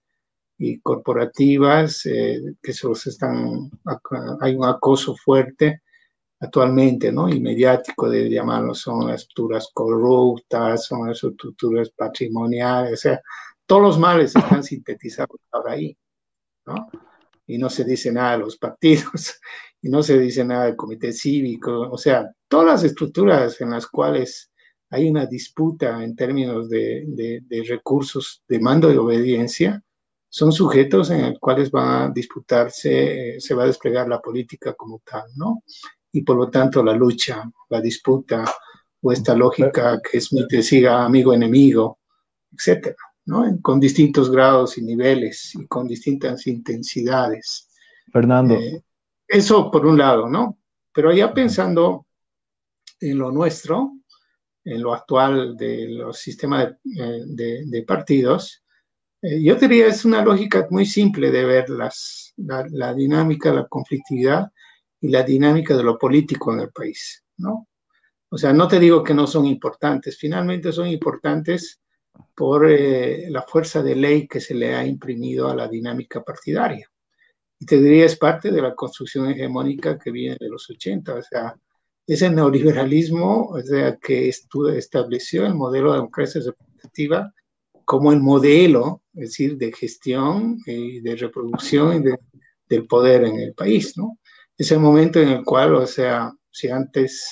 y 0.57 0.79
corporativas 0.79 2.05
eh, 2.05 2.39
que 2.61 2.73
se 2.73 2.87
están, 3.09 3.69
hay 4.39 4.55
un 4.55 4.65
acoso 4.65 5.15
fuerte 5.15 5.81
actualmente, 6.39 7.11
¿no? 7.11 7.29
Y 7.29 7.39
mediático 7.39 8.09
de 8.09 8.29
llamarlo, 8.29 8.73
son 8.75 9.07
las 9.07 9.21
estructuras 9.21 9.69
corruptas, 9.73 10.85
son 10.85 11.07
las 11.07 11.23
estructuras 11.23 11.89
patrimoniales, 11.91 12.93
o 12.93 12.97
sea, 12.97 13.21
todos 13.65 13.81
los 13.81 13.99
males 13.99 14.35
están 14.35 14.63
sintetizados 14.63 15.39
ahora 15.51 15.73
ahí, 15.73 15.97
¿no? 16.65 16.89
Y 17.47 17.57
no 17.57 17.69
se 17.69 17.83
dice 17.83 18.11
nada 18.11 18.33
de 18.33 18.39
los 18.39 18.57
partidos, 18.57 19.39
y 19.81 19.89
no 19.89 20.03
se 20.03 20.19
dice 20.19 20.43
nada 20.43 20.65
del 20.65 20.75
comité 20.75 21.11
cívico, 21.13 21.89
o 21.91 21.97
sea, 21.97 22.29
todas 22.47 22.67
las 22.67 22.83
estructuras 22.83 23.59
en 23.61 23.71
las 23.71 23.87
cuales 23.87 24.51
hay 24.89 25.09
una 25.09 25.25
disputa 25.25 26.03
en 26.03 26.15
términos 26.15 26.69
de, 26.69 27.03
de, 27.07 27.63
recursos 27.67 28.43
de 28.47 28.59
mando 28.59 28.91
y 28.91 28.97
obediencia, 28.97 29.83
son 30.29 30.51
sujetos 30.51 31.09
en 31.09 31.31
los 31.31 31.39
cuales 31.39 31.71
va 31.71 32.05
a 32.05 32.09
disputarse, 32.09 33.35
se 33.39 33.53
va 33.53 33.63
a 33.63 33.67
desplegar 33.67 34.07
la 34.07 34.21
política 34.21 34.73
como 34.75 35.01
tal, 35.05 35.25
¿no? 35.35 35.63
Y 36.11 36.21
por 36.21 36.37
lo 36.37 36.49
tanto 36.49 36.83
la 36.83 36.93
lucha, 36.93 37.43
la 37.69 37.81
disputa 37.81 38.45
o 39.01 39.11
esta 39.11 39.35
lógica 39.35 39.99
que 40.01 40.17
es 40.17 40.33
mi 40.33 40.45
siga 40.63 41.03
amigo-enemigo, 41.05 41.99
etcétera 42.51 42.97
con 43.61 43.79
distintos 43.79 44.31
grados 44.31 44.77
y 44.77 44.83
niveles 44.83 45.53
y 45.55 45.67
con 45.67 45.87
distintas 45.87 46.47
intensidades. 46.47 47.69
Fernando. 48.11 48.55
Eh, 48.55 48.81
eso 49.27 49.69
por 49.69 49.85
un 49.85 49.97
lado, 49.97 50.29
¿no? 50.29 50.57
Pero 50.93 51.11
ya 51.13 51.33
pensando 51.33 52.05
en 52.99 53.17
lo 53.17 53.31
nuestro, 53.31 53.91
en 54.63 54.81
lo 54.81 54.93
actual 54.93 55.57
de 55.57 55.89
los 55.89 56.17
sistemas 56.17 56.75
de, 56.83 57.59
eh, 57.71 57.83
partidos, 57.85 58.63
eh, 59.21 59.41
yo 59.43 59.55
diría 59.55 59.87
es 59.87 60.05
una 60.05 60.23
lógica 60.23 60.65
muy 60.69 60.85
simple 60.85 61.29
de 61.29 61.45
ver 61.45 61.69
las, 61.69 62.33
la, 62.37 62.93
dinámica, 62.93 63.53
la 63.53 63.67
conflictividad 63.67 64.51
y 65.01 65.09
la 65.09 65.23
dinámica 65.23 65.75
de 65.75 65.83
lo 65.83 65.97
político 65.97 66.53
en 66.53 66.61
el 66.61 66.71
país, 66.71 67.23
¿no? 67.37 67.67
O 68.29 68.37
sea, 68.37 68.51
no 68.51 68.67
te 68.67 68.79
digo 68.79 69.03
que 69.03 69.13
no 69.13 69.25
son 69.25 69.45
importantes, 69.45 70.17
finalmente 70.17 70.71
son 70.71 70.87
importantes 70.87 71.79
por 72.35 72.69
eh, 72.69 73.29
la 73.29 73.43
fuerza 73.43 73.81
de 73.81 73.95
ley 73.95 74.27
que 74.27 74.39
se 74.39 74.53
le 74.53 74.75
ha 74.75 74.85
imprimido 74.85 75.49
a 75.49 75.55
la 75.55 75.67
dinámica 75.67 76.23
partidaria. 76.23 76.89
Y 77.59 77.65
te 77.65 77.77
diría, 77.81 78.05
es 78.05 78.17
parte 78.17 78.51
de 78.51 78.61
la 78.61 78.75
construcción 78.75 79.29
hegemónica 79.29 79.97
que 79.97 80.11
viene 80.11 80.37
de 80.39 80.49
los 80.49 80.69
80, 80.69 81.13
o 81.13 81.21
sea, 81.21 81.55
ese 82.05 82.29
neoliberalismo 82.29 83.47
o 83.49 83.61
sea, 83.61 83.97
que 83.97 84.29
estableció 84.29 85.45
el 85.45 85.55
modelo 85.55 85.91
de 85.91 85.97
democracia 85.97 86.41
representativa 86.41 87.33
como 87.83 88.11
el 88.11 88.19
modelo, 88.19 89.03
es 89.13 89.29
decir, 89.29 89.57
de 89.57 89.71
gestión 89.71 90.59
y 90.65 90.99
de 91.01 91.15
reproducción 91.15 92.01
y 92.01 92.13
del 92.67 92.85
poder 92.85 93.23
en 93.23 93.39
el 93.39 93.53
país, 93.53 93.97
¿no? 93.97 94.19
Es 94.57 94.71
el 94.71 94.79
momento 94.79 95.19
en 95.19 95.29
el 95.29 95.43
cual, 95.43 95.75
o 95.75 95.85
sea, 95.85 96.31
si 96.49 96.69
antes 96.69 97.31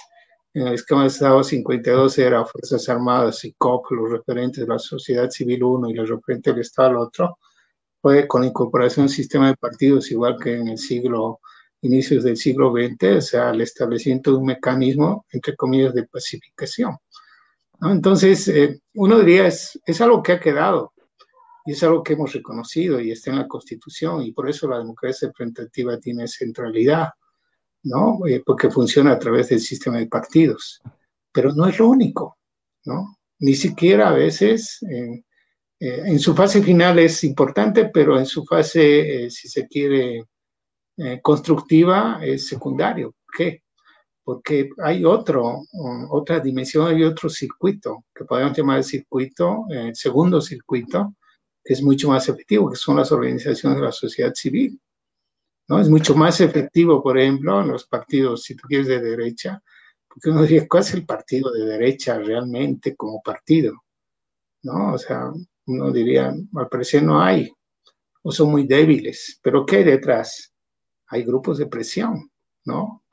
en 0.53 0.67
el 0.67 0.75
esquema 0.75 1.01
de 1.01 1.07
Estado 1.07 1.43
52 1.43 2.19
era 2.19 2.45
Fuerzas 2.45 2.87
Armadas 2.87 3.43
y 3.45 3.53
COP, 3.53 3.91
los 3.91 4.11
referentes 4.11 4.61
de 4.61 4.67
la 4.71 4.77
sociedad 4.77 5.29
civil 5.31 5.63
uno 5.63 5.89
y 5.89 5.93
los 5.93 6.07
referentes 6.07 6.53
del 6.53 6.61
Estado 6.61 6.91
el 6.91 6.97
otro, 6.97 7.39
fue 7.99 8.27
con 8.27 8.41
la 8.41 8.47
incorporación 8.47 9.07
de 9.07 9.11
un 9.11 9.15
sistema 9.15 9.47
de 9.47 9.57
partidos 9.57 10.11
igual 10.11 10.37
que 10.41 10.55
en 10.55 10.67
el 10.67 10.77
siglo, 10.77 11.39
inicios 11.81 12.23
del 12.23 12.37
siglo 12.37 12.71
XX, 12.71 13.17
o 13.17 13.21
sea, 13.21 13.49
el 13.49 13.61
establecimiento 13.61 14.31
de 14.31 14.37
un 14.37 14.45
mecanismo, 14.45 15.25
entre 15.31 15.55
comillas, 15.55 15.95
de 15.95 16.07
pacificación. 16.07 16.95
Entonces, 17.81 18.47
eh, 18.49 18.79
uno 18.93 19.19
diría, 19.19 19.47
es, 19.47 19.79
es 19.85 19.99
algo 19.99 20.21
que 20.21 20.33
ha 20.33 20.39
quedado 20.39 20.93
y 21.65 21.71
es 21.73 21.83
algo 21.83 22.03
que 22.03 22.13
hemos 22.13 22.33
reconocido 22.33 22.99
y 22.99 23.11
está 23.11 23.31
en 23.31 23.37
la 23.37 23.47
Constitución 23.47 24.21
y 24.23 24.31
por 24.31 24.49
eso 24.49 24.67
la 24.67 24.79
democracia 24.79 25.27
representativa 25.27 25.99
tiene 25.99 26.27
centralidad 26.27 27.09
¿no? 27.85 28.25
Eh, 28.27 28.43
porque 28.45 28.69
funciona 28.69 29.13
a 29.13 29.19
través 29.19 29.49
del 29.49 29.59
sistema 29.59 29.97
de 29.97 30.07
partidos. 30.07 30.81
Pero 31.31 31.53
no 31.53 31.67
es 31.67 31.79
lo 31.79 31.87
único, 31.87 32.37
¿no? 32.85 33.17
Ni 33.39 33.55
siquiera 33.55 34.09
a 34.09 34.13
veces, 34.13 34.79
eh, 34.89 35.23
en 35.79 36.19
su 36.19 36.33
fase 36.35 36.61
final 36.63 36.99
es 36.99 37.23
importante, 37.23 37.89
pero 37.93 38.17
en 38.17 38.25
su 38.25 38.45
fase, 38.45 39.25
eh, 39.25 39.29
si 39.29 39.47
se 39.47 39.67
quiere, 39.67 40.25
constructiva, 41.21 42.19
es 42.23 42.47
secundario. 42.47 43.13
¿Por 43.25 43.35
qué? 43.37 43.63
Porque 44.23 44.69
hay 44.81 45.03
otro, 45.03 45.63
otra 46.09 46.39
dimensión, 46.39 46.87
hay 46.87 47.03
otro 47.03 47.29
circuito, 47.29 48.05
que 48.15 48.23
podemos 48.23 48.57
llamar 48.57 48.77
el 48.77 48.85
circuito, 48.85 49.65
el 49.69 49.93
segundo 49.93 50.39
circuito, 50.39 51.13
es 51.65 51.81
mucho 51.81 52.09
más 52.09 52.29
efectivo, 52.29 52.69
que 52.69 52.75
son 52.75 52.97
las 52.97 53.11
organizaciones 53.11 53.79
de 53.79 53.85
la 53.85 53.91
sociedad 53.91 54.33
civil. 54.35 54.79
¿no? 55.67 55.79
Es 55.79 55.89
mucho 55.89 56.15
más 56.15 56.39
efectivo, 56.39 57.01
por 57.01 57.17
ejemplo, 57.17 57.61
en 57.61 57.69
los 57.69 57.87
partidos, 57.87 58.43
si 58.43 58.55
tú 58.55 58.67
quieres, 58.67 58.87
de 58.87 59.01
derecha, 59.01 59.61
porque 60.07 60.29
uno 60.29 60.43
diría, 60.43 60.67
¿cuál 60.67 60.83
es 60.83 60.93
el 60.93 61.05
partido 61.05 61.51
de 61.51 61.65
derecha 61.65 62.19
realmente 62.19 62.95
como 62.95 63.21
partido? 63.21 63.73
¿No? 64.61 64.93
O 64.93 64.97
sea, 64.97 65.31
uno 65.65 65.91
diría, 65.91 66.33
al 66.55 66.69
parecer 66.69 67.03
no 67.03 67.21
hay, 67.21 67.51
o 68.21 68.31
son 68.31 68.51
muy 68.51 68.65
débiles, 68.67 69.39
pero 69.41 69.65
¿qué 69.65 69.77
hay 69.77 69.83
detrás? 69.83 70.53
Hay 71.07 71.23
grupos 71.23 71.57
de 71.57 71.67
presión, 71.67 72.31
¿no? 72.65 73.03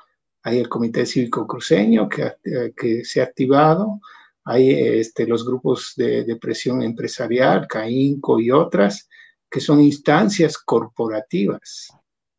Hay 0.43 0.59
el 0.59 0.69
Comité 0.69 1.07
Cívico 1.07 1.47
Cruceño 1.47 2.09
que, 2.09 2.35
que 2.77 3.05
se 3.05 3.21
ha 3.21 3.25
activado, 3.25 4.01
hay 4.45 4.71
este, 4.71 5.27
los 5.27 5.45
grupos 5.47 5.95
de, 5.97 6.37
presión 6.41 6.83
empresarial, 6.83 7.67
CAINCO 7.69 8.41
y 8.41 8.51
otras, 8.51 9.09
que 9.51 9.61
son 9.61 9.81
instancias 9.81 10.59
corporativas, 10.59 11.89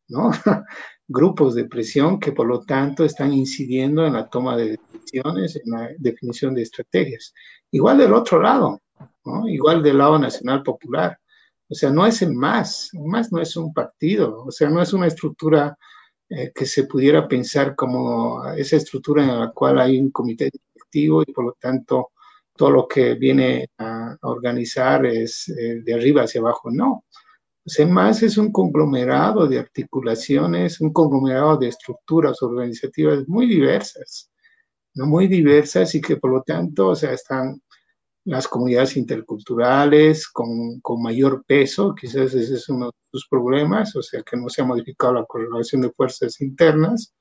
¿no? 0.08 0.30
grupos 1.06 1.54
de 1.54 1.66
presión 1.66 2.18
que 2.18 2.32
por 2.32 2.46
lo 2.46 2.62
tanto 2.62 3.04
están 3.04 3.32
incidiendo 3.32 4.06
en 4.06 4.14
la 4.14 4.28
toma 4.28 4.56
de 4.56 4.78
decisiones, 4.92 5.56
en 5.56 5.70
la 5.70 5.90
definición 5.98 6.54
de 6.54 6.62
estrategias. 6.62 7.34
Igual 7.70 7.98
del 7.98 8.14
otro 8.14 8.40
lado, 8.40 8.80
¿no? 9.24 9.48
igual 9.48 9.82
del 9.82 9.98
lado 9.98 10.18
nacional 10.18 10.62
popular. 10.62 11.18
O 11.68 11.74
sea, 11.74 11.90
no 11.90 12.06
es 12.06 12.22
el 12.22 12.34
MAS, 12.34 12.90
el 12.94 13.04
MAS 13.04 13.32
no 13.32 13.40
es 13.40 13.56
un 13.56 13.72
partido, 13.72 14.44
o 14.44 14.50
sea, 14.50 14.68
no 14.68 14.80
es 14.82 14.92
una 14.92 15.06
estructura 15.06 15.76
eh, 16.28 16.52
que 16.54 16.66
se 16.66 16.84
pudiera 16.84 17.26
pensar 17.28 17.74
como 17.74 18.44
esa 18.54 18.76
estructura 18.76 19.22
en 19.22 19.40
la 19.40 19.50
cual 19.50 19.78
hay 19.78 19.98
un 19.98 20.10
comité 20.10 20.50
y 20.94 21.32
por 21.32 21.44
lo 21.44 21.56
tanto 21.58 22.10
todo 22.56 22.70
lo 22.70 22.88
que 22.88 23.14
viene 23.14 23.68
a, 23.78 24.16
organizar 24.22 25.04
es 25.06 25.48
eh, 25.48 25.82
de 25.84 25.94
arriba 25.94 26.22
hacia 26.22 26.40
abajo. 26.40 26.70
No, 26.70 27.04
más 27.88 28.22
es 28.22 28.38
un 28.38 28.52
conglomerado 28.52 29.46
de 29.46 29.58
articulaciones, 29.58 30.80
un 30.80 30.92
conglomerado 30.92 31.56
de 31.56 31.68
estructuras 31.68 32.42
organizativas 32.42 33.26
muy 33.28 33.46
diversas, 33.46 34.30
¿no? 34.94 35.06
muy 35.06 35.26
diversas 35.28 35.94
y 35.94 36.00
que 36.00 36.16
por 36.16 36.30
lo 36.30 36.42
tanto, 36.42 36.88
o 36.88 36.94
sea, 36.94 37.12
están 37.12 37.60
las 38.24 38.48
comunidades 38.48 38.96
interculturales 38.96 40.28
con, 40.28 40.80
con, 40.80 41.02
mayor 41.02 41.44
peso, 41.46 41.94
quizás 41.94 42.34
ese 42.34 42.54
es 42.54 42.68
uno 42.68 42.86
de 42.86 42.92
sus 43.12 43.28
problemas, 43.28 43.94
o 43.96 44.02
sea, 44.02 44.22
que 44.22 44.36
no 44.36 44.48
se 44.48 44.62
ha 44.62 44.64
modificado 44.64 45.14
la 45.14 45.26
correlación 45.26 45.82
de 45.82 45.92
fuerzas 45.92 46.40
internas 46.40 47.14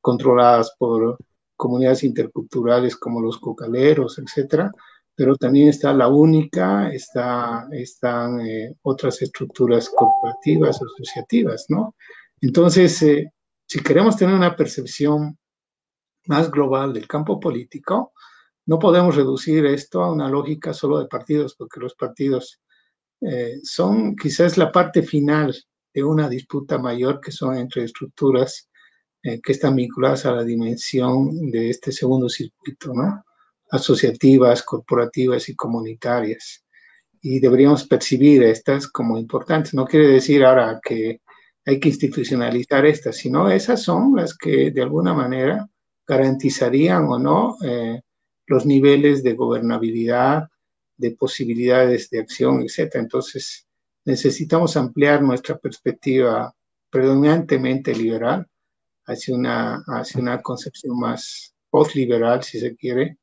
controladas 0.00 0.74
por 0.78 1.16
comunidades 1.56 2.04
interculturales 2.04 2.96
como 2.96 3.20
los 3.20 3.38
cocaleros, 3.38 4.18
etcétera, 4.18 4.72
pero 5.14 5.36
también 5.36 5.68
está 5.68 5.92
la 5.92 6.08
única, 6.08 6.90
está, 6.92 7.68
están 7.72 8.40
eh, 8.40 8.74
otras 8.82 9.20
estructuras 9.22 9.90
corporativas, 9.90 10.80
asociativas, 10.82 11.66
¿no? 11.68 11.94
Entonces, 12.40 13.00
eh, 13.02 13.32
si 13.66 13.82
queremos 13.82 14.16
tener 14.16 14.34
una 14.34 14.56
percepción 14.56 15.38
más 16.26 16.50
global 16.50 16.92
del 16.92 17.06
campo 17.06 17.38
político, 17.38 18.12
no 18.66 18.78
podemos 18.78 19.16
reducir 19.16 19.66
esto 19.66 20.02
a 20.02 20.12
una 20.12 20.28
lógica 20.28 20.72
solo 20.72 20.98
de 20.98 21.08
partidos, 21.08 21.54
porque 21.56 21.80
los 21.80 21.94
partidos 21.94 22.60
eh, 23.20 23.60
son 23.62 24.16
quizás 24.16 24.56
la 24.56 24.72
parte 24.72 25.02
final 25.02 25.54
de 25.94 26.04
una 26.04 26.28
disputa 26.28 26.78
mayor 26.78 27.20
que 27.20 27.32
son 27.32 27.56
entre 27.56 27.84
estructuras 27.84 28.68
que 29.22 29.52
están 29.52 29.76
vinculadas 29.76 30.26
a 30.26 30.32
la 30.32 30.42
dimensión 30.42 31.50
de 31.50 31.70
este 31.70 31.92
segundo 31.92 32.28
circuito, 32.28 32.92
¿no? 32.92 33.24
asociativas, 33.72 34.62
corporativas 34.62 35.48
y 35.48 35.56
comunitarias. 35.56 36.64
Y 37.22 37.40
deberíamos 37.40 37.86
percibir 37.86 38.42
estas 38.42 38.86
como 38.86 39.18
importantes. 39.18 39.74
No 39.74 39.86
quiere 39.86 40.08
decir 40.08 40.44
ahora 40.44 40.78
que 40.82 41.22
hay 41.64 41.80
que 41.80 41.88
institucionalizar 41.88 42.84
estas, 42.84 43.16
sino 43.16 43.48
esas 43.50 43.82
son 43.82 44.14
las 44.16 44.36
que 44.36 44.70
de 44.70 44.82
alguna 44.82 45.14
manera 45.14 45.66
garantizarían 46.06 47.04
o 47.06 47.18
no 47.18 47.56
eh, 47.64 48.02
los 48.46 48.66
niveles 48.66 49.22
de 49.22 49.34
gobernabilidad, 49.34 50.48
de 50.96 51.12
posibilidades 51.12 52.10
de 52.10 52.20
acción, 52.20 52.62
etc. 52.62 52.96
Entonces, 52.96 53.66
necesitamos 54.04 54.76
ampliar 54.76 55.22
nuestra 55.22 55.56
perspectiva 55.56 56.54
predominantemente 56.90 57.94
liberal 57.94 58.46
hacia 59.06 59.34
una, 59.34 59.82
hacia 59.86 60.20
una 60.20 60.40
concepción 60.40 60.98
más 60.98 61.54
post-liberal, 61.70 62.42
si 62.42 62.60
se 62.60 62.76
quiere, 62.76 63.16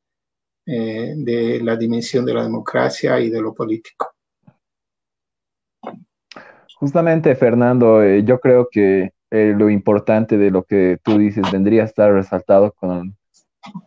eh, 0.65 1.13
de 1.15 1.61
la 1.61 1.75
dimensión 1.75 2.25
de 2.25 2.33
la 2.33 2.43
democracia 2.43 3.19
y 3.19 3.29
de 3.29 3.41
lo 3.41 3.53
político. 3.53 4.13
Justamente, 6.75 7.35
Fernando, 7.35 8.03
eh, 8.03 8.23
yo 8.23 8.39
creo 8.39 8.67
que 8.71 9.11
eh, 9.31 9.53
lo 9.57 9.69
importante 9.69 10.37
de 10.37 10.49
lo 10.49 10.63
que 10.63 10.97
tú 11.03 11.17
dices 11.17 11.51
vendría 11.51 11.83
a 11.83 11.85
estar 11.85 12.11
resaltado 12.13 12.71
con 12.71 13.15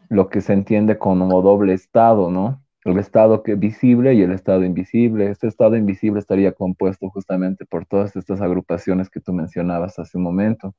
lo 0.08 0.28
que 0.28 0.40
se 0.40 0.52
entiende 0.52 0.98
como 0.98 1.40
doble 1.40 1.72
Estado, 1.72 2.30
¿no? 2.30 2.62
El 2.84 2.98
Estado 2.98 3.42
que 3.42 3.54
visible 3.54 4.14
y 4.14 4.22
el 4.22 4.32
Estado 4.32 4.64
invisible. 4.64 5.30
Este 5.30 5.46
Estado 5.46 5.76
invisible 5.76 6.20
estaría 6.20 6.52
compuesto 6.52 7.08
justamente 7.10 7.64
por 7.64 7.86
todas 7.86 8.14
estas 8.16 8.40
agrupaciones 8.40 9.08
que 9.08 9.20
tú 9.20 9.32
mencionabas 9.32 9.98
hace 9.98 10.18
un 10.18 10.24
momento 10.24 10.74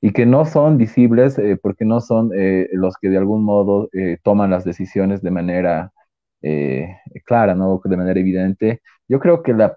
y 0.00 0.12
que 0.12 0.26
no 0.26 0.44
son 0.44 0.78
visibles 0.78 1.38
eh, 1.38 1.58
porque 1.60 1.84
no 1.84 2.00
son 2.00 2.30
eh, 2.34 2.68
los 2.72 2.96
que 3.00 3.08
de 3.08 3.18
algún 3.18 3.44
modo 3.44 3.88
eh, 3.92 4.18
toman 4.22 4.50
las 4.50 4.64
decisiones 4.64 5.22
de 5.22 5.30
manera 5.30 5.92
clara, 7.24 7.54
¿no? 7.56 7.80
de 7.84 7.96
manera 7.96 8.20
evidente. 8.20 8.80
Yo 9.08 9.18
creo 9.18 9.42
que 9.42 9.54
la, 9.54 9.76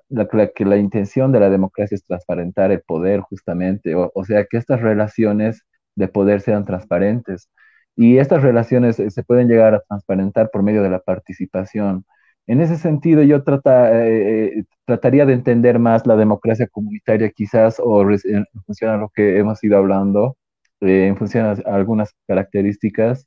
que 0.55 0.65
la 0.65 0.77
intención 0.77 1.31
de 1.31 1.39
la 1.39 1.49
democracia 1.49 1.95
es 1.95 2.05
transparentar 2.05 2.71
el 2.71 2.81
poder 2.81 3.21
justamente, 3.21 3.95
o, 3.95 4.11
o, 4.13 4.23
sea, 4.25 4.45
que 4.45 4.57
estas 4.57 4.79
relaciones 4.79 5.63
de 5.95 6.07
poder 6.07 6.41
sean 6.41 6.65
transparentes. 6.65 7.49
Y 7.95 8.17
estas 8.19 8.43
relaciones 8.43 8.97
se 8.97 9.23
pueden 9.23 9.47
llegar 9.47 9.73
a 9.73 9.81
transparentar 9.81 10.51
por 10.51 10.61
medio 10.63 10.83
de 10.83 10.89
la 10.91 10.99
participación. 10.99 12.05
En 12.51 12.59
ese 12.59 12.75
sentido, 12.75 13.23
yo 13.23 13.37
eh, 13.37 13.41
eh, 14.57 14.63
trataría 14.83 15.25
de 15.25 15.31
entender 15.31 15.79
más 15.79 16.05
la 16.05 16.17
democracia 16.17 16.67
comunitaria 16.67 17.29
quizás, 17.31 17.79
o 17.81 18.01
en 18.01 18.45
función 18.65 18.91
a 18.91 18.97
lo 18.97 19.09
que 19.15 19.39
hemos 19.39 19.63
ido 19.63 19.77
hablando, 19.77 20.35
eh, 20.81 21.07
en 21.07 21.15
función 21.15 21.45
a 21.45 21.73
algunas 21.73 22.13
características. 22.27 23.25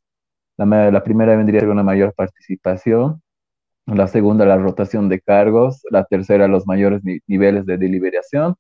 La, 0.59 1.03
primera 1.03 1.37
vendría 1.37 1.61
a 1.61 1.63
ser 1.63 1.71
una 1.71 1.83
mayor 1.83 2.13
participación, 2.15 3.23
la 3.87 4.09
segunda 4.09 4.45
la 4.45 4.59
rotación 4.59 5.09
de 5.09 5.21
cargos, 5.21 5.81
la 5.91 6.05
tercera 6.05 6.47
los 6.47 6.67
mayores 6.67 7.01
niveles 7.27 7.65
de 7.65 7.79
deliberación 7.79 8.57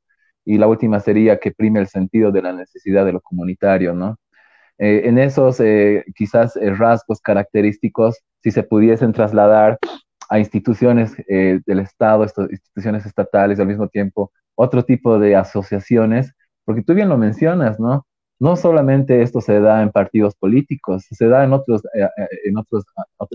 y 0.47 0.59
la 0.59 0.67
última 0.67 1.01
sería 1.01 1.39
que 1.39 1.53
prime 1.53 1.81
el 1.81 1.89
sentido 1.89 2.33
de 2.33 2.43
la 2.43 2.55
necesidad 2.55 3.05
de 3.05 3.13
lo 3.13 3.21
comunitario, 3.21 3.93
¿no? 3.95 4.17
En 4.79 5.19
esos 5.19 5.63
quizás 6.17 6.59
rasgos 6.79 7.21
característicos, 7.21 8.19
si 8.43 8.51
se 8.51 8.63
pudiesen 8.63 9.13
trasladar 9.13 9.79
a 10.35 10.39
instituciones 10.41 11.15
del 11.29 11.79
Estado, 11.81 12.25
instituciones 12.51 13.07
estatales, 13.07 13.61
al 13.61 13.69
mismo 13.69 13.89
tiempo 13.89 14.33
otro 14.57 14.85
tipo 14.85 15.19
de 15.19 15.37
asociaciones, 15.37 16.33
porque 16.65 16.83
tú 16.83 16.95
bien 16.95 17.09
lo 17.09 17.19
mencionas, 17.19 17.79
¿no? 17.79 18.07
No 18.41 18.57
solamente 18.57 19.23
esto 19.23 19.41
se 19.41 19.61
da 19.61 19.83
en 19.83 19.91
partidos 19.91 20.35
políticos, 20.35 21.07
se 21.09 21.29
da 21.29 21.45
en 21.45 21.53
otros, 21.53 21.83
en 22.45 22.59
otros, 22.59 22.85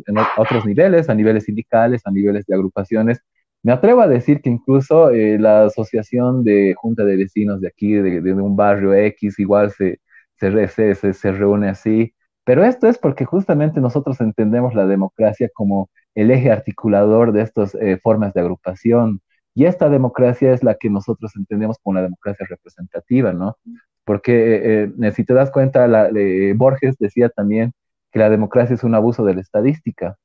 en 0.08 0.16
otros 0.38 0.66
niveles, 0.66 1.10
a 1.10 1.16
niveles 1.16 1.46
sindicales, 1.46 2.02
a 2.06 2.12
niveles 2.12 2.46
de 2.46 2.56
agrupaciones. 2.56 3.20
Me 3.64 3.72
atrevo 3.72 4.02
a 4.02 4.08
decir 4.08 4.42
que 4.42 4.50
incluso 4.50 5.10
la 5.12 5.66
asociación 5.66 6.44
de 6.44 6.74
junta 6.78 7.06
de 7.06 7.16
vecinos 7.18 7.62
de 7.62 7.68
aquí, 7.70 7.94
de, 7.94 8.22
de 8.22 8.34
un 8.34 8.56
barrio 8.56 8.94
X, 8.94 9.40
igual 9.40 9.72
se, 9.72 10.00
se, 10.38 10.96
se, 10.96 11.14
se, 11.14 11.32
reúne 11.32 11.70
así. 11.70 12.14
Pero 12.44 12.64
esto 12.66 12.88
es 12.88 12.98
porque 12.98 13.26
justamente 13.26 13.80
nosotros 13.82 14.20
entendemos 14.22 14.74
la 14.76 14.86
democracia 14.86 15.50
como 15.54 15.90
el 16.16 16.32
eje 16.32 16.52
articulador 16.52 17.32
de 17.32 17.42
estas 17.44 17.76
eh, 17.76 18.00
formas 18.02 18.34
de 18.34 18.42
agrupación. 18.42 19.22
Y 19.56 19.66
esta 19.66 19.90
democracia 19.90 20.54
es 20.54 20.64
la 20.64 20.76
que 20.76 20.90
nosotros 20.90 21.36
entendemos 21.36 21.78
como 21.82 21.96
la 21.96 22.04
democracia 22.04 22.46
representativa, 22.50 23.34
¿no? 23.34 23.58
Porque 24.06 24.84
eh, 24.84 24.92
eh, 25.02 25.12
si 25.12 25.24
te 25.26 25.34
das 25.34 25.52
cuenta, 25.52 25.88
la, 25.88 26.10
Borges 26.56 26.98
decía 27.00 27.30
también 27.30 27.74
que 28.12 28.20
la 28.20 28.30
democracia 28.30 28.76
es 28.76 28.84
un 28.84 28.96
abuso 28.96 29.24
de 29.26 29.36
la 29.36 29.42
estadística, 29.42 30.18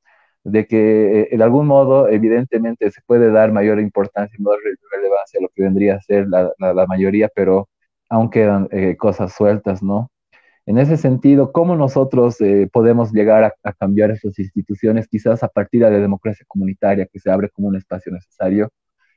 de 0.44 0.66
que 0.66 1.28
en 1.30 1.42
algún 1.42 1.66
modo, 1.66 2.08
evidentemente, 2.08 2.90
se 2.90 3.00
puede 3.06 3.30
dar 3.30 3.52
mayor 3.52 3.80
importancia 3.80 4.36
y 4.38 4.42
mayor 4.42 4.60
relevancia 4.92 5.38
a 5.38 5.42
lo 5.42 5.48
que 5.54 5.62
vendría 5.62 5.96
a 5.96 6.00
ser 6.02 6.26
la, 6.28 6.86
mayoría, 6.86 7.28
pero 7.34 7.68
aún 8.10 8.30
quedan 8.30 8.68
eh, 8.70 8.96
cosas 8.96 9.34
sueltas, 9.34 9.82
¿no? 9.82 10.10
En 10.66 10.78
ese 10.78 10.96
sentido, 10.96 11.52
¿cómo 11.52 11.76
nosotros 11.76 12.40
eh, 12.40 12.68
podemos 12.72 13.12
llegar 13.12 13.44
a, 13.62 13.72
cambiar 13.74 14.10
esas 14.10 14.38
instituciones, 14.38 15.08
quizás 15.08 15.42
a 15.42 15.48
partir 15.48 15.84
de 15.84 15.90
la 15.90 15.98
democracia 15.98 16.44
comunitaria, 16.48 17.06
que 17.06 17.20
se 17.20 17.30
abre 17.30 17.50
como 17.50 17.68
un 17.68 17.76
espacio 17.76 18.12
necesario 18.12 18.70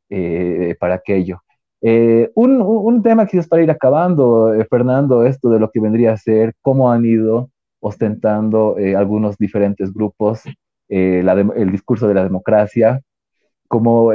eh, 0.10 0.76
para 0.80 0.96
aquello? 0.96 1.42
Un, 1.82 2.62
un, 2.62 3.04
tema 3.04 3.28
quizás 3.28 3.48
para 3.48 3.64
ir 3.64 3.72
acabando, 3.72 4.54
Fernando, 4.70 5.26
esto 5.26 5.50
de 5.50 5.60
lo 5.60 5.70
que 5.72 5.80
vendría 5.80 6.14
a 6.14 6.18
ser, 6.18 6.54
cómo 6.62 6.92
han 6.92 7.06
ido 7.06 7.50
ostentando 7.80 8.76
algunos 8.98 9.38
diferentes 9.38 9.94
grupos 9.94 10.42
el 10.90 11.72
discurso 11.72 12.08
de 12.08 12.14
la 12.16 12.24
democracia, 12.24 13.02
cómo 13.68 14.12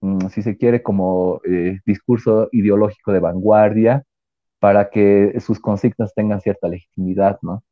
Mm, 0.00 0.28
si 0.28 0.42
se 0.42 0.56
quiere, 0.56 0.82
como 0.82 1.40
eh, 1.44 1.78
discurso 1.84 2.48
ideológico 2.52 3.12
de 3.12 3.20
vanguardia 3.20 4.04
para 4.58 4.90
que 4.90 5.38
sus 5.40 5.60
consignas 5.60 6.14
tengan 6.14 6.40
cierta 6.40 6.68
legitimidad, 6.68 7.38
¿no? 7.42 7.62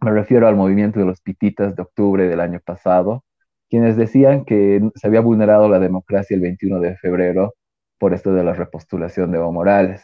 Me 0.00 0.12
refiero 0.12 0.46
al 0.46 0.56
movimiento 0.56 1.00
de 1.00 1.06
los 1.06 1.20
pititas 1.20 1.74
de 1.74 1.82
octubre 1.82 2.28
del 2.28 2.40
año 2.40 2.60
pasado, 2.64 3.24
quienes 3.68 3.96
decían 3.96 4.44
que 4.44 4.88
se 4.94 5.06
había 5.06 5.20
vulnerado 5.20 5.68
la 5.68 5.78
democracia 5.78 6.34
el 6.34 6.40
21 6.40 6.80
de 6.80 6.96
febrero 6.96 7.54
por 7.98 8.14
esto 8.14 8.32
de 8.32 8.44
la 8.44 8.52
repostulación 8.54 9.32
de 9.32 9.38
Evo 9.38 9.52
Morales. 9.52 10.02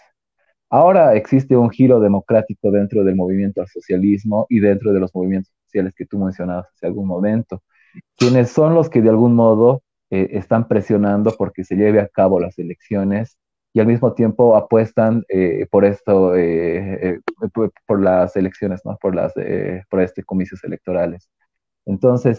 Ahora 0.71 1.15
existe 1.15 1.57
un 1.57 1.71
giro 1.71 2.01
democrático 2.01 2.71
dentro 2.71 3.05
del 3.05 3.15
movimiento 3.15 3.61
al 3.61 3.69
socialismo 3.69 4.47
y 4.49 4.61
dentro 4.61 4.93
de 4.93 5.01
los 5.01 5.15
movimientos 5.15 5.53
sociales 5.65 5.95
que 5.95 6.07
tú 6.07 6.19
mencionabas 6.19 6.67
hace 6.75 6.87
algún 6.87 7.07
momento, 7.07 7.63
quienes 8.17 8.51
son 8.51 8.75
los 8.75 8.91
que 8.91 9.01
de 9.01 9.11
algún 9.11 9.35
modo 9.35 9.83
eh, 10.11 10.31
están 10.33 10.67
presionando 10.67 11.35
porque 11.39 11.65
se 11.65 11.77
lleve 11.77 12.01
a 12.01 12.09
cabo 12.09 12.41
las 12.41 12.59
elecciones 12.59 13.39
y 13.75 13.81
al 13.81 13.87
mismo 13.87 14.15
tiempo 14.15 14.57
apuestan 14.57 15.25
eh, 15.29 15.67
por 15.71 15.85
esto, 15.85 16.35
eh, 16.37 17.21
por, 17.87 18.01
las 18.01 18.35
elecciones, 18.37 18.81
¿no? 18.85 18.97
por, 19.01 19.15
las, 19.15 19.35
por 19.91 20.01
este 20.01 20.23
comicios 20.25 20.65
electorales. 20.65 21.29
Entonces, 21.85 22.39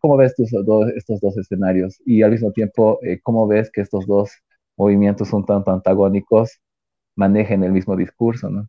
¿cómo 0.00 0.16
ves 0.16 0.34
estos 0.36 0.66
dos, 0.66 0.90
estos 0.96 1.20
dos 1.20 1.36
escenarios? 1.36 2.00
Y 2.04 2.22
al 2.22 2.32
mismo 2.32 2.50
tiempo, 2.50 2.98
¿cómo 3.22 3.46
ves 3.46 3.70
que 3.70 3.82
estos 3.82 4.06
dos 4.06 4.32
movimientos 4.76 5.28
son 5.28 5.46
tanto 5.46 5.70
antagónicos 5.70 6.58
manejen 7.14 7.62
el 7.62 7.70
mismo 7.70 7.94
discurso? 7.94 8.50
¿no? 8.50 8.68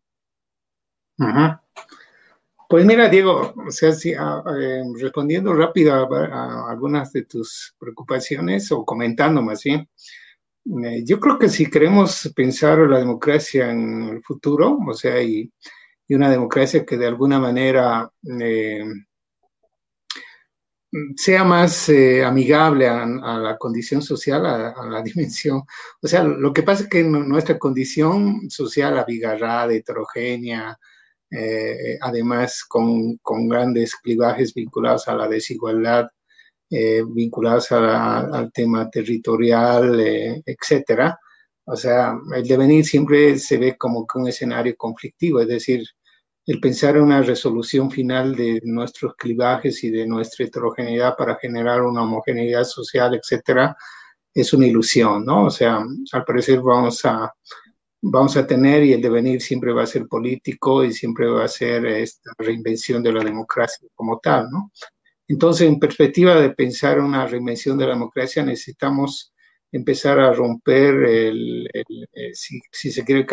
Pues 2.71 2.85
mira, 2.85 3.09
Diego, 3.09 3.53
o 3.67 3.69
sea, 3.69 3.91
ah, 4.17 4.43
eh, 4.57 4.81
respondiendo 4.97 5.53
rápido 5.53 5.93
a, 5.93 6.71
algunas 6.71 7.11
de 7.11 7.23
tus 7.23 7.75
preocupaciones 7.77 8.71
o 8.71 8.85
comentando 8.85 9.41
más 9.41 9.61
bien, 9.61 9.81
eh, 9.81 9.87
yo 10.63 11.19
creo 11.19 11.39
que 11.39 11.49
si 11.49 11.69
queremos 11.69 12.31
pensar 12.35 12.79
la 12.79 12.99
democracia 12.99 13.71
en 13.71 14.03
el 14.09 14.23
futuro, 14.23 14.77
o 14.87 14.93
sea, 14.93 15.21
y, 15.21 15.51
una 16.09 16.29
democracia 16.29 16.85
que 16.85 16.97
de 16.97 17.07
alguna 17.07 17.39
manera 17.39 18.11
eh, 18.37 18.83
sea 21.15 21.45
más 21.45 21.89
amigable 22.25 22.85
a, 22.87 23.05
la 23.05 23.57
condición 23.57 24.01
social, 24.01 24.45
a, 24.45 24.85
la 24.89 25.01
dimensión. 25.03 25.63
O 26.01 26.07
sea, 26.07 26.23
lo 26.23 26.51
que 26.51 26.63
pasa 26.63 26.83
es 26.83 26.89
que 26.89 27.03
nuestra 27.03 27.57
condición 27.57 28.49
social 28.49 28.99
abigarrada, 28.99 29.73
heterogénea, 29.73 30.77
eh, 31.31 31.97
además 32.01 32.65
con, 32.67 33.17
con, 33.19 33.47
grandes 33.47 33.95
clivajes 33.95 34.53
vinculados 34.53 35.07
a 35.07 35.15
la 35.15 35.29
desigualdad, 35.29 36.09
eh, 36.71 37.03
vinculados 37.05 37.71
al 37.73 38.49
tema 38.53 38.89
territorial, 38.89 39.99
eh, 39.99 40.41
etcétera. 40.45 41.19
O 41.65 41.75
sea, 41.75 42.17
el 42.33 42.47
devenir 42.47 42.85
siempre 42.85 43.37
se 43.37 43.57
ve 43.57 43.77
como 43.77 44.07
que 44.07 44.19
un 44.19 44.29
escenario 44.29 44.75
conflictivo, 44.77 45.41
es 45.41 45.47
decir, 45.49 45.83
el 46.45 46.59
pensar 46.61 46.95
en 46.95 47.03
una 47.03 47.21
resolución 47.21 47.91
final 47.91 48.35
de 48.35 48.61
nuestros 48.63 49.15
clivajes 49.15 49.83
y 49.83 49.91
de 49.91 50.07
nuestra 50.07 50.45
heterogeneidad 50.45 51.15
para 51.17 51.35
generar 51.35 51.81
una 51.83 52.03
homogeneidad 52.03 52.63
social, 52.63 53.15
etcétera, 53.15 53.75
es 54.33 54.53
una 54.53 54.67
ilusión, 54.67 55.25
¿no? 55.25 55.45
O 55.45 55.49
sea, 55.49 55.83
al 56.13 56.23
parecer 56.25 56.61
vamos 56.61 57.03
a, 57.05 57.33
vamos 58.01 58.37
a 58.37 58.47
tener 58.47 58.83
y 58.83 58.93
el 58.93 59.01
devenir 59.01 59.41
siempre 59.41 59.73
va 59.73 59.83
a 59.83 59.87
ser 59.87 60.07
político 60.07 60.83
y 60.83 60.93
siempre 60.93 61.27
va 61.27 61.43
a 61.45 61.47
ser 61.49 61.85
esta 61.85 62.31
reinvención 62.37 63.03
de 63.03 63.13
la 63.13 63.23
democracia 63.23 63.87
como 63.93 64.19
tal, 64.19 64.49
¿no? 64.49 64.71
Entonces, 65.31 65.65
en 65.69 65.79
perspectiva 65.79 66.35
de 66.35 66.49
pensar 66.49 66.99
una 66.99 67.25
reinvención 67.25 67.77
de 67.77 67.85
la 67.85 67.93
democracia, 67.93 68.43
necesitamos 68.43 69.33
empezar 69.71 70.19
a 70.19 70.33
romper, 70.33 70.93
el, 71.05 71.69
eh, 71.73 72.33
si, 72.33 72.91
se 72.91 73.05
quiere, 73.05 73.25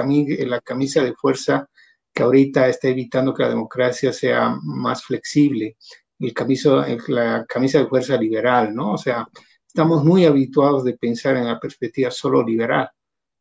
la 0.47 0.61
camisa 0.61 1.03
de 1.03 1.15
fuerza 1.15 1.69
que 2.15 2.23
ahorita 2.23 2.69
está 2.69 2.87
evitando 2.89 3.35
que 3.35 3.43
la 3.43 3.49
democracia 3.49 4.13
sea 4.13 4.57
más 4.63 5.03
flexible, 5.03 5.77
el 6.21 6.33
camiso, 6.33 6.85
la 7.09 7.45
camisa 7.49 7.81
de 7.81 7.89
fuerza 7.89 8.17
liberal, 8.17 8.73
¿no? 8.73 8.93
O 8.93 8.99
sea, 8.99 9.27
estamos 9.67 10.05
muy 10.05 10.25
habituados 10.25 10.85
de 10.85 10.97
pensar 10.97 11.37
en 11.37 11.47
la 11.47 11.59
perspectiva 11.59 12.13
solo 12.13 12.45
liberal 12.45 12.89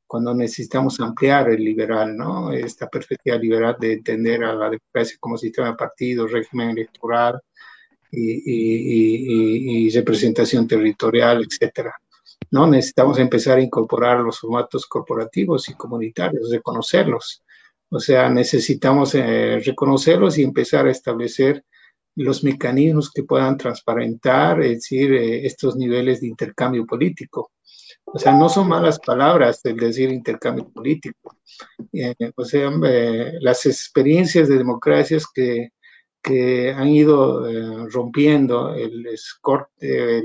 cuando 0.08 0.34
necesitamos 0.34 1.00
ampliar 1.00 1.50
el 1.52 1.64
liberal, 1.64 2.18
¿no? 2.18 2.52
Esta 2.52 2.88
perspectiva 2.90 3.38
liberal 3.38 3.76
de 3.80 3.94
entender 3.94 4.44
a 4.44 4.56
la 4.56 4.70
democracia 4.72 5.18
como 5.20 5.38
sistema 5.38 5.70
de 5.70 5.76
partidos, 5.76 6.32
régimen 6.32 6.70
electoral 6.72 7.40
y, 8.12 9.90
representación 9.90 10.68
territorial, 10.68 11.46
etcétera. 11.50 11.94
¿no? 12.52 12.68
Necesitamos 12.68 13.20
empezar 13.20 13.58
a 13.58 13.62
incorporar 13.62 14.20
los 14.20 14.40
formatos 14.40 14.86
corporativos 14.86 15.70
y 15.70 15.74
comunitarios, 15.74 16.52
reconocerlos. 16.52 17.44
O 17.90 18.00
sea, 18.00 18.30
necesitamos 18.30 19.16
eh, 19.16 19.60
reconocerlos 19.66 20.38
y 20.38 20.44
empezar 20.44 20.88
a 20.88 20.92
establecer 20.92 21.64
los 22.16 22.44
mecanismos 22.44 23.12
que 23.12 23.24
puedan 23.24 23.58
transparentar, 23.58 24.62
es 24.62 24.78
decir, 24.78 25.14
eh, 25.14 25.46
estos 25.46 25.76
niveles 25.76 26.22
de 26.22 26.28
intercambio 26.28 26.86
político. 26.86 27.52
O 28.06 28.18
sea, 28.18 28.32
no 28.32 28.50
son 28.50 28.70
malas 28.70 29.00
palabras 29.00 29.64
el 29.66 29.78
decir 29.78 30.12
intercambio 30.12 30.70
político. 30.70 31.38
Eh, 31.94 32.16
o 32.36 32.46
sea, 32.46 32.72
eh, 32.86 33.34
las 33.42 33.66
experiencias 33.66 34.48
de 34.48 34.58
democracias 34.58 35.26
que, 35.34 35.70
que 36.22 36.72
han 36.72 36.88
ido 36.90 37.48
eh, 37.50 37.88
rompiendo 37.92 38.74
el 38.74 39.06
escorte, 39.08 40.24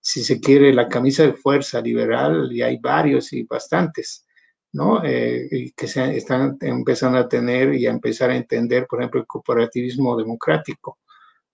si 0.00 0.24
se 0.24 0.40
quiere, 0.40 0.72
la 0.72 0.88
camisa 0.88 1.24
de 1.24 1.34
fuerza 1.34 1.80
liberal, 1.80 2.50
y 2.52 2.62
hay 2.62 2.78
varios 2.78 3.32
y 3.32 3.44
bastantes, 3.44 4.26
¿no? 4.72 5.02
y 5.04 5.72
que 5.72 5.86
están 5.86 6.56
empezando 6.60 7.18
a 7.18 7.28
tener 7.28 7.74
y 7.74 7.86
a 7.86 7.90
empezar 7.90 8.30
a 8.30 8.36
entender, 8.36 8.86
por 8.88 9.00
ejemplo, 9.00 9.20
el 9.20 9.26
cooperativismo 9.26 10.16
democrático. 10.16 10.98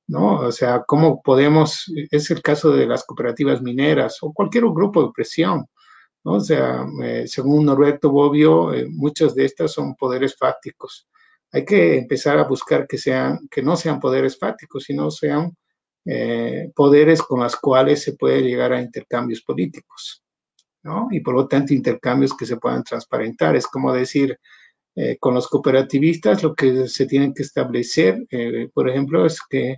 ¿no? 0.07 0.41
O 0.41 0.53
sea, 0.53 0.85
¿cómo 0.87 1.23
podemos, 1.23 1.91
es 2.11 2.31
el 2.31 2.43
caso 2.43 2.71
de 2.73 2.87
las 2.87 3.05
cooperativas 3.05 3.63
mineras 3.63 4.19
o 4.23 4.33
cualquier 4.33 4.65
grupo 4.65 5.03
de 5.03 5.13
presión, 5.15 5.67
¿no? 6.25 6.33
O 6.33 6.41
sea, 6.41 6.87
eh, 7.03 7.25
según 7.27 7.67
Norberto 7.67 8.11
Bobbio, 8.11 8.73
eh, 8.73 8.87
muchas 8.91 9.35
de 9.35 9.45
estas 9.45 9.73
son 9.73 9.95
poderes 9.95 10.37
fácticos. 10.37 11.09
Hay 11.55 11.65
que 11.65 11.99
empezar 11.99 12.37
a 12.37 12.49
buscar 12.49 12.85
que, 12.89 12.99
sean, 12.99 13.47
que 13.49 13.63
no 13.63 13.77
sean 13.77 14.01
poderes 14.01 14.37
fácticos, 14.37 14.83
sino 14.83 15.09
sean 15.09 15.57
eh, 16.05 16.73
poderes 16.75 17.23
con 17.23 17.41
los 17.41 17.55
cuales 17.55 18.03
se 18.03 18.15
puede 18.15 18.43
llegar 18.43 18.73
a 18.73 18.83
intercambios 18.83 19.41
políticos, 19.41 20.25
¿no? 20.83 21.07
Y 21.13 21.21
por 21.21 21.37
lo 21.37 21.47
tanto 21.47 21.73
intercambios 21.73 22.37
que 22.37 22.45
se 22.45 22.57
puedan 22.57 22.83
transparentar. 22.83 23.55
Es 23.55 23.69
como 23.69 23.93
decir, 23.93 24.37
eh, 24.97 25.17
con 25.21 25.33
los 25.35 25.47
cooperativistas 25.47 26.43
lo 26.43 26.57
que 26.57 26.89
se 26.89 27.07
tienen 27.07 27.33
que 27.33 27.45
establecer, 27.45 28.27
eh, 28.31 28.69
por 28.75 28.91
ejemplo, 28.91 29.25
es 29.25 29.41
que 29.49 29.77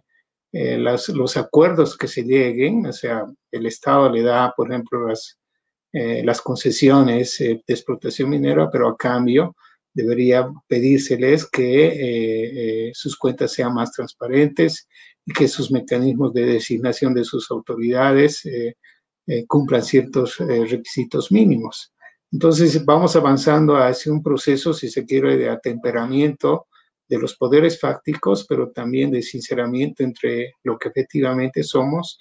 eh, 0.53 0.79
los 0.79 1.37
acuerdos 1.37 1.95
que 1.95 2.09
se 2.09 2.23
lleguen, 2.23 2.87
o 2.87 2.93
sea, 2.95 3.27
el 3.51 3.67
Estado 3.67 4.11
le 4.11 4.23
da, 4.23 4.55
por 4.57 4.71
ejemplo, 4.73 5.09
las, 5.09 5.39
las 5.93 6.41
concesiones 6.41 7.37
de 7.39 7.63
explotación 7.67 8.31
minera, 8.31 8.71
pero 8.71 8.89
a 8.89 8.97
cambio 8.97 9.55
debería 9.97 10.49
pedírseles 10.69 11.49
que 11.49 12.91
sus 12.95 13.17
cuentas 13.17 13.53
sean 13.53 13.75
más 13.75 13.93
transparentes 13.93 14.87
y 15.25 15.33
que 15.33 15.49
sus 15.49 15.73
mecanismos 15.73 16.33
de 16.33 16.47
designación 16.47 17.15
de 17.15 17.25
sus 17.25 17.51
autoridades 17.51 18.43
cumplan 19.49 19.83
ciertos 19.83 20.37
requisitos 20.39 21.33
mínimos. 21.33 21.93
Entonces 22.31 22.85
vamos 22.85 23.17
avanzando 23.17 23.77
hacia 23.77 24.13
un 24.13 24.23
proceso, 24.23 24.75
si 24.75 24.89
se 24.89 25.05
quiere, 25.05 25.37
de 25.37 25.49
atemperamiento 25.49 26.67
de 27.09 27.19
los 27.19 27.37
poderes 27.37 27.81
fácticos, 27.81 28.47
pero 28.49 28.71
también 28.71 29.11
de 29.11 29.23
sinceramiento 29.23 30.03
entre 30.03 30.53
lo 30.65 30.77
que 30.79 30.89
efectivamente 30.89 31.63
somos 31.63 32.19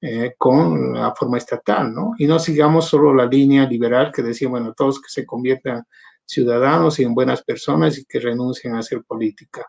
eh, 0.00 0.32
con 0.38 0.94
la 0.94 1.14
forma 1.14 1.36
estatal, 1.36 1.92
¿no? 1.92 2.14
Y 2.16 2.26
no 2.26 2.38
sigamos 2.38 2.86
solo 2.86 3.12
la 3.12 3.26
línea 3.26 3.68
liberal 3.68 4.10
que 4.14 4.22
decía, 4.22 4.48
bueno, 4.48 4.72
todos 4.72 4.98
que 5.00 5.08
se 5.10 5.26
conviertan 5.26 5.82
ciudadanos 6.30 6.98
y 6.98 7.02
en 7.02 7.14
buenas 7.14 7.42
personas 7.42 7.98
y 7.98 8.04
que 8.04 8.20
renuncien 8.20 8.74
a 8.74 8.78
hacer 8.78 9.02
política 9.04 9.66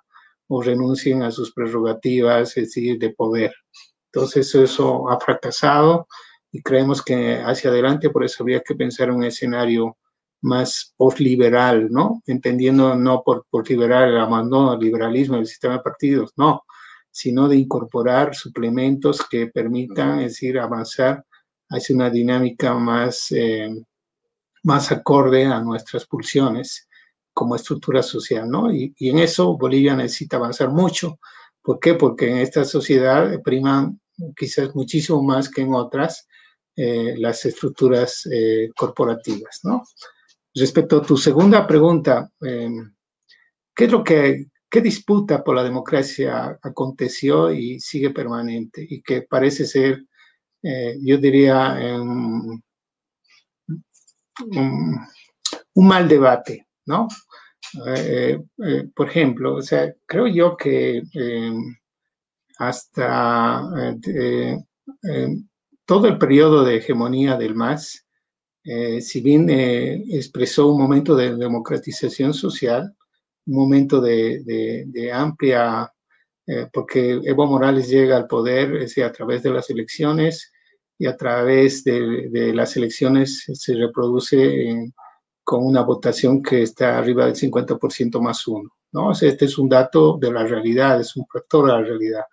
o 0.47 0.61
renuncien 0.61 1.23
a 1.23 1.31
sus 1.31 1.53
prerrogativas, 1.53 2.49
es 2.57 2.65
decir, 2.65 2.99
de 2.99 3.09
poder. 3.11 3.53
Entonces 4.13 4.53
eso 4.53 5.09
ha 5.09 5.19
fracasado 5.19 6.07
y 6.51 6.61
creemos 6.61 7.01
que 7.01 7.37
hacia 7.37 7.69
adelante 7.69 8.09
por 8.09 8.23
eso 8.23 8.43
habría 8.43 8.61
que 8.61 8.75
pensar 8.75 9.09
un 9.09 9.23
escenario 9.23 9.97
más 10.41 10.93
post-liberal, 10.97 11.87
¿no? 11.89 12.21
Entendiendo 12.25 12.95
no 12.95 13.23
por, 13.23 13.45
por 13.49 13.69
liberal 13.69 14.09
el 14.09 14.19
abandono 14.19 14.71
del 14.71 14.81
liberalismo 14.81 15.37
del 15.37 15.47
sistema 15.47 15.75
de 15.75 15.83
partidos, 15.83 16.33
no, 16.35 16.63
sino 17.11 17.47
de 17.47 17.57
incorporar 17.57 18.35
suplementos 18.35 19.25
que 19.29 19.47
permitan, 19.47 20.19
es 20.19 20.33
decir, 20.33 20.59
avanzar 20.59 21.23
hacia 21.69 21.95
una 21.95 22.09
dinámica 22.09 22.73
más, 22.73 23.31
eh, 23.31 23.69
más 24.63 24.91
acorde 24.91 25.45
a 25.45 25.59
nuestras 25.61 26.05
pulsiones 26.05 26.87
como 27.33 27.55
estructura 27.55 28.03
social, 28.03 28.49
¿no? 28.49 28.73
Y, 28.73 28.93
y, 28.97 29.09
en 29.09 29.19
eso 29.19 29.57
Bolivia 29.57 29.95
necesita 29.95 30.37
avanzar 30.37 30.69
mucho. 30.69 31.19
¿Por 31.61 31.79
qué? 31.79 31.93
Porque 31.95 32.29
en 32.29 32.37
esta 32.37 32.65
sociedad 32.65 33.41
priman 33.43 33.99
quizás 34.35 34.75
muchísimo 34.75 35.23
más 35.23 35.49
que 35.49 35.61
en 35.61 35.73
otras 35.73 36.27
eh, 36.75 37.15
las 37.17 37.45
estructuras 37.45 38.27
eh, 38.31 38.69
corporativas. 38.75 39.59
¿no? 39.63 39.83
Respecto 40.53 40.97
a 40.97 41.01
tu 41.01 41.17
segunda 41.17 41.67
pregunta, 41.67 42.29
em, 42.41 42.93
¿qué 43.75 43.85
es 43.85 43.91
lo 43.91 44.03
que, 44.03 44.47
qué 44.69 44.81
disputa 44.81 45.43
por 45.43 45.55
la 45.55 45.63
democracia 45.63 46.57
aconteció 46.61 47.51
y 47.51 47.79
sigue 47.79 48.11
permanente 48.11 48.85
y 48.89 49.01
que 49.01 49.23
parece 49.23 49.65
ser, 49.65 50.05
eh, 50.63 50.97
yo 51.01 51.17
diría, 51.17 51.77
em, 51.79 52.61
un, 54.45 55.87
mal 55.87 56.07
debate, 56.07 56.67
¿no? 56.85 57.07
por 58.95 59.07
ejemplo, 59.07 59.55
o 59.55 59.61
sea, 59.61 59.93
creo 60.05 60.27
yo 60.27 60.57
que 60.57 61.01
em, 61.13 61.75
hasta 62.57 63.63
todo 65.85 66.07
el 66.07 66.17
periodo 66.17 66.63
de 66.63 66.77
hegemonía 66.77 67.37
del 67.37 67.55
MAS, 67.55 68.05
eh, 68.63 69.01
si 69.01 69.21
bien 69.21 69.49
eh, 69.49 70.03
expresó 70.11 70.71
un 70.71 70.79
momento 70.79 71.15
de 71.15 71.35
democratización 71.35 72.33
social, 72.33 72.95
un 73.47 73.55
momento 73.55 73.99
de, 73.99 75.11
amplia, 75.13 75.91
eh, 76.47 76.67
porque 76.71 77.19
Evo 77.23 77.47
Morales 77.47 77.89
llega 77.89 78.17
al 78.17 78.27
poder 78.27 78.85
a 79.03 79.11
través 79.11 79.43
de 79.43 79.49
las 79.49 79.69
elecciones 79.69 80.51
y 81.01 81.07
a 81.07 81.17
través 81.17 81.83
de, 81.83 82.53
las 82.53 82.77
elecciones 82.77 83.43
se 83.51 83.73
reproduce 83.73 84.93
con 85.43 85.65
una 85.65 85.81
votación 85.81 86.43
que 86.43 86.61
está 86.61 86.99
arriba 86.99 87.25
del 87.25 87.33
50% 87.33 88.21
más 88.21 88.47
uno. 88.47 88.69
¿no? 88.91 89.11
este 89.11 89.45
es 89.45 89.57
un 89.57 89.67
dato 89.67 90.19
de 90.21 90.31
la 90.31 90.45
realidad, 90.45 91.01
es 91.01 91.15
un 91.15 91.25
factor 91.25 91.65
de 91.65 91.71
la 91.71 91.81
realidad. 91.81 92.23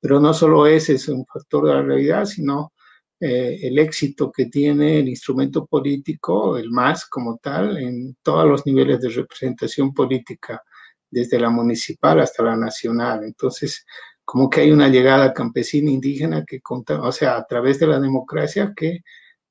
Pero 0.00 0.18
no 0.18 0.34
solo 0.34 0.66
ese 0.66 0.94
es 0.94 1.06
un 1.06 1.24
factor 1.26 1.68
de 1.68 1.74
la 1.74 1.82
realidad, 1.82 2.24
sino 2.24 2.72
eh, 3.20 3.60
el 3.62 3.78
éxito 3.78 4.32
que 4.32 4.46
tiene 4.46 4.98
el 4.98 5.08
instrumento 5.08 5.64
político, 5.66 6.58
el 6.58 6.72
MAS 6.72 7.06
como 7.06 7.38
tal, 7.40 7.78
en 7.78 8.16
todos 8.20 8.48
los 8.48 8.66
niveles 8.66 9.00
de 9.00 9.10
representación 9.10 9.94
política, 9.94 10.60
desde 11.08 11.38
la 11.38 11.50
municipal 11.50 12.18
hasta 12.18 12.42
la 12.42 12.56
nacional. 12.56 13.22
Entonces, 13.22 13.86
como 14.28 14.50
que 14.50 14.60
hay 14.60 14.70
una 14.70 14.90
llegada 14.90 15.32
campesina 15.32 15.90
indígena 15.90 16.44
que, 16.44 16.60
o 16.62 17.12
sea, 17.12 17.38
a 17.38 17.46
través 17.46 17.78
de 17.78 17.86
la 17.86 17.98
democracia 17.98 18.74
que 18.76 19.00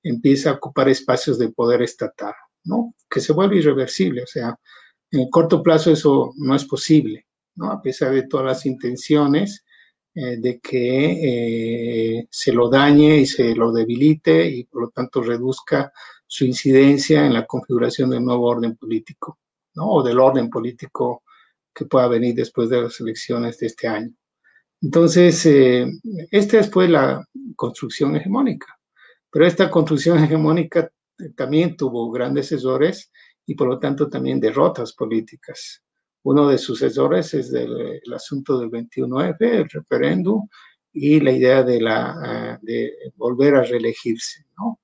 empieza 0.03 0.51
a 0.51 0.53
ocupar 0.53 0.87
espacios 0.87 1.39
de 1.39 1.49
poder 1.49 1.81
estatal, 1.81 2.35
¿no? 2.63 2.93
Que 3.09 3.19
se 3.19 3.33
vuelve 3.33 3.57
irreversible, 3.57 4.21
o 4.21 4.27
sea, 4.27 4.55
en 5.09 5.21
el 5.21 5.29
corto 5.31 5.63
plazo 5.63 5.89
eso 5.89 6.31
no 6.37 6.55
es 6.55 6.63
posible, 6.65 7.25
¿no? 7.55 7.71
A 7.71 7.81
pesar 7.81 8.11
de 8.13 8.27
todas 8.27 8.45
las 8.45 8.67
intenciones, 8.67 9.65
eh, 10.13 10.37
de 10.37 10.59
que 10.59 12.19
eh, 12.19 12.27
se 12.29 12.53
lo 12.53 12.69
dañe 12.69 13.17
y 13.17 13.25
se 13.25 13.55
lo 13.55 13.71
debilite 13.71 14.47
y 14.47 14.65
por 14.65 14.83
lo 14.83 14.89
tanto 14.89 15.23
reduzca 15.23 15.91
su 16.27 16.45
incidencia 16.45 17.25
en 17.25 17.33
la 17.33 17.47
configuración 17.47 18.11
del 18.11 18.23
nuevo 18.23 18.45
orden 18.45 18.75
político, 18.75 19.39
¿no? 19.73 19.89
O 19.89 20.03
del 20.03 20.19
orden 20.19 20.51
político 20.51 21.23
que 21.73 21.85
pueda 21.85 22.07
venir 22.07 22.35
después 22.35 22.69
de 22.69 22.83
las 22.83 22.99
elecciones 22.99 23.57
de 23.57 23.65
este 23.65 23.87
año. 23.87 24.13
Entonces, 24.81 25.45
eh, 25.45 25.87
esta 26.31 26.63
fue 26.63 26.87
la 26.87 27.25
construcción 27.55 28.15
hegemónica, 28.15 28.77
pero 29.31 29.45
esta 29.45 29.69
construcción 29.69 30.23
hegemónica 30.23 30.91
también 31.35 31.75
tuvo 31.75 32.11
grandes 32.11 32.51
errores 32.51 33.11
y 33.45 33.55
por 33.55 33.67
lo 33.67 33.79
tanto 33.79 34.07
también 34.07 34.39
derrotas 34.39 34.93
políticas. 34.93 35.83
Uno 36.23 36.47
de 36.47 36.57
sucesores 36.57 37.33
es 37.33 37.53
el 37.53 38.13
asunto 38.13 38.59
del 38.59 38.69
21F, 38.69 39.37
el 39.39 39.69
referéndum, 39.69 40.47
y 40.99 41.19
la 41.19 41.31
idea 41.31 41.63
de, 41.63 41.79
la, 41.79 42.15
ah, 42.17 42.59
de 42.61 42.91
volver 43.15 43.55
a 43.55 43.63
reelegirse. 43.63 44.45
¿no? 44.57 44.79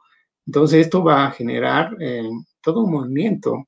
Entonces, 0.45 0.81
esto 0.81 1.03
va 1.03 1.25
a 1.27 1.31
generar 1.31 1.95
eh, 1.99 2.29
todo 2.61 2.83
un 2.83 2.91
movimiento 2.91 3.67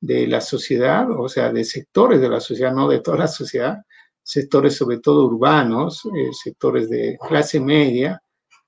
de 0.00 0.26
la 0.26 0.40
sociedad, 0.40 1.08
o 1.10 1.28
sea, 1.28 1.52
de 1.52 1.64
sectores 1.64 2.20
de 2.20 2.28
la 2.28 2.40
sociedad, 2.40 2.72
no 2.72 2.88
de 2.88 3.00
toda 3.00 3.18
la 3.18 3.28
sociedad, 3.28 3.78
sectores 4.22 4.76
sobre 4.76 4.98
todo 4.98 5.26
urbanos, 5.26 6.04
eh, 6.06 6.30
sectores 6.32 6.88
de 6.88 7.18
clase 7.28 7.60
media, 7.60 8.22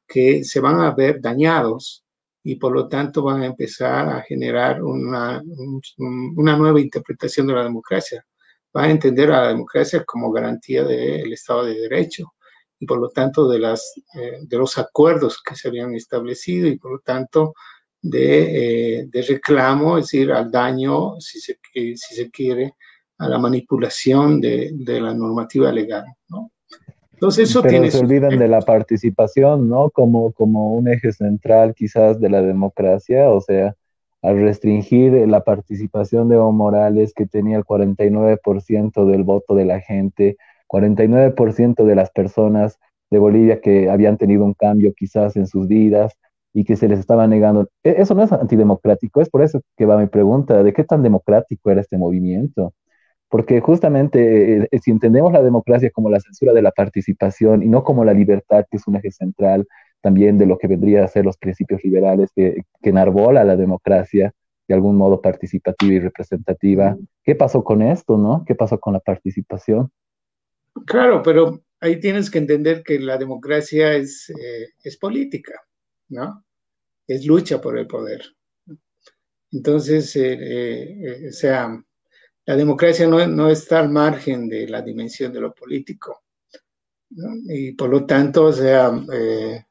que 0.06 0.44
se 0.44 0.60
van 0.60 0.80
a 0.80 0.92
ver 0.92 1.20
dañados 1.20 2.04
y 2.42 2.56
por 2.56 2.72
lo 2.72 2.88
tanto 2.88 3.22
van 3.22 3.42
a 3.42 3.46
empezar 3.46 4.08
a 4.08 4.22
generar 4.22 4.82
una, 4.82 5.42
una 6.36 6.56
nueva 6.56 6.80
interpretación 6.80 7.46
de 7.46 7.54
la 7.54 7.64
democracia. 7.64 8.24
Va 8.76 8.84
a 8.84 8.90
entender 8.90 9.30
a 9.30 9.42
la 9.42 9.48
democracia 9.48 10.04
como 10.04 10.30
garantía 10.30 10.84
del 10.84 11.32
Estado 11.32 11.64
de 11.64 11.80
Derecho 11.80 12.34
y 12.78 12.86
por 12.86 12.98
lo 12.98 13.08
tanto 13.08 13.48
de, 13.48 13.58
las, 13.58 13.94
eh, 14.14 14.40
de 14.42 14.58
los 14.58 14.76
acuerdos 14.78 15.40
que 15.42 15.54
se 15.54 15.68
habían 15.68 15.94
establecido 15.94 16.68
y 16.68 16.76
por 16.76 16.92
lo 16.92 16.98
tanto 16.98 17.54
de, 18.02 18.98
eh, 18.98 19.06
de 19.08 19.22
reclamo, 19.22 19.96
es 19.96 20.04
decir, 20.04 20.30
al 20.32 20.50
daño, 20.50 21.14
si 21.20 21.40
se, 21.40 21.58
si 21.72 21.96
se 21.96 22.30
quiere, 22.30 22.74
a 23.18 23.28
la 23.28 23.38
manipulación 23.38 24.40
de, 24.40 24.70
de 24.74 25.00
la 25.00 25.14
normativa 25.14 25.72
legal, 25.72 26.04
¿no? 26.28 26.50
Entonces 27.14 27.48
eso 27.48 27.62
Pero 27.62 27.90
se 27.90 27.98
olvidan 27.98 28.38
de 28.38 28.48
la 28.48 28.60
participación, 28.60 29.68
¿no? 29.68 29.88
Como, 29.90 30.32
como 30.32 30.74
un 30.74 30.88
eje 30.88 31.12
central 31.12 31.74
quizás 31.74 32.20
de 32.20 32.28
la 32.28 32.42
democracia, 32.42 33.30
o 33.30 33.40
sea, 33.40 33.74
al 34.20 34.40
restringir 34.40 35.12
la 35.28 35.44
participación 35.44 36.28
de 36.28 36.36
Evo 36.36 36.50
Morales, 36.50 37.12
que 37.14 37.26
tenía 37.26 37.56
el 37.56 37.64
49% 37.64 39.04
del 39.06 39.22
voto 39.22 39.54
de 39.54 39.64
la 39.64 39.80
gente, 39.80 40.36
49% 40.68 41.84
de 41.84 41.94
las 41.94 42.10
personas 42.10 42.78
de 43.10 43.18
Bolivia 43.18 43.60
que 43.60 43.90
habían 43.90 44.16
tenido 44.16 44.44
un 44.44 44.54
cambio 44.54 44.92
quizás 44.96 45.36
en 45.36 45.46
sus 45.46 45.68
vidas 45.68 46.14
y 46.52 46.64
que 46.64 46.76
se 46.76 46.88
les 46.88 46.98
estaba 46.98 47.26
negando. 47.26 47.68
E, 47.84 47.94
eso 47.98 48.14
no 48.14 48.22
es 48.22 48.32
antidemocrático, 48.32 49.20
es 49.20 49.28
por 49.28 49.42
eso 49.42 49.60
que 49.76 49.86
va 49.86 49.98
mi 49.98 50.06
pregunta, 50.06 50.62
¿de 50.62 50.72
qué 50.72 50.84
tan 50.84 51.02
democrático 51.02 51.70
era 51.70 51.80
este 51.80 51.96
movimiento? 51.96 52.72
Porque 53.28 53.60
justamente 53.60 54.58
eh, 54.58 54.68
eh, 54.70 54.78
si 54.78 54.90
entendemos 54.90 55.32
la 55.32 55.42
democracia 55.42 55.90
como 55.90 56.10
la 56.10 56.20
censura 56.20 56.52
de 56.52 56.62
la 56.62 56.70
participación 56.70 57.62
y 57.62 57.68
no 57.68 57.82
como 57.82 58.04
la 58.04 58.12
libertad, 58.12 58.64
que 58.70 58.76
es 58.76 58.86
un 58.86 58.96
eje 58.96 59.10
central 59.10 59.66
también 60.00 60.38
de 60.38 60.46
lo 60.46 60.58
que 60.58 60.68
vendría 60.68 61.04
a 61.04 61.08
ser 61.08 61.24
los 61.24 61.38
principios 61.38 61.82
liberales 61.82 62.30
que, 62.34 62.62
que 62.82 62.90
enarbola 62.90 63.42
la 63.42 63.56
democracia 63.56 64.32
de 64.68 64.74
algún 64.74 64.96
modo 64.96 65.20
participativa 65.20 65.94
y 65.94 65.98
representativa. 65.98 66.96
¿Qué 67.22 67.34
pasó 67.34 67.64
con 67.64 67.82
esto, 67.82 68.16
no? 68.18 68.44
¿Qué 68.46 68.54
pasó 68.54 68.78
con 68.78 68.92
la 68.92 69.00
participación? 69.00 69.90
Claro, 70.86 71.22
pero 71.22 71.62
ahí 71.80 71.98
tienes 72.00 72.30
que 72.30 72.38
entender 72.38 72.82
que 72.82 72.98
la 72.98 73.16
democracia 73.16 73.94
es, 73.94 74.30
eh, 74.30 74.68
es 74.82 74.96
política, 74.98 75.54
¿no? 76.08 76.44
es 77.06 77.26
lucha 77.26 77.60
por 77.60 77.78
el 77.78 77.86
poder. 77.86 78.22
Entonces, 79.52 80.16
o 80.16 81.32
sea, 81.32 81.84
la 82.46 82.56
democracia 82.56 83.06
no, 83.06 83.48
está 83.48 83.80
al 83.80 83.90
margen 83.90 84.48
de 84.48 84.68
la 84.68 84.82
dimensión 84.82 85.32
de 85.32 85.40
lo 85.40 85.54
político. 85.54 86.24
Y 87.48 87.72
por 87.72 87.90
lo 87.90 88.04
tanto, 88.04 88.46
o 88.46 88.52
sea, 88.52 88.92
eh, 89.12 89.64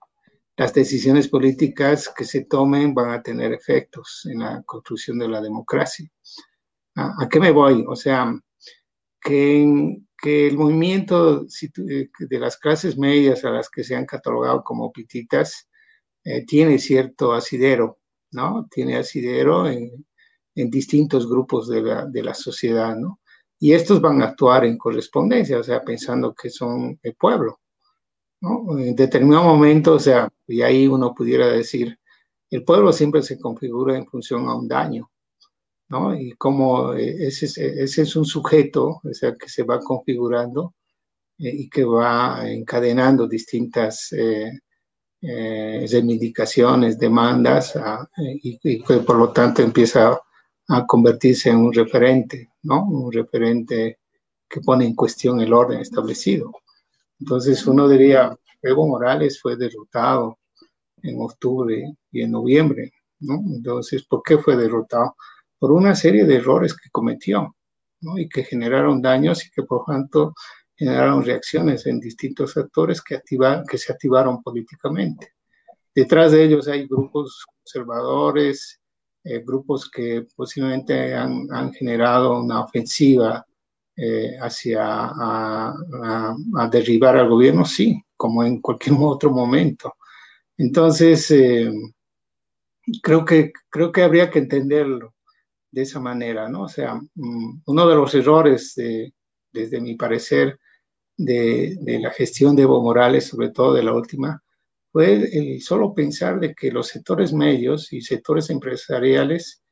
las 0.57 0.73
decisiones 0.73 1.27
políticas 1.27 2.09
que 2.15 2.25
se 2.25 2.45
tomen 2.45 2.93
van 2.93 3.11
a 3.11 3.21
tener 3.21 3.53
efectos 3.53 4.27
en 4.31 4.39
la 4.39 4.63
construcción 4.63 5.19
de 5.19 5.27
la 5.27 5.41
democracia. 5.41 6.09
¿A, 6.95 7.27
qué 7.29 7.39
me 7.39 7.51
voy? 7.51 7.83
O 7.87 7.95
sea, 7.95 8.33
que, 9.21 9.97
que 10.17 10.47
el 10.47 10.57
movimiento 10.57 11.45
eh, 11.89 12.09
de 12.19 12.39
las 12.39 12.57
clases 12.57 12.97
medias 12.97 13.43
a 13.45 13.51
las 13.51 13.69
que 13.69 13.83
se 13.83 13.95
han 13.95 14.05
catalogado 14.05 14.63
como 14.63 14.91
pititas 14.91 15.69
eh, 16.23 16.45
tiene 16.45 16.79
cierto 16.79 17.33
asidero, 17.33 17.99
¿no? 18.31 18.67
Tiene 18.71 18.97
asidero 18.97 19.67
en, 19.67 20.05
en 20.55 20.69
distintos 20.69 21.29
grupos 21.29 21.67
de 21.67 21.81
la, 21.81 22.05
de 22.05 22.23
la 22.23 22.33
sociedad, 22.33 22.95
¿no? 22.95 23.19
Y 23.59 23.73
estos 23.73 24.01
van 24.01 24.21
a 24.21 24.25
actuar 24.25 24.65
en 24.65 24.77
correspondencia, 24.77 25.57
o 25.57 25.63
sea, 25.63 25.81
pensando 25.81 26.33
que 26.33 26.49
son 26.49 26.99
el 27.01 27.15
pueblo, 27.15 27.61
¿no? 28.41 28.77
En 28.77 28.95
determinado 28.95 29.45
momento, 29.45 29.93
o 29.93 29.99
sea, 29.99 30.29
y 30.47 30.61
ahí 30.61 30.87
uno 30.87 31.13
pudiera 31.13 31.47
decir, 31.47 31.97
el 32.49 32.63
pueblo 32.63 32.91
siempre 32.91 33.21
se 33.23 33.39
configura 33.39 33.95
en 33.97 34.05
función 34.05 34.47
a 34.47 34.55
un 34.55 34.67
daño, 34.67 35.09
¿no? 35.89 36.15
Y 36.15 36.33
como 36.33 36.93
eh, 36.93 37.27
ese, 37.27 37.45
ese 37.83 38.01
es 38.01 38.15
un 38.15 38.25
sujeto, 38.25 39.01
o 39.03 39.13
sea, 39.13 39.33
que 39.35 39.49
se 39.49 39.63
va 39.63 39.79
configurando 39.79 40.75
eh, 41.39 41.51
y 41.53 41.69
que 41.69 41.83
va 41.85 42.43
encadenando 42.49 43.27
distintas 43.27 44.11
eh, 44.13 44.51
eh 45.21 45.87
reivindicaciones, 45.89 46.99
demandas, 46.99 47.75
ah, 47.77 48.07
y, 48.17 48.59
y, 48.61 48.83
que 48.83 48.97
por 48.97 49.17
lo 49.17 49.31
tanto 49.31 49.61
empieza 49.61 50.19
a 50.69 50.85
convertirse 50.85 51.49
en 51.49 51.57
un 51.57 51.73
referente, 51.73 52.51
¿no? 52.63 52.85
Un 52.85 53.11
referente 53.11 53.99
que 54.49 54.61
pone 54.61 54.85
en 54.85 54.95
cuestión 54.95 55.41
el 55.41 55.53
orden 55.53 55.79
establecido. 55.79 56.51
Entonces 57.19 57.65
uno 57.67 57.87
diría, 57.87 58.37
Evo 58.61 58.87
Morales 58.87 59.39
fue 59.41 59.55
derrotado 59.57 60.39
en 61.01 61.21
octubre 61.21 61.95
y 62.11 62.21
en 62.21 62.31
noviembre, 62.31 62.91
¿no? 63.19 63.35
Entonces, 63.53 64.05
¿por 64.05 64.23
qué 64.23 64.37
fue 64.37 64.55
derrotado? 64.55 65.15
Por 65.59 65.71
una 65.71 65.95
serie 65.95 66.25
de 66.25 66.35
errores 66.35 66.73
que 66.73 66.89
cometió, 66.91 67.55
¿no? 68.01 68.17
Y 68.17 68.29
que 68.29 68.43
generaron 68.43 69.01
daños 69.01 69.45
y 69.45 69.51
que 69.51 69.63
por 69.63 69.85
tanto 69.85 70.33
generaron 70.75 71.23
reacciones 71.23 71.85
en 71.85 71.99
distintos 71.99 72.55
actores 72.57 73.01
que, 73.01 73.21
que 73.69 73.77
se 73.77 73.91
activaron 73.91 74.41
políticamente. 74.41 75.33
Detrás 75.93 76.31
de 76.31 76.43
ellos 76.43 76.67
hay 76.67 76.87
grupos 76.87 77.45
conservadores, 77.57 78.79
eh, 79.23 79.41
grupos 79.45 79.89
que 79.89 80.27
posiblemente 80.35 81.15
han, 81.15 81.47
han, 81.51 81.71
generado 81.73 82.39
una 82.41 82.61
ofensiva 82.61 83.45
eh, 83.95 84.37
hacia 84.41 84.83
a, 84.85 85.73
a, 86.57 86.69
derribar 86.69 87.15
al 87.17 87.29
gobierno, 87.29 87.63
sí, 87.63 88.03
como 88.17 88.43
en 88.43 88.59
cualquier 88.59 88.95
otro 88.99 89.31
momento. 89.31 89.95
Entonces, 90.57 91.31
eh, 91.31 91.71
creo, 93.01 93.23
que, 93.25 93.51
creo 93.69 93.91
que 93.91 94.03
habría 94.03 94.29
que 94.29 94.39
entenderlo 94.39 95.13
de 95.71 95.83
esa 95.83 95.99
manera, 95.99 96.49
¿no? 96.49 96.63
O 96.63 96.69
sea, 96.69 96.95
mm, 96.95 97.61
uno 97.65 97.87
de 97.87 97.95
los 97.95 98.13
errores, 98.15 98.75
de, 98.75 99.13
desde 99.51 99.79
mi 99.81 99.95
parecer, 99.95 100.59
de, 101.17 101.77
de, 101.81 101.99
la 101.99 102.11
gestión 102.11 102.55
de 102.55 102.63
Evo 102.63 102.81
Morales, 102.81 103.27
sobre 103.27 103.51
todo 103.51 103.73
de 103.73 103.83
la 103.83 103.93
última, 103.93 104.42
fue 104.93 105.59
solo 105.59 105.91
pensar 105.91 106.39
de 106.39 106.53
que 106.53 106.71
los 106.71 106.87
sectores 106.87 107.33
medios 107.33 107.91
y 107.91 108.01
sectores 108.01 108.51
empresariales 108.51 109.63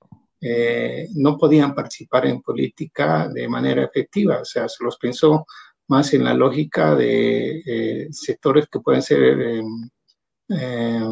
eh, 0.42 1.10
no 1.14 1.38
podían 1.38 1.76
participar 1.76 2.26
en 2.26 2.42
política 2.42 3.30
de 3.30 3.48
manera 3.48 3.84
efectiva, 3.84 4.40
o 4.42 4.46
sea, 4.46 4.68
se 4.68 4.84
los 4.84 4.98
pensó 4.98 5.46
más 5.90 6.12
en 6.16 6.24
la 6.24 6.34
lógica 6.34 6.96
de 6.96 7.62
eh, 7.64 8.08
sectores 8.10 8.66
que 8.68 8.80
pueden 8.80 9.04
ser 9.04 9.62
eh, 10.50 11.08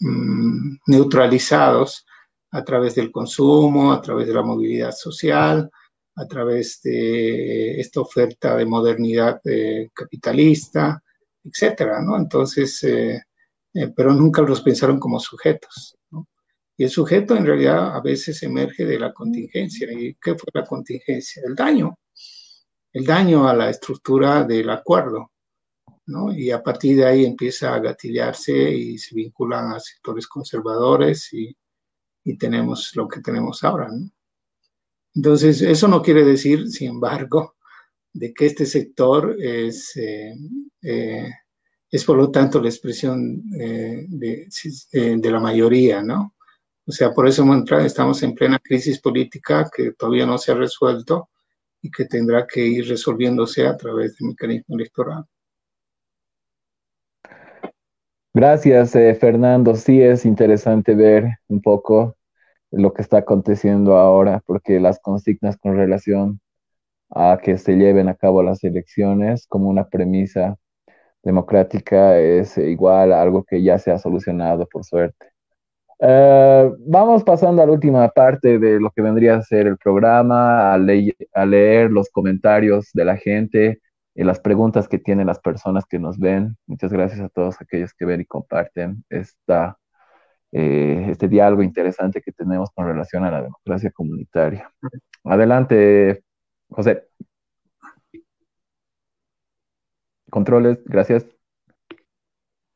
mm, 0.00 0.76
neutralizados 0.86 2.06
a 2.52 2.64
través 2.64 2.94
del 2.94 3.12
consumo, 3.12 3.92
a 3.92 4.00
través 4.00 4.26
de 4.26 4.34
la 4.34 4.42
movilidad 4.42 4.92
social, 4.92 5.70
a 6.16 6.26
través 6.26 6.80
de 6.82 7.78
esta 7.78 8.00
oferta 8.00 8.56
de 8.56 8.64
modernidad 8.64 9.42
capitalista, 9.92 11.02
etcétera, 11.44 12.00
¿no? 12.02 12.16
Entonces, 12.16 12.82
eh, 13.74 13.92
pero 13.94 14.12
nunca 14.12 14.42
los 14.42 14.60
pensaron 14.62 14.98
como 14.98 15.20
sujetos. 15.20 15.96
¿no? 16.10 16.28
Y 16.76 16.84
el 16.84 16.90
sujeto 16.90 17.36
en 17.36 17.46
realidad 17.46 17.94
a 17.94 18.00
veces 18.00 18.42
emerge 18.42 18.84
de 18.84 18.98
la 18.98 19.12
contingencia. 19.12 19.90
¿Y 19.92 20.14
qué 20.14 20.34
fue 20.34 20.48
la 20.52 20.64
contingencia? 20.64 21.42
El 21.46 21.54
daño, 21.54 21.98
el 22.92 23.04
daño 23.04 23.48
a 23.48 23.54
la 23.54 23.70
estructura 23.70 24.44
del 24.44 24.70
acuerdo. 24.70 25.30
¿no? 26.06 26.32
Y 26.32 26.50
a 26.50 26.62
partir 26.62 26.96
de 26.96 27.06
ahí 27.06 27.24
empieza 27.24 27.74
a 27.74 27.80
gatillarse 27.80 28.52
y 28.52 28.98
se 28.98 29.14
vinculan 29.14 29.72
a 29.72 29.80
sectores 29.80 30.26
conservadores 30.26 31.32
y, 31.32 31.56
y 32.24 32.36
tenemos 32.36 32.92
lo 32.96 33.06
que 33.06 33.20
tenemos 33.20 33.62
ahora. 33.62 33.88
¿no? 33.88 34.10
Entonces, 35.14 35.60
eso 35.62 35.88
no 35.88 36.02
quiere 36.02 36.24
decir, 36.24 36.68
sin 36.68 36.90
embargo, 36.90 37.56
de 38.12 38.32
que 38.32 38.46
este 38.46 38.66
sector 38.66 39.36
es 39.40 39.96
eh, 39.96 40.34
eh, 40.82 41.30
es 41.90 42.04
por 42.04 42.16
lo 42.16 42.30
tanto 42.30 42.60
la 42.60 42.68
expresión 42.68 43.42
eh, 43.58 44.04
de, 44.08 44.48
eh, 44.92 45.16
de, 45.18 45.30
la 45.30 45.40
mayoría, 45.40 46.02
¿no? 46.02 46.34
O 46.86 46.92
sea, 46.92 47.12
por 47.12 47.26
eso 47.26 47.44
estamos 47.80 48.22
en 48.22 48.34
plena 48.34 48.58
crisis 48.58 49.00
política 49.00 49.68
que 49.74 49.92
todavía 49.92 50.26
no 50.26 50.38
se 50.38 50.52
ha 50.52 50.54
resuelto 50.54 51.30
y 51.82 51.90
que 51.90 52.04
tendrá 52.04 52.46
que 52.46 52.64
ir 52.64 52.88
resolviéndose 52.88 53.66
a 53.66 53.76
través 53.76 54.16
del 54.16 54.28
mecanismo 54.28 54.76
electoral. 54.76 55.24
Gracias, 58.32 58.94
eh, 58.94 59.14
Fernando. 59.14 59.74
Sí 59.74 60.00
es 60.00 60.24
interesante 60.24 60.94
ver 60.94 61.38
un 61.48 61.60
poco 61.60 62.16
lo 62.70 62.92
que 62.92 63.02
está 63.02 63.18
aconteciendo 63.18 63.96
ahora, 63.96 64.42
porque 64.46 64.78
las 64.78 65.00
consignas 65.00 65.56
con 65.56 65.76
relación 65.76 66.40
a 67.10 67.40
que 67.42 67.58
se 67.58 67.74
lleven 67.74 68.08
a 68.08 68.14
cabo 68.14 68.42
las 68.42 68.62
elecciones 68.62 69.46
como 69.48 69.68
una 69.68 69.88
premisa 69.88 70.56
democrática 71.22 72.18
es 72.18 72.56
igual 72.58 73.12
a 73.12 73.22
algo 73.22 73.44
que 73.44 73.62
ya 73.62 73.78
se 73.78 73.90
ha 73.90 73.98
solucionado, 73.98 74.66
por 74.66 74.84
suerte. 74.84 75.26
Uh, 75.98 76.74
vamos 76.86 77.22
pasando 77.24 77.60
a 77.60 77.66
la 77.66 77.72
última 77.72 78.08
parte 78.08 78.58
de 78.58 78.80
lo 78.80 78.90
que 78.90 79.02
vendría 79.02 79.36
a 79.36 79.42
ser 79.42 79.66
el 79.66 79.76
programa, 79.76 80.72
a, 80.72 80.78
le 80.78 81.14
a 81.34 81.44
leer 81.44 81.90
los 81.90 82.08
comentarios 82.08 82.88
de 82.94 83.04
la 83.04 83.18
gente 83.18 83.80
y 84.14 84.24
las 84.24 84.40
preguntas 84.40 84.88
que 84.88 84.98
tienen 84.98 85.26
las 85.26 85.40
personas 85.40 85.84
que 85.86 85.98
nos 85.98 86.18
ven. 86.18 86.56
Muchas 86.66 86.92
gracias 86.92 87.20
a 87.20 87.28
todos 87.28 87.60
aquellos 87.60 87.92
que 87.92 88.06
ven 88.06 88.22
y 88.22 88.24
comparten 88.24 89.04
esta, 89.10 89.76
eh, 90.52 91.06
este 91.10 91.28
diálogo 91.28 91.62
interesante 91.62 92.22
que 92.22 92.32
tenemos 92.32 92.70
con 92.70 92.86
relación 92.86 93.24
a 93.24 93.30
la 93.30 93.42
democracia 93.42 93.90
comunitaria. 93.90 94.72
Adelante, 95.24 96.24
José. 96.70 97.08
Controles, 100.30 100.78
gracias. 100.84 101.26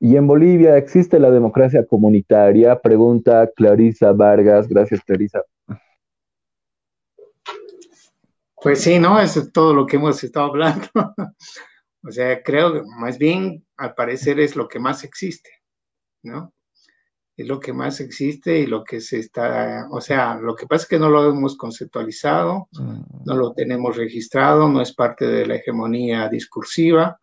¿Y 0.01 0.17
en 0.17 0.27
Bolivia 0.27 0.77
existe 0.77 1.19
la 1.19 1.31
democracia 1.31 1.87
comunitaria? 1.87 2.79
Pregunta 2.81 3.49
Clarisa 3.57 4.13
Vargas. 4.13 4.69
Gracias, 4.69 5.01
Clarisa. 5.03 5.43
Pues 8.65 8.83
sí, 8.83 8.99
¿no? 8.99 9.21
Eso 9.21 9.41
es 9.41 9.53
todo 9.53 9.73
lo 9.73 9.87
que 9.87 9.97
hemos 9.97 10.23
estado 10.23 10.47
hablando. 10.47 10.87
o 12.07 12.11
sea, 12.11 12.43
creo 12.43 12.73
que 12.73 12.83
más 12.99 13.19
bien, 13.19 13.65
al 13.77 13.95
parecer, 13.95 14.41
es 14.41 14.57
lo 14.57 14.69
que 14.69 14.79
más 14.79 15.05
existe, 15.05 15.51
¿no? 16.23 16.53
Es 17.37 17.49
lo 17.49 17.59
que 17.59 17.73
más 17.73 18.01
existe 18.01 18.59
y 18.59 18.67
lo 18.67 18.85
que 18.85 19.01
se 19.01 19.19
está, 19.19 19.89
o 19.91 20.01
sea, 20.01 20.37
lo 20.37 20.55
que 20.55 20.67
pasa 20.67 20.83
es 20.83 20.89
que 20.89 20.99
no 20.99 21.09
lo 21.09 21.29
hemos 21.29 21.57
conceptualizado, 21.57 22.69
mm. 22.73 23.25
no 23.25 23.37
lo 23.37 23.53
tenemos 23.55 23.97
registrado, 23.97 24.69
no 24.69 24.81
es 24.81 24.95
parte 24.95 25.27
de 25.27 25.47
la 25.47 25.57
hegemonía 25.57 26.29
discursiva, 26.29 27.19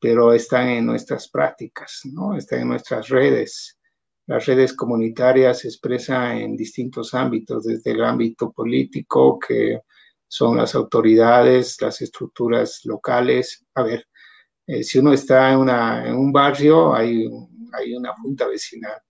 pero 0.00 0.32
están 0.32 0.68
en 0.68 0.86
nuestras 0.86 1.28
prácticas, 1.28 2.02
¿no? 2.04 2.36
Están 2.36 2.60
en 2.60 2.68
nuestras 2.68 3.08
redes. 3.08 3.78
Las 4.26 4.44
redes 4.46 4.74
comunitarias 4.74 5.60
se 5.60 5.68
expresan 5.68 6.38
en 6.38 6.56
distintos 6.56 7.14
ámbitos, 7.14 7.64
desde 7.64 7.92
el 7.92 8.04
ámbito 8.04 8.50
político, 8.50 9.38
que 9.38 9.80
son 10.28 10.56
las 10.56 10.74
autoridades, 10.74 11.80
las 11.80 12.02
estructuras 12.02 12.80
locales. 12.84 13.64
A 13.74 13.82
ver, 13.82 14.06
eh, 14.66 14.82
si 14.82 14.98
uno 14.98 15.12
está 15.12 15.52
en, 15.52 15.58
una, 15.58 16.06
en 16.06 16.16
un 16.16 16.32
barrio, 16.32 16.94
hay, 16.94 17.28
hay 17.72 17.94
una 17.94 18.12
junta 18.14 18.48
vecinal. 18.48 19.00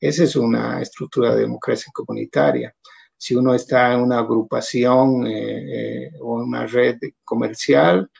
Esa 0.00 0.24
es 0.24 0.34
una 0.36 0.80
estructura 0.80 1.34
de 1.34 1.42
democracia 1.42 1.92
comunitaria. 1.94 2.74
Si 3.16 3.36
uno 3.36 3.54
está 3.54 3.92
en 3.92 4.00
una 4.00 4.18
agrupación 4.18 5.26
eh, 5.26 6.06
eh, 6.06 6.10
o 6.20 6.42
una 6.42 6.66
red 6.66 6.98
comercial, 7.22 8.10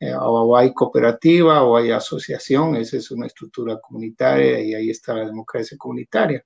eh, 0.00 0.14
o 0.14 0.56
hay 0.56 0.72
cooperativa 0.72 1.62
o 1.62 1.76
hay 1.76 1.90
asociación, 1.90 2.74
esa 2.76 2.96
es 2.96 3.10
una 3.10 3.26
estructura 3.26 3.78
comunitaria 3.78 4.58
y 4.58 4.74
ahí 4.74 4.88
está 4.88 5.12
la 5.14 5.26
democracia 5.26 5.76
comunitaria. 5.76 6.42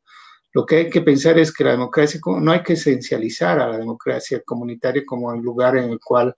Lo 0.53 0.67
que 0.67 0.77
hay 0.77 0.91
que 0.91 1.03
pensar 1.03 1.39
es 1.39 1.53
que 1.53 1.63
la 1.63 1.71
democracia, 1.71 2.21
no 2.25 2.51
hay 2.51 2.63
que 2.65 2.73
esencializar 2.73 3.61
a 3.61 3.69
la 3.69 3.79
democracia 3.79 4.43
comunitaria 4.45 5.05
como 5.07 5.29
un 5.29 5.43
lugar 5.43 5.77
en 5.77 5.91
el 5.91 6.01
cual 6.01 6.35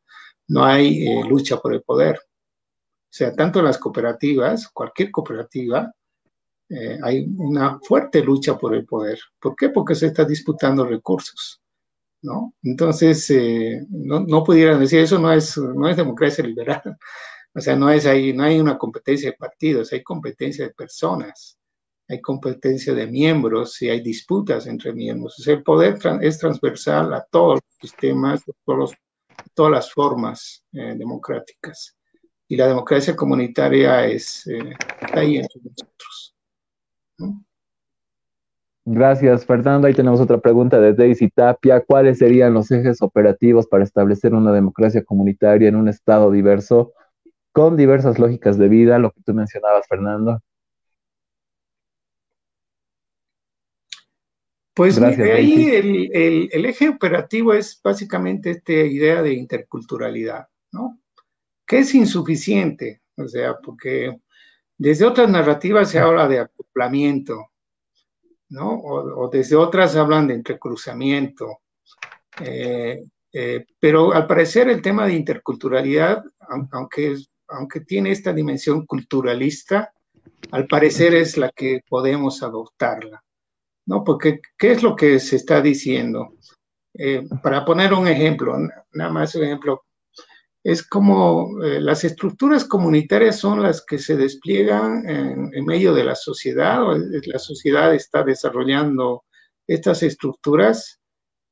no 0.49 0.65
hay 0.65 1.07
eh, 1.07 1.25
lucha 1.27 1.57
por 1.57 1.73
el 1.73 1.83
poder. 1.83 2.17
O 2.19 3.13
sea, 3.17 3.33
tanto 3.35 3.63
las 3.63 3.79
cooperativas, 3.79 4.69
cualquier 4.69 5.11
cooperativa, 5.11 5.91
eh, 6.69 6.99
hay 7.03 7.27
una 7.39 7.79
fuerte 7.81 8.23
lucha 8.23 8.59
por 8.59 8.75
el 8.75 8.85
poder. 8.85 9.19
¿Por 9.41 9.57
qué? 9.57 9.71
Porque 9.71 9.95
se 9.95 10.09
está 10.09 10.25
disputando 10.25 10.85
recursos. 10.85 11.63
¿No? 12.27 12.55
Entonces, 12.63 13.31
eh, 13.31 13.87
no, 13.89 14.21
no, 14.21 14.45
pudieran 14.45 14.81
decir 14.81 15.01
eso 15.01 15.19
no 15.19 15.33
es, 15.33 15.57
no 15.57 15.89
es 15.89 15.97
democracia 15.97 16.45
liberal. 16.45 16.83
O 17.59 17.61
sea, 17.63 17.75
no, 17.75 17.89
es 17.89 18.05
ahí, 18.05 18.35
no 18.35 18.43
hay 18.43 18.61
una 18.61 18.77
competencia 18.77 19.31
de 19.31 19.37
partidos, 19.39 19.91
hay 19.91 20.03
competencia 20.03 20.67
de 20.67 20.75
personas 20.75 21.57
hay 22.09 22.21
competencia 22.21 22.95
de 22.95 23.07
miembros 23.07 23.81
y 23.83 23.89
hay 23.89 24.01
disputas 24.01 24.67
entre 24.67 24.93
miembros. 24.93 25.39
O 25.39 25.43
sea, 25.43 25.55
el 25.55 25.63
poder 25.63 25.99
es 26.21 26.39
transversal 26.39 27.13
a 27.15 27.27
todos 27.31 27.55
los 27.55 27.75
sistemas, 27.81 28.43
a 28.49 28.53
todos 28.65 28.95
todas 29.55 29.73
las 29.73 29.93
formas 29.93 30.65
eh, 30.73 30.95
democráticas. 30.97 31.97
Y 32.49 32.57
la 32.57 32.69
democracia 32.69 33.17
comunitaria 33.17 34.07
es, 34.07 34.47
eh, 34.47 34.75
está 35.01 35.21
ahí 35.21 35.37
entre 35.37 35.61
nosotros. 35.63 36.35
Gracias, 38.89 39.45
Fernando. 39.45 39.89
Ahí 39.89 39.95
tenemos 39.95 40.21
otra 40.21 40.39
pregunta 40.39 40.79
de 40.79 40.95
Daisy 40.95 41.29
Tapia. 41.29 41.81
¿Cuáles 41.81 42.19
serían 42.19 42.55
los 42.55 42.71
ejes 42.71 43.03
operativos 43.03 43.67
para 43.67 43.83
establecer 43.83 44.33
una 44.33 44.53
democracia 44.53 45.03
comunitaria 45.03 45.69
en 45.69 45.75
un 45.75 45.89
estado 45.89 46.31
diverso, 46.31 46.93
con 47.51 47.77
diversas 47.77 48.21
lógicas 48.21 48.57
de 48.59 48.69
vida, 48.69 49.01
lo 49.01 49.11
que 49.11 49.23
tú 49.23 49.35
mencionabas, 49.35 49.89
Fernando? 49.89 50.41
Pues 54.73 55.01
ahí 55.01 55.71
el, 55.71 56.51
el, 56.53 56.65
eje 56.65 56.89
operativo 56.91 57.55
es 57.55 57.81
básicamente 57.83 58.51
esta 58.51 58.73
idea 58.73 59.21
de 59.21 59.33
interculturalidad, 59.33 60.47
¿no? 60.71 61.01
Que 61.67 61.79
es 61.81 61.93
insuficiente, 61.93 63.01
o 63.17 63.27
sea, 63.27 63.57
porque 63.59 64.21
desde 64.79 65.07
otras 65.07 65.29
narrativas 65.29 65.91
se 65.91 65.99
habla 65.99 66.29
de 66.29 66.39
acoplamiento, 66.39 67.51
¿no? 68.51 68.81
O, 68.81 69.29
desde 69.29 69.57
otras 69.57 69.97
hablan 69.97 70.29
de 70.29 70.35
entrecruzamiento. 70.35 71.61
Eh, 72.41 73.05
eh, 73.33 73.67
pero 73.79 74.13
al 74.13 74.27
parecer 74.27 74.69
el 74.69 74.83
tema 74.83 75.07
de 75.07 75.15
interculturalidad, 75.15 76.23
aunque, 76.73 77.17
aunque 77.49 77.81
tiene 77.81 78.11
esta 78.11 78.33
dimensión 78.33 78.87
culturalista, 78.87 79.93
al 80.51 80.67
parecer 80.67 81.15
es 81.15 81.37
la 81.37 81.51
que 81.51 81.81
podemos 81.89 82.43
adoptarla. 82.43 83.23
¿no? 83.87 84.05
Porque, 84.05 84.41
¿qué 84.59 84.73
es 84.73 84.83
lo 84.83 84.97
que 84.97 85.19
se 85.21 85.37
está 85.37 85.61
diciendo? 85.61 86.35
Eh, 86.95 87.27
para 87.43 87.65
poner 87.65 87.93
un 87.93 88.09
ejemplo, 88.09 88.57
nada 88.93 89.11
más 89.11 89.35
un 89.35 89.45
ejemplo, 89.45 89.85
es 90.67 90.85
como 90.85 91.63
eh, 91.63 91.81
las 91.81 92.03
estructuras 92.03 92.65
comunitarias 92.65 93.39
son 93.39 93.63
las 93.63 93.87
que 93.87 94.01
se 94.01 94.17
despliegan 94.17 95.09
en, 95.09 95.65
medio 95.65 95.95
de 95.95 96.03
la 96.03 96.17
sociedad, 96.17 96.81
la 97.25 97.39
sociedad 97.39 97.95
está 97.95 98.25
desarrollando 98.25 99.27
estas 99.65 100.03
estructuras 100.03 101.01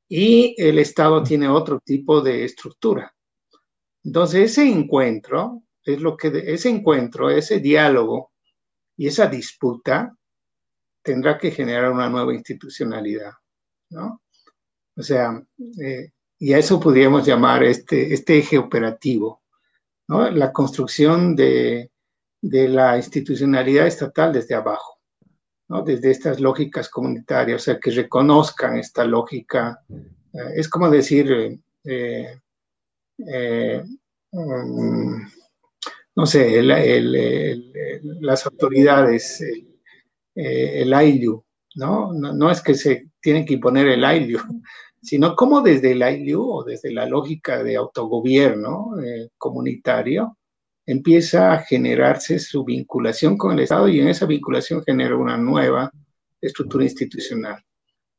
y 0.09 0.53
el 0.57 0.79
Estado 0.79 1.23
tiene 1.23 1.47
otro 1.47 1.79
tipo 1.79 2.19
de 2.19 2.43
estructura. 2.43 3.15
Entonces, 4.03 4.51
ese 4.51 4.67
encuentro 4.67 5.63
es 5.85 6.01
lo 6.01 6.17
que, 6.17 6.27
ese 6.47 6.67
encuentro, 6.67 7.29
ese 7.29 7.59
diálogo 7.59 8.33
y 8.97 9.07
esa 9.07 9.27
disputa 9.27 10.13
tendrá 11.01 11.37
que 11.37 11.51
generar 11.51 11.89
una 11.89 12.09
nueva 12.09 12.33
institucionalidad, 12.33 13.31
¿no? 13.91 14.21
O 14.97 15.01
sea, 15.01 15.41
eh, 15.81 16.11
y 16.37 16.53
a 16.53 16.57
eso 16.57 16.79
podríamos 16.79 17.25
llamar 17.25 17.63
este, 17.63 18.13
este 18.13 18.37
eje 18.37 18.57
operativo, 18.57 19.41
¿no? 20.07 20.29
La 20.31 20.51
construcción 20.51 21.35
de, 21.35 21.91
la 22.41 22.97
institucionalidad 22.97 23.87
estatal 23.87 24.33
desde 24.33 24.55
abajo, 24.55 24.99
¿no? 25.69 25.81
Desde 25.81 26.11
estas 26.11 26.39
lógicas 26.39 26.89
comunitarias, 26.89 27.61
o 27.61 27.65
sea, 27.65 27.79
que 27.79 27.91
reconozcan 27.91 28.77
esta 28.77 29.03
lógica. 29.05 29.79
Eh, 29.89 30.53
es 30.55 30.69
como 30.69 30.89
decir, 30.89 31.59
eh, 31.83 32.39
mm, 34.31 35.21
no 36.15 36.25
sé, 36.25 36.61
las 38.21 38.45
autoridades, 38.45 39.41
eh, 40.35 40.81
el 40.81 40.93
ILU, 40.93 41.43
¿no? 41.75 42.13
¿no? 42.13 42.51
es 42.51 42.61
que 42.61 42.73
se 42.73 43.09
tiene 43.21 43.45
que 43.45 43.55
imponer 43.55 43.87
el 43.87 44.03
ILU, 44.03 44.39
sino 45.05 45.35
como 45.35 45.61
desde 45.61 45.91
el 45.91 46.01
ILU 46.01 46.49
o 46.51 46.63
desde 46.63 46.91
la 46.91 47.05
lógica 47.05 47.63
de 47.63 47.75
autogobierno 47.75 48.99
eh, 48.99 49.29
comunitario 49.37 50.37
empieza 50.83 51.53
a 51.53 51.59
generarse 51.59 52.39
su 52.39 52.63
vinculación 52.63 53.37
con 53.37 53.53
el 53.53 53.59
Estado 53.59 53.87
y 53.87 53.99
en 53.99 54.07
esa 54.07 54.25
vinculación 54.25 54.83
genera 54.83 55.15
una 55.15 55.37
nueva 55.37 55.91
estructura 56.41 56.83
institucional. 56.83 57.63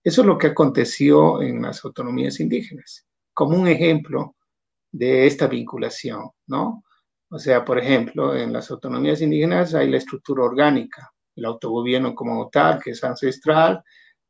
Eso 0.02 0.20
es 0.20 0.26
lo 0.26 0.38
que 0.38 0.48
aconteció 0.48 1.42
en 1.42 1.62
las 1.62 1.84
autonomías 1.84 2.38
indígenas, 2.38 3.04
como 3.34 3.58
un 3.58 3.66
ejemplo 3.66 4.36
de 4.92 5.26
esta 5.26 5.48
vinculación, 5.48 6.30
¿no? 6.46 6.84
O 7.28 7.38
sea, 7.40 7.64
por 7.64 7.78
ejemplo, 7.80 8.36
en 8.36 8.52
las 8.52 8.70
autonomías 8.70 9.20
indígenas 9.20 9.74
hay 9.74 9.90
la 9.90 9.96
estructura 9.96 10.44
orgánica, 10.44 11.12
el 11.34 11.44
autogobierno 11.44 12.14
como 12.14 12.48
tal, 12.48 12.80
que 12.80 12.90
es 12.90 13.02
ancestral, 13.02 13.82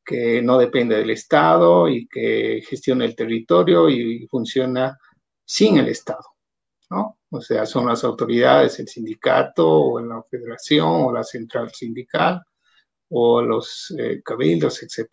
que 0.07 0.41
no 0.41 0.57
depende 0.57 0.97
del 0.97 1.11
Estado 1.11 1.89
y 1.89 2.07
que 2.07 2.63
gestiona 2.67 3.05
el 3.05 3.17
territorio 3.17 3.91
y 3.91 4.27
funciona 4.29 4.97
sin 5.45 5.79
el 5.79 5.89
Estado, 5.89 6.25
¿no? 6.91 7.19
O 7.31 7.41
sea, 7.41 7.67
son 7.67 7.87
las 7.87 8.05
autoridades, 8.05 8.79
el 8.79 8.89
sindicato 8.89 9.69
o 9.69 10.01
la 10.01 10.23
federación 10.31 10.89
o 10.89 11.13
la 11.13 11.25
central 11.25 11.73
sindical 11.73 12.41
o 13.11 13.43
los 13.43 13.93
eh, 13.99 14.23
cabildos, 14.25 14.83
etc. 14.83 15.11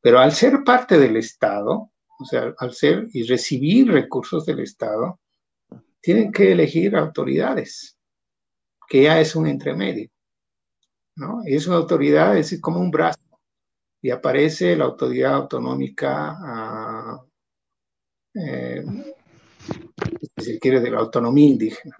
Pero 0.00 0.18
al 0.18 0.32
ser 0.32 0.64
parte 0.64 0.98
del 0.98 1.16
Estado, 1.16 1.90
o 2.18 2.24
sea, 2.24 2.54
al 2.58 2.72
ser 2.72 3.08
y 3.12 3.24
recibir 3.24 3.92
recursos 3.92 4.46
del 4.46 4.60
Estado, 4.60 5.20
tienen 6.00 6.32
que 6.32 6.52
elegir 6.52 6.96
autoridades, 6.96 7.98
que 8.88 9.02
ya 9.02 9.20
es 9.20 9.36
un 9.36 9.46
entremedio. 9.46 10.10
¿no? 11.16 11.42
Es 11.44 11.66
una 11.66 11.76
autoridad, 11.76 12.36
es 12.36 12.58
como 12.60 12.80
un 12.80 12.90
brazo, 12.90 13.20
y 14.02 14.10
aparece 14.10 14.76
la 14.76 14.84
autoridad 14.86 15.34
autonómica, 15.34 17.22
eh, 18.34 18.84
si 20.36 20.58
quiere, 20.58 20.80
de 20.80 20.90
la 20.90 20.98
autonomía 20.98 21.46
indígena, 21.46 21.96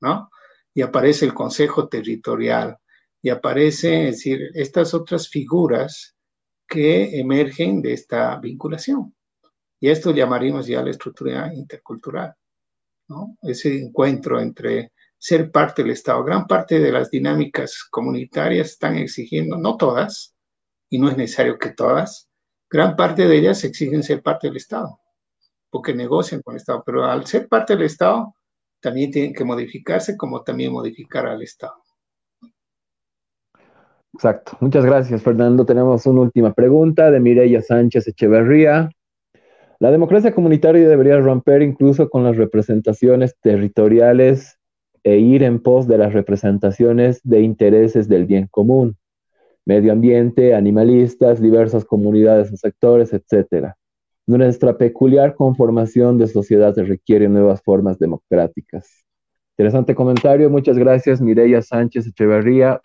¿no? 0.00 0.30
Y 0.72 0.82
aparece 0.82 1.26
el 1.26 1.34
Consejo 1.34 1.88
Territorial, 1.88 2.78
y 3.20 3.30
aparece, 3.30 4.08
es 4.08 4.16
decir, 4.16 4.50
estas 4.54 4.94
otras 4.94 5.28
figuras 5.28 6.16
que 6.66 7.20
emergen 7.20 7.82
de 7.82 7.92
esta 7.92 8.36
vinculación. 8.38 9.14
Y 9.80 9.90
esto 9.90 10.12
llamaríamos 10.12 10.66
ya 10.66 10.82
la 10.82 10.90
estructura 10.90 11.52
intercultural, 11.54 12.34
¿no? 13.08 13.36
Ese 13.42 13.80
encuentro 13.80 14.40
entre 14.40 14.92
ser 15.18 15.50
parte 15.52 15.82
del 15.82 15.92
Estado. 15.92 16.24
Gran 16.24 16.46
parte 16.46 16.80
de 16.80 16.90
las 16.90 17.10
dinámicas 17.10 17.84
comunitarias 17.90 18.70
están 18.70 18.96
exigiendo, 18.96 19.56
no 19.56 19.76
todas, 19.76 20.34
y 20.92 20.98
no 20.98 21.08
es 21.08 21.16
necesario 21.16 21.58
que 21.58 21.70
todas, 21.70 22.28
gran 22.70 22.96
parte 22.96 23.26
de 23.26 23.38
ellas 23.38 23.64
exigen 23.64 24.02
ser 24.02 24.22
parte 24.22 24.48
del 24.48 24.58
Estado, 24.58 25.00
porque 25.70 25.94
negocian 25.94 26.42
con 26.42 26.52
el 26.52 26.58
Estado, 26.58 26.82
pero 26.84 27.06
al 27.06 27.24
ser 27.24 27.48
parte 27.48 27.74
del 27.74 27.86
Estado, 27.86 28.34
también 28.78 29.10
tienen 29.10 29.32
que 29.32 29.42
modificarse 29.42 30.18
como 30.18 30.42
también 30.42 30.70
modificar 30.70 31.26
al 31.26 31.40
Estado. 31.40 31.76
Exacto. 34.12 34.52
Muchas 34.60 34.84
gracias, 34.84 35.22
Fernando. 35.22 35.64
Tenemos 35.64 36.04
una 36.04 36.20
última 36.20 36.52
pregunta 36.52 37.10
de 37.10 37.20
Mireya 37.20 37.62
Sánchez 37.62 38.08
Echeverría. 38.08 38.90
La 39.78 39.90
democracia 39.90 40.34
comunitaria 40.34 40.86
debería 40.86 41.18
romper 41.20 41.62
incluso 41.62 42.10
con 42.10 42.22
las 42.22 42.36
representaciones 42.36 43.34
territoriales 43.40 44.58
e 45.04 45.16
ir 45.16 45.42
en 45.42 45.62
pos 45.62 45.88
de 45.88 45.96
las 45.96 46.12
representaciones 46.12 47.22
de 47.24 47.40
intereses 47.40 48.08
del 48.08 48.26
bien 48.26 48.46
común, 48.50 48.98
medio 49.64 49.92
ambiente, 49.92 50.54
animalistas, 50.54 51.40
diversas 51.40 51.84
comunidades 51.84 52.52
o 52.52 52.56
sectores, 52.56 53.12
etc. 53.12 53.72
Nuestra 54.26 54.76
peculiar 54.76 55.34
conformación 55.34 56.18
de 56.18 56.26
sociedad 56.26 56.74
requiere 56.76 57.28
nuevas 57.28 57.62
formas 57.62 57.98
democráticas. 57.98 59.04
Interesante 59.56 59.94
comentario, 59.94 60.48
muchas 60.50 60.78
gracias 60.78 61.20
Mireya 61.20 61.62
Sánchez 61.62 62.06
Echeverría. 62.06 62.80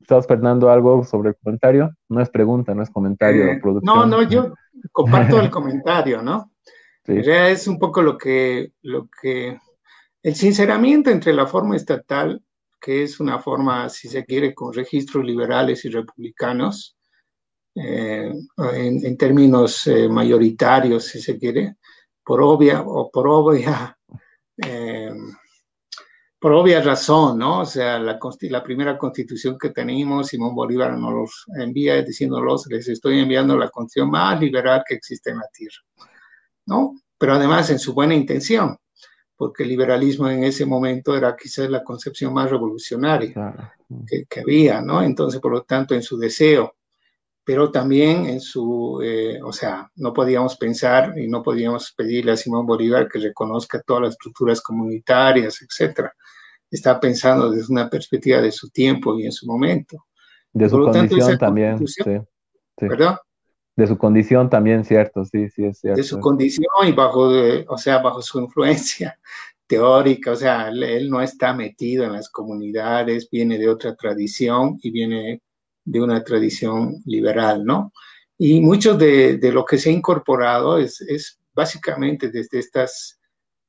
¿Estás, 0.00 0.26
Fernando, 0.26 0.70
algo 0.70 1.04
sobre 1.04 1.30
el 1.30 1.36
comentario? 1.36 1.90
No 2.08 2.20
es 2.20 2.28
pregunta, 2.28 2.74
no 2.74 2.82
es 2.82 2.90
comentario. 2.90 3.46
Eh, 3.46 3.60
no, 3.82 4.04
no, 4.06 4.22
yo 4.22 4.52
comparto 4.92 5.40
el 5.40 5.50
comentario, 5.50 6.22
¿no? 6.22 6.50
Sí. 7.04 7.20
Es 7.24 7.68
un 7.68 7.78
poco 7.78 8.02
lo 8.02 8.16
que, 8.16 8.72
lo 8.82 9.08
que 9.20 9.58
el 10.22 10.34
sinceramiento 10.34 11.10
entre 11.10 11.32
la 11.34 11.46
forma 11.46 11.76
estatal, 11.76 12.42
que 12.84 13.04
es 13.04 13.18
una 13.18 13.38
forma, 13.38 13.88
si 13.88 14.08
se 14.08 14.26
quiere, 14.26 14.54
con 14.54 14.74
registros 14.74 15.24
liberales 15.24 15.84
y 15.86 15.88
republicanos, 15.88 16.98
en, 17.74 19.16
términos 19.16 19.88
mayoritarios, 20.10 21.06
si 21.06 21.20
se 21.20 21.38
quiere, 21.38 21.76
por 22.22 22.42
obvia 22.42 22.82
o 22.82 23.10
por 23.10 23.26
obvia 23.26 23.96
por 26.44 26.52
obvia 26.52 26.82
razón, 26.82 27.38
¿no? 27.38 27.60
O 27.60 27.64
sea, 27.64 27.98
la, 27.98 28.18
la, 28.50 28.62
primera 28.62 28.98
constitución 28.98 29.56
que 29.58 29.70
tenemos, 29.70 30.26
Simón 30.26 30.54
Bolívar 30.54 30.92
nos 30.92 31.14
los 31.14 31.46
envía 31.58 32.02
diciéndolos, 32.02 32.66
les 32.66 32.86
estoy 32.86 33.20
enviando 33.20 33.56
la 33.56 33.70
constitución 33.70 34.10
más 34.10 34.38
liberal 34.38 34.84
que 34.86 34.96
existe 34.96 35.30
en 35.30 35.38
la 35.38 35.48
tierra, 35.50 35.80
¿no? 36.66 36.96
Pero 37.16 37.32
además 37.32 37.70
en 37.70 37.78
su 37.78 37.94
buena 37.94 38.14
intención, 38.14 38.76
porque 39.36 39.62
el 39.64 39.70
liberalismo 39.70 40.28
en 40.28 40.44
ese 40.44 40.64
momento 40.64 41.16
era 41.16 41.36
quizás 41.36 41.68
la 41.68 41.82
concepción 41.82 42.32
más 42.32 42.50
revolucionaria 42.50 43.74
que, 44.28 44.40
había, 44.40 44.80
¿no? 44.80 45.02
Entonces, 45.02 45.40
por 45.40 45.52
lo 45.52 45.62
tanto, 45.62 45.94
en 45.94 46.02
su 46.02 46.16
deseo, 46.16 46.76
pero 47.44 47.70
también 47.70 48.26
en 48.26 48.40
su, 48.40 49.00
eh, 49.04 49.40
o 49.42 49.52
sea, 49.52 49.90
no 49.96 50.12
podíamos 50.12 50.56
pensar 50.56 51.14
y 51.18 51.28
no 51.28 51.42
podíamos 51.42 51.92
pedirle 51.96 52.32
a 52.32 52.36
Simón 52.36 52.66
Bolívar 52.66 53.08
que 53.08 53.18
reconozca 53.18 53.82
todas 53.82 54.04
las 54.04 54.10
estructuras 54.12 54.60
comunitarias, 54.60 55.60
etcétera 55.62 56.14
está 56.74 56.98
pensando 56.98 57.50
desde 57.50 57.72
una 57.72 57.88
perspectiva 57.88 58.40
de 58.40 58.52
su 58.52 58.68
tiempo 58.70 59.18
y 59.18 59.26
en 59.26 59.32
su 59.32 59.46
momento. 59.46 60.06
De 60.52 60.68
su 60.68 60.78
condición 60.78 61.38
también, 61.38 61.86
sí, 61.86 62.02
¿Verdad? 62.80 63.18
De 63.76 63.86
su 63.86 63.98
condición 63.98 64.48
también, 64.48 64.84
cierto, 64.84 65.24
sí, 65.24 65.48
sí, 65.48 65.64
es 65.64 65.78
cierto. 65.78 65.96
De 65.96 66.04
su 66.04 66.20
condición 66.20 66.66
y 66.86 66.92
bajo, 66.92 67.30
o 67.66 67.78
sea, 67.78 67.98
bajo 67.98 68.22
su 68.22 68.40
influencia 68.40 69.18
teórica, 69.66 70.32
o 70.32 70.36
sea, 70.36 70.68
él, 70.68 71.10
no 71.10 71.20
está 71.20 71.52
metido 71.54 72.04
en 72.04 72.12
las 72.12 72.28
comunidades, 72.28 73.28
viene 73.30 73.58
de 73.58 73.68
otra 73.68 73.94
tradición 73.96 74.78
y 74.82 74.90
viene 74.90 75.42
de 75.84 76.00
una 76.00 76.22
tradición 76.22 77.02
liberal, 77.04 77.64
¿no? 77.64 77.92
Y 78.38 78.60
mucho 78.60 78.96
de, 78.96 79.38
de 79.38 79.52
lo 79.52 79.64
que 79.64 79.78
se 79.78 79.90
ha 79.90 79.92
incorporado 79.92 80.78
es, 80.78 81.00
es 81.00 81.38
básicamente 81.52 82.30
desde 82.30 82.58
estas 82.58 83.20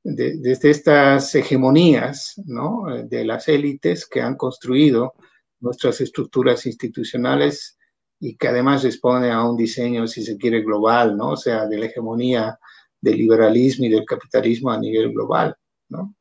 desde 0.08 0.70
estas 0.70 1.34
hegemonías 1.34 2.40
¿no? 2.46 2.84
de 3.04 3.24
las 3.24 3.48
élites 3.48 4.06
que 4.06 4.20
han 4.20 4.36
construido 4.36 5.14
nuestras 5.58 6.00
estructuras 6.00 6.64
institucionales 6.66 7.75
y 8.20 8.36
que 8.36 8.48
además 8.48 8.82
responden 8.82 9.32
a 9.32 9.48
un 9.48 9.56
diseño, 9.56 10.06
si 10.06 10.22
se 10.24 10.36
quiere, 10.36 10.62
global, 10.62 11.16
¿no? 11.16 11.30
o 11.30 11.36
sea, 11.36 11.66
de 11.66 11.78
la 11.78 11.86
hegemonía 11.86 12.58
del 13.00 13.18
liberalismo 13.18 13.86
y 13.86 13.90
del 13.90 14.04
capitalismo 14.04 14.70
a 14.70 14.78
nivel 14.78 15.12
global. 15.12 15.54
¿no? 15.88 16.14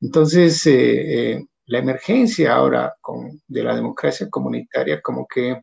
Entonces, 0.00 0.66
eh, 0.66 1.32
eh, 1.32 1.44
la 1.66 1.78
emergencia 1.78 2.54
ahora 2.54 2.94
con, 3.00 3.40
de 3.46 3.62
la 3.62 3.74
democracia 3.74 4.28
comunitaria 4.28 5.00
como 5.00 5.26
que 5.26 5.62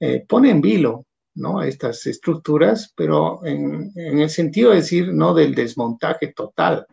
eh, 0.00 0.24
pone 0.28 0.50
en 0.50 0.60
vilo 0.60 1.06
¿no? 1.34 1.62
estas 1.62 2.06
estructuras, 2.06 2.92
pero 2.96 3.44
en, 3.44 3.92
el 3.94 4.30
sentido 4.30 4.70
de 4.70 4.76
decir 4.76 5.12
no 5.12 5.34
del 5.34 5.54
desmontaje 5.54 6.32
total, 6.34 6.86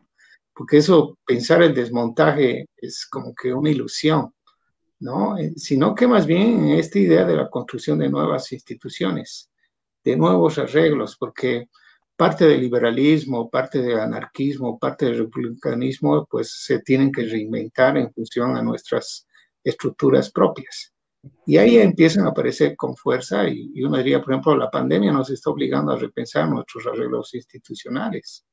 porque 0.53 0.77
eso, 0.77 1.17
pensar 1.25 1.61
el 1.61 1.73
desmontaje 1.73 2.67
es 2.77 3.05
como 3.05 3.33
que 3.35 3.53
una 3.53 3.69
ilusión, 3.69 4.31
¿no? 4.99 5.37
Eh, 5.37 5.53
sino 5.55 5.93
que 5.95 6.07
más 6.07 6.25
bien 6.25 6.69
esta 6.69 6.99
idea 6.99 7.25
de 7.25 7.35
la 7.35 7.49
construcción 7.49 7.99
de 7.99 8.09
nuevas 8.09 8.51
instituciones, 8.51 9.49
de 10.03 10.15
nuevos 10.15 10.57
arreglos, 10.57 11.17
porque 11.17 11.69
parte 12.15 12.47
del 12.47 12.61
liberalismo, 12.61 13.49
parte 13.49 13.81
del 13.81 13.99
anarquismo, 13.99 14.79
parte 14.79 15.05
del 15.05 15.19
republicanismo, 15.19 16.25
pues 16.29 16.51
se 16.63 16.79
tienen 16.79 17.11
que 17.11 17.23
reinventar 17.23 17.97
en 17.97 18.11
función 18.11 18.57
a 18.57 18.63
nuestras 18.63 19.27
estructuras 19.63 20.31
propias. 20.31 20.93
Y 21.45 21.57
ahí 21.57 21.77
empiezan 21.77 22.25
a 22.25 22.29
aparecer 22.29 22.75
con 22.75 22.95
fuerza 22.95 23.47
y, 23.47 23.83
uno 23.83 23.97
diría, 23.97 24.21
por 24.21 24.33
ejemplo, 24.33 24.55
la 24.55 24.71
pandemia 24.71 25.11
nos 25.11 25.29
está 25.29 25.49
obligando 25.49 25.91
a 25.91 25.97
repensar 25.97 26.49
nuestros 26.49 26.87
arreglos 26.87 27.33
institucionales. 27.33 28.45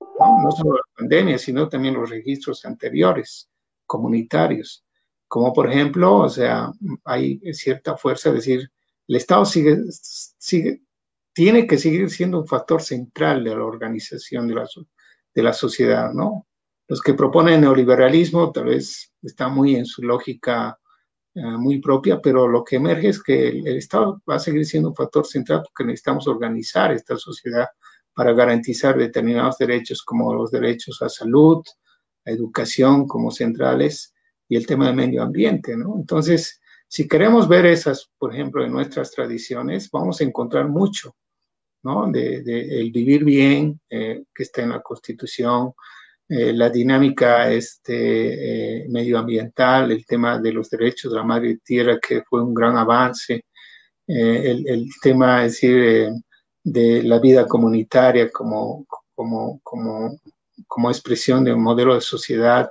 ¿no? 0.00 0.50
solo 0.50 0.74
la 0.74 0.96
pandemia, 0.96 1.38
sino 1.38 1.68
también 1.68 1.94
los 1.94 2.10
registros 2.10 2.64
anteriores, 2.64 3.48
comunitarios. 3.86 4.84
Como 5.32 5.50
por 5.54 5.70
ejemplo, 5.70 6.16
o 6.16 6.28
sea, 6.28 6.70
hay 7.04 7.40
cierta 7.54 7.96
fuerza, 7.96 8.28
es 8.28 8.34
decir, 8.34 8.70
el 9.08 9.16
Estado 9.16 9.46
sigue, 9.46 9.78
sigue, 9.88 10.82
tiene 11.32 11.66
que 11.66 11.78
seguir 11.78 12.10
siendo 12.10 12.40
un 12.40 12.46
factor 12.46 12.82
central 12.82 13.42
de 13.42 13.56
la 13.56 13.64
organización 13.64 14.46
de 14.46 14.56
la, 14.56 14.68
de 15.34 15.42
la 15.42 15.54
sociedad, 15.54 16.12
¿no? 16.12 16.46
Los 16.86 17.00
que 17.00 17.14
proponen 17.14 17.62
neoliberalismo 17.62 18.52
tal 18.52 18.64
vez 18.64 19.10
están 19.22 19.54
muy 19.54 19.74
en 19.74 19.86
su 19.86 20.02
lógica 20.02 20.78
eh, 21.34 21.40
muy 21.40 21.80
propia, 21.80 22.20
pero 22.20 22.46
lo 22.46 22.62
que 22.62 22.76
emerge 22.76 23.08
es 23.08 23.22
que 23.22 23.48
el, 23.48 23.78
Estado 23.78 24.22
va 24.30 24.34
a 24.34 24.38
seguir 24.38 24.66
siendo 24.66 24.90
un 24.90 24.94
factor 24.94 25.26
central 25.26 25.62
porque 25.62 25.86
necesitamos 25.86 26.28
organizar 26.28 26.92
esta 26.92 27.16
sociedad 27.16 27.68
para 28.12 28.34
garantizar 28.34 28.98
determinados 28.98 29.56
derechos 29.56 30.02
como 30.02 30.34
los 30.34 30.50
derechos 30.50 31.00
a 31.00 31.08
salud, 31.08 31.64
a 32.26 32.30
educación 32.30 33.08
como 33.08 33.30
centrales 33.30 34.12
y 34.52 34.56
el 34.56 34.66
tema 34.66 34.86
del 34.86 34.96
medio 34.96 35.22
ambiente, 35.22 35.74
¿no? 35.78 35.96
Entonces, 35.96 36.60
si 36.86 37.08
queremos 37.08 37.48
ver 37.48 37.64
esas, 37.64 38.10
por 38.18 38.34
ejemplo, 38.34 38.62
en 38.62 38.70
nuestras 38.70 39.10
tradiciones, 39.10 39.90
vamos 39.90 40.20
a 40.20 40.24
encontrar 40.24 40.68
mucho, 40.68 41.16
¿no? 41.82 42.12
De, 42.12 42.42
el 42.78 42.92
vivir 42.92 43.24
bien, 43.24 43.80
eh, 43.88 44.24
que 44.34 44.42
está 44.42 44.60
en 44.60 44.68
la 44.68 44.82
Constitución, 44.82 45.72
eh, 46.28 46.52
la 46.52 46.68
dinámica 46.68 47.50
este, 47.50 48.82
eh, 48.82 48.86
medioambiental, 48.90 49.90
el 49.90 50.04
tema 50.04 50.38
de 50.38 50.52
los 50.52 50.68
derechos 50.68 51.10
de 51.12 51.18
la 51.18 51.24
madre 51.24 51.58
tierra, 51.64 51.98
que 51.98 52.22
fue 52.22 52.42
un 52.42 52.52
gran 52.52 52.76
avance, 52.76 53.46
eh, 54.06 54.62
el, 54.66 54.86
tema, 55.00 55.46
es 55.46 55.52
decir, 55.52 56.10
de 56.62 57.02
la 57.04 57.18
vida 57.20 57.46
comunitaria 57.46 58.30
como, 58.30 58.84
como, 59.14 59.60
como, 59.62 60.20
como 60.66 60.90
expresión 60.90 61.42
de 61.42 61.54
un 61.54 61.62
modelo 61.62 61.94
de 61.94 62.02
sociedad, 62.02 62.70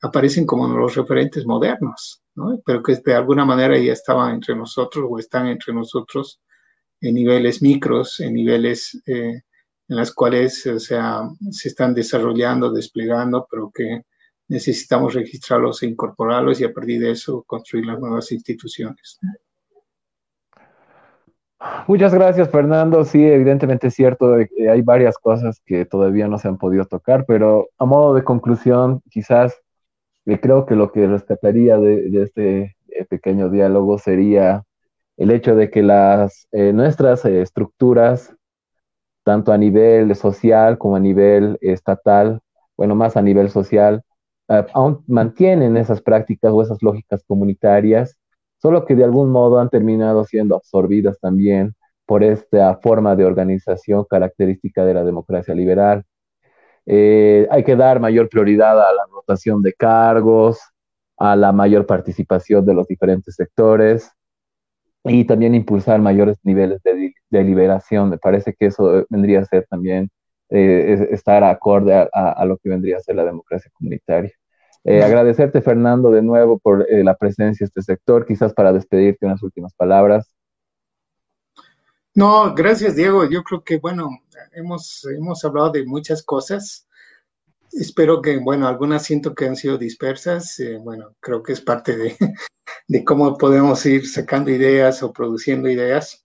aparecen 0.00 0.46
como 0.46 0.68
los 0.68 0.94
referentes 0.94 1.46
modernos, 1.46 2.22
¿no? 2.34 2.60
pero 2.64 2.82
que 2.82 2.96
de 2.96 3.14
alguna 3.14 3.44
manera 3.44 3.78
ya 3.78 3.92
estaban 3.92 4.34
entre 4.34 4.56
nosotros 4.56 5.06
o 5.08 5.18
están 5.18 5.46
entre 5.48 5.72
nosotros 5.72 6.40
en 7.00 7.14
niveles 7.14 7.62
micros, 7.62 8.20
en 8.20 8.34
niveles 8.34 9.02
en 9.06 9.42
las 9.88 10.12
cuales 10.12 10.66
o 10.66 10.80
sea, 10.80 11.22
se 11.50 11.68
están 11.68 11.94
desarrollando, 11.94 12.72
desplegando, 12.72 13.46
pero 13.50 13.70
que 13.72 14.02
necesitamos 14.48 15.14
registrarlos 15.14 15.82
e 15.82 15.86
incorporarlos 15.86 16.60
y 16.60 16.64
a 16.64 16.72
partir 16.72 17.00
de 17.00 17.12
eso 17.12 17.42
construir 17.46 17.86
las 17.86 17.98
nuevas 17.98 18.30
instituciones. 18.32 19.18
Muchas 21.86 22.14
gracias, 22.14 22.50
Fernando. 22.50 23.04
Sí, 23.04 23.24
evidentemente 23.24 23.88
es 23.88 23.94
cierto, 23.94 24.36
que 24.56 24.68
hay 24.70 24.82
varias 24.82 25.18
cosas 25.18 25.60
que 25.64 25.84
todavía 25.84 26.28
no 26.28 26.38
se 26.38 26.48
han 26.48 26.58
podido 26.58 26.84
tocar, 26.84 27.24
pero 27.26 27.68
a 27.78 27.84
modo 27.84 28.14
de 28.14 28.24
conclusión, 28.24 29.02
quizás 29.10 29.54
eh, 30.26 30.40
creo 30.40 30.66
que 30.66 30.76
lo 30.76 30.92
que 30.92 31.06
rescataría 31.06 31.76
de, 31.78 32.22
este 32.22 32.76
eh, 32.88 33.04
pequeño 33.08 33.50
diálogo 33.50 33.98
sería 33.98 34.64
el 35.16 35.30
hecho 35.30 35.54
de 35.56 35.70
que 35.70 35.82
las, 35.82 36.48
eh, 36.52 36.72
nuestras 36.72 37.24
estructuras 37.24 38.34
tanto 39.24 39.52
a 39.52 39.58
nivel 39.58 40.14
social 40.14 40.78
como 40.78 40.96
a 40.96 41.00
nivel 41.00 41.58
estatal, 41.60 42.40
bueno, 42.76 42.94
más 42.94 43.16
a 43.16 43.22
nivel 43.22 43.50
social, 43.50 44.02
eh, 44.48 44.64
aún 44.74 45.02
mantienen 45.08 45.76
esas 45.76 46.00
prácticas 46.02 46.52
o 46.52 46.62
esas 46.62 46.82
lógicas 46.82 47.24
comunitarias, 47.26 48.16
solo 48.64 48.86
que 48.86 48.94
de 48.94 49.04
algún 49.04 49.30
modo 49.30 49.60
han 49.60 49.68
terminado 49.68 50.24
siendo 50.24 50.56
absorbidas 50.56 51.20
también 51.20 51.74
por 52.06 52.24
esta 52.24 52.74
forma 52.76 53.14
de 53.14 53.26
organización 53.26 54.06
característica 54.08 54.86
de 54.86 54.94
la 54.94 55.04
democracia 55.04 55.54
liberal. 55.54 56.02
Eh, 56.86 57.46
hay 57.50 57.62
que 57.62 57.76
dar 57.76 58.00
mayor 58.00 58.30
prioridad 58.30 58.80
a 58.80 58.90
la 58.90 59.04
rotación 59.12 59.60
de 59.60 59.74
cargos, 59.74 60.60
a 61.18 61.36
la 61.36 61.52
mayor 61.52 61.84
participación 61.84 62.64
de 62.64 62.72
los 62.72 62.86
diferentes 62.88 63.34
sectores, 63.34 64.10
y 65.04 65.26
también 65.26 65.54
impulsar 65.54 66.00
mayores 66.00 66.38
niveles 66.42 66.82
de, 66.84 67.12
de 67.28 67.44
liberación. 67.44 68.08
Me 68.08 68.16
parece 68.16 68.54
que 68.58 68.68
eso 68.68 69.04
vendría 69.10 69.40
a 69.40 69.44
ser 69.44 69.66
también 69.68 70.08
eh, 70.48 71.08
estar 71.10 71.44
acorde 71.44 72.08
a, 72.10 72.44
lo 72.46 72.56
que 72.56 72.70
vendría 72.70 72.96
a 72.96 73.00
ser 73.00 73.16
la 73.16 73.26
democracia 73.26 73.70
comunitaria. 73.74 74.32
Eh, 74.84 75.02
agradecerte, 75.02 75.62
Fernando, 75.62 76.10
de 76.10 76.22
nuevo 76.22 76.58
por 76.58 76.86
la 76.88 77.16
presencia 77.16 77.64
de 77.64 77.68
este 77.68 77.82
sector, 77.82 78.26
quizás 78.26 78.52
para 78.52 78.72
despedirte 78.72 79.26
unas 79.26 79.42
últimas 79.42 79.72
palabras. 79.74 80.34
No, 82.14 82.54
gracias, 82.54 82.94
Diego. 82.94 83.28
Yo 83.28 83.42
creo 83.42 83.64
que, 83.64 83.78
bueno, 83.78 84.08
hemos, 84.52 85.04
hemos 85.06 85.44
hablado 85.44 85.70
de 85.70 85.84
muchas 85.84 86.22
cosas. 86.22 86.86
Espero 87.72 88.22
que, 88.22 88.38
bueno, 88.38 88.68
algunas 88.68 89.02
siento 89.02 89.34
que 89.34 89.46
han 89.46 89.56
sido 89.56 89.78
dispersas. 89.78 90.62
bueno, 90.82 91.16
creo 91.18 91.42
que 91.42 91.54
es 91.54 91.60
parte 91.60 91.96
de, 91.96 92.16
de 92.88 93.04
cómo 93.04 93.36
podemos 93.36 93.84
ir 93.86 94.06
sacando 94.06 94.50
ideas 94.50 95.02
o 95.02 95.12
produciendo 95.12 95.68
ideas. 95.68 96.24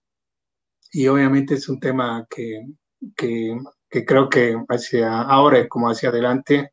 Y 0.92 1.08
obviamente 1.08 1.56
es 1.56 1.70
un 1.70 1.80
tema 1.80 2.26
que, 2.30 2.66
que, 3.16 3.58
creo 4.06 4.30
que 4.30 4.58
hacia 4.70 5.22
ahora 5.22 5.68
como 5.68 5.90
hacia 5.90 6.10
adelante 6.10 6.72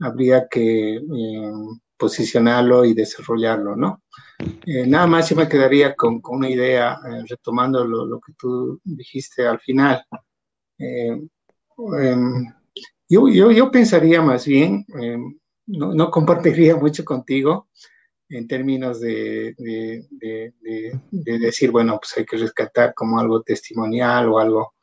habría 0.00 0.48
que 0.48 0.96
eh, 0.96 1.52
posicionarlo 1.96 2.84
y 2.84 2.94
desarrollarlo, 2.94 3.76
¿no? 3.76 4.02
Eh, 4.66 4.86
nada 4.86 5.06
más 5.06 5.30
yo 5.30 5.36
me 5.36 5.48
quedaría 5.48 5.94
con, 5.94 6.20
una 6.24 6.50
idea, 6.50 6.98
eh, 7.06 7.24
retomando 7.28 7.84
lo, 7.84 8.20
que 8.20 8.32
tú 8.38 8.80
dijiste 8.84 9.46
al 9.46 9.60
final. 9.60 10.04
Em, 10.78 11.28
yo, 13.08 13.28
yo, 13.28 13.50
yo, 13.50 13.70
pensaría 13.70 14.20
más 14.22 14.46
bien, 14.46 14.84
em, 15.00 15.38
no, 15.66 15.94
no, 15.94 16.10
compartiría 16.10 16.76
mucho 16.76 17.04
contigo 17.04 17.68
en 18.28 18.48
términos 18.48 19.00
de, 19.00 19.54
de, 19.56 21.38
decir, 21.38 21.70
bueno, 21.70 21.98
pues 21.98 22.16
hay 22.16 22.24
que 22.24 22.36
rescatar 22.36 22.94
como 22.94 23.18
algo 23.18 23.42
testimonial 23.42 24.28
o 24.28 24.38
algo, 24.38 24.73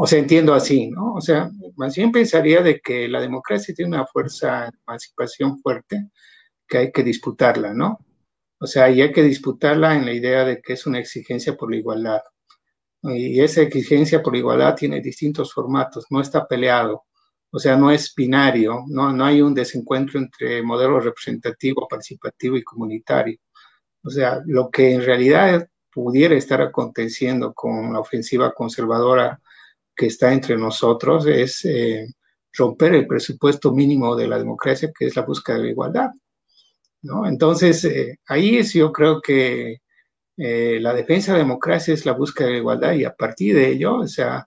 o 0.00 0.06
sea, 0.06 0.20
entiendo 0.20 0.54
así, 0.54 0.90
¿no? 0.90 1.14
O 1.14 1.20
sea, 1.20 1.50
más 1.76 1.96
bien 1.96 2.12
pensaría 2.12 2.62
de 2.62 2.80
que 2.80 3.08
la 3.08 3.20
democracia 3.20 3.74
tiene 3.74 3.96
una 3.96 4.06
fuerza 4.06 4.70
emancipación 4.86 5.58
fuerte 5.60 6.10
que 6.68 6.78
hay 6.78 6.92
que 6.92 7.02
disputarla, 7.02 7.74
¿no? 7.74 7.98
O 8.60 8.66
sea, 8.66 8.90
y 8.90 9.02
hay 9.02 9.12
que 9.12 9.24
disputarla 9.24 9.96
en 9.96 10.06
la 10.06 10.12
idea 10.12 10.44
de 10.44 10.60
que 10.62 10.74
es 10.74 10.86
una 10.86 11.00
exigencia 11.00 11.56
por 11.56 11.72
la 11.72 11.78
igualdad. 11.78 12.20
Y 13.02 13.40
esa 13.40 13.62
exigencia 13.62 14.22
por 14.22 14.34
la 14.34 14.38
igualdad 14.40 14.76
tiene 14.76 15.00
distintos 15.00 15.52
formatos, 15.52 16.06
no 16.10 16.20
está 16.20 16.46
peleado. 16.46 17.04
O 17.50 17.58
sea, 17.58 17.76
no 17.76 17.90
es 17.90 18.14
binario, 18.14 18.84
no, 18.88 19.12
no 19.12 19.24
hay 19.24 19.42
un 19.42 19.54
desencuentro 19.54 20.20
entre 20.20 20.62
modelo 20.62 21.00
representativo, 21.00 21.88
participativo 21.88 22.56
y 22.56 22.62
comunitario. 22.62 23.38
O 24.04 24.10
sea, 24.10 24.40
lo 24.46 24.70
que 24.70 24.92
en 24.92 25.02
realidad 25.04 25.68
pudiera 25.92 26.36
estar 26.36 26.62
aconteciendo 26.62 27.52
con 27.54 27.92
la 27.92 28.00
ofensiva 28.00 28.52
conservadora 28.54 29.40
que 29.98 30.06
está 30.06 30.32
entre 30.32 30.56
nosotros 30.56 31.26
es 31.26 31.64
eh, 31.64 32.06
romper 32.52 32.94
el 32.94 33.06
presupuesto 33.06 33.72
mínimo 33.72 34.14
de 34.14 34.28
la 34.28 34.38
democracia, 34.38 34.92
que 34.96 35.06
es 35.06 35.16
la 35.16 35.22
búsqueda 35.22 35.56
de 35.56 35.64
la 35.64 35.70
igualdad. 35.70 36.10
¿no? 37.02 37.26
Entonces, 37.26 37.84
eh, 37.84 38.20
ahí 38.28 38.58
es 38.58 38.72
yo 38.72 38.92
creo 38.92 39.20
que 39.20 39.78
eh, 40.36 40.78
la 40.80 40.94
defensa 40.94 41.32
de 41.32 41.38
la 41.38 41.44
democracia 41.44 41.92
es 41.92 42.06
la 42.06 42.12
búsqueda 42.12 42.46
de 42.46 42.52
la 42.54 42.58
igualdad 42.60 42.92
y 42.92 43.04
a 43.04 43.12
partir 43.12 43.56
de 43.56 43.70
ello, 43.70 43.96
o 43.96 44.06
sea, 44.06 44.44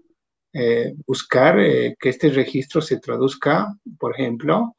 buscar 1.06 1.56
que 1.56 2.10
este 2.10 2.30
registro 2.30 2.82
se 2.82 2.99
traduzca, 2.99 3.73
por 3.98 4.14
ejemplo, 4.14 4.76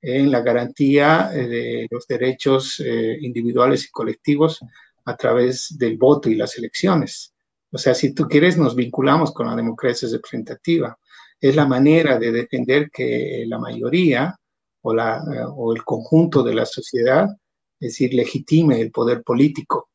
en 0.00 0.30
la 0.30 0.40
garantía 0.40 1.30
de 1.32 1.88
los 1.90 2.06
derechos 2.06 2.78
individuales 2.78 3.86
y 3.86 3.90
colectivos 3.90 4.60
a 5.04 5.16
través 5.16 5.76
del 5.76 5.96
voto 5.96 6.30
y 6.30 6.36
las 6.36 6.56
elecciones. 6.58 7.35
O 7.76 7.78
sea, 7.78 7.92
si 7.94 8.14
tú 8.14 8.26
quieres, 8.26 8.56
nos 8.56 8.74
vinculamos 8.74 9.34
con 9.34 9.48
la 9.48 9.54
democracia 9.54 10.08
representativa. 10.10 10.98
Es 11.38 11.54
la 11.54 11.66
manera 11.66 12.18
de 12.18 12.32
defender 12.32 12.90
que 12.90 13.44
la 13.46 13.58
mayoría 13.58 14.34
o, 14.80 14.94
la, 14.94 15.22
o 15.54 15.74
el 15.74 15.84
conjunto 15.84 16.42
de 16.42 16.54
la 16.54 16.64
sociedad, 16.64 17.28
es 17.78 17.90
decir, 17.92 18.14
legitime 18.14 18.80
el 18.80 18.90
poder 18.90 19.22
político, 19.22 19.90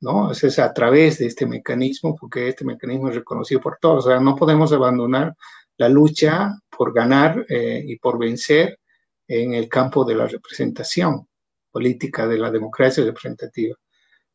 ¿no? 0.00 0.30
Es 0.30 0.58
a 0.60 0.72
través 0.72 1.18
de 1.18 1.26
este 1.26 1.44
mecanismo, 1.44 2.14
porque 2.14 2.46
este 2.50 2.64
mecanismo 2.64 3.08
es 3.08 3.16
reconocido 3.16 3.60
por 3.60 3.78
todos. 3.80 4.06
O 4.06 4.08
sea, 4.10 4.20
no 4.20 4.36
podemos 4.36 4.72
abandonar 4.72 5.34
la 5.76 5.88
lucha 5.88 6.52
por 6.70 6.94
ganar 6.94 7.44
eh, 7.48 7.82
y 7.84 7.96
por 7.98 8.16
vencer 8.16 8.78
en 9.26 9.54
el 9.54 9.68
campo 9.68 10.04
de 10.04 10.14
la 10.14 10.28
representación 10.28 11.26
política 11.72 12.28
de 12.28 12.38
la 12.38 12.52
democracia 12.52 13.02
representativa. 13.02 13.74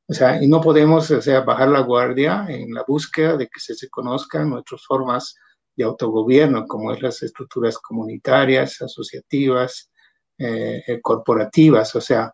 O 0.09 0.13
sea, 0.13 0.41
y 0.41 0.47
no 0.47 0.59
podemos 0.59 1.11
o 1.11 1.21
sea, 1.21 1.41
bajar 1.41 1.67
la 1.69 1.81
guardia 1.81 2.47
en 2.49 2.73
la 2.73 2.83
búsqueda 2.87 3.37
de 3.37 3.47
que 3.47 3.59
se, 3.59 3.89
conozcan 3.89 4.49
nuestras 4.49 4.83
formas 4.83 5.35
de 5.75 5.83
autogobierno, 5.83 6.65
como 6.65 6.91
es 6.91 7.01
las 7.01 7.21
estructuras 7.21 7.77
comunitarias, 7.77 8.81
asociativas, 8.81 9.91
eh, 10.39 10.83
eh, 10.87 10.99
corporativas. 10.99 11.95
O 11.95 12.01
sea, 12.01 12.33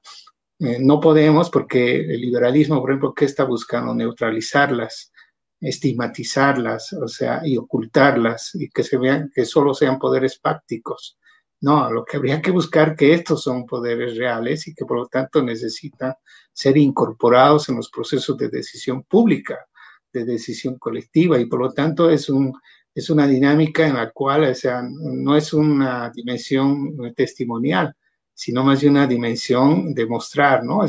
eh, 0.59 0.77
no 0.79 1.01
podemos 1.01 1.49
porque 1.49 1.97
el 1.97 2.21
liberalismo, 2.21 2.79
por 2.79 2.91
ejemplo, 2.91 3.13
¿qué 3.13 3.25
está 3.25 3.43
buscando? 3.43 3.93
Neutralizarlas, 3.93 5.11
estigmatizarlas, 5.59 6.93
o 6.93 7.09
sea, 7.09 7.41
y 7.43 7.57
ocultarlas 7.57 8.55
y 8.55 8.69
que 8.69 8.83
se 8.83 8.97
vean 8.97 9.29
que 9.35 9.43
solo 9.43 9.73
sean 9.73 9.99
poderes 9.99 10.39
prácticos. 10.39 11.17
No, 11.65 11.89
lo 11.91 12.05
que 12.05 12.17
habría 12.17 12.43
que 12.43 12.51
buscar 12.51 12.95
que 12.95 13.11
estos 13.15 13.41
son 13.41 13.65
poderes 13.65 14.17
reales 14.17 14.67
y 14.67 14.75
que 14.75 14.85
por 14.85 14.97
lo 14.97 15.07
tanto 15.07 15.41
necesitan 15.41 16.13
ser 16.53 16.77
incorporados 16.77 17.69
en 17.69 17.77
los 17.77 17.89
procesos 17.89 18.37
de 18.37 18.49
decisión 18.49 19.01
pública, 19.01 19.65
de 20.13 20.25
decisión 20.25 20.77
colectiva 20.77 21.39
y 21.39 21.47
por 21.47 21.61
lo 21.61 21.73
tanto 21.73 22.07
es, 22.07 22.29
un, 22.29 22.53
es 22.93 23.09
una 23.09 23.25
dinámica 23.25 23.87
en 23.87 23.95
la 23.95 24.11
cual 24.11 24.43
o 24.43 24.53
sea, 24.53 24.83
no 24.83 25.35
es 25.35 25.53
una 25.53 26.11
dimensión 26.11 26.95
testimonial, 27.15 27.95
sino 28.31 28.63
más 28.63 28.81
bien 28.81 28.93
una 28.93 29.07
dimensión 29.07 29.91
de 29.95 30.05
mostrar, 30.05 30.63
¿no? 30.63 30.81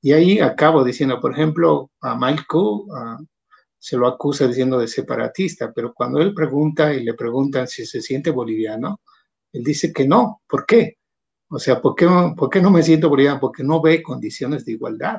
y 0.00 0.12
ahí 0.12 0.38
acabo 0.38 0.84
diciendo, 0.84 1.20
por 1.20 1.32
ejemplo, 1.32 1.90
a 2.00 2.14
Malco 2.14 2.86
se 3.78 3.98
lo 3.98 4.06
acusa 4.06 4.46
diciendo 4.46 4.78
de 4.78 4.88
separatista, 4.88 5.70
pero 5.70 5.92
cuando 5.92 6.18
él 6.18 6.32
pregunta 6.32 6.94
y 6.94 7.04
le 7.04 7.12
preguntan 7.12 7.68
si 7.68 7.84
se 7.84 8.00
siente 8.00 8.30
boliviano, 8.30 9.02
él 9.52 9.64
dice 9.64 9.92
que 9.92 10.06
no. 10.06 10.42
¿Por 10.48 10.66
qué? 10.66 10.98
O 11.50 11.58
sea, 11.58 11.80
¿por 11.80 11.94
qué, 11.94 12.08
¿por 12.36 12.50
qué 12.50 12.60
no 12.60 12.70
me 12.70 12.82
siento 12.82 13.08
boliviano? 13.08 13.40
Porque 13.40 13.64
no 13.64 13.80
ve 13.80 14.02
condiciones 14.02 14.64
de 14.64 14.72
igualdad. 14.72 15.18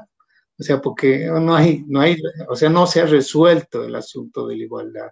O 0.59 0.63
sea, 0.63 0.81
porque 0.81 1.27
no 1.27 1.55
hay, 1.55 1.83
no 1.87 2.01
hay, 2.01 2.17
o 2.49 2.55
sea, 2.55 2.69
no 2.69 2.85
se 2.85 3.01
ha 3.01 3.05
resuelto 3.05 3.83
el 3.83 3.95
asunto 3.95 4.45
de 4.45 4.57
la 4.57 4.63
igualdad. 4.63 5.09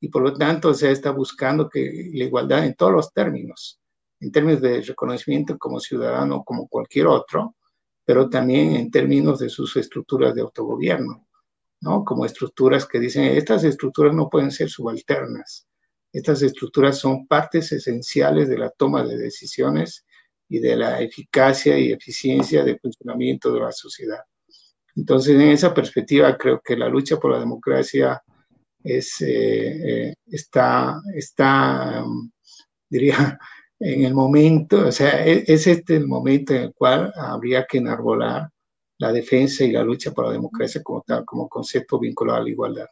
Y 0.00 0.08
por 0.08 0.22
lo 0.22 0.32
tanto, 0.32 0.72
se 0.74 0.90
está 0.90 1.10
buscando 1.10 1.68
que 1.68 2.10
la 2.14 2.24
igualdad 2.24 2.64
en 2.64 2.74
todos 2.74 2.92
los 2.92 3.12
términos, 3.12 3.80
en 4.20 4.32
términos 4.32 4.62
de 4.62 4.80
reconocimiento 4.80 5.58
como 5.58 5.78
ciudadano, 5.78 6.42
como 6.42 6.68
cualquier 6.68 7.06
otro, 7.06 7.54
pero 8.04 8.30
también 8.30 8.76
en 8.76 8.90
términos 8.90 9.38
de 9.40 9.50
sus 9.50 9.76
estructuras 9.76 10.34
de 10.34 10.40
autogobierno, 10.40 11.26
¿no? 11.82 12.04
Como 12.04 12.24
estructuras 12.24 12.86
que 12.86 12.98
dicen, 12.98 13.24
estas 13.24 13.64
estructuras 13.64 14.14
no 14.14 14.30
pueden 14.30 14.50
ser 14.50 14.70
subalternas, 14.70 15.67
estas 16.12 16.42
estructuras 16.42 16.98
son 16.98 17.26
partes 17.26 17.70
esenciales 17.72 18.48
de 18.48 18.58
la 18.58 18.70
toma 18.70 19.04
de 19.04 19.18
decisiones 19.18 20.04
y 20.48 20.58
de 20.58 20.76
la 20.76 21.00
eficacia 21.00 21.78
y 21.78 21.92
eficiencia 21.92 22.64
del 22.64 22.80
funcionamiento 22.80 23.52
de 23.52 23.60
la 23.60 23.72
sociedad. 23.72 24.20
Entonces, 24.96 25.34
en 25.34 25.48
esa 25.48 25.72
perspectiva, 25.74 26.36
creo 26.36 26.60
que 26.64 26.76
la 26.76 26.88
lucha 26.88 27.18
por 27.18 27.32
la 27.32 27.38
democracia 27.38 28.22
eh, 28.82 29.02
eh, 29.20 30.14
está, 30.26 31.00
está 31.14 32.02
um, 32.04 32.30
diría, 32.88 33.38
en 33.80 34.04
el 34.04 34.14
momento, 34.14 34.88
o 34.88 34.92
sea, 34.92 35.24
e, 35.26 35.44
es, 35.46 35.66
este 35.66 35.96
el 35.96 36.06
momento 36.06 36.54
en 36.54 36.62
el 36.62 36.74
cual 36.74 37.12
habría 37.16 37.66
que 37.66 37.78
enarbolar 37.78 38.48
la 38.98 39.12
defensa 39.12 39.64
y 39.64 39.72
la 39.72 39.84
lucha 39.84 40.12
por 40.12 40.26
la 40.26 40.32
democracia 40.32 40.82
como 40.82 41.02
tal, 41.02 41.24
como 41.24 41.48
concepto 41.48 41.98
vinculado 41.98 42.40
a 42.40 42.42
la 42.42 42.50
igualdad. 42.50 42.86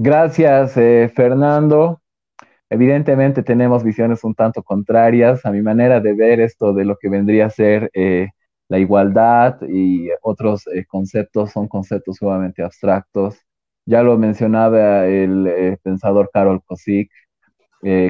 Gracias, 0.00 0.76
eh, 0.76 1.10
Fernando. 1.14 2.00
Evidentemente 2.70 3.42
tenemos 3.42 3.84
visiones 3.84 4.24
un 4.24 4.34
tanto 4.34 4.62
contrarias. 4.62 5.44
A 5.46 5.50
mi 5.52 5.62
manera 5.62 6.00
de 6.00 6.14
ver 6.14 6.40
esto 6.40 6.72
de 6.72 6.84
lo 6.84 6.96
que 6.98 7.08
vendría 7.08 7.46
a 7.46 7.50
ser 7.50 7.90
eh, 7.94 8.28
la 8.68 8.78
igualdad 8.78 9.58
y 9.68 10.08
otros 10.22 10.66
eh, 10.68 10.84
conceptos 10.86 11.52
son 11.52 11.68
conceptos 11.68 12.16
sumamente 12.18 12.62
abstractos. 12.62 13.38
Ya 13.86 14.02
lo 14.02 14.18
mencionaba 14.18 15.06
el 15.06 15.78
pensador 15.82 16.30
Karol 16.32 16.62
Kosik 16.64 17.10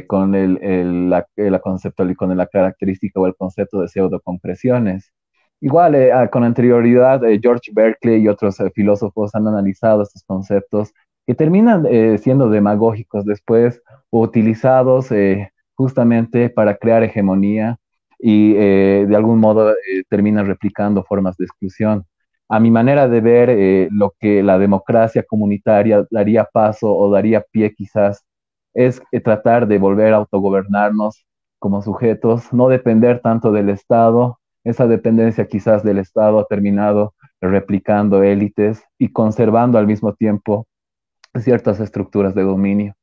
con 0.09 0.35
el, 0.35 1.09
la, 1.11 1.27
la 1.37 1.61
conceptual, 1.61 2.17
con 2.17 2.37
la 2.37 2.47
característica 2.47 3.21
o 3.21 3.27
el 3.27 3.37
concepto 3.37 3.81
de 3.81 3.89
pseudocompresiones. 3.89 5.13
Igual, 5.61 6.29
con 6.31 6.45
anterioridad, 6.45 7.21
George 7.41 7.71
Berkeley 7.73 8.23
y 8.23 8.29
otros 8.29 8.59
filósofos 8.75 9.35
han 9.37 9.47
analizado 9.47 10.03
estos 10.03 10.25
conceptos 10.25 10.93
que 11.29 11.35
terminan 11.35 11.85
eh, 11.91 12.17
siendo 12.17 12.49
demagógicos 12.49 13.27
después 13.27 13.83
o 14.09 14.23
utilizados 14.23 15.13
eh, 15.13 15.53
justamente 15.75 16.49
para 16.49 16.79
crear 16.79 17.03
hegemonía 17.03 17.77
y 18.19 18.55
eh, 18.57 19.05
de 19.07 19.15
algún 19.15 19.39
modo 19.39 19.75
terminan 20.09 20.47
replicando 20.47 21.05
formas 21.05 21.37
de 21.37 21.45
exclusión. 21.45 22.07
A 22.49 22.59
mi 22.61 22.71
manera 22.71 23.09
de 23.09 23.21
ver, 23.21 23.89
lo 23.93 24.15
que 24.19 24.43
la 24.43 24.59
democracia 24.59 25.23
comunitaria 25.23 26.07
daría 26.11 26.45
paso 26.51 26.97
o 26.97 27.11
daría 27.11 27.45
pie 27.53 27.75
quizás 27.75 28.25
es 28.73 29.03
tratar 29.23 29.69
de 29.69 29.77
volver 29.77 30.15
a 30.15 30.17
autogobernarnos 30.17 31.27
como 31.59 31.83
sujetos, 31.83 32.55
no 32.55 32.71
depender 32.71 33.21
tanto 33.21 33.53
del 33.53 33.69
Estado. 33.69 34.39
Esa 34.65 34.87
dependencia 34.87 35.47
quizás 35.47 35.83
del 35.83 35.99
Estado 35.99 36.39
ha 36.39 36.47
terminado 36.47 37.13
replicando 37.43 38.23
élites 38.23 38.83
y 38.99 39.13
conservando 39.13 39.77
al 39.77 39.87
mismo 39.87 40.15
tiempo 40.15 40.67
ciertas 41.37 41.81
estructuras 41.81 42.35
de 42.35 42.43
dominio. 42.43 42.95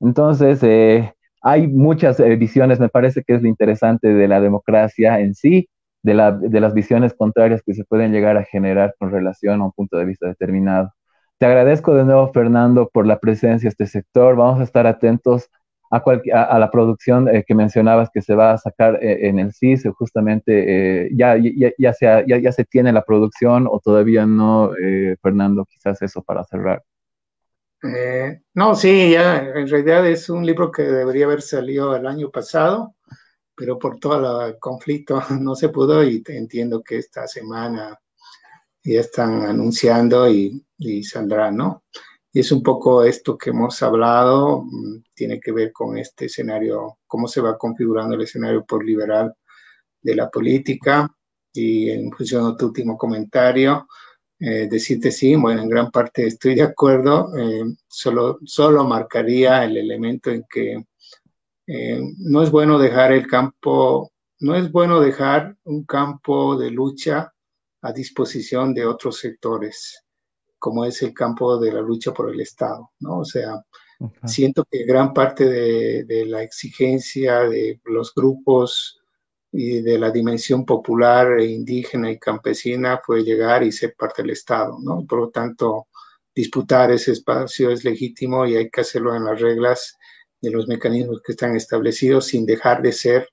Entonces, 0.00 0.62
eh, 0.62 1.12
hay 1.42 1.66
muchas 1.68 2.20
eh, 2.20 2.36
visiones, 2.36 2.80
me 2.80 2.88
parece 2.88 3.22
que 3.22 3.34
es 3.34 3.42
lo 3.42 3.48
interesante 3.48 4.08
de 4.08 4.28
la 4.28 4.40
democracia 4.40 5.20
en 5.20 5.34
sí, 5.34 5.68
de, 6.02 6.14
la, 6.14 6.32
de 6.32 6.60
las 6.60 6.74
visiones 6.74 7.14
contrarias 7.14 7.62
que 7.62 7.74
se 7.74 7.84
pueden 7.84 8.12
llegar 8.12 8.36
a 8.36 8.44
generar 8.44 8.94
con 8.98 9.10
relación 9.10 9.60
a 9.60 9.66
un 9.66 9.72
punto 9.72 9.98
de 9.98 10.06
vista 10.06 10.26
determinado. 10.26 10.92
Te 11.38 11.46
agradezco 11.46 11.94
de 11.94 12.04
nuevo, 12.04 12.32
Fernando, 12.32 12.90
por 12.92 13.06
la 13.06 13.18
presencia 13.18 13.68
de 13.68 13.70
este 13.70 13.86
sector. 13.86 14.36
Vamos 14.36 14.60
a 14.60 14.64
estar 14.64 14.86
atentos 14.86 15.50
a, 15.90 16.58
la 16.58 16.70
producción 16.70 17.28
eh, 17.28 17.44
que 17.46 17.54
mencionabas 17.54 18.10
que 18.12 18.22
se 18.22 18.34
va 18.34 18.52
a 18.52 18.58
sacar 18.58 18.98
en 19.02 19.38
el 19.38 19.52
CIS, 19.52 19.88
justamente 19.98 21.10
ya, 21.14 21.36
ya, 21.36 21.72
ya, 21.78 22.52
se 22.52 22.64
tiene 22.64 22.92
la 22.92 23.02
producción 23.02 23.66
o 23.68 23.80
todavía 23.80 24.24
no, 24.26 24.70
Fernando, 25.22 25.66
quizás 25.66 26.00
eso 26.02 26.22
para 26.22 26.44
cerrar. 26.44 26.82
No, 28.54 28.74
sí, 28.74 29.12
ya 29.12 29.38
en 29.38 29.68
realidad 29.68 30.06
es 30.06 30.28
un 30.28 30.44
libro 30.44 30.70
que 30.70 30.82
debería 30.82 31.24
haber 31.24 31.42
salido 31.42 31.96
el 31.96 32.06
año 32.06 32.30
pasado, 32.30 32.94
pero 33.54 33.78
por 33.78 33.98
todo 33.98 34.46
el 34.46 34.58
conflicto 34.58 35.20
no 35.40 35.54
se 35.54 35.68
pudo 35.70 36.04
y 36.04 36.22
entiendo 36.26 36.82
que 36.82 36.98
esta 36.98 37.26
semana 37.26 37.98
ya 38.82 39.00
están 39.00 39.44
anunciando 39.44 40.28
y, 40.30 40.64
y 40.78 41.02
saldrá, 41.04 41.50
¿no? 41.50 41.84
Y 42.32 42.40
es 42.40 42.52
un 42.52 42.62
poco 42.62 43.02
esto 43.02 43.36
que 43.36 43.50
hemos 43.50 43.82
hablado, 43.82 44.62
mm, 44.64 45.02
tiene 45.14 45.40
que 45.40 45.52
ver 45.52 45.72
con 45.72 45.98
este 45.98 46.26
escenario, 46.26 46.98
cómo 47.06 47.26
se 47.26 47.40
va 47.40 47.58
configurando 47.58 48.14
el 48.14 48.22
escenario 48.22 48.64
por 48.64 48.84
liberal 48.84 49.34
de 50.02 50.14
la 50.14 50.30
política. 50.30 51.08
Y 51.52 51.90
en 51.90 52.12
función 52.12 52.52
de 52.52 52.56
tu 52.56 52.66
último 52.66 52.96
comentario, 52.96 53.88
eh, 54.40 54.68
decirte 54.70 55.12
sí, 55.12 55.34
bueno, 55.34 55.62
en 55.62 55.68
gran 55.68 55.90
parte 55.90 56.26
estoy 56.26 56.54
de 56.54 56.62
acuerdo, 56.62 57.36
eh, 57.38 57.62
solo, 57.86 58.38
solo 58.44 58.84
marcaría 58.84 59.64
el 59.64 59.76
elemento 59.76 60.30
en 60.30 60.44
que 60.50 60.82
eh, 61.66 62.00
no 62.18 62.42
es 62.42 62.50
bueno 62.50 62.78
dejar 62.78 63.12
el 63.12 63.26
campo, 63.26 64.10
no 64.40 64.54
es 64.56 64.72
bueno 64.72 64.98
dejar 64.98 65.56
un 65.64 65.84
campo 65.84 66.56
de 66.56 66.70
lucha 66.70 67.32
a 67.82 67.92
disposición 67.92 68.72
de 68.72 68.86
otros 68.86 69.18
sectores 69.18 70.04
como 70.58 70.84
es 70.84 71.02
el 71.02 71.14
campo 71.14 71.58
de 71.58 71.72
la 71.72 71.80
lucha 71.80 72.12
por 72.12 72.30
el 72.30 72.40
Estado, 72.40 72.92
¿no? 73.00 73.20
O 73.20 73.24
sea, 73.24 73.64
siento 74.24 74.64
que 74.70 74.84
gran 74.84 75.12
parte 75.12 75.48
de, 75.48 76.26
la 76.26 76.42
exigencia 76.42 77.40
de 77.40 77.80
los 77.84 78.14
grupos 78.14 78.99
y 79.52 79.80
de 79.82 79.98
la 79.98 80.10
dimensión 80.10 80.64
popular, 80.64 81.38
e 81.40 81.46
indígena 81.46 82.10
y 82.10 82.18
campesina 82.18 83.00
fue 83.04 83.24
llegar 83.24 83.62
y 83.62 83.72
ser 83.72 83.94
parte 83.96 84.22
del 84.22 84.32
Estado, 84.32 84.78
¿no? 84.80 85.04
Por 85.06 85.18
lo 85.18 85.30
tanto, 85.30 85.88
disputar 86.34 86.90
ese 86.90 87.12
espacio 87.12 87.70
es 87.70 87.84
legítimo 87.84 88.46
y 88.46 88.56
hay 88.56 88.70
que 88.70 88.82
hacerlo 88.82 89.14
en 89.14 89.24
las 89.24 89.40
reglas 89.40 89.98
de 90.40 90.50
los 90.50 90.68
mecanismos 90.68 91.20
que 91.22 91.32
están 91.32 91.56
establecidos 91.56 92.26
sin 92.26 92.46
dejar 92.46 92.80
de 92.80 92.92
ser 92.92 93.28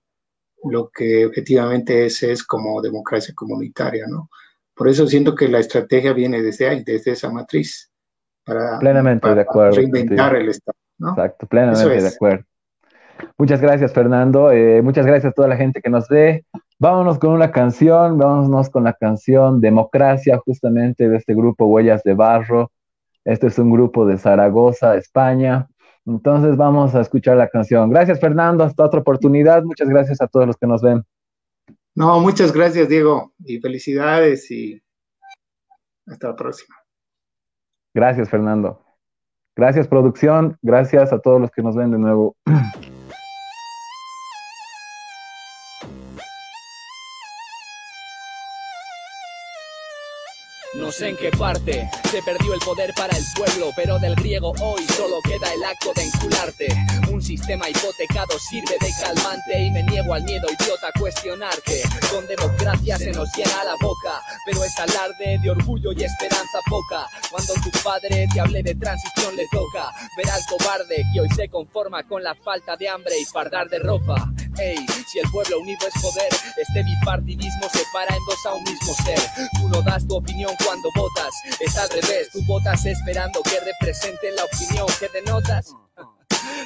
lo 0.64 0.90
que 0.90 1.24
efectivamente 1.24 2.06
es, 2.06 2.24
es 2.24 2.44
como 2.44 2.82
democracia 2.82 3.34
comunitaria, 3.36 4.06
¿no? 4.08 4.30
Por 4.74 4.88
eso 4.88 5.08
siento 5.08 5.36
que 5.36 5.48
la 5.48 5.60
estrategia 5.60 6.14
viene 6.14 6.42
desde 6.42 6.68
ahí, 6.68 6.84
desde 6.84 7.12
esa 7.12 7.32
matriz, 7.32 7.92
para, 8.44 8.80
plenamente 8.80 9.34
de 9.34 9.42
acuerdo, 9.42 9.76
reinventar 9.78 10.36
el 10.36 10.50
Estado. 10.50 10.78
Exacto, 11.00 11.48
plenamente 11.48 12.02
de 12.02 12.08
acuerdo. 12.08 12.46
Muchas 13.38 13.62
gracias, 13.62 13.94
Fernando. 13.94 14.52
Eh, 14.52 14.82
muchas 14.82 15.06
gracias 15.06 15.32
a 15.32 15.34
toda 15.34 15.48
la 15.48 15.58
gente 15.58 15.82
que 15.82 15.90
nos 15.90 16.08
ve. 16.08 16.46
Vámonos 16.80 17.20
con 17.20 17.32
una 17.32 17.52
canción, 17.52 18.18
vámonos 18.18 18.70
con 18.70 18.84
la 18.84 18.94
canción 18.94 19.62
Democracia, 19.62 20.38
justamente 20.38 21.10
de 21.10 21.18
este 21.18 21.34
grupo 21.34 21.66
Huellas 21.66 22.04
de 22.04 22.14
Barro. 22.14 22.72
Este 23.26 23.48
es 23.48 23.60
un 23.60 23.72
grupo 23.72 24.06
de 24.06 24.18
Zaragoza, 24.18 24.96
España. 24.96 25.68
Entonces 26.06 26.56
vamos 26.56 26.96
a 26.96 27.02
escuchar 27.02 27.38
la 27.38 27.50
canción. 27.50 27.90
Gracias, 27.90 28.20
Fernando. 28.20 28.64
Hasta 28.64 28.86
otra 28.86 29.02
oportunidad. 29.02 29.64
Muchas 29.64 29.90
gracias 29.90 30.22
a 30.22 30.28
todos 30.28 30.48
los 30.48 30.56
que 30.56 30.68
nos 30.68 30.82
ven. 30.82 31.04
No, 31.96 32.20
muchas 32.20 32.54
gracias, 32.54 32.88
Diego, 32.88 33.34
y 33.44 33.60
felicidades 33.60 34.50
y 34.52 34.82
hasta 36.06 36.30
la 36.30 36.36
próxima. 36.36 36.76
Gracias, 37.94 38.30
Fernando. 38.30 38.86
Gracias, 39.56 39.88
producción. 39.88 40.56
Gracias 40.62 41.12
a 41.12 41.20
todos 41.20 41.42
los 41.42 41.50
que 41.50 41.64
nos 41.64 41.76
ven 41.76 41.92
de 41.92 41.98
nuevo. 41.98 42.36
En 50.88 51.18
qué 51.18 51.30
parte 51.32 51.90
se 52.10 52.22
perdió 52.24 52.54
el 52.54 52.62
poder 52.62 52.94
para 52.96 53.16
el 53.16 53.24
pueblo, 53.36 53.72
pero 53.76 54.00
del 54.00 54.16
griego 54.16 54.54
hoy 54.62 54.82
solo 54.96 55.18
queda 55.22 55.54
el 55.54 55.64
acto 55.66 55.92
de 55.94 56.04
encularte. 56.04 56.68
Un 57.12 57.22
sistema 57.22 57.70
hipotecado 57.70 58.40
sirve 58.40 58.78
de 58.80 58.90
calmante 59.02 59.60
y 59.60 59.70
me 59.72 59.84
niego 59.84 60.14
al 60.14 60.24
miedo 60.24 60.48
idiota 60.48 60.88
a 60.88 60.98
cuestionar 60.98 61.62
que 61.64 61.82
con 62.10 62.26
democracia 62.26 62.98
se 62.98 63.12
nos 63.12 63.28
llena 63.36 63.66
la 63.66 63.76
boca, 63.82 64.22
pero 64.46 64.64
es 64.64 64.80
alarde 64.80 65.38
de 65.44 65.50
orgullo 65.50 65.92
y 65.92 66.06
esperanza 66.06 66.60
poca. 66.70 67.06
Cuando 67.30 67.54
tu 67.56 67.70
padre 67.84 68.26
te 68.34 68.40
hable 68.40 68.64
de 68.64 68.74
transición 68.76 69.36
le 69.36 69.46
toca 69.52 69.92
ver 70.16 70.30
al 70.30 70.42
cobarde 70.46 71.04
que 71.14 71.20
hoy 71.20 71.30
se 71.36 71.50
conforma 71.50 72.04
con 72.08 72.24
la 72.24 72.34
falta 72.34 72.78
de 72.78 72.88
hambre 72.88 73.14
y 73.20 73.26
fardar 73.26 73.68
de 73.68 73.80
ropa. 73.80 74.32
Ey, 74.60 74.78
si 75.08 75.20
el 75.20 75.30
pueblo 75.30 75.60
unido 75.60 75.88
es 75.88 76.02
poder, 76.02 76.30
este 76.58 76.84
bipartidismo 76.84 77.70
separa 77.70 78.16
en 78.16 78.26
dos 78.26 78.46
a 78.46 78.54
un 78.54 78.64
mismo 78.64 78.94
ser. 79.06 79.20
Tú 79.60 79.70
no 79.70 79.82
das 79.84 80.08
tu 80.08 80.16
opinión 80.16 80.52
cuando 80.66 80.90
votas, 80.96 81.34
es 81.60 81.78
al 81.78 81.90
revés, 81.90 82.30
tú 82.32 82.42
votas 82.46 82.86
esperando 82.86 83.42
que 83.44 83.60
represente 83.60 84.32
la 84.32 84.46
opinión 84.46 84.88
que 85.00 85.10
denotas. 85.10 85.74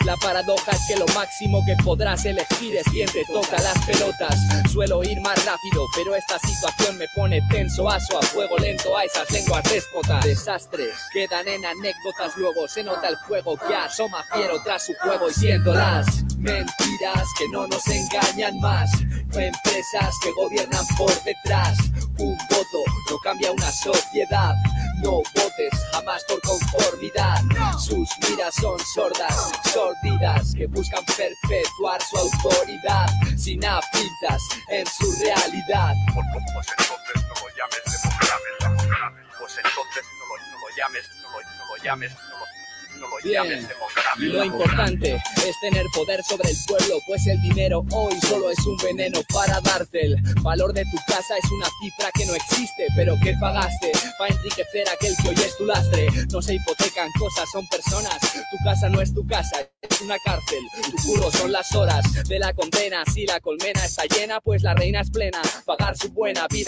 La 0.05 0.17
paradoja 0.17 0.71
es 0.71 0.87
que 0.87 0.95
lo 0.97 1.05
máximo 1.13 1.63
que 1.65 1.75
podrás 1.83 2.25
elegir 2.25 2.75
es 2.75 2.83
quien 2.85 3.07
te 3.09 3.23
toca 3.25 3.61
las 3.61 3.77
pelotas. 3.85 4.35
Suelo 4.71 5.03
ir 5.03 5.19
más 5.21 5.37
rápido, 5.45 5.85
pero 5.95 6.15
esta 6.15 6.39
situación 6.39 6.97
me 6.97 7.07
pone 7.15 7.41
tenso, 7.49 7.89
aso 7.89 8.17
a 8.17 8.21
fuego 8.21 8.57
lento 8.57 8.97
a 8.97 9.03
esas 9.03 9.29
lenguas 9.31 9.63
déspotas. 9.63 10.25
Desastres 10.25 10.95
quedan 11.13 11.47
en 11.47 11.65
anécdotas, 11.65 12.35
luego 12.37 12.67
se 12.67 12.83
nota 12.83 13.07
el 13.09 13.17
fuego 13.27 13.57
que 13.57 13.75
asoma 13.75 14.23
fiero 14.33 14.61
tras 14.63 14.85
su 14.85 14.93
juego 14.95 15.29
y 15.29 15.33
siento 15.33 15.73
las 15.73 16.23
mentiras 16.37 17.27
que 17.37 17.47
no 17.51 17.67
nos 17.67 17.87
engañan 17.87 18.59
más. 18.59 18.89
Empresas 19.33 20.15
que 20.23 20.31
gobiernan 20.33 20.85
por 20.97 21.13
detrás. 21.23 21.77
Un 22.21 22.37
voto 22.49 22.83
no 23.09 23.17
cambia 23.19 23.51
una 23.51 23.71
sociedad. 23.71 24.55
No 25.01 25.23
votes 25.33 25.73
jamás 25.91 26.23
por 26.25 26.39
conformidad. 26.41 27.41
Sus 27.79 28.07
miras 28.29 28.53
son 28.55 28.79
sordas, 28.93 29.51
sordidas, 29.73 30.53
que 30.55 30.67
buscan 30.67 31.03
perpetuar 31.05 31.99
su 32.03 32.17
autoridad 32.17 33.07
sin 33.35 33.65
apitas 33.65 34.41
en 34.69 34.85
su 34.85 35.11
realidad. 35.23 35.95
Pues 36.13 36.67
entonces 36.77 37.23
no 37.27 37.33
lo 37.41 37.49
llames 37.57 38.01
democracia, 38.01 39.13
pues 39.39 39.57
entonces 39.57 40.03
no 40.19 40.25
lo, 40.27 40.37
no 40.51 40.57
lo 40.59 40.75
llames, 40.77 41.09
no 41.23 41.31
lo, 41.31 41.41
no 41.41 41.75
lo 41.75 41.83
llames, 41.83 42.11
Bien. 43.23 43.67
Lo 44.17 44.43
importante 44.43 45.15
es 45.15 45.55
tener 45.61 45.85
poder 45.93 46.23
sobre 46.23 46.49
el 46.49 46.57
pueblo, 46.67 46.99
pues 47.07 47.25
el 47.27 47.41
dinero 47.41 47.85
hoy 47.91 48.13
solo 48.21 48.49
es 48.49 48.59
un 48.65 48.77
veneno 48.77 49.21
para 49.33 49.59
darte. 49.61 50.05
El 50.05 50.15
valor 50.41 50.73
de 50.73 50.83
tu 50.85 50.97
casa 51.07 51.37
es 51.37 51.51
una 51.51 51.67
cifra 51.81 52.09
que 52.13 52.25
no 52.25 52.35
existe, 52.35 52.87
pero 52.95 53.15
que 53.23 53.33
pagaste 53.39 53.91
para 54.17 54.33
enriquecer 54.33 54.89
a 54.89 54.93
aquel 54.93 55.15
que 55.21 55.29
hoy 55.29 55.35
es 55.35 55.57
tu 55.57 55.65
lastre. 55.65 56.07
No 56.31 56.41
se 56.41 56.55
hipotecan 56.55 57.09
cosas, 57.17 57.49
son 57.51 57.67
personas. 57.67 58.19
Tu 58.21 58.57
casa 58.63 58.89
no 58.89 59.01
es 59.01 59.13
tu 59.13 59.25
casa, 59.25 59.57
es 59.81 60.01
una 60.01 60.17
cárcel. 60.25 60.59
Tu 60.83 61.07
culo 61.07 61.31
son 61.31 61.51
las 61.51 61.73
horas 61.75 62.03
de 62.27 62.39
la 62.39 62.53
condena. 62.53 63.03
Si 63.13 63.25
la 63.25 63.39
colmena 63.39 63.85
está 63.85 64.03
llena, 64.05 64.39
pues 64.41 64.63
la 64.63 64.73
reina 64.73 65.01
es 65.01 65.09
plena. 65.11 65.41
Pagar 65.65 65.95
su 65.97 66.09
buena 66.09 66.47
vida. 66.47 66.67